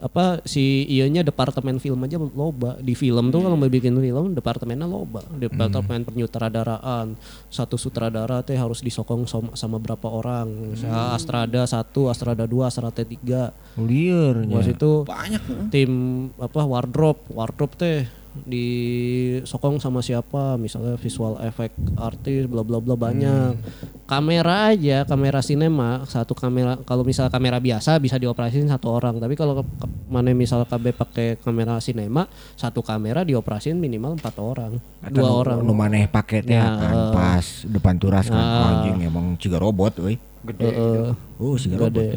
Apa 0.00 0.40
si 0.48 0.88
iyanya 0.88 1.20
departemen 1.20 1.76
film 1.76 2.00
aja 2.00 2.16
loba. 2.16 2.80
Di 2.80 2.96
film 2.96 3.28
tuh 3.28 3.44
kalau 3.44 3.52
mau 3.52 3.68
bikin 3.68 3.92
film 3.92 4.32
departemennya 4.32 4.88
loba. 4.88 5.20
Departemen 5.28 6.08
penyutradaraan. 6.08 7.20
Satu 7.46 7.76
sutradara 7.76 8.40
teh 8.40 8.56
harus 8.56 8.80
disokong 8.80 9.28
sama, 9.28 9.52
sama 9.52 9.76
berapa 9.76 10.08
orang. 10.08 10.72
Misalnya 10.72 11.12
Astrada 11.12 11.68
satu, 11.68 12.08
Astrada 12.08 12.48
dua, 12.48 12.72
Astrada 12.72 13.04
tiga. 13.04 13.52
Liar 13.76 14.40
itu 14.64 15.04
Banyak. 15.04 15.42
heeh. 15.42 15.64
tim 15.68 15.92
apa 16.40 16.64
wardrobe 16.64 17.20
wardrobe 17.28 17.76
teh 17.76 18.08
disokong 18.46 19.82
sama 19.82 20.00
siapa 20.00 20.54
misalnya 20.54 20.94
visual 20.94 21.38
effect 21.42 21.74
artis 21.98 22.46
bla 22.46 22.62
bla 22.62 22.78
bla 22.78 22.94
banyak 22.94 23.58
kamera 24.06 24.70
aja 24.70 25.02
kamera 25.02 25.42
sinema 25.42 26.06
satu 26.06 26.34
kamera 26.34 26.78
kalau 26.86 27.02
misal 27.02 27.26
kamera 27.26 27.58
biasa 27.58 27.98
bisa 27.98 28.16
dioperasin 28.16 28.70
satu 28.70 28.90
orang 28.90 29.18
tapi 29.18 29.34
kalau 29.34 29.66
mana 30.06 30.30
misal 30.30 30.62
KB 30.62 30.94
pakai 30.94 31.28
kamera 31.38 31.82
sinema 31.82 32.30
satu 32.54 32.82
kamera 32.82 33.26
dioperasin 33.26 33.74
minimal 33.74 34.14
empat 34.14 34.34
orang 34.38 34.78
dua 35.10 35.30
orang 35.30 35.58
Nu 35.62 35.74
maneh 35.74 36.06
pake 36.06 36.42
teh 36.42 36.54
Ya, 36.54 36.66
kan 36.76 36.94
eh. 36.94 37.12
pas 37.14 37.44
depan 37.66 37.94
turas 37.96 38.26
kan 38.26 38.36
Nah. 38.36 38.66
anjing 38.82 39.06
emang 39.06 39.36
juga 39.36 39.60
robot 39.60 40.00
euy. 40.00 40.16
Gede. 40.40 40.72
Heeh. 40.72 41.08
Oh, 41.36 41.54
siga 41.54 41.76
robot. 41.76 42.16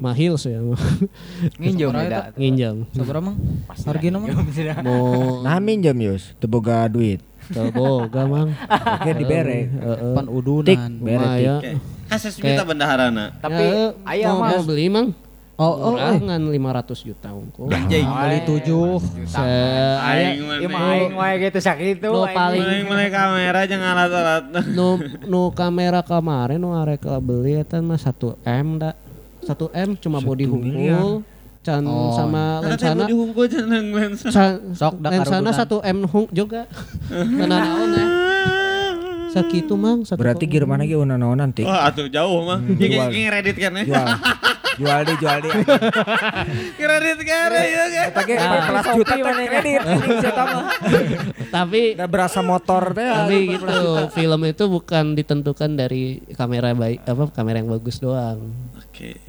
Mahil 0.00 0.34
sih 0.40 0.56
ya 0.56 0.60
Nginjem 1.60 1.92
beda. 1.92 2.32
nginjam 2.34 2.76
Sabaraha 2.96 3.30
mang? 3.30 3.36
Hargina 3.86 4.16
mah? 4.18 4.28
mau 4.80 5.40
Nah 5.46 5.60
minjem 5.60 5.96
Yus, 6.00 6.32
teu 6.40 6.48
boga 6.48 6.88
duit. 6.88 7.20
boga 7.76 8.24
mang 8.24 8.50
Oke 8.50 9.10
dibere. 9.14 9.68
Heeh. 9.68 10.14
Pan 10.16 10.26
udunan. 10.30 10.66
Tik, 10.66 10.80
bere 11.02 11.26
tik. 11.36 11.46
Kayak 11.46 11.60
Hases 12.10 12.34
minta 12.42 12.64
bendaharana. 12.66 13.38
Tapi 13.38 13.62
Ya, 13.62 13.94
aya 14.02 14.34
mau, 14.34 14.58
beli 14.66 14.90
mang 14.90 15.14
Oh, 15.60 15.92
oh, 15.92 15.92
eh. 16.00 16.16
Urangan 16.16 16.40
500 16.40 17.04
juta 17.04 17.28
unggul. 17.36 17.68
Anjing. 17.68 18.08
Kali 18.08 18.38
tujuh. 18.48 18.96
Aing 19.36 20.48
aing 20.72 21.12
wae 21.12 21.36
gitu 21.36 21.60
sakitu. 21.60 22.08
Nu 22.08 22.24
aing. 22.24 22.32
paling 22.32 22.64
Mulai 22.64 22.80
mulai 22.88 23.08
kamera 23.12 23.60
jeung 23.68 23.84
alat-alat. 23.84 24.44
nu 24.72 24.96
nu 25.28 25.52
kamera 25.52 26.00
kemarin 26.00 26.56
nu 26.56 26.72
arek 26.72 27.04
beli 27.20 27.60
eta 27.60 27.76
mah 27.84 28.00
1 28.00 28.40
M 28.40 28.80
da. 28.80 28.96
1 29.42 29.52
M 29.72 29.90
cuma 29.96 30.18
body 30.18 30.44
hungkul. 30.44 31.22
Can 31.60 31.84
Oh. 31.84 32.16
sama 32.16 32.64
Karena 32.64 32.72
teh 32.72 32.88
lensana 32.88 32.96
mau 32.98 33.10
dihungkul 33.10 33.44
cenah 33.46 33.80
lensa. 33.84 34.26
sa- 34.28 34.60
Sok 34.72 34.94
lensana. 34.98 35.50
1 35.52 35.84
M 35.84 35.98
hung 36.04 36.26
juga. 36.30 36.64
Mana 37.36 37.56
naon 37.58 37.90
ya? 37.92 38.06
Sakitu 39.30 39.74
mang 39.74 40.02
satu 40.02 40.18
Berarti 40.18 40.42
gear 40.42 40.66
mana 40.66 40.82
ge 40.82 40.96
unan-unan 40.96 41.54
tik. 41.54 41.62
Wah, 41.62 41.86
atuh 41.86 42.10
jauh 42.10 42.42
mah. 42.42 42.58
jual. 42.66 43.08
Iki 43.08 43.30
Reddit 43.30 43.56
kan 43.56 43.72
ya. 43.76 43.84
Jual. 43.86 44.06
Jual 44.74 45.00
di 45.04 45.14
jual 45.16 45.38
di. 45.38 45.48
Reddit 46.90 47.20
kan 47.22 47.48
ya 47.54 47.84
kan. 47.86 48.06
Eta 48.08 48.20
ge 48.24 48.34
14 48.34 48.98
juta 48.98 49.12
teh 49.14 49.46
kredit 49.46 49.78
anjing 49.78 50.18
eta 50.24 50.42
mah. 50.42 50.64
tapi 51.46 51.80
berasa 52.00 52.40
motor 52.40 52.90
teh. 52.90 53.06
tapi 53.06 53.36
gitu 53.52 53.78
film 54.10 54.40
itu 54.44 54.64
bukan 54.66 55.14
ditentukan 55.14 55.70
dari 55.74 56.02
kamera 56.32 56.72
baik 56.72 57.04
apa 57.04 57.22
kamera 57.30 57.58
yang 57.58 57.70
bagus 57.70 57.98
doang 57.98 58.50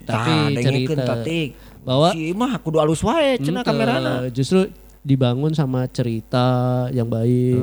Tapi 0.04 0.34
cerita. 0.60 1.16
Bahwa 1.82 2.14
si 2.14 2.30
mah 2.38 2.62
kudu 2.62 2.78
alus 2.78 3.02
wae 3.02 3.42
cenah 3.42 3.66
Ente, 3.66 3.70
kamerana. 3.74 4.14
justru 4.30 4.70
dibangun 5.02 5.50
sama 5.58 5.90
cerita 5.90 6.86
yang 6.94 7.10
baik 7.10 7.58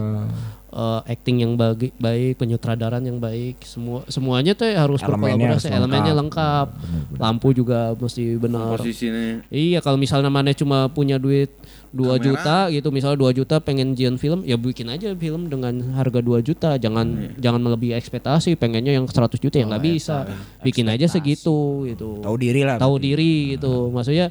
eh, 0.69 1.01
acting 1.07 1.47
yang 1.47 1.55
bagi, 1.55 1.95
baik 1.97 2.37
penyutradaran 2.43 3.01
yang 3.01 3.23
baik. 3.23 3.63
Semua 3.63 4.03
semuanya 4.11 4.59
tuh 4.59 4.69
harus 4.75 5.01
Elemennya 5.01 5.39
berkolaborasi. 5.39 5.67
Harus 5.71 5.79
elemennya 5.79 6.15
lengkap. 6.19 6.67
lengkap. 6.75 7.21
Lampu 7.23 7.49
juga 7.55 7.95
mesti 7.95 8.25
benar. 8.37 8.77
Posisinya. 8.77 9.47
iya 9.55 9.79
kalau 9.79 9.97
misalnya 9.97 10.29
mana 10.29 10.51
cuma 10.53 10.91
punya 10.91 11.17
duit 11.17 11.55
2 11.89 12.05
Kamera. 12.05 12.21
juta 12.21 12.57
gitu 12.69 12.89
misalnya 12.93 13.17
2 13.17 13.39
juta 13.41 13.57
pengen 13.65 13.97
jian 13.97 14.21
film 14.21 14.45
ya 14.45 14.61
bikin 14.61 14.93
aja 14.93 15.17
film 15.17 15.49
dengan 15.49 15.97
harga 15.97 16.21
2 16.21 16.45
juta. 16.45 16.77
Jangan 16.77 17.37
jangan 17.41 17.61
melebihi 17.65 17.97
ekspektasi 17.97 18.61
pengennya 18.61 18.93
yang 18.93 19.09
100 19.09 19.41
juta 19.41 19.57
ya 19.57 19.65
nggak 19.65 19.85
bisa. 19.85 20.29
bikin 20.61 20.87
aja 20.93 21.09
segitu 21.09 21.89
gitu. 21.89 22.21
Tahu 22.21 22.37
diri 22.37 22.61
lah. 22.67 22.77
tahu 22.77 23.01
diri 23.01 23.57
gitu. 23.57 23.89
Maksudnya 23.89 24.29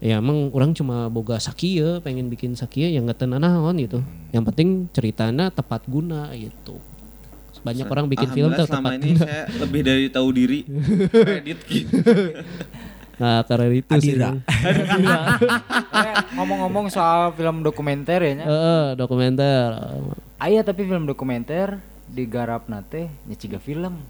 ya 0.00 0.16
emang 0.16 0.48
orang 0.54 0.72
cuma 0.72 1.12
boga 1.12 1.36
sakia 1.36 2.00
pengen 2.00 2.32
bikin 2.32 2.56
sakia 2.56 2.88
yang 2.88 3.10
nggak 3.10 3.26
tenan 3.26 3.42
naon 3.42 3.74
gitu. 3.82 3.98
Yang 4.30 4.44
penting 4.54 4.68
ceritanya 4.94 5.50
tepat 5.50 5.82
guna 5.90 6.30
gitu. 6.38 6.78
Banyak 7.60 7.86
orang 7.92 8.06
bikin 8.08 8.28
film 8.32 8.56
tepat 8.56 8.96
ini 8.96 9.12
guna. 9.12 9.20
saya 9.20 9.42
lebih 9.60 9.80
dari 9.84 10.06
tahu 10.08 10.28
diri. 10.32 10.64
Reddit 11.28 11.60
gitu. 11.68 12.00
nah 13.20 13.44
karena 13.44 13.68
itu 13.68 13.92
sih 14.00 14.16
Adira. 14.16 14.32
Eh, 14.32 16.14
Ngomong-ngomong 16.32 16.88
soal 16.88 17.30
film 17.32 17.60
dokumenter 17.60 18.16
ya 18.18 18.32
nya. 18.34 18.46
Heeh, 18.46 18.84
dokumenter 18.96 19.76
Aya 20.38 20.64
tapi 20.64 20.88
film 20.88 21.04
dokumenter 21.04 21.76
digarap 22.08 22.64
nate 22.66 23.12
ciga 23.36 23.60
film. 23.60 24.00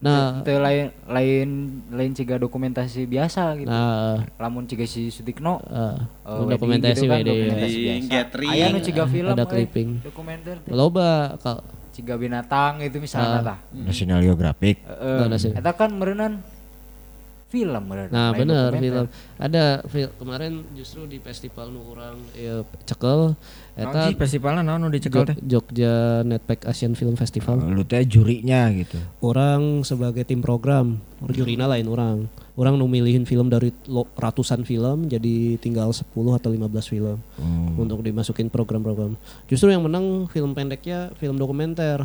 nah 0.00 0.40
Teu 0.40 0.56
lain 0.56 0.88
lain 1.06 1.48
lain 1.88 2.10
ciga 2.10 2.36
dokumentasi 2.36 3.04
biasa 3.04 3.52
gitu. 3.54 3.68
nah 3.68 4.24
Lamun 4.34 4.64
ciga 4.64 4.82
si 4.82 5.08
Sutikno 5.08 5.60
eh, 5.62 5.92
eh, 6.24 6.40
wedding 6.40 6.50
dokumentasi 6.50 6.96
gitu 6.96 7.06
kan, 7.06 7.16
wedding. 7.16 7.36
dokumentasi 7.38 7.68
Wedding, 7.70 8.00
biasa. 8.00 8.10
gathering. 8.10 8.50
Aya 8.50 8.64
nu 8.66 8.78
ciga 8.80 9.04
film 9.06 9.30
Ada 9.30 9.44
euy, 9.44 9.50
clipping. 9.54 9.88
dokumenter 10.02 10.56
loba 10.66 11.10
kal 11.38 11.60
ciga 11.90 12.16
binatang 12.16 12.80
itu 12.80 12.96
misalnya 12.96 13.44
tah. 13.44 13.58
National 13.70 14.24
Geographic. 14.24 14.80
Heeh. 14.80 15.18
Nah, 15.20 15.26
nasi. 15.28 15.52
Eta 15.52 15.70
kan 15.70 15.92
meureunnan 15.92 16.40
film 17.50 17.82
meureun. 17.82 18.08
Nah 18.08 18.30
bener 18.32 18.70
dokumenter. 18.70 19.04
film 19.04 19.06
ada 19.36 19.64
film 19.84 20.10
kemarin 20.16 20.52
justru 20.72 21.02
di 21.04 21.18
festival 21.18 21.68
nu 21.68 21.82
orang 21.84 22.14
ya, 22.32 22.62
cekel 22.86 23.34
Eta 23.72 24.06
sih 24.06 24.14
festivalnya 24.14 24.62
naon 24.62 24.80
nu 24.80 24.88
dicekel 24.88 25.24
teh? 25.24 25.34
Jog- 25.40 25.66
Jogja 25.66 25.94
Netpack 26.22 26.62
Asian 26.64 26.92
Film 26.92 27.14
Festival 27.14 27.58
Lu 27.66 27.82
teh 27.82 28.02
jurinya 28.02 28.70
gitu. 28.70 29.02
orang 29.20 29.82
sebagai 29.82 30.22
tim 30.22 30.38
program 30.38 31.02
jurina 31.26 31.66
lain 31.66 31.84
orang 31.84 32.16
orang 32.54 32.76
nu 32.76 32.86
milihin 32.86 33.24
film 33.24 33.48
dari 33.48 33.72
lo- 33.86 34.10
ratusan 34.14 34.62
film 34.62 35.06
jadi 35.06 35.56
tinggal 35.56 35.90
10 35.90 36.06
atau 36.12 36.50
15 36.50 36.60
film 36.86 37.18
untuk 37.74 37.98
dimasukin 38.00 38.46
program-program. 38.46 39.16
Justru 39.46 39.68
yang 39.68 39.80
menang 39.80 40.28
film 40.28 40.52
pendeknya 40.52 41.10
film 41.16 41.34
dokumenter. 41.34 42.04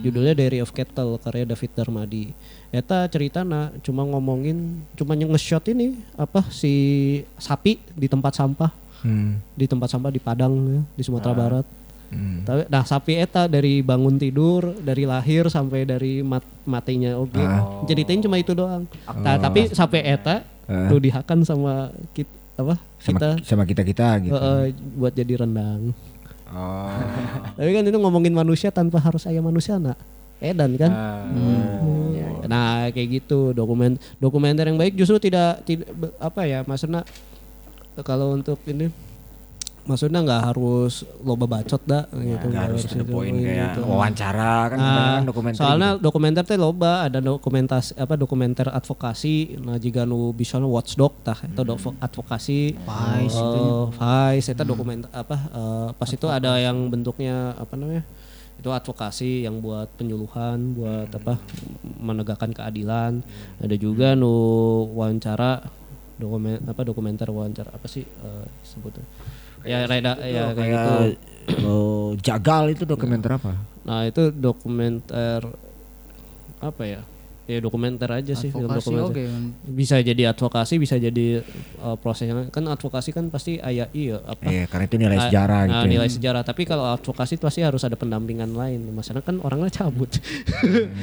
Judulnya 0.00 0.34
Diary 0.34 0.58
of 0.58 0.70
Cattle 0.70 1.14
karya 1.16 1.44
David 1.44 1.70
Darmadi. 1.72 2.24
Eta 2.68 3.06
ceritana 3.06 3.70
cuma 3.80 4.02
ngomongin 4.02 4.82
cuma 4.92 5.14
yang 5.14 5.30
nge-shot 5.30 5.62
ini 5.68 5.94
apa 6.14 6.42
si 6.48 6.72
sapi 7.36 7.78
di 7.92 8.06
tempat 8.06 8.34
sampah 8.34 8.70
Hmm. 9.00 9.40
di 9.54 9.64
tempat 9.64 9.88
sampah 9.88 10.12
di 10.12 10.20
Padang 10.20 10.52
ya, 10.60 10.80
di 10.92 11.00
Sumatera 11.00 11.32
Barat. 11.32 11.66
Hmm. 12.10 12.42
Tapi 12.42 12.68
nah 12.68 12.82
sapi 12.82 13.16
eta 13.16 13.46
dari 13.46 13.80
bangun 13.80 14.18
tidur, 14.18 14.76
dari 14.76 15.06
lahir 15.06 15.48
sampai 15.48 15.86
dari 15.86 16.20
mat 16.20 16.44
matinya 16.62 17.16
oke. 17.16 17.40
Ceritain 17.86 18.20
cuma 18.20 18.36
itu 18.36 18.52
doang. 18.52 18.84
Nah, 19.16 19.38
tapi 19.38 19.70
sapi 19.70 20.04
eta 20.04 20.44
Ah. 20.66 20.86
lu 20.86 20.98
dihakan 20.98 21.42
sama 21.42 21.88
kita 22.12 22.28
apa? 22.54 22.76
Sama 22.98 23.16
kita 23.16 23.28
sama 23.42 23.62
kita 23.64 23.82
kita 23.82 24.08
gitu. 24.20 24.36
eh, 24.36 24.70
buat 24.94 25.10
jadi 25.10 25.32
rendang. 25.38 25.96
Oh. 26.50 26.90
Tapi 27.54 27.70
kan 27.70 27.86
itu 27.86 27.98
ngomongin 27.98 28.34
manusia 28.34 28.74
tanpa 28.74 28.98
harus 28.98 29.22
ayam 29.26 29.46
manusia 29.46 29.78
nak. 29.78 29.98
Edan 30.40 30.72
kan? 30.80 30.90
Ah, 30.90 31.28
iya, 32.16 32.28
Nah, 32.48 32.88
kayak 32.90 33.22
gitu 33.22 33.52
dokumen 33.52 34.00
dokumenter 34.16 34.64
yang 34.66 34.80
baik 34.80 34.96
justru 34.96 35.20
tidak 35.20 35.60
tidak 35.68 35.92
apa 36.16 36.48
ya 36.48 36.64
maksudnya 36.64 37.04
kalau 38.00 38.32
untuk 38.32 38.56
ini 38.64 38.88
maksudnya 39.82 40.20
nggak 40.20 40.42
harus 40.46 40.94
loba 41.20 41.46
bacot 41.46 41.82
dah 41.82 42.04
gitu 42.10 42.46
Nggak 42.46 42.64
harus 42.66 42.82
the 42.84 43.00
itu, 43.00 43.04
point 43.06 43.32
kayak 43.34 43.56
gitu. 43.72 43.80
wawancara 43.82 44.52
kan 44.68 44.76
Nah, 44.76 45.20
dokumenter. 45.22 45.58
soalnya 45.58 45.90
gitu. 45.92 46.02
dokumenter 46.04 46.44
teh 46.44 46.54
loba 46.54 46.92
ada 47.02 47.18
dokumentasi 47.18 47.96
apa 47.96 48.14
dokumenter 48.14 48.68
advokasi 48.68 49.34
nah 49.58 49.76
jika 49.76 50.02
nu 50.02 50.30
bisa 50.30 50.56
watchdog 50.58 51.16
tah 51.20 51.38
itu 51.38 51.60
Hmm. 51.60 51.96
advokasi 51.98 52.76
Vice 52.76 53.36
uh, 53.36 53.88
Vice 53.90 54.48
itu 54.48 54.62
dokumen 54.62 55.06
apa 55.08 55.36
eh, 55.48 55.88
pas 55.92 56.08
itu 56.08 56.26
ada 56.26 56.56
yang 56.56 56.86
bentuknya 56.86 57.54
apa 57.54 57.72
namanya 57.74 58.04
itu 58.56 58.68
advokasi 58.68 59.42
yang 59.42 59.58
buat 59.58 59.88
penyuluhan 59.94 60.74
buat 60.74 61.08
apa 61.10 61.40
menegakkan 61.96 62.52
keadilan 62.52 63.24
ada 63.56 63.74
juga 63.74 64.12
nu 64.12 64.28
wawancara 64.92 65.64
dokumen 66.16 66.60
apa 66.62 66.84
dokumenter 66.84 67.32
wawancara 67.32 67.72
apa 67.72 67.86
sih 67.86 68.04
eh, 68.04 68.46
sebutnya 68.62 69.04
ya 69.64 69.84
reda 69.84 70.12
ya 70.24 70.52
kayak 70.56 70.70
gitu 70.72 70.94
kayak 70.96 71.30
oh, 71.66 72.14
jagal 72.20 72.64
itu 72.70 72.84
dokumenter 72.86 73.30
apa? 73.36 73.52
Nah 73.84 74.06
itu 74.06 74.30
dokumenter 74.30 75.42
apa 76.60 76.82
ya? 76.84 77.00
Ya 77.50 77.58
dokumenter 77.58 78.06
aja 78.08 78.30
sih 78.32 78.48
film 78.48 78.64
Advokasi 78.64 78.86
dokumenter. 78.86 79.10
oke 79.10 79.22
kan. 79.26 79.42
Bisa 79.66 79.96
jadi 79.98 80.22
advokasi, 80.28 80.74
bisa 80.76 80.94
jadi 80.96 81.42
uh, 81.78 81.96
prosesnya 81.96 82.46
kan 82.46 82.62
advokasi 82.64 83.10
kan 83.10 83.26
pasti 83.26 83.58
ayah 83.58 83.90
iya 83.90 84.22
apa? 84.22 84.46
Iya, 84.46 84.64
karena 84.64 84.84
itu 84.84 84.96
nilai 84.96 85.16
Ah, 85.16 85.22
sejarah 85.26 85.60
nah, 85.60 85.70
gitu. 85.72 85.82
ya. 85.82 85.90
nilai 85.90 86.08
sejarah. 86.08 86.42
Tapi 86.42 86.62
kalau 86.62 86.86
advokasi 86.88 87.32
itu 87.32 87.42
pasti 87.42 87.60
harus 87.60 87.82
ada 87.82 87.94
pendampingan 87.94 88.52
lain. 88.52 88.86
Masalah 88.88 89.20
kan 89.20 89.36
orangnya 89.38 89.68
cabut. 89.74 90.14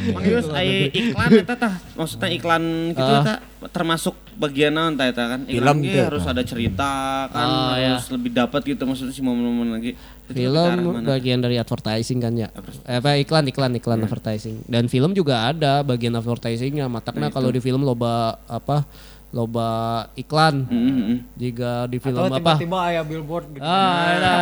Mang 0.09 0.23
Yus 0.23 0.47
aya 0.49 0.87
iklan 0.87 1.31
eta 1.37 1.55
tah 1.55 1.73
maksudnya 1.93 2.29
iklan 2.29 2.63
gitu 2.91 3.03
Ah. 3.03 3.21
eta 3.21 3.35
termasuk 3.67 4.15
bagian 4.35 4.71
naon 4.71 4.93
tah 4.93 5.05
eta 5.05 5.23
kan 5.27 5.41
Film 5.43 5.57
iklan 5.57 5.77
ge 5.79 5.89
gitu. 5.89 5.99
harus 6.05 6.23
ada 6.23 6.41
cerita 6.41 6.91
kan 7.27 7.47
Ah, 7.47 7.75
ya. 7.75 7.89
harus 7.91 8.07
lebih 8.09 8.31
dapat 8.31 8.61
gitu 8.63 8.83
maksudnya 8.83 9.11
si 9.11 9.19
momen-momen 9.19 9.73
lagi 9.73 9.91
Film 10.27 11.07
bagian 11.07 11.39
dari 11.39 11.55
advertising 11.55 12.19
kan 12.19 12.33
ya. 12.35 12.51
Eh, 12.83 12.99
apa 12.99 13.15
iklan 13.15 13.47
iklan 13.47 13.71
iklan 13.79 13.99
advertising. 14.03 14.63
Dan 14.67 14.91
film 14.91 15.15
juga 15.15 15.47
ada 15.47 15.81
bagian 15.87 16.15
advertisingnya. 16.19 16.91
Matakna 16.91 17.31
kalau 17.31 17.47
di 17.47 17.63
film 17.63 17.87
loba 17.87 18.39
apa? 18.47 18.83
Loba 19.27 19.69
iklan. 20.15 20.63
Mm, 20.65 20.79
mm, 20.79 20.95
mm. 21.03 21.17
Jika 21.35 21.71
di 21.85 21.99
film 21.99 22.15
Atau 22.15 22.31
apa? 22.31 22.55
tiba-tiba 22.55 22.77
aya 22.79 23.01
billboard 23.03 23.45
gitu. 23.51 23.61
Ah, 23.61 24.15
ada. 24.15 24.33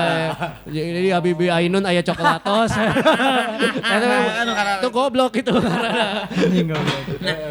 Jadi 0.70 1.10
Habibi 1.10 1.49
Ainun 1.49 1.82
aya 1.82 2.06
coklatos. 2.06 2.70
Itu 3.86 4.06
itu 4.78 4.90
goblok 4.91 5.34
itu. 5.36 5.49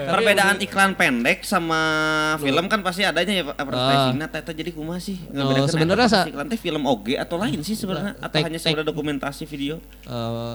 Perbedaan 0.06 0.56
iklan 0.60 0.94
pendek 0.94 1.42
sama 1.42 1.80
film 2.38 2.66
kan 2.68 2.80
pasti 2.80 3.02
adanya 3.02 3.32
ya 3.34 3.44
advertising 3.50 4.16
nah 4.16 4.28
eta 4.28 4.52
jadi 4.52 4.70
kumaha 4.70 5.00
sih 5.00 5.18
Oh, 5.34 5.66
sebenarnya 5.66 6.06
sa- 6.06 6.26
iklan 6.28 6.46
teh 6.46 6.60
film 6.60 6.86
oge 6.86 7.18
atau 7.18 7.36
lain 7.36 7.58
sih 7.60 7.74
sebenarnya 7.74 8.14
atau 8.18 8.30
Tek- 8.30 8.46
hanya 8.46 8.58
sekedar 8.60 8.86
dokumentasi 8.86 9.42
video 9.44 9.80
Eh, 10.04 10.54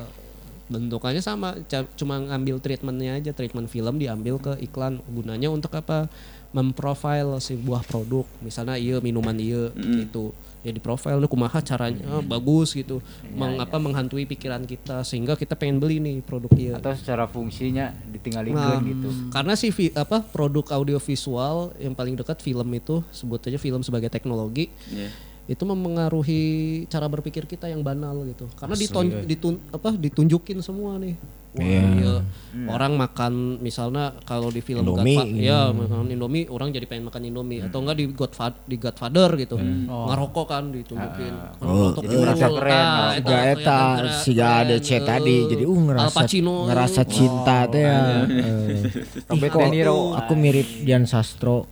bentukannya 0.70 1.20
sama, 1.20 1.58
cuma 1.98 2.22
ngambil 2.22 2.62
treatmentnya 2.62 3.18
aja, 3.18 3.34
treatment 3.34 3.66
film 3.66 3.98
diambil 3.98 4.38
ke 4.38 4.54
iklan. 4.62 5.02
Gunanya 5.10 5.50
untuk 5.50 5.74
apa? 5.74 6.06
Memprofile 6.50 7.38
sebuah 7.38 7.84
produk. 7.84 8.26
Misalnya 8.40 8.74
iya 8.74 8.98
minuman 8.98 9.36
iya 9.36 9.70
gitu. 9.72 10.34
Ya 10.60 10.70
di 10.70 10.78
profile 10.78 11.16
nih 11.16 11.26
kumaha 11.26 11.62
caranya 11.62 12.20
bagus 12.22 12.74
gitu. 12.74 13.00
Meng, 13.32 13.56
apa 13.56 13.78
menghantui 13.78 14.26
pikiran 14.26 14.60
kita 14.62 15.02
sehingga 15.02 15.34
kita 15.34 15.54
pengen 15.54 15.78
beli 15.78 15.98
nih 15.98 16.20
produk 16.20 16.52
iya. 16.54 16.74
Atau 16.76 16.92
secara 16.94 17.26
fungsinya 17.26 17.94
ditinggalin 18.10 18.52
Nah, 18.52 18.82
gitu. 18.82 19.08
Karena 19.30 19.54
si 19.54 19.70
vi- 19.70 19.94
apa 19.94 20.20
produk 20.20 20.68
audiovisual 20.74 21.72
yang 21.78 21.94
paling 21.94 22.14
dekat 22.14 22.40
film 22.40 22.68
itu 22.72 23.00
sebut 23.10 23.40
aja 23.42 23.56
film 23.56 23.80
sebagai 23.80 24.10
teknologi 24.10 24.68
Iya. 24.90 25.29
Itu 25.50 25.64
memengaruhi 25.66 26.44
cara 26.86 27.10
berpikir 27.10 27.50
kita 27.50 27.66
yang 27.66 27.82
banal 27.82 28.22
gitu. 28.24 28.46
Karena 28.54 28.78
diton, 28.78 29.26
ditun, 29.26 29.58
apa 29.74 29.98
ditunjukin 29.98 30.62
semua 30.62 31.02
nih. 31.02 31.18
Wah, 31.50 31.66
iya. 31.66 32.22
Orang 32.70 32.94
makan 32.94 33.58
misalnya 33.58 34.14
kalau 34.22 34.54
di 34.54 34.62
film 34.62 34.86
Indomie, 34.86 35.18
Godfa- 35.18 35.34
gitu. 35.34 35.50
ya 35.50 35.74
makan 35.74 36.06
Indomie, 36.06 36.46
orang 36.46 36.70
jadi 36.70 36.86
pengen 36.86 37.10
makan 37.10 37.26
Indomie 37.26 37.66
atau 37.66 37.82
enggak 37.82 37.98
di 37.98 38.06
Godfather 38.14 38.62
di 38.70 38.78
Godfather 38.78 39.30
gitu. 39.34 39.58
Ngerokok 39.90 40.46
kan 40.46 40.70
ditunjukin. 40.70 41.34
Kan 41.34 41.66
Oh, 41.66 41.90
ngerokok 41.90 42.02
jadi 42.06 42.14
dulu. 42.14 42.22
merasa 42.22 42.48
keren, 42.54 42.70
Nah, 42.70 43.10
ngerokok. 43.18 43.50
eta 43.50 43.82
keren, 43.98 44.62
ada 44.62 44.76
C 44.78 44.90
eh, 44.94 45.02
tadi 45.02 45.36
jadi 45.50 45.64
uh 45.66 45.80
ngerasa 45.90 46.14
Pacino 46.14 46.56
ngerasa 46.70 47.02
eh. 47.02 47.08
cinta 47.18 47.58
teh 47.66 47.82
ya. 47.82 47.98
Eh. 48.30 49.34
Ih, 49.34 49.50
kok. 49.50 49.66
Aku 50.22 50.34
mirip 50.38 50.68
Dian 50.86 51.10
Sastro. 51.10 51.66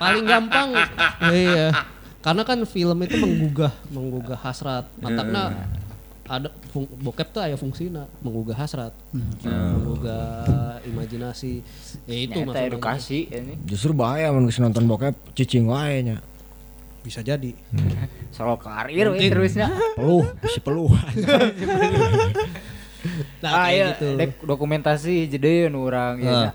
paling 0.00 0.24
gampang 0.24 0.72
iya 1.28 1.70
karena 2.24 2.42
kan 2.48 2.56
film 2.64 2.98
itu 3.04 3.20
menggugah 3.20 3.72
menggugah 3.92 4.40
hasrat 4.40 4.88
matakna 4.96 5.68
ada 6.24 6.48
fung, 6.72 6.88
bokep 6.88 7.36
tuh 7.36 7.44
aya 7.44 7.56
fungsina 7.60 8.08
menggugah 8.24 8.56
hasrat 8.56 8.96
menggugah 9.44 10.80
imajinasi 10.88 11.60
ya 12.08 12.16
itu 12.16 12.40
maksudnya 12.40 12.72
edukasi 12.72 13.28
ini. 13.28 13.60
Justru 13.68 13.92
bahaya 13.92 14.32
mun 14.32 14.48
geus 14.48 14.56
nonton 14.56 14.88
bokep 14.88 15.12
cicing 15.36 15.68
wae 15.68 16.00
nya. 16.00 16.24
bisa 17.04 17.20
jadi 17.20 17.52
Solo 18.32 18.56
karir 18.56 19.12
we 19.12 19.28
terusnya. 19.28 19.68
Peluh, 19.92 20.24
si 20.48 20.56
peluh. 20.64 20.88
nah 23.44 23.50
ah, 23.52 23.68
kayak 23.68 23.76
iya, 23.76 23.86
gitu 23.92 24.08
dek 24.16 24.30
dokumentasi 24.40 25.28
jadi 25.28 25.68
nu 25.68 25.84
urang 25.84 26.16
ya. 26.24 26.32
Nya. 26.32 26.52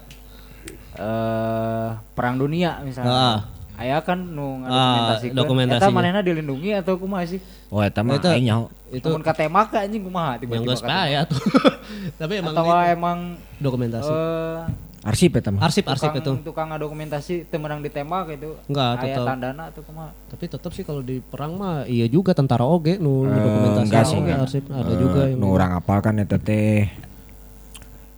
Eh 0.97 1.89
perang 2.17 2.41
dunia 2.41 2.81
misalnya. 2.81 3.13
Ah. 3.13 3.58
Aya 3.79 3.97
kan 3.99 4.19
nu 4.19 4.59
Ah, 4.61 4.67
ngadokumentasi. 4.67 5.25
dokumentasinya. 5.31 5.79
Eta 5.81 5.95
manehna 5.95 6.19
dilindungi 6.19 6.69
atau 6.75 6.93
kumaha 6.95 7.23
sih? 7.23 7.39
Oh 7.67 7.79
eta 7.79 8.01
mah 8.01 8.19
aing 8.19 8.45
nyaho. 8.45 8.67
itu 8.89 9.05
Namun 9.05 9.23
katembak 9.23 9.71
anjing 9.71 10.03
kumaha 10.03 10.35
yang 10.35 10.41
tiba-tiba 10.59 10.73
gak 10.81 11.05
ya 11.07 11.21
tuh 11.23 11.39
tapi 12.19 12.33
emang 12.35 12.51
Atau 12.51 12.65
itu 12.65 12.75
emang 12.91 13.17
dokumentasi 13.57 14.09
eh 14.09 14.59
Arsip 14.99 15.31
eta 15.31 15.47
mah. 15.47 15.63
arsip 15.63 15.87
arsip 15.87 16.11
itu 16.11 16.31
tukang 16.43 16.67
ngadokumentasi 16.67 17.47
teu 17.47 17.55
menang 17.55 17.79
ditembak 17.79 18.35
itu. 18.35 18.51
Enggak, 18.67 18.99
Aya 18.99 19.15
tetep. 19.15 19.23
tandana 19.23 19.63
atau 19.65 19.81
kumaha? 19.81 20.11
tapi 20.27 20.43
tetap 20.45 20.71
sih 20.71 20.83
kalau 20.83 20.99
di 20.99 21.21
perang 21.21 21.55
mah 21.55 21.87
iya 21.87 22.03
juga 22.05 22.33
tentara 22.33 22.61
oge 22.61 22.97
nu 22.97 23.23
Eh, 23.23 23.31
dokumentasi 23.31 24.03
sih, 24.05 24.19
oge 24.19 24.33
arsip 24.33 24.63
ada 24.67 24.83
Eh, 24.85 24.97
juga 24.97 25.21
yang 25.23 25.39
nu 25.39 25.47
urang 25.49 25.71
apal 25.71 25.97
kan 25.99 26.17
eta 26.17 26.35
teh 26.35 26.91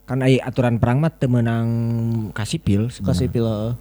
kan 0.03 0.19
ai 0.19 0.39
aturan 0.39 0.75
perang 0.75 0.97
mah 0.97 1.07
teu 1.09 1.27
meunang 1.27 1.67
kasipil 2.31 2.89
kasih 2.97 3.29
pila 3.29 3.77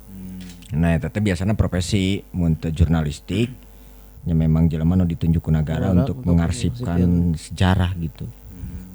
Nah, 0.70 0.94
eta 0.94 1.10
teh 1.10 1.22
biasanya 1.22 1.58
profesi 1.58 2.22
mun 2.30 2.54
teu 2.54 2.70
jurnalistik 2.70 3.50
ya 4.28 4.34
memang 4.36 4.68
jelema 4.68 5.00
nu 5.00 5.08
ditunjuk 5.08 5.40
ku 5.40 5.50
negara 5.50 5.90
untuk 5.90 6.20
untuk 6.20 6.28
mengarsipkan 6.28 7.34
sejarah 7.34 7.96
gitu. 7.96 8.28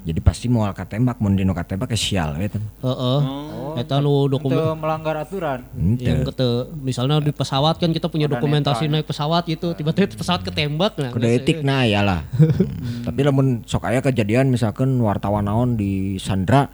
Jadi 0.06 0.22
pasti 0.22 0.45
moal 0.45 0.69
katembak 0.77 1.18
mun 1.18 1.34
dino 1.34 1.57
katembak 1.57 1.89
ke 1.89 1.97
sial 1.97 2.38
we 2.38 2.45
teh. 2.45 2.61
Heeh. 2.61 3.19
Eta 3.81 3.97
nu 3.97 4.30
dokumen 4.30 4.53
Teu 4.53 4.77
melanggar 4.77 5.18
aturan. 5.18 5.65
yang 5.97 6.22
kete 6.22 6.69
misalnya 6.77 7.18
di 7.18 7.34
pesawat 7.34 7.81
kan 7.81 7.89
kita 7.89 8.06
punya 8.06 8.30
dokumentasi 8.30 8.85
naik 8.85 9.10
pesawat 9.10 9.49
gitu 9.49 9.73
tiba-tiba 9.73 10.14
pesawat 10.14 10.45
ketembak 10.45 10.93
nah 11.02 11.10
geus, 11.10 11.26
etik 11.26 11.65
nah 11.65 11.89
ya 11.89 12.06
lah. 12.06 12.22
Tapi 13.10 13.19
lamun 13.26 13.65
sok 13.65 13.89
aya 13.89 14.06
kejadian 14.06 14.53
misalkan 14.53 14.93
wartawan 15.02 15.49
naon 15.49 15.73
di 15.73 16.22
Sandra 16.22 16.69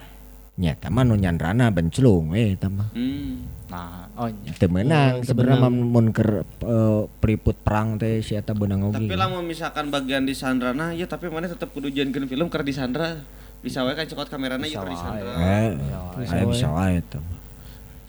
nyata 0.59 0.91
mah 0.91 1.07
nu 1.07 1.15
nyandrana 1.15 1.71
benclung 1.71 2.35
we 2.35 2.59
eta 2.59 2.67
mah. 2.67 2.91
Hmm. 2.91 3.47
Nah, 3.71 4.00
oh 4.21 4.29
nya. 4.29 4.51
Teu 4.53 4.69
meunang 4.69 5.25
teu 5.25 5.33
sebenarnya 5.33 5.69
mun 5.69 6.05
keur 6.13 6.45
eh, 6.45 7.01
peliput 7.17 7.57
perang 7.57 7.97
teh 7.97 8.21
si 8.21 8.37
eta 8.37 8.53
beunang 8.53 8.93
oge. 8.93 9.01
Tapi 9.01 9.17
lamun 9.17 9.43
misalkan 9.49 9.89
bagian 9.89 10.23
di 10.29 10.37
Sandrana 10.37 10.93
ya 10.93 11.09
tapi 11.09 11.27
mana 11.33 11.49
tetap 11.49 11.73
kudu 11.73 11.89
jangan 11.89 12.29
film 12.29 12.47
keur 12.53 12.61
di 12.61 12.73
Sandra. 12.73 13.17
Bisa 13.61 13.85
wae 13.85 13.93
kan 13.93 14.05
cokot 14.05 14.29
kamerana 14.29 14.65
ya 14.65 14.81
keur 14.81 14.93
di 14.93 14.99
Sandra. 14.99 15.31
Eh, 15.37 15.69
aya 16.29 16.43
bisa 16.45 16.69
wae 16.69 17.01
eta 17.01 17.17
mah. 17.17 17.39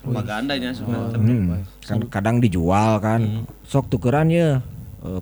propagandanya 0.02 0.74
sebenarnya. 0.74 1.14
Hmm, 1.14 1.62
kan 1.86 2.00
kadang 2.10 2.36
dijual 2.42 2.98
kan. 2.98 3.46
Sok 3.64 3.88
tukeran 3.88 4.28
ya. 4.28 4.60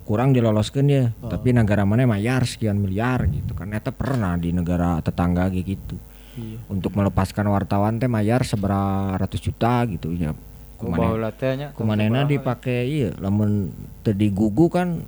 kurang 0.05 0.29
diloloskan 0.29 0.85
ya. 0.89 1.09
Tapi 1.25 1.57
negara 1.57 1.85
mana 1.89 2.05
mayar 2.05 2.45
sekian 2.45 2.77
miliar 2.77 3.25
gitu 3.29 3.57
kan. 3.57 3.73
Eta 3.73 3.89
pernah 3.89 4.37
di 4.37 4.53
negara 4.53 5.01
tetangga 5.01 5.49
gitu. 5.53 5.97
Untuk 6.69 6.93
melepaskan 6.97 7.49
wartawan 7.49 7.97
teh 7.97 8.09
mayar 8.09 8.41
seberapa 8.45 9.17
ratus 9.17 9.41
juta 9.41 9.85
gitu 9.89 10.13
ya. 10.13 10.33
Teh 10.81 11.53
kumanena 11.71 12.25
dipakai 12.25 12.79
iya 12.83 13.09
lamun 13.17 13.69
tadi 14.01 14.27
gugu 14.27 14.67
kan 14.67 15.05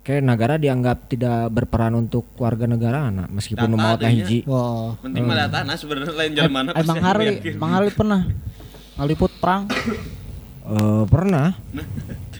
kayak 0.00 0.24
negara 0.24 0.56
dianggap 0.56 1.06
tidak 1.06 1.52
berperan 1.52 1.94
untuk 1.94 2.26
warga 2.34 2.66
negara 2.66 3.06
anak 3.06 3.30
meskipun 3.30 3.70
Data 3.70 3.78
mau 3.78 3.94
adanya. 3.94 4.10
hiji 4.26 4.38
Wah. 4.48 4.96
Penting 4.98 5.22
mah 5.22 5.36
data 5.38 5.58
nah 5.62 5.76
sebenarnya 5.78 6.12
lain 6.12 6.32
jalan 6.34 6.50
mana 6.50 6.70
Emang 6.72 6.96
pasti 6.96 7.04
Harley, 7.04 7.34
yakin. 7.38 7.54
Bang 7.56 7.70
Harley 7.70 7.92
pernah 7.94 8.20
ngeliput 8.98 9.32
perang. 9.38 9.62
Eh, 10.60 11.04
pernah 11.06 11.48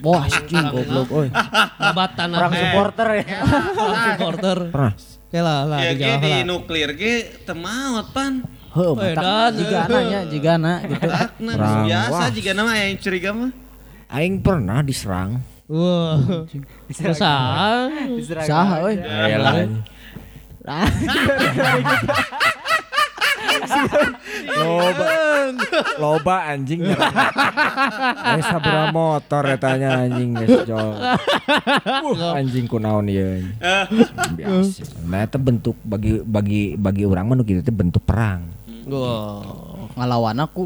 Wah, 0.01 0.25
anjing 0.25 0.65
goblok 0.73 1.09
euy. 1.13 1.29
Abatan 1.77 2.29
Perang 2.33 2.53
supporter 2.57 3.09
ya. 3.21 3.25
supporter. 4.09 4.59
pernah 4.73 4.95
Ya 5.31 5.41
lah 5.47 5.59
lah 5.63 5.79
Ya 5.79 5.93
ge 5.93 5.99
dijawab 6.01 6.21
di 6.21 6.31
lah. 6.33 6.43
nuklir 6.43 6.91
ge 6.97 7.15
teu 7.45 7.55
maot 7.55 8.09
pan. 8.11 8.43
Heuh, 8.71 8.95
Eh, 8.95 9.13
mata 9.13 9.19
dan. 9.21 9.51
jiga 9.53 9.79
anaknya, 9.83 10.21
jiga 10.27 10.51
anak 10.55 10.79
gitu. 10.87 11.03
Perang. 11.51 11.85
biasa 11.85 12.15
Wah. 12.15 12.29
jika 12.31 12.51
nama 12.53 12.71
yang 12.73 12.95
curiga 12.97 13.31
mah. 13.33 13.51
aing 14.09 14.37
pernah 14.39 14.79
diserang 14.81 15.43
Wah. 15.67 16.47
Perusahaan. 16.89 17.91
Saha 18.41 18.75
euy. 18.85 18.95
Elah. 18.99 19.55
loba 24.53 25.07
loba 25.97 26.37
anjing 26.49 26.81
Geus 26.83 28.47
sabaraha 28.47 28.91
motor 28.91 29.43
etanya 29.49 29.89
anjing 30.01 30.37
geus 30.37 30.67
jol 30.67 30.95
anjing 32.35 32.67
kunaon 32.67 33.07
ieu 33.07 33.43
biasa 34.33 34.85
nah 35.05 35.25
itu 35.25 35.39
bentuk 35.39 35.77
bagi 35.83 36.21
bagi 36.21 36.63
bagi 36.77 37.03
orang 37.05 37.25
mah 37.27 37.37
nu 37.37 37.45
kitu 37.45 37.63
teh 37.63 37.73
bentuk 37.73 38.03
perang 38.03 38.47
Wah. 38.87 39.43
Ngalawan 39.95 40.41
aku. 40.41 40.65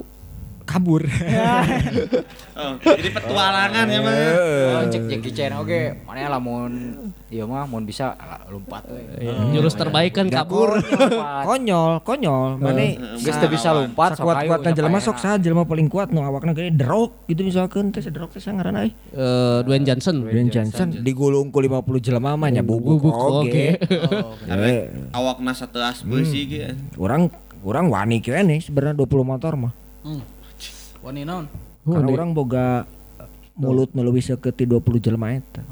kabur 0.65 1.05
Oh, 2.57 2.73
jadi 2.81 3.12
petualangan 3.12 3.85
ya 3.85 4.01
mah. 4.01 4.15
Oh, 4.15 4.82
cek 4.86 5.03
Jackie 5.12 5.28
Chan 5.28 5.53
oke. 5.53 6.01
Mana 6.07 6.31
lamun 6.31 6.73
ieu 7.28 7.45
mah 7.45 7.66
mun 7.66 7.82
bisa 7.82 8.15
lah, 8.15 8.41
lompat 8.49 8.81
we. 8.89 9.03
Iya, 9.20 9.35
Jurus 9.53 9.74
terbaik 9.74 10.15
kan 10.15 10.31
kabur. 10.31 10.78
konyol 11.45 11.99
konyol 12.09 12.57
mana 12.57 12.97
Geus 13.19 13.36
teu 13.36 13.51
bisa 13.51 13.74
lompat 13.74 14.16
kuat 14.16 14.47
jelema 14.65 14.97
nyapaena. 14.97 15.03
sok 15.03 15.19
saha 15.19 15.36
jelema 15.36 15.66
paling 15.66 15.85
kuat 15.85 16.09
nu 16.09 16.23
awakna 16.23 16.55
kayak 16.55 16.78
derok 16.78 17.12
gitu 17.27 17.43
misalkan 17.43 17.91
teh 17.91 18.01
derok 18.01 18.31
teh 18.31 18.41
sangaran 18.41 18.78
euy 18.78 18.91
Eh, 19.12 19.59
Dwayne 19.61 19.85
Johnson. 19.85 20.23
Dwayne 20.23 20.49
Johnson 20.49 20.97
digulung 20.97 21.51
ku 21.51 21.61
50 21.61 21.74
jelema 22.01 22.39
mah 22.39 22.49
nya 22.49 22.62
bubuk 22.62 23.05
oge. 23.05 23.77
Eh, 24.49 24.89
Awakna 25.12 25.53
sateas 25.53 26.01
beusi 26.01 26.47
ge. 26.47 26.73
Orang 26.97 27.28
orang 27.65 27.89
wani 27.89 28.20
kene 28.20 28.61
sebenarnya 28.61 29.01
20 29.01 29.24
motor 29.24 29.53
mah. 29.57 29.73
Wani 31.01 31.24
naon? 31.24 31.49
Karena 31.85 32.09
orang 32.09 32.31
boga 32.36 32.85
mulut 33.57 33.93
nu 33.95 34.03
leuwih 34.05 34.24
seukeut 34.24 34.55
ti 34.55 34.69
20 34.69 35.01
jelema 35.01 35.32
eta. 35.32 35.62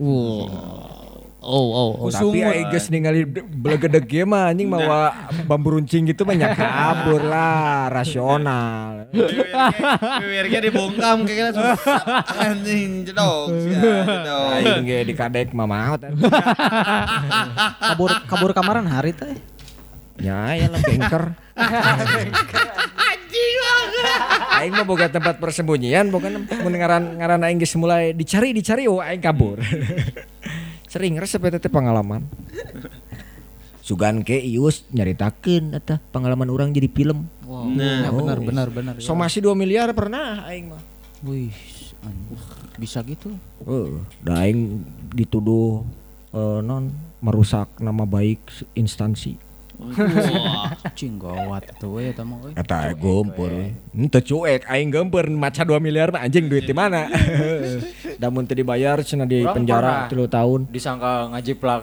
Wow. 0.00 1.02
Oh, 1.42 1.68
oh, 1.74 1.90
oh. 2.06 2.08
Tapi 2.14 2.38
ai 2.38 2.70
geus 2.70 2.86
ningali 2.86 3.26
belegedeg 3.26 4.06
ge 4.06 4.22
mah 4.22 4.54
anjing 4.54 4.70
mawa 4.70 5.10
bambu 5.42 5.74
runcing 5.74 6.06
gitu 6.06 6.22
mah 6.22 6.38
nya 6.38 6.54
kabur 6.54 7.18
lah, 7.18 7.90
rasional. 7.90 9.10
Biar 9.10 10.46
ge 10.46 10.70
dibongkam 10.70 11.26
kayak 11.26 11.50
gitu. 11.50 11.62
Anjing 12.46 13.02
jedog 13.02 13.58
sia 13.58 14.06
jedog. 14.06 14.50
Aing 14.54 14.86
ge 14.86 14.98
dikadek 15.02 15.50
mah 15.50 15.66
maot. 15.66 16.00
Kabur 17.90 18.10
kabur 18.30 18.50
kamaran 18.54 18.86
hari 18.86 19.10
teh. 19.10 19.34
Ya 20.22 20.54
ya 20.54 20.70
lah 20.70 20.78
bengker. 20.86 21.34
Aing 24.62 24.72
mah 24.78 24.86
boga 24.86 25.10
tempat 25.10 25.42
persembunyian, 25.42 26.14
boga 26.14 26.30
mun 26.30 26.74
ngaran 26.78 27.42
aing 27.42 27.58
geus 27.58 27.74
mulai 27.74 28.14
dicari 28.14 28.54
dicari 28.54 28.86
oh 28.86 29.02
aing 29.02 29.18
kabur. 29.18 29.58
Sering 30.92 31.18
resep 31.18 31.42
eta 31.42 31.66
pengalaman. 31.66 32.22
Sugan 33.82 34.22
ke 34.22 34.38
ius 34.38 34.86
nyaritakeun 34.94 35.74
eta 35.74 35.98
pengalaman 36.14 36.46
orang 36.54 36.70
jadi 36.70 36.86
film. 36.86 37.26
Wow. 37.42 37.66
Nah. 37.66 38.06
Ya, 38.06 38.10
benar 38.14 38.38
benar 38.38 38.68
benar. 38.70 38.94
ya. 38.94 39.02
Somasi 39.02 39.42
2 39.42 39.58
miliar 39.58 39.90
pernah 39.90 40.46
aing 40.46 40.70
mah. 40.70 40.82
Wih, 41.26 41.50
anjing. 42.06 42.38
bisa 42.78 43.02
gitu. 43.02 43.34
Heeh, 43.66 43.90
da 44.22 44.46
aing 44.46 44.86
dituduh 45.10 45.82
eh, 46.30 46.60
non 46.62 46.94
merusak 47.18 47.82
nama 47.82 48.06
baik 48.06 48.42
instansi. 48.78 49.51
Cing 50.92 51.16
gawat 51.16 51.62
tuh 51.76 51.98
mah 52.18 52.38
euy. 52.40 52.52
Kata 52.54 52.92
gempur. 52.92 53.50
Henteu 53.90 54.20
cuek 54.22 54.62
aing 54.64 54.88
gempur 54.88 55.24
maca 55.28 55.62
2 55.62 55.76
miliar 55.78 56.08
mah 56.08 56.22
anjing 56.22 56.46
duit 56.46 56.62
di 56.62 56.72
mana. 56.72 57.06
Da 58.20 58.30
mun 58.30 58.46
teu 58.46 58.54
dibayar 58.54 59.02
cenah 59.02 59.26
di 59.26 59.42
penjara 59.42 60.06
pernah. 60.06 60.26
3 60.30 60.36
tahun. 60.38 60.60
disangka 60.70 61.12
ngajiplak 61.32 61.82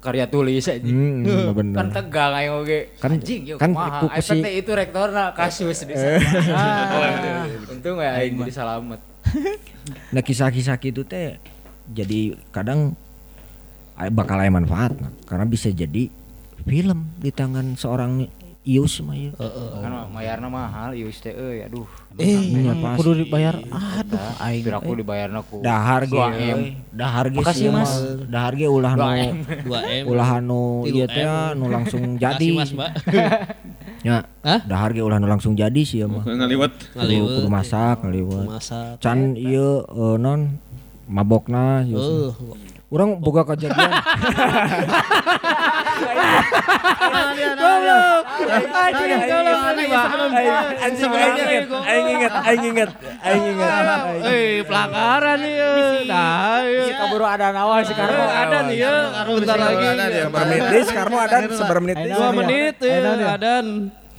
karya 0.00 0.24
tulis 0.24 0.64
aja. 0.64 0.80
Hmm, 0.80 1.24
kan 1.48 1.54
bener. 1.54 1.86
tegang 1.92 2.32
ayo 2.34 2.60
oge. 2.60 2.92
Kan- 2.96 3.16
Anjing 3.16 3.40
yuk 3.44 3.56
kan 3.56 3.72
ku- 3.72 4.08
si- 4.20 4.40
itu 4.54 4.72
rektorna 4.72 5.32
kasus 5.32 5.84
di 5.84 5.92
sana. 5.92 6.20
Ah, 6.56 7.44
Untung 7.68 8.00
ya 8.00 8.16
aing 8.16 8.36
jadi 8.38 8.52
salamet. 8.52 9.00
Nah 10.08 10.22
kisah-kisah 10.22 10.76
gitu 10.78 11.04
teh 11.04 11.36
jadi 11.84 12.40
kadang 12.48 12.96
bakal 14.10 14.40
aya 14.40 14.48
manfaat 14.48 14.96
karena 15.24 15.44
bisa 15.44 15.68
jadi 15.68 16.08
film 16.64 17.12
di 17.20 17.30
tangan 17.30 17.76
seorang 17.76 18.24
Ius 18.64 19.04
mah 19.04 19.12
ya. 19.12 19.36
Kan 19.84 19.92
mayarna 20.08 20.48
mahal 20.48 20.96
ieu 20.96 21.12
teh 21.12 21.36
euy 21.36 21.68
aduh. 21.68 21.84
Eh, 22.16 22.32
Iya, 22.32 22.72
kudu 22.96 23.12
dibayar. 23.20 23.60
Aduh, 23.60 24.40
aing. 24.40 24.64
Piraku 24.64 24.96
dibayarna 24.96 25.44
ku. 25.44 25.60
Dahar 25.60 26.08
ge, 26.08 26.16
2M. 26.16 26.32
euy. 26.32 26.64
dahar 26.88 27.28
ge 27.28 27.44
Makasih, 27.44 27.68
Mas. 27.68 27.92
Dahar 28.24 28.56
ge 28.56 28.64
ulah 28.64 28.96
nu 28.96 29.04
2M. 29.04 29.36
2M. 29.68 30.04
ulah 30.08 30.28
Tilu 30.40 30.96
ieu 30.96 31.04
teh 31.04 31.28
nu 31.60 31.68
langsung 31.68 32.16
jadi. 32.16 32.40
Kasih 32.40 32.56
Mas, 32.56 32.70
Mbak. 32.72 32.90
Ya, 34.04 34.28
Hah? 34.44 34.60
dahar 34.68 34.92
ge 34.92 35.00
ulah 35.00 35.16
nu 35.16 35.28
langsung 35.28 35.56
jadi 35.56 35.80
sih 35.84 36.00
ya 36.00 36.08
mah. 36.08 36.24
Ngaliwet. 36.24 36.72
Ngaliwet. 36.96 37.36
kudu 37.40 37.48
masak, 37.52 38.04
ngaliwet. 38.04 38.48
Masak. 38.48 39.00
Can 39.00 39.36
ieu 39.36 39.84
eh, 39.84 40.16
non 40.16 40.56
mabokna 41.04 41.84
ieu. 41.84 42.32
Eh, 42.84 42.92
Urang 42.92 43.18
boga 43.18 43.42
kejadian. 43.48 43.90
Anjing 50.84 51.10
aing 51.10 51.36
inget, 51.38 51.64
aing 51.84 52.08
inget, 52.08 52.32
aing 52.44 52.64
inget, 52.64 52.90
aing 53.24 53.44
inget. 53.50 53.70
Eh, 54.24 54.62
pelanggaran 54.68 55.36
nih. 55.40 55.54
Nah, 56.06 56.60
Si 56.62 56.92
kaburu 56.94 57.24
ada 57.24 57.50
nawa 57.50 57.82
si 57.82 57.94
Karmo. 57.94 58.24
ada 58.24 58.58
nih 58.68 58.76
ya. 58.78 58.94
Bentar 59.26 59.56
lagi. 59.58 59.86
Deui 60.70 60.82
sekarang 60.84 61.12
mah 61.12 61.24
ada 61.26 61.36
seberapa 61.48 61.82
menit 61.82 61.96
menit 62.34 62.76
ya, 62.80 63.34
dan 63.36 63.66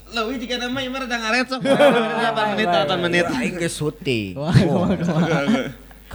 Leuwih 0.05 0.37
jika 0.39 0.55
nama 0.55 0.79
ieu 0.79 0.87
mah 0.93 1.03
rada 1.03 1.17
ngaret 1.17 1.45
sok. 1.49 1.59
8 1.65 2.51
menit 2.55 2.67
8 2.71 3.03
menit. 3.03 3.25
Aing 3.35 3.55
geus 3.59 3.75
syuting. 3.75 4.37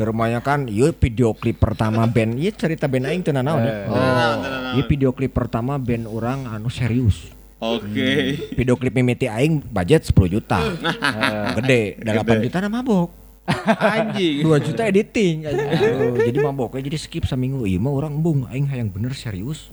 Kerumahnya 0.00 0.40
kan, 0.40 0.64
ieu 0.64 0.96
video 0.96 1.36
klip 1.36 1.60
pertama 1.60 2.08
band, 2.14 2.40
ieu 2.40 2.48
cerita 2.50 2.88
band 2.88 3.04
aing 3.04 3.20
teu 3.20 3.36
nanaon. 3.36 3.60
ya. 3.60 3.84
Ieu 4.72 4.84
video 4.88 5.12
klip 5.12 5.36
pertama 5.36 5.76
band 5.76 6.08
orang 6.08 6.48
anu 6.48 6.72
serius. 6.72 7.28
Oke. 7.60 8.40
Video 8.56 8.80
klip 8.80 8.96
mimiti 8.96 9.28
aing 9.28 9.60
budget 9.60 10.08
10 10.08 10.32
juta. 10.32 10.56
Gede, 11.60 12.00
8 12.00 12.16
juta 12.40 12.64
na 12.64 12.72
mabok. 12.72 13.12
Anjing. 13.76 14.40
2 14.40 14.48
juta 14.64 14.88
editing. 14.88 15.44
Aduh, 15.52 16.16
jadi 16.16 16.38
maboknya 16.40 16.88
jadi 16.88 16.96
skip 16.96 17.28
seminggu. 17.28 17.68
Ieu 17.68 17.76
mah 17.76 17.92
orang 17.92 18.16
embung 18.16 18.48
aing 18.48 18.64
hayang 18.72 18.88
bener 18.88 19.12
serius. 19.12 19.68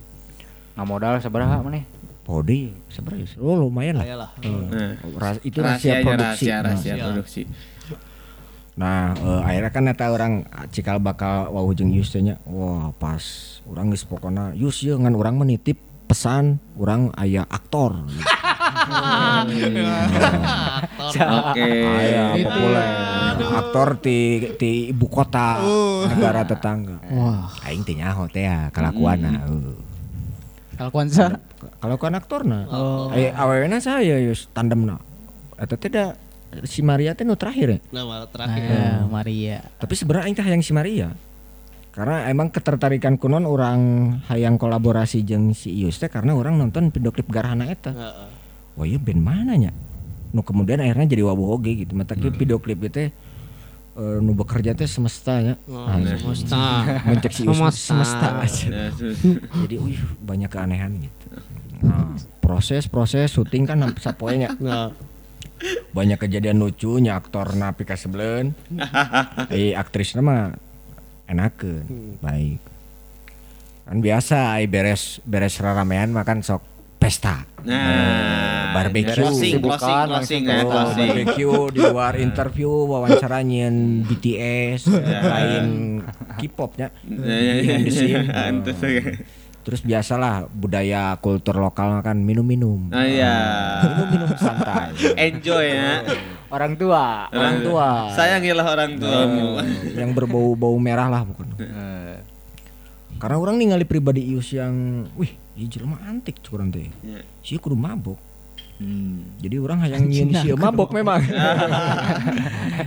Nggak 0.76 0.84
modal 0.84 1.14
sabaraha 1.24 1.64
maneh? 1.64 1.88
Pode 2.28 2.76
sebenarnya 2.91 3.40
oh, 3.40 3.56
lumayan 3.56 4.04
lah. 4.04 4.06
Ayolah. 4.06 4.30
Eh, 4.44 4.91
ra- 5.16 5.40
itu 5.40 5.64
rahasia 5.64 6.04
Rahasianya, 6.04 6.04
produksi. 6.04 6.44
Rahasia, 6.44 6.56
rahasia 6.60 6.91
Nah, 6.91 7.06
produksi. 7.08 7.41
Nah, 8.78 9.18
eh, 9.18 9.41
akhirnya 9.41 9.72
kan 9.74 9.90
eta 9.90 10.14
orang 10.14 10.45
ah, 10.54 10.70
cikal 10.70 11.02
bakal 11.02 11.49
wau 11.49 11.74
jeung 11.74 11.90
Yus 11.90 12.14
teh 12.14 12.22
nya. 12.22 12.38
Wah, 12.45 12.94
pas 13.02 13.22
urang 13.66 13.90
geus 13.90 14.06
pokona 14.06 14.54
Yus 14.54 14.86
ye 14.86 14.94
ngan 14.94 15.18
urang 15.18 15.41
menitip 15.41 15.82
pesan 16.06 16.62
urang 16.78 17.10
aya 17.18 17.41
aktor. 17.58 18.06
Oke. 21.18 21.68
Aya 21.90 22.24
populer. 22.38 22.88
Aktor 23.38 23.98
ti 23.98 24.45
ti 24.62 24.94
ibu 24.94 25.10
kota 25.10 25.58
negara 26.14 26.45
tetangga. 26.45 27.02
Wah, 27.10 27.49
Aing 27.66 27.82
teh 27.82 27.98
nyaho 27.98 28.30
teh 28.30 28.45
ya 28.45 28.70
kelakuanna. 28.70 29.41
heuh. 29.49 29.74
kalakuan 30.78 31.10
sa. 31.10 31.41
Kalau 31.82 31.98
kan 31.98 32.14
aktorna. 32.14 32.70
Oh. 32.70 33.10
Aya 33.10 33.34
awewena 33.34 33.82
saya 33.82 34.22
Yus 34.22 34.45
tandemna. 34.54 35.02
Eta 35.58 35.74
teh 35.74 35.90
da 35.90 36.14
si 36.64 36.82
Maria 36.82 37.14
teh 37.14 37.28
nu 37.28 37.36
terakhir 37.36 37.78
ya. 37.78 37.80
Nah, 37.94 38.26
terakhir. 38.26 38.64
Nah, 38.66 39.06
Maria. 39.12 39.62
Tapi 39.78 39.94
sebenarnya 39.94 40.26
aing 40.32 40.38
teh 40.38 40.46
hayang 40.46 40.64
si 40.64 40.72
Maria. 40.72 41.12
Karena 41.92 42.30
emang 42.30 42.54
ketertarikan 42.54 43.18
kunon 43.18 43.50
orang 43.50 43.80
hayang 44.30 44.62
kolaborasi 44.62 45.26
jeung 45.26 45.54
si 45.58 45.74
Ius 45.82 45.98
teh 45.98 46.08
karena 46.08 46.38
orang 46.38 46.58
nonton 46.58 46.94
video 46.94 47.10
klip 47.10 47.26
Garhana 47.28 47.68
eta. 47.68 47.90
Heeh. 47.90 48.30
Wah 48.78 48.86
iya 48.86 49.02
band 49.02 49.22
mana 49.22 49.58
nya? 49.58 49.74
Nu 50.30 50.46
kemudian 50.46 50.78
akhirnya 50.78 51.10
jadi 51.10 51.26
wabuh 51.26 51.58
oge 51.58 51.74
gitu. 51.86 51.98
Mata 51.98 52.14
Hmm. 52.14 52.30
video 52.30 52.62
klip 52.62 52.78
itu 52.86 53.10
eh, 53.98 54.18
nu 54.22 54.38
bekerja 54.38 54.78
teh 54.78 54.86
semesta 54.86 55.42
ya. 55.42 55.58
Nah, 55.66 55.98
Semesta. 56.22 56.62
mencek 57.10 57.34
si 57.34 57.42
Ius 57.50 57.58
Semesta. 57.58 57.82
semesta. 57.98 58.28
aja. 58.46 58.68
Ya, 58.70 58.86
sus. 58.94 59.18
jadi 59.66 59.76
wih 59.82 59.98
banyak 60.22 60.54
keanehan 60.54 61.02
gitu. 61.02 61.26
Nah, 61.82 62.14
proses-proses 62.42 63.34
syuting 63.34 63.66
kan 63.66 63.82
sampai 63.82 64.02
sapoenya. 64.02 64.50
Nah, 64.62 64.94
banyak 65.92 66.20
kejadian 66.22 66.62
lucunya 66.62 67.18
aktor 67.18 67.58
napi 67.58 67.84
sebelen 67.98 68.54
eh 69.54 69.74
aktrisnya 69.74 70.22
mah 70.22 70.54
enakeun 71.28 72.18
baik. 72.24 72.62
Kan 73.88 74.04
biasa 74.04 74.60
ai 74.60 74.68
beres 74.68 75.24
beres 75.24 75.60
raramean 75.64 76.12
makan 76.12 76.44
sok 76.44 76.64
pesta. 76.98 77.46
Nah, 77.64 78.74
barbecue. 78.74 79.16
closing, 79.16 79.62
closing, 79.62 80.08
closing, 80.08 80.44
ya, 80.44 80.64
closing. 80.66 81.10
barbecue 81.14 81.58
di 81.76 81.80
luar 81.84 82.14
interview 82.26 82.72
wawancara 82.90 83.44
nyian 83.46 84.04
BTS 84.08 84.88
lain 85.06 85.68
K-pop 86.42 86.72
nya 86.80 86.88
Ya, 87.06 87.38
ya, 87.60 89.02
terus 89.68 89.84
biasalah 89.84 90.48
budaya 90.48 91.19
kultur 91.19 91.60
lokal 91.60 91.99
kan 91.99 92.15
minum-minum. 92.15 92.88
Oh 92.88 93.03
iya. 93.03 93.35
minum-minum 93.84 94.31
santai. 94.39 94.95
Enjoy 95.19 95.76
ya. 95.76 96.07
Orang 96.48 96.80
tua. 96.80 97.27
orang 97.35 97.60
tua. 97.60 98.15
Sayangilah 98.15 98.64
orang 98.64 98.95
tuamu. 98.95 99.60
yang 99.99 100.15
berbau-bau 100.15 100.80
merah 100.80 101.11
lah 101.11 101.27
pokoknya. 101.27 101.60
Eh, 101.60 102.15
karena 103.19 103.35
orang 103.44 103.60
ningali 103.60 103.84
pribadi 103.84 104.23
Ius 104.31 104.56
yang 104.56 105.03
wih 105.19 105.35
ini 105.60 105.68
jelema 105.68 105.99
antik 106.07 106.39
cukuran 106.39 106.72
teh. 106.72 106.88
Ya. 107.03 107.19
sih 107.44 107.60
kudu 107.60 107.76
mabok. 107.76 108.23
Hmm. 108.77 109.34
jadi 109.41 109.57
orang 109.57 109.81
hayang 109.81 110.06
nyian 110.06 110.38
si 110.38 110.53
mabok 110.53 110.94
memang. 110.94 111.18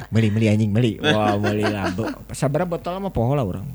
beli 0.08 0.30
beli 0.38 0.46
anjing 0.46 0.70
beli 0.70 1.02
wah 1.02 1.34
beli 1.34 1.66
lah 1.66 1.90
sabar 2.30 2.62
botol 2.62 3.02
mah 3.02 3.10
poho 3.10 3.34
lah 3.34 3.42
orang 3.42 3.66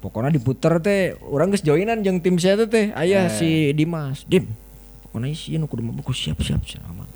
pokoknya 0.00 0.30
diputer 0.34 0.78
teh 0.82 1.16
orang 1.24 1.52
geus 1.52 1.64
joinan 1.64 2.04
jeung 2.04 2.20
tim 2.20 2.36
saya 2.36 2.64
teh 2.68 2.92
ayah 2.94 3.32
si 3.32 3.72
Dimas. 3.72 4.24
Dim 4.28 4.48
pokoknya 5.04 5.32
sih 5.32 5.56
nu 5.56 5.64
kudu 5.66 5.82
mabok 5.84 6.12
siap 6.12 6.40
siap 6.44 6.60
aman. 6.88 7.08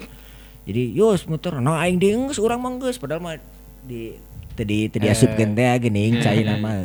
Jadi 0.65 0.97
yos 0.97 1.28
muter. 1.28 1.57
Nah 1.61 1.82
aing 1.85 2.01
urang 2.40 2.61
mah 2.61 2.73
geus. 2.81 2.97
Padahal 2.97 3.20
mah 3.20 3.36
di 3.85 4.16
tadi 4.57 4.89
tadi 4.89 5.07
asupkeun 5.09 5.52
teh 5.57 5.66
geuning 5.82 6.20
cai 6.20 6.44
nama 6.44 6.85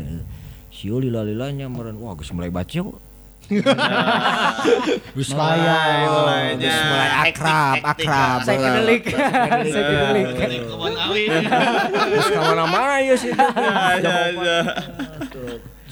Sio 0.76 1.00
lila-lilanya 1.00 1.72
meureun. 1.72 1.96
Wah 2.04 2.16
geus 2.20 2.32
mulai 2.36 2.52
baca 2.52 2.68
kok. 2.68 3.00
Geus 5.14 5.30
mulai 5.38 5.62
mulai, 6.10 6.58
geus 6.58 6.80
mulai 6.82 7.10
akrab, 7.30 7.78
akrab. 7.94 8.42
Saya 8.42 8.58
kedelik. 8.58 9.04
Saya 9.74 9.84
kedelik. 9.86 10.28
Terus 11.94 12.28
ke 12.34 12.40
mana-mana 12.42 12.98
ya 13.08 13.14
sih. 13.14 13.32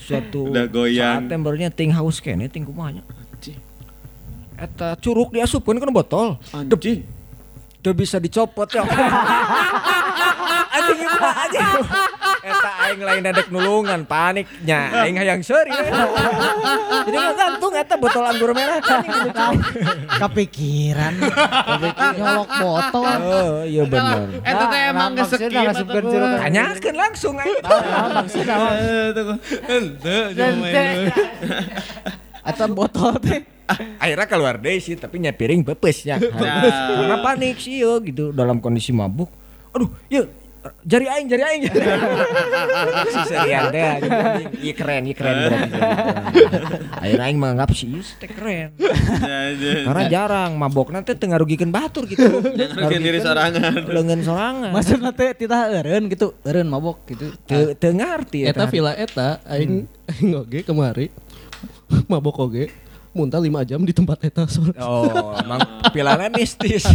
Suatu 0.04 0.52
Udah 0.52 0.68
goyang. 0.68 1.24
saat 1.24 1.32
tembernya 1.32 1.70
ting 1.72 1.96
haus 1.96 2.20
kene 2.20 2.52
ting 2.52 2.68
kumanya. 2.68 3.04
Eta 4.54 4.96
curug 5.02 5.34
diasupkeun 5.34 5.82
kan 5.82 5.90
botol. 5.92 6.28
Anjing. 6.54 7.04
Udah 7.84 7.92
bisa 7.92 8.16
dicopot 8.16 8.64
ya. 8.72 8.80
Anjing 10.74 10.98
gimana 11.04 11.30
anjing. 11.36 11.68
Eta 12.44 12.72
aing 12.88 13.02
lain 13.04 13.22
dadek 13.28 13.48
nulungan 13.52 14.08
paniknya. 14.08 15.04
Aing 15.04 15.20
hayang 15.20 15.44
seuri. 15.44 15.68
Jadi 17.04 17.12
nggak 17.12 17.36
gantung 17.36 17.74
eta 17.76 18.00
botol 18.00 18.24
anggur 18.24 18.56
merah 18.56 18.80
gitu. 18.80 18.96
Kepikiran. 20.16 21.14
Kepikiran 21.28 22.16
nyolok 22.16 22.50
botol. 22.56 23.16
Oh 23.20 23.68
iya 23.68 23.84
benar. 23.84 24.32
Eta 24.48 24.64
teh 24.72 24.82
emang 24.88 25.12
Nah, 25.14 25.28
maksudnya 25.28 25.48
gesek 25.52 25.68
ngasupkeun 25.68 26.04
curug. 26.08 26.32
Tanyakeun 26.40 26.96
langsung 26.96 27.36
aing. 27.36 27.60
maksudnya 28.16 28.56
apa? 28.56 29.36
Atau 32.48 32.68
botol 32.72 33.12
teh. 33.20 33.53
Akhirnya 33.98 34.28
keluar 34.28 34.56
deh 34.60 34.78
sih 34.80 34.96
tapi 35.00 35.24
nyapiring 35.24 35.64
pepesnya 35.64 36.20
karena 37.00 37.18
panik 37.24 37.60
sih 37.60 37.84
yo 37.84 38.00
gitu. 38.04 38.36
Dalam 38.36 38.60
kondisi 38.60 38.92
mabuk 38.92 39.32
aduh 39.74 39.90
yuk 40.12 40.44
jari 40.84 41.06
aing 41.08 41.28
jari 41.28 41.44
aing. 41.44 41.62
Si 43.12 43.20
serian 43.28 43.64
teh 43.72 43.84
anjing. 43.84 44.12
iya 44.64 44.74
keren 44.76 45.04
iya 45.08 45.16
keren 45.16 45.36
berarti 45.44 45.80
akhirnya 47.04 47.26
aing 47.28 47.40
menganggap 47.40 47.70
si 47.76 47.86
Ius 47.92 48.16
teh 48.20 48.30
keren. 48.32 48.76
Karena 49.60 50.04
jarang 50.08 50.56
mabok 50.56 50.96
nanti 50.96 51.16
tengah 51.16 51.40
rugikan 51.40 51.70
batur 51.72 52.08
gitu. 52.08 52.24
Ngarugikan 52.76 53.04
diri 53.04 53.20
sorangan. 53.20 53.72
lengan 53.92 54.20
sorangan. 54.24 54.72
Maksudnya 54.72 55.12
teh 55.12 55.32
titah 55.36 55.68
eureun 55.72 56.08
gitu, 56.08 56.36
eureun 56.48 56.68
mabok 56.68 57.04
gitu. 57.12 57.36
teu 57.48 57.76
teu 57.76 57.92
ngarti 57.92 58.48
eta. 58.48 58.66
Villa 58.72 58.96
eta 58.96 59.44
aing 59.48 59.86
aing 60.10 60.30
oge 60.40 60.64
kemari 60.64 61.12
mabok 62.08 62.50
oge 62.50 62.83
muntah 63.14 63.38
5 63.38 63.70
jam 63.70 63.82
di 63.82 63.94
tempat 63.94 64.18
eta 64.26 64.44
oh 64.82 65.38
emang 65.38 65.62
pilana 65.94 66.28
mistis 66.34 66.84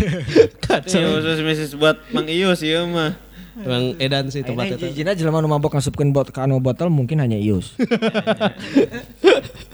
Iya, 0.68 1.08
khusus 1.16 1.40
misis 1.40 1.72
buat 1.72 1.96
Mang 2.12 2.28
Ius 2.28 2.60
ieu 2.60 2.84
mah. 2.84 3.16
Emang 3.58 3.96
edan 3.98 4.30
sih 4.30 4.44
tempat 4.46 4.76
eta. 4.76 4.86
jijina 4.86 5.16
jelema 5.18 5.42
nu 5.42 5.50
mabok 5.50 5.74
ngasupkeun 5.74 6.14
bot 6.14 6.30
ka 6.30 6.46
anu 6.46 6.62
botol 6.62 6.92
mungkin 6.92 7.18
hanya 7.18 7.34
Ius. 7.34 7.74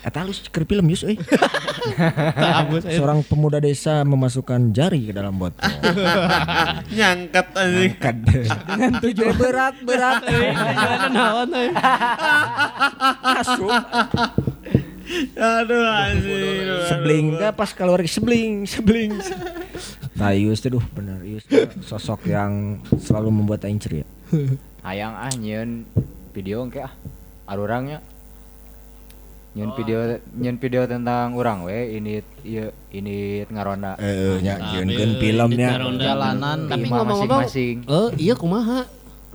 Eta 0.05 0.21
halus 0.21 0.41
keur 0.49 0.65
film 0.65 0.89
Ius 0.89 1.05
euy. 1.09 1.17
Seorang 2.81 3.21
pemuda 3.27 3.61
desa 3.61 4.01
memasukkan 4.07 4.73
jari 4.73 5.11
ke 5.11 5.13
dalam 5.13 5.37
botol. 5.37 5.61
Nyangkat 6.95 7.47
anjing. 7.53 7.93
Dengan 8.65 8.93
tujuan 9.05 9.35
berat 9.37 9.77
berat. 9.85 10.23
Naon 11.13 11.51
euy. 11.53 11.71
Asup. 13.37 13.69
Aduh 15.35 15.85
anjing. 15.85 16.65
Sebling 16.89 17.27
ka 17.37 17.49
pas 17.51 17.71
keluar 17.71 18.01
sebling 18.05 18.65
sebling. 18.65 19.13
Nah 20.15 20.31
Ius 20.31 20.63
tuh 20.63 20.79
duh 20.79 20.85
bener 20.95 21.19
Ius 21.27 21.43
sosok 21.83 22.31
yang 22.31 22.79
selalu 22.95 23.35
membuat 23.35 23.67
aing 23.67 23.83
ceria. 23.83 24.07
Hayang 24.81 25.11
ah 25.11 25.33
nyieun 25.35 25.83
video 26.31 26.63
engke 26.63 26.79
ah. 26.79 26.95
Arurangnya. 27.45 27.99
Nyieun 29.55 29.75
video 29.75 29.99
nyieun 30.33 30.59
video 30.59 30.83
tentang 30.87 31.35
urang 31.35 31.67
we 31.67 31.99
ini 31.99 32.23
ieu 32.43 32.71
ini 32.91 33.43
ngaronda. 33.47 33.99
Eh 33.99 34.39
nya 34.39 34.55
nyieunkeun 34.57 35.13
filmnya. 35.19 35.83
Jalanan 35.95 36.71
Tapi 36.71 36.87
ngomong-ngomong, 36.87 37.43
masing-masing. 37.47 37.77
eh 37.83 38.09
iya 38.15 38.35
kumaha 38.35 38.87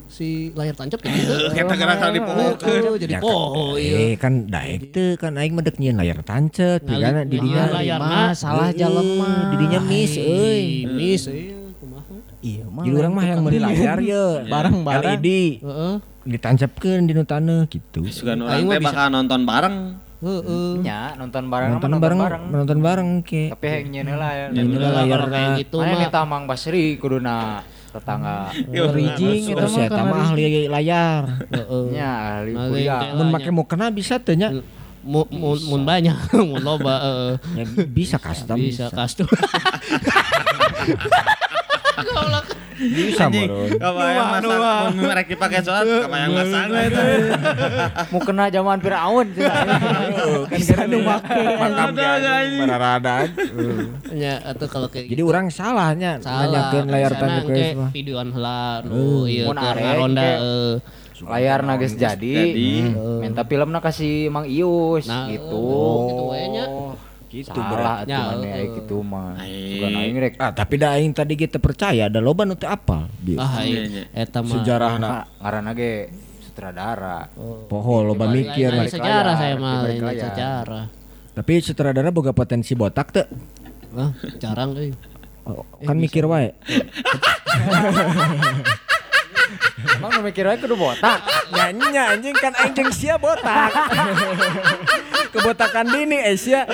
si 0.09 0.49
layar 0.57 0.73
tancap 0.73 0.99
gitu. 1.05 1.53
Kita 1.53 1.73
gerak 1.77 1.97
kali 2.01 2.17
dipohokeun. 2.17 2.81
Oh, 2.89 2.97
jadi 2.97 3.13
Ya, 3.13 3.21
poho 3.21 3.77
iya. 3.77 3.97
Eh 4.09 4.13
kan 4.17 4.49
daek 4.49 4.89
teu 4.89 5.13
kan 5.21 5.37
aing 5.37 5.53
medek 5.53 5.77
nyieun 5.77 6.01
layar 6.01 6.25
tancet, 6.25 6.81
karena 6.81 7.21
di 7.21 7.37
dinya 7.37 7.69
layar 7.69 8.01
mah 8.01 8.33
salah 8.33 8.73
jalan 8.73 9.21
mah. 9.21 9.53
di 9.53 9.55
dinya 9.61 9.79
miss 9.85 10.13
euy. 10.17 10.89
Miss 10.89 11.23
iya 11.29 11.57
kumaha. 11.77 12.15
Iya 12.41 12.65
mah. 12.67 12.83
Jadi 12.83 12.95
orang 12.97 13.13
mah 13.13 13.25
yang 13.29 13.39
meuli 13.45 13.59
layar 13.61 13.97
ye. 14.01 14.25
Bareng-bareng. 14.49 15.21
LED 15.21 15.29
Heeh. 15.61 15.93
ditancapkeun 16.25 17.05
di 17.05 17.13
nu 17.13 17.23
taneuh 17.23 17.69
gitu. 17.69 18.01
Sugan 18.09 18.43
mah 18.43 18.57
teh 18.57 18.81
bakal 18.81 19.07
nonton 19.13 19.45
bareng. 19.45 19.77
Heeh. 20.19 20.71
Nya 20.83 21.15
nonton 21.15 21.47
bareng 21.47 21.79
Nonton 21.79 21.89
nonton 21.95 22.03
bareng, 22.03 22.19
bareng. 22.19 22.43
nonton 22.51 22.77
bareng 22.83 23.09
ke. 23.23 23.53
Tapi 23.55 23.65
yang 23.71 23.85
nyieun 23.93 24.07
heula 24.11 24.29
ya. 24.35 24.45
Nyeun 24.51 24.67
heula 24.73 24.89
layar 24.99 25.19
Kalau 25.21 25.31
kayak 25.31 25.49
gitu 25.63 25.77
mah 25.79 25.97
kita 26.01 26.21
Mang 26.25 26.43
Basri 26.49 26.97
kuduna 26.99 27.63
tetangga. 27.89 28.53
Rijing 28.69 29.49
itu 29.49 29.57
Terus 29.57 29.73
mah 29.73 29.81
ya 29.81 29.89
kan 29.89 30.05
ahli 30.09 30.43
layar. 30.67 31.23
heeh. 31.49 31.83
Nya 31.91 32.09
ahli 32.39 32.51
kuliah. 32.53 32.99
teh. 33.01 33.09
Mun 33.13 33.27
make 33.29 33.49
mukena 33.49 33.89
bisa 33.89 34.17
teu 34.17 34.37
nya? 34.37 34.49
Mun 34.99 35.81
banyak, 35.83 36.17
mun 36.49 36.61
loba 36.61 36.95
heeh. 37.01 37.33
Ya, 37.55 37.65
bisa 37.87 38.17
custom. 38.19 38.57
Bisa 38.59 38.87
custom. 38.91 39.25
Bisa 42.79 43.27
Anjing. 43.27 43.51
moron. 43.51 43.75
Kabayang 43.75 44.27
masak 44.31 44.55
mun 44.87 45.03
merek 45.03 45.27
dipake 45.27 45.59
soal 45.59 45.83
kabayang 45.83 46.31
masak 46.31 46.63
itu. 46.81 47.01
Mau 48.07 48.19
kena 48.23 48.45
zaman 48.47 48.77
Firaun. 48.79 49.27
Bisa 50.47 50.87
nu 50.87 50.97
make. 51.01 51.39
Makam 51.59 51.89
bararadan. 51.91 53.27
Ya 54.09 54.39
atau 54.41 54.65
kalau 54.65 54.87
kayak 54.87 55.11
Jadi 55.11 55.21
orang 55.21 55.51
salahnya 55.51 56.23
salah 56.23 56.71
layar 56.87 57.11
geus 57.45 57.75
mah. 57.75 57.91
videoan 57.91 58.29
Mun 59.43 59.57
keur 59.57 59.67
arek 59.67 59.83
ngaronda 59.83 60.23
ke- 60.23 60.39
eh. 60.39 60.73
Layar 61.19 61.59
nages 61.61 61.99
jadi. 61.99 62.31
Jadi. 62.47 62.71
Minta 63.19 63.43
filmna 63.43 63.83
kasih 63.83 64.31
Mang 64.31 64.47
Ius 64.47 65.03
Nah, 65.03 65.27
gitu. 65.27 65.51
oh, 65.51 66.31
gitu. 66.31 66.95
Gitu 67.29 67.53
atuh 67.53 68.09
Ya, 68.09 68.33
eh. 68.41 68.73
kitu 68.73 69.05
mah. 69.05 69.37
Aing 69.37 70.17
Ah, 70.41 70.49
tapi 70.49 70.81
da 70.81 70.97
aing 70.97 71.13
tadi 71.13 71.37
kita 71.37 71.61
percaya 71.61 72.09
ada 72.09 72.17
loba 72.17 72.41
nu 72.41 72.57
teu 72.57 72.65
apal. 72.65 73.05
Bi- 73.21 73.37
Ah, 73.37 73.61
Iya, 73.61 73.85
iya. 73.85 74.01
iya. 74.09 74.25
Eta 74.25 74.41
mah. 74.41 74.57
Sejarahna 74.57 75.07
ngaranna 75.37 75.71
ge 75.77 76.09
sutradara. 76.41 77.29
poho 77.69 78.01
loba 78.01 78.25
mikir. 78.27 78.73
Lain 78.73 78.89
sejarah 78.89 79.37
saya 79.37 79.55
mah, 79.61 79.85
lain 79.85 80.01
layar. 80.01 80.25
sejarah. 80.25 80.85
Tapi 81.37 81.51
sutradara 81.61 82.09
boga 82.09 82.33
potensi 82.33 82.73
botak 82.73 83.13
teu? 83.13 83.29
Wah, 83.93 84.09
jarang 84.41 84.73
euy. 84.73 84.89
Oh, 85.45 85.61
kan 85.85 85.97
mikir 85.97 86.25
wae. 86.25 86.49
Emang 89.79 90.21
mikir 90.21 90.43
wae 90.45 90.57
kudu 90.57 90.75
botak. 90.75 91.19
Nyanyinya 91.53 92.17
anjing 92.17 92.35
kan 92.35 92.53
anjing 92.57 92.89
sia 92.91 93.15
botak. 93.15 93.69
Kebotakan 95.29 95.85
dini 95.87 96.17
eh 96.17 96.33
sia. 96.33 96.65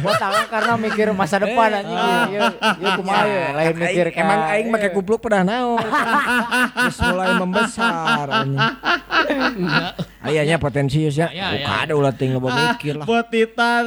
Botak 0.00 0.48
karena 0.48 0.74
mikir 0.76 1.12
masa 1.12 1.36
depan 1.36 1.70
anjing. 1.76 1.96
Ieu 2.32 2.48
ieu 2.80 2.90
kumaha 2.96 3.24
ye, 3.24 3.42
lain 3.52 3.74
mikir 3.76 4.06
Aing- 4.08 4.20
emang 4.20 4.40
aing 4.50 4.68
make 4.68 4.88
kupluk 4.90 5.20
pernah 5.20 5.44
naon. 5.44 5.80
Terus 6.72 6.98
mulai 7.04 7.36
membesar 7.36 8.26
anjing. 8.26 8.60
Ayahnya 10.26 10.56
potensi 10.56 11.06
ya. 11.06 11.30
Aya, 11.30 11.54
aya. 11.54 11.62
Buka 11.62 11.74
ada 11.84 11.92
ulah 11.94 12.12
ting 12.12 12.34
loba 12.34 12.48
mikir 12.50 12.98
lah. 12.98 13.06
Buat 13.06 13.26
titan. 13.28 13.84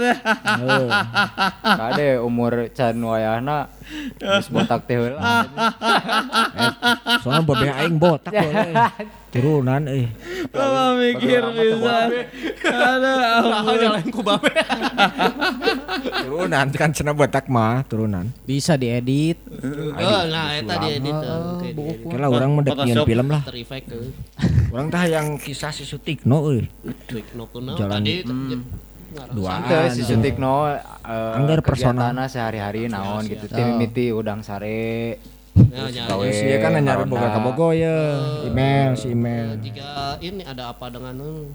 Kade 1.63 2.09
umur 2.21 2.69
can 2.71 2.95
wayahna 3.01 3.67
geus 4.15 4.47
botak 4.47 4.85
teh 4.85 4.95
heula. 4.95 5.19
Eh, 5.19 5.45
Soalnya 7.19 7.41
babe 7.43 7.67
aing 7.67 7.97
botak. 7.97 8.31
Turunan 9.29 9.85
eh. 9.85 10.09
Bapak 10.49 10.97
mikir 10.97 11.41
bisa. 11.53 12.09
Ada 12.65 13.13
ampun. 13.45 14.41
Turunan 16.19 16.65
kan 16.71 16.89
cenah 16.89 17.13
botak 17.13 17.45
mah 17.45 17.85
turunan. 17.85 18.25
Bisa 18.43 18.73
diedit. 18.73 19.37
Oh, 19.53 20.21
nah 20.25 20.57
eta 20.57 20.81
diedit. 20.81 21.13
Oke, 21.13 21.69
diedit. 21.71 22.09
Kela 22.09 22.27
urang 22.27 22.57
mah 22.57 22.63
dek 22.63 22.73
nyeun 22.75 22.87
Photoshop. 22.97 23.05
film 23.05 23.27
lah. 23.29 23.41
Euy. 23.45 24.09
Urang 24.73 24.87
tah 24.87 25.03
yang 25.03 25.37
kisah 25.37 25.69
si 25.69 25.81
Sutikno 25.81 26.45
no 27.33 27.43
kuno 27.47 27.73
Jalan- 27.73 28.01
tadi 28.01 28.21
Duaan. 29.33 29.65
Teu 29.65 29.89
si 29.89 30.05
Sutikno 30.05 30.69
eh, 30.69 31.37
Anggar 31.37 31.61
personal. 31.61 32.13
sehari-hari 32.25 32.85
naon 32.85 33.25
gitu. 33.25 33.45
Teh 33.45 33.57
Oh. 33.59 33.65
mimiti 33.67 34.09
udang 34.09 34.41
sare. 34.41 35.17
Ya, 35.69 35.85
ya, 36.25 36.57
kan 36.61 36.71
hanya 36.77 36.97
ngaronda. 36.97 37.11
boga 37.13 37.27
ka 37.29 37.39
Bogo 37.41 37.67
ya. 37.73 37.97
Email 38.45 38.93
si 38.97 39.09
ya. 39.09 39.15
email. 39.15 39.47
Jika 39.61 40.17
ini 40.21 40.41
ada 40.45 40.73
apa 40.73 40.89
dengan 40.89 41.13
anu? 41.17 41.53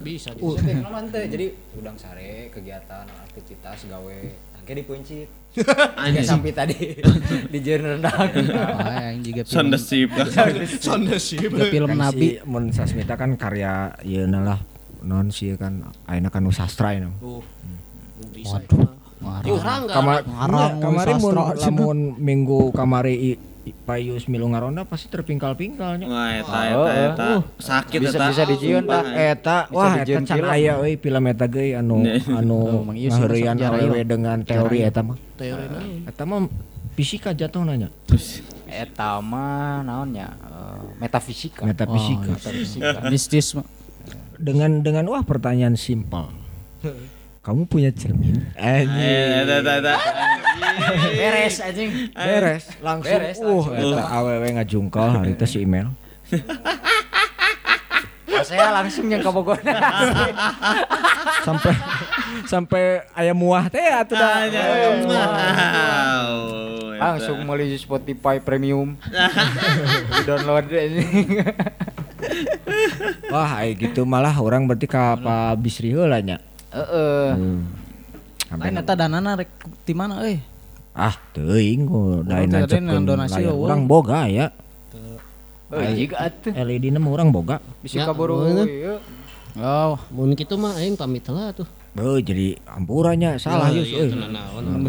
Bisa 0.00 0.32
di 0.36 0.40
Sutikno 0.40 0.88
mah 0.88 1.02
teh 1.08 1.24
jadi 1.28 1.46
udang 1.76 1.96
sare 1.96 2.48
kegiatan 2.52 3.06
aktivitas 3.28 3.88
gawe 3.88 4.18
Angke 4.60 4.72
dipuncit. 4.76 5.28
Anjing 5.98 6.22
sampai 6.22 6.52
tadi 6.52 6.76
di 7.52 7.58
jeung 7.64 7.82
rendang. 7.82 8.28
Ah, 8.54 9.10
yang 9.10 9.24
juga 9.24 9.42
film, 9.42 9.72
the 9.72 11.18
ship. 11.18 11.50
juga 11.50 11.66
film 11.72 11.90
Kan 11.90 11.98
Nabi. 11.98 12.38
Mun 12.44 12.70
Sasmita 12.70 13.16
kan 13.16 13.34
karya 13.34 13.96
yeuna 14.04 14.44
lah 14.44 14.60
non 15.00 15.32
sih 15.32 15.56
kan 15.56 15.80
ayeuna 16.04 16.28
kan 16.28 16.44
nu 16.44 16.52
sastra 16.52 16.92
ya. 16.92 17.08
Tuh. 17.18 17.40
Bisa. 18.36 18.60
Waduh. 18.60 18.99
Orang 19.20 19.78
enggak? 19.84 19.96
Kama, 19.96 20.12
Ngarang 20.24 20.72
iya, 20.72 20.80
kamari 20.80 21.14
mun 21.20 21.34
lamun 21.36 21.98
minggu 22.16 22.60
kamari 22.72 23.36
Payus 23.60 24.24
milu 24.26 24.48
ngaronda 24.50 24.88
pasti 24.88 25.06
terpingkal-pingkalnya. 25.12 26.08
Wah, 26.08 26.32
eta 26.32 26.58
Oh, 26.74 26.88
eta 26.88 26.90
eh. 26.90 27.06
eta. 27.12 27.28
Sakit 27.60 27.98
Bisa 28.02 28.16
eta. 28.16 28.26
bisa 28.32 28.42
dijieun 28.48 28.84
tah. 28.88 29.04
Eta 29.04 29.56
Bisa 29.68 29.76
wah 29.76 29.92
eta 30.00 30.20
can 30.24 30.42
aya 30.48 30.72
euy 30.80 30.96
film 30.96 31.24
eta 31.28 31.46
ge 31.46 31.76
anu 31.76 32.00
anu 32.40 32.88
sejarah 32.88 33.76
awewe 33.76 34.00
ieu. 34.00 34.08
dengan 34.08 34.42
teori 34.42 34.80
eta 34.80 35.04
mah. 35.04 35.20
Teori 35.36 35.64
naon? 35.70 36.08
Eta 36.08 36.22
mah 36.24 36.48
fisika 36.96 37.36
jatuh 37.36 37.62
nanya. 37.62 37.92
Eta 38.66 39.20
mah 39.20 39.84
naonnya 39.84 40.32
eh, 40.40 40.80
metafisika. 40.96 41.62
Metafisika. 41.68 42.32
Metafisika. 42.32 42.96
Mistis 43.12 43.54
mah. 43.54 43.66
dengan 44.40 44.80
dengan 44.80 45.04
wah 45.12 45.20
pertanyaan 45.20 45.76
simpel. 45.76 46.32
Kamu 47.40 47.64
punya 47.64 47.88
cermin? 47.88 48.52
Anjing. 48.52 49.48
Beres 51.16 51.56
anjing. 51.64 52.12
Beres, 52.12 52.64
langsung. 52.84 53.16
Beres, 53.16 53.40
uh, 53.40 53.64
eta 53.80 54.04
awewe 54.12 54.48
ngajungkal 54.60 55.08
hari 55.08 55.32
itu 55.40 55.48
si 55.48 55.64
email. 55.64 55.88
Saya 58.44 58.76
langsung 58.76 59.08
yang 59.08 59.24
ke 59.24 59.30
Bogor. 59.32 59.56
sampai 61.48 61.72
sampai 62.44 62.84
ayam 63.16 63.40
muah 63.40 63.72
teh 63.72 63.88
atuh 63.88 64.20
dah. 64.20 64.44
Wow. 65.08 66.36
langsung 67.00 67.40
meuli 67.48 67.72
Spotify 67.80 68.36
premium. 68.36 69.00
Download 70.28 70.68
anjing. 70.68 71.40
Wah, 73.32 73.64
gitu 73.72 74.04
malah 74.04 74.36
orang 74.36 74.68
berarti 74.68 74.84
ka 74.84 75.16
Pak 75.16 75.56
Bisri 75.64 75.96
heula 75.96 76.20
nya. 76.20 76.49
Heeh. 76.70 77.26
Hmm. 77.34 77.60
Sampai 78.50 78.74
Lain 78.74 78.82
eta 78.82 78.94
danana 78.98 79.38
rek 79.38 79.50
di 79.86 79.94
mana 79.94 80.26
euy? 80.26 80.38
ah 80.90 81.14
teuing 81.32 81.86
ku 81.86 82.20
lain 82.26 82.50
nancekeun 82.50 83.06
donasi. 83.06 83.46
Urang 83.46 83.86
boga 83.86 84.26
ya. 84.26 84.50
Oh, 85.70 85.78
jiga 85.94 86.26
atuh. 86.26 86.50
LED 86.50 86.90
na 86.90 86.98
urang 86.98 87.30
boga. 87.30 87.62
Bisa 87.78 88.02
Ya, 88.02 88.10
kaburu 88.10 88.42
ieu. 88.66 88.98
Oh, 89.54 89.94
Mun 90.10 90.34
kitu 90.34 90.58
mah 90.58 90.74
aing 90.78 90.98
pamit 90.98 91.22
lah 91.30 91.54
tuh. 91.54 91.66
Beuh 91.94 92.18
jadi 92.18 92.54
ampurannya 92.66 93.38
salah 93.38 93.70
Ya, 93.70 93.82
yus 93.82 93.90
iya, 93.90 94.02
euy. 94.02 94.10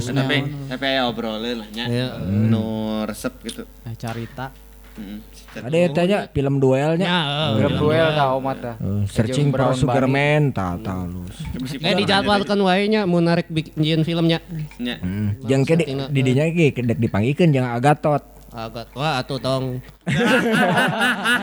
Tapi 0.10 0.38
tapi 0.70 0.84
aya 0.86 1.06
obroleun 1.06 1.62
lah 1.62 1.70
nya. 1.70 1.86
Ya. 1.86 2.08
Nu 2.26 3.02
resep 3.06 3.34
gitu. 3.45 3.66
eh, 3.86 3.94
carita. 3.94 4.49
Heeh. 4.92 5.20
Ada 5.52 5.76
yang 5.76 5.92
tanya 5.92 6.18
film 6.32 6.64
duelnya. 6.64 7.08
Ya, 7.08 7.20
Film 7.60 7.76
duel 7.76 8.08
tah 8.16 8.28
omat 8.40 8.58
tah. 8.64 8.76
Eh, 8.80 9.04
searching 9.08 9.52
Jeung 9.52 9.56
for 9.56 9.60
Brown 9.60 9.76
Sugar 9.76 10.04
Bunny. 10.08 10.16
Man 10.16 10.44
tah 10.56 10.80
tah 10.80 11.08
lus. 11.08 11.36
Nggak 11.80 11.96
dijadwalkan 12.00 12.60
wae 12.64 12.88
nya 12.88 13.04
mun 13.04 13.28
narek 13.28 13.52
bikin 13.52 14.04
filmnya. 14.08 14.40
nya. 14.80 14.96
Hmm. 15.04 15.36
Jeung 15.44 15.64
ke 15.68 15.76
di, 15.80 15.84
setting, 15.88 16.08
di 16.12 16.20
dinya 16.24 16.46
ge 16.48 16.68
kedek 16.72 16.98
dipanggikeun 17.00 17.52
jeung 17.52 17.68
Agatot. 17.68 18.24
Agak 18.52 18.92
wah 18.96 19.24
atuh 19.24 19.40
tong. 19.40 19.80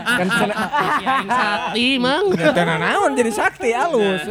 Kan 0.04 0.28
aing 0.28 1.28
sakti 1.28 1.86
mang. 1.96 2.32
tenan 2.32 2.80
naon 2.80 3.16
jadi 3.16 3.32
sakti 3.32 3.72
alus. 3.72 4.24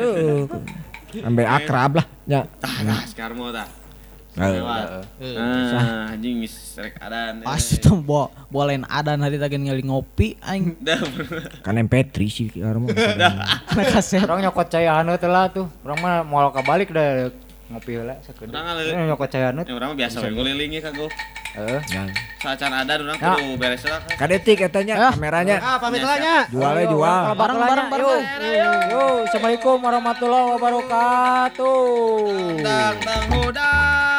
Sampai 1.10 1.46
akrab 1.46 2.02
lah 2.02 2.06
nya. 2.26 2.46
Tah, 2.62 2.76
tah 2.82 3.02
sekarang 3.10 3.38
mau 3.38 3.50
tah. 3.54 3.66
Eh, 4.38 4.62
Lewat. 4.62 4.86
Ah, 5.34 6.14
anjing 6.14 6.46
geus 6.46 6.78
rek 6.78 6.94
adan. 7.02 7.42
Pas 7.42 7.58
itu 7.58 7.90
bo 7.98 8.30
bolein 8.54 8.86
adan 8.86 9.18
hari 9.26 9.42
tadi 9.42 9.58
ngali 9.58 9.82
ngopi 9.82 10.38
aing. 10.46 10.78
Kan 11.66 11.82
MP3 11.82 12.18
sih 12.30 12.54
karena 12.54 12.78
mah. 12.78 12.94
kaset. 13.98 14.22
Orang 14.22 14.46
nyokot 14.46 14.70
teh 15.18 15.26
lah 15.26 15.50
tuh. 15.50 15.66
Orang 15.82 15.98
mah 16.06 16.22
moal 16.22 16.54
kabalik 16.54 16.94
dah 16.94 17.34
ngopi. 17.74 17.98
Urang 17.98 18.22
ale- 18.70 18.94
Orang 18.94 19.10
nyokot 19.10 19.30
cayahan 19.34 19.58
Ya 19.66 19.74
urang 19.74 19.90
mah 19.92 19.98
biasa 19.98 20.18
kagok. 20.22 21.10
Heeh. 21.58 21.82
Ya. 21.90 22.06
Sacan 22.38 22.70
adan 22.70 23.10
urang 23.10 23.18
Ya. 23.18 23.34
kudu 23.34 23.58
beres 23.58 23.82
lah. 23.90 24.06
Kadetik 24.22 24.70
katanya 24.70 25.10
kameranya. 25.10 25.58
Ah 25.58 25.82
pamit 25.82 26.06
lah 26.06 26.18
nya. 26.22 26.38
Jualnya 26.54 26.86
jual. 26.86 27.22
Bareng 27.34 27.58
bareng. 27.90 28.22
Yo, 28.94 29.26
Assalamualaikum 29.26 29.82
warahmatullahi 29.82 30.46
wabarakatuh. 30.54 31.82
Dang 32.62 32.98
dang 33.02 33.26
hudang. 33.34 34.17